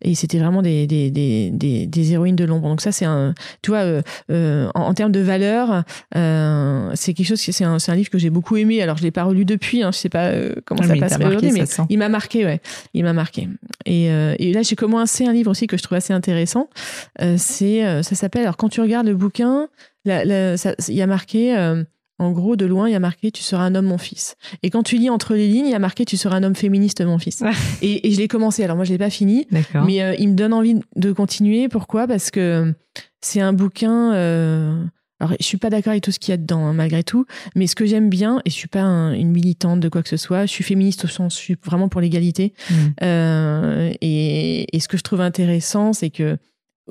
Et 0.01 0.15
c'était 0.15 0.39
vraiment 0.39 0.63
des 0.63 0.87
des, 0.87 1.11
des, 1.11 1.51
des, 1.51 1.87
des 1.87 2.13
héroïnes 2.13 2.37
de 2.37 2.45
l'ombre. 2.45 2.69
Donc 2.69 2.81
ça 2.81 2.91
c'est 2.91 3.05
un 3.05 3.35
tu 3.61 3.71
vois 3.71 3.81
euh, 3.81 4.03
euh 4.31 4.69
en, 4.75 4.83
en, 4.83 4.95
termes 4.95 5.13
de 5.13 5.21
valeur 5.21 5.85
euh, 6.17 6.91
c'est 6.95 7.13
quelque 7.13 7.27
chose 7.27 7.41
c'est 7.41 7.65
un 7.65 7.79
c'est 7.79 7.93
un 7.93 7.97
livre 7.97 8.11
que 8.11 8.19
j'ai 8.19 8.31
beaucoup 8.31 8.57
aimé. 8.57 8.81
Alors 8.81 8.97
je 8.97 9.03
l'ai 9.03 9.11
pas 9.11 9.25
relu 9.25 9.45
depuis 9.45 9.83
hein, 9.83 9.93
je 9.93 9.99
sais 9.99 10.09
pas 10.09 10.29
euh, 10.29 10.55
comment 10.65 10.81
ah, 10.85 10.89
ça 10.89 10.97
passe 10.97 11.19
aujourd'hui 11.19 11.53
mais 11.53 11.65
il 11.91 11.99
m'a 11.99 12.09
marqué 12.09 12.47
ouais. 12.47 12.61
Il 12.95 13.05
m'a 13.05 13.13
marqué. 13.13 13.49
Et, 13.85 14.07
et 14.07 14.53
là 14.53 14.63
j'ai 14.63 14.77
commencé 14.77 15.27
un 15.27 15.33
livre 15.33 15.51
aussi 15.51 15.67
que 15.67 15.77
je 15.77 15.83
trouve 15.83 15.97
assez 15.97 16.13
intéressant. 16.13 16.69
C'est 17.37 18.03
ça 18.03 18.15
s'appelle 18.15 18.43
alors 18.43 18.57
quand 18.57 18.69
tu 18.69 18.81
regardes 18.81 19.07
le 19.07 19.15
bouquin 19.15 19.69
il 20.07 20.57
y 20.89 21.03
a 21.03 21.07
marqué 21.07 21.85
en 22.19 22.31
gros, 22.31 22.55
de 22.55 22.65
loin, 22.65 22.89
il 22.89 22.93
y 22.93 22.95
a 22.95 23.01
marqué 23.01 23.33
Tu 23.33 23.43
seras 23.43 23.65
un 23.65 23.75
homme, 23.75 23.87
mon 23.87 23.99
fils. 23.99 24.37
Et 24.63 24.71
quand 24.71 24.83
tu 24.85 24.97
lis 24.97 25.11
entre 25.11 25.35
les 25.35 25.49
lignes, 25.49 25.67
il 25.67 25.73
y 25.73 25.75
a 25.75 25.81
marqué 25.81 26.05
Tu 26.05 26.17
seras 26.17 26.37
un 26.37 26.43
homme 26.45 26.55
féministe, 26.55 27.01
mon 27.05 27.19
fils. 27.19 27.43
Et, 27.83 28.11
je 28.11 28.19
l'ai 28.19 28.29
commencé. 28.29 28.63
Alors, 28.63 28.77
moi, 28.77 28.85
je 28.85 28.93
l'ai 28.93 28.99
pas 28.99 29.11
fini. 29.11 29.47
Mais 29.51 30.03
euh, 30.03 30.15
il 30.19 30.29
me 30.29 30.35
donne 30.35 30.53
envie 30.53 30.77
de 30.95 31.13
continuer. 31.13 31.69
Pourquoi? 31.69 32.07
Parce 32.07 32.31
que 32.31 32.73
c'est 33.21 33.41
un 33.41 33.53
bouquin. 33.53 34.15
Euh, 34.15 34.85
alors, 35.19 35.35
je 35.41 35.45
suis 35.45 35.57
pas 35.57 35.71
d'accord 35.71 35.91
avec 35.91 36.05
tout 36.05 36.13
ce 36.13 36.21
qu'il 36.21 36.31
y 36.31 36.35
a 36.35 36.37
dedans, 36.37 36.67
hein, 36.67 36.73
malgré 36.73 37.03
tout. 37.03 37.27
Mais 37.57 37.67
ce 37.67 37.75
que 37.75 37.85
j'aime 37.85 38.11
bien, 38.11 38.41
et 38.45 38.51
je 38.51 38.55
suis 38.55 38.69
pas 38.69 38.83
une 38.83 39.31
militante 39.31 39.81
de 39.81 39.89
quoi 39.89 40.03
que 40.03 40.09
ce 40.09 40.17
soit, 40.17 40.47
je 40.47 40.51
suis 40.53 40.65
féministe 40.65 41.05
au 41.05 41.09
sens, 41.09 41.35
je 41.35 41.41
suis 41.41 41.57
vraiment 41.65 41.89
pour 41.89 42.01
l'égalité. 42.01 42.53
Mm. 42.71 42.75
Euh, 43.03 43.93
et, 44.01 44.79
ce 44.79 44.87
que 44.87 44.97
je 44.97 45.03
trouve 45.03 45.21
intéressant, 45.21 45.93
c'est 45.93 46.11
que 46.11 46.37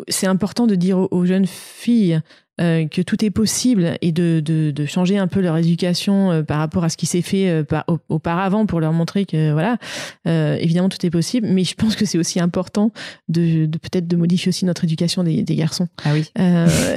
c'est 0.08 0.28
important 0.28 0.68
de 0.68 0.76
dire 0.76 1.08
aux 1.12 1.26
jeunes 1.26 1.46
filles 1.46 2.20
euh, 2.62 2.88
que 2.88 3.02
tout 3.02 3.26
est 3.26 3.32
possible 3.32 3.98
et 4.04 4.12
de, 4.12 4.40
de, 4.40 4.70
de, 4.70 4.86
changer 4.86 5.18
un 5.18 5.28
peu 5.28 5.40
leur 5.40 5.58
éducation 5.58 6.32
euh, 6.32 6.44
par 6.44 6.60
rapport 6.60 6.84
à 6.84 6.90
ce 6.90 6.98
qui 6.98 7.08
s'est 7.08 7.24
fait 7.24 7.50
euh, 7.50 7.64
par, 7.64 7.84
auparavant 8.10 8.68
pour 8.68 8.80
leur 8.80 8.94
montrer 8.94 9.26
que 9.26 9.52
voilà 9.54 9.80
évidemment 10.26 10.88
tout 10.88 11.04
est 11.04 11.10
possible 11.10 11.48
mais 11.48 11.64
je 11.64 11.74
pense 11.74 11.96
que 11.96 12.06
c'est 12.06 12.20
aussi 12.20 12.40
important 12.40 12.92
de, 13.28 13.66
de 13.66 13.78
peut-être 13.80 14.08
de 14.08 14.16
modifier 14.16 14.50
aussi 14.50 14.66
notre 14.66 14.84
éducation 14.84 15.24
des, 15.24 15.42
des 15.42 15.56
garçons. 15.56 15.88
Ah 16.06 16.12
oui. 16.14 16.30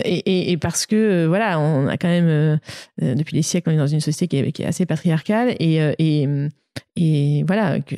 Et, 0.05 0.53
et, 0.53 0.57
parce 0.59 0.85
que 0.85 1.25
voilà 1.25 1.59
on 1.59 1.89
a 1.89 1.97
quand 1.97 2.09
même 2.09 2.61
depuis 3.01 3.35
des 3.35 3.43
siècles 3.43 3.71
on 3.71 3.73
est 3.73 3.79
dans 3.79 3.87
une 3.87 4.01
société 4.01 4.29
qui 4.29 4.37
est, 4.37 4.53
qui 4.53 4.63
est 4.63 4.67
assez 4.67 4.85
patriarcale 4.85 5.57
et, 5.59 5.77
et, 5.99 6.29
et 6.97 7.45
voilà 7.45 7.81
que 7.81 7.97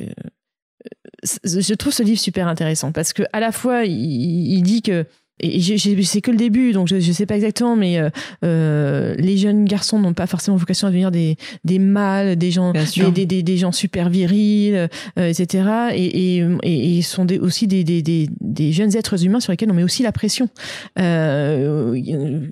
je 1.43 1.73
trouve 1.73 1.91
ce 1.91 2.03
livre 2.03 2.19
super 2.19 2.47
intéressant 2.47 2.93
parce 2.93 3.11
que 3.11 3.23
à 3.33 3.41
la 3.41 3.51
fois 3.51 3.83
il, 3.83 4.53
il 4.53 4.63
dit 4.63 4.81
que 4.81 5.05
c'est 5.41 6.21
que 6.21 6.31
le 6.31 6.37
début, 6.37 6.73
donc 6.73 6.87
je 6.87 6.95
ne 6.95 7.01
sais 7.01 7.25
pas 7.25 7.35
exactement, 7.35 7.75
mais 7.75 7.97
euh, 7.97 8.09
euh, 8.43 9.15
les 9.17 9.37
jeunes 9.37 9.65
garçons 9.65 9.99
n'ont 9.99 10.13
pas 10.13 10.27
forcément 10.27 10.57
vocation 10.57 10.87
à 10.87 10.89
devenir 10.89 11.11
des, 11.11 11.37
des 11.63 11.79
mâles, 11.79 12.35
des 12.35 12.51
gens, 12.51 12.73
des, 12.73 13.25
des, 13.25 13.43
des, 13.43 13.57
gens 13.57 13.71
super 13.71 14.09
virils, 14.09 14.89
euh, 15.17 15.29
etc. 15.29 15.91
Et, 15.93 16.37
et, 16.37 16.97
et, 16.97 17.01
sont 17.01 17.25
des, 17.25 17.39
aussi 17.39 17.67
des, 17.67 17.83
des, 17.83 18.01
des, 18.01 18.71
jeunes 18.71 18.95
êtres 18.95 19.25
humains 19.25 19.39
sur 19.39 19.51
lesquels 19.51 19.71
on 19.71 19.73
met 19.73 19.83
aussi 19.83 20.03
la 20.03 20.11
pression. 20.11 20.49
Euh, 20.99 21.99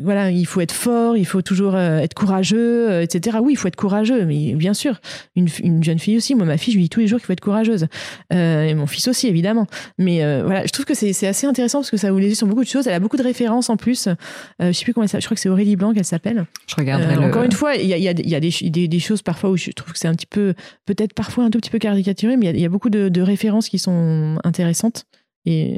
voilà, 0.02 0.32
il 0.32 0.46
faut 0.46 0.62
être 0.62 0.72
fort, 0.72 1.18
il 1.18 1.26
faut 1.26 1.42
toujours 1.42 1.78
être 1.78 2.14
courageux, 2.14 3.02
etc. 3.02 3.38
Oui, 3.42 3.54
il 3.54 3.58
faut 3.58 3.68
être 3.68 3.76
courageux, 3.76 4.26
mais 4.26 4.54
bien 4.56 4.74
sûr, 4.74 5.02
une, 5.36 5.48
une 5.62 5.84
jeune 5.84 6.00
fille 6.00 6.18
aussi. 6.18 6.36
Moi, 6.36 6.46
ma 6.46 6.58
fille, 6.58 6.74
je 6.74 6.78
lui 6.78 6.84
dis 6.84 6.90
tous 6.90 7.02
les 7.02 7.08
jours 7.08 7.20
qu'il 7.20 7.26
faut 7.26 7.34
être 7.34 7.42
courageuse. 7.42 7.88
et 8.32 8.74
mon 8.74 8.88
fils 8.88 9.08
aussi, 9.08 9.28
évidemment. 9.28 9.68
Mais 9.98 10.20
voilà, 10.42 10.66
je 10.66 10.72
trouve 10.72 10.86
que 10.86 10.94
c'est 10.94 11.28
assez 11.28 11.48
intéressant 11.48 11.80
parce 11.80 11.92
que 11.92 11.98
ça 11.98 12.12
vous 12.12 12.18
les 12.18 12.36
sur 12.36 12.48
beaucoup 12.48 12.64
de 12.64 12.70
choses 12.70 12.77
elle 12.86 12.94
a 12.94 13.00
beaucoup 13.00 13.18
de 13.18 13.24
références 13.24 13.70
en 13.70 13.78
plus. 13.78 14.08
Euh, 14.08 14.16
je 14.60 14.72
sais 14.72 14.84
plus 14.84 14.94
comment 14.94 15.04
elle 15.04 15.10
s'appelle. 15.10 15.22
Je 15.22 15.28
crois 15.28 15.36
que 15.36 15.42
c'est 15.42 15.50
Aurélie 15.50 15.76
Blanc 15.76 15.94
qu'elle 15.94 16.06
s'appelle. 16.06 16.46
Je 16.68 16.76
regarderai. 16.76 17.16
Euh, 17.16 17.28
encore 17.28 17.44
une 17.44 17.52
fois, 17.52 17.76
il 17.76 17.88
y 17.88 17.94
a, 17.94 17.98
y 17.98 18.08
a, 18.08 18.14
y 18.16 18.36
a 18.36 18.40
des, 18.40 18.88
des, 18.88 19.00
choses 19.00 19.22
parfois 19.22 19.50
où 19.50 19.58
je 19.58 19.72
trouve 19.72 19.94
que 19.94 20.00
c'est 20.00 20.08
un 20.08 20.14
petit 20.14 20.26
peu, 20.26 20.54
peut-être 20.86 21.14
parfois 21.14 21.46
un 21.46 21.50
tout 21.50 21.60
petit 21.60 21.70
peu 21.70 21.80
caricaturé, 21.80 22.38
mais 22.38 22.48
il 22.48 22.60
y, 22.60 22.66
a 22.66 22.70
beaucoup 22.70 22.90
de, 22.90 23.10
de 23.10 23.22
références 23.22 23.70
qui 23.70 23.80
sont 23.80 24.38
intéressantes. 24.44 25.06
Et 25.46 25.78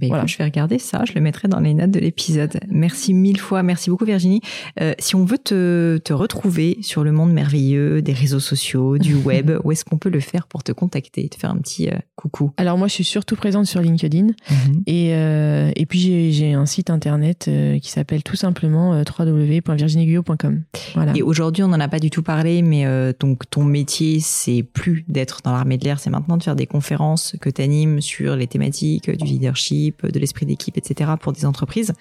voilà. 0.00 0.26
je 0.26 0.38
vais 0.38 0.44
regarder 0.44 0.78
ça, 0.78 1.04
je 1.06 1.12
le 1.12 1.20
mettrai 1.20 1.48
dans 1.48 1.60
les 1.60 1.74
notes 1.74 1.90
de 1.90 2.00
l'épisode. 2.00 2.58
Merci 2.68 3.12
mille 3.12 3.38
fois, 3.38 3.62
merci 3.62 3.90
beaucoup 3.90 4.06
Virginie. 4.06 4.40
Euh, 4.80 4.94
si 4.98 5.14
on 5.16 5.24
veut 5.24 5.38
te, 5.38 5.98
te, 5.98 6.12
retrouver 6.12 6.78
sur 6.80 7.04
le 7.04 7.12
monde 7.12 7.32
merveilleux 7.32 8.00
des 8.00 8.12
réseaux 8.12 8.40
sociaux, 8.40 8.96
du 8.96 9.14
web, 9.24 9.52
où 9.64 9.72
est-ce 9.72 9.84
qu'on 9.84 9.98
peut 9.98 10.08
le 10.08 10.20
faire 10.20 10.46
pour 10.46 10.62
te 10.62 10.72
contacter, 10.72 11.28
te 11.28 11.36
faire 11.36 11.50
un 11.50 11.58
petit 11.58 11.88
euh, 11.88 11.96
coucou? 12.16 12.52
Alors 12.56 12.78
moi, 12.78 12.88
je 12.88 12.94
suis 12.94 13.04
surtout 13.04 13.36
présente 13.36 13.66
sur 13.66 13.80
LinkedIn 13.80 14.28
mhm. 14.28 14.82
et, 14.86 15.14
euh, 15.14 15.70
et 15.76 15.84
puis 15.84 16.32
j'ai 16.32 16.54
un 16.54 16.66
site 16.66 16.88
internet 16.90 17.50
qui 17.82 17.90
s'appelle 17.90 18.22
tout 18.22 18.36
simplement 18.36 19.02
www.virginieguillot.com. 19.02 20.62
Voilà. 20.94 21.12
Et 21.14 21.22
aujourd'hui, 21.22 21.62
on 21.64 21.68
n'en 21.68 21.80
a 21.80 21.88
pas 21.88 21.98
du 21.98 22.10
tout 22.10 22.22
parlé, 22.22 22.62
mais 22.62 22.84
donc 23.20 23.48
ton 23.50 23.64
métier, 23.64 24.20
c'est 24.20 24.62
plus 24.62 25.04
d'être 25.08 25.40
dans 25.44 25.52
l'armée 25.52 25.76
de 25.76 25.84
l'air, 25.84 26.00
c'est 26.00 26.10
maintenant 26.10 26.36
de 26.36 26.42
faire 26.42 26.56
des 26.56 26.66
conférences 26.66 27.36
que 27.40 27.50
tu 27.50 27.62
animes 27.62 28.00
sur 28.00 28.36
les 28.36 28.46
thématiques 28.46 29.10
du 29.10 29.24
leadership 29.24 29.81
de 29.90 30.18
l'esprit 30.18 30.46
d'équipe, 30.46 30.76
etc. 30.76 31.12
pour 31.20 31.32
des 31.32 31.44
entreprises. 31.46 31.92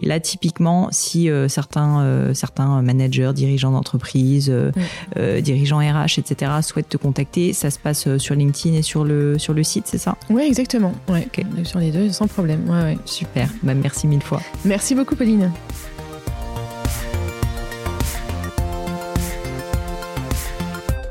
Et 0.00 0.06
là, 0.06 0.20
typiquement, 0.20 0.88
si 0.90 1.30
euh, 1.30 1.48
certains 1.48 2.02
euh, 2.02 2.34
certains 2.34 2.82
managers, 2.82 3.32
dirigeants 3.34 3.72
d'entreprise, 3.72 4.50
euh, 4.50 5.40
dirigeants 5.40 5.78
RH, 5.78 6.18
etc. 6.18 6.52
souhaitent 6.62 6.88
te 6.88 6.96
contacter, 6.96 7.52
ça 7.52 7.70
se 7.70 7.78
passe 7.78 8.16
sur 8.18 8.34
LinkedIn 8.34 8.76
et 8.76 8.82
sur 8.82 9.04
le 9.04 9.38
sur 9.38 9.54
le 9.54 9.62
site, 9.62 9.86
c'est 9.86 9.98
ça? 9.98 10.16
Oui, 10.30 10.42
exactement. 10.42 10.92
Ouais. 11.08 11.28
Sur 11.64 11.80
les 11.80 11.90
deux, 11.90 12.10
sans 12.10 12.26
problème. 12.26 12.68
Ouais, 12.68 12.82
ouais. 12.82 12.98
Super. 13.04 13.48
Bah, 13.62 13.74
merci 13.74 14.06
mille 14.06 14.22
fois. 14.22 14.40
Merci 14.64 14.94
beaucoup, 14.94 15.16
Pauline. 15.16 15.50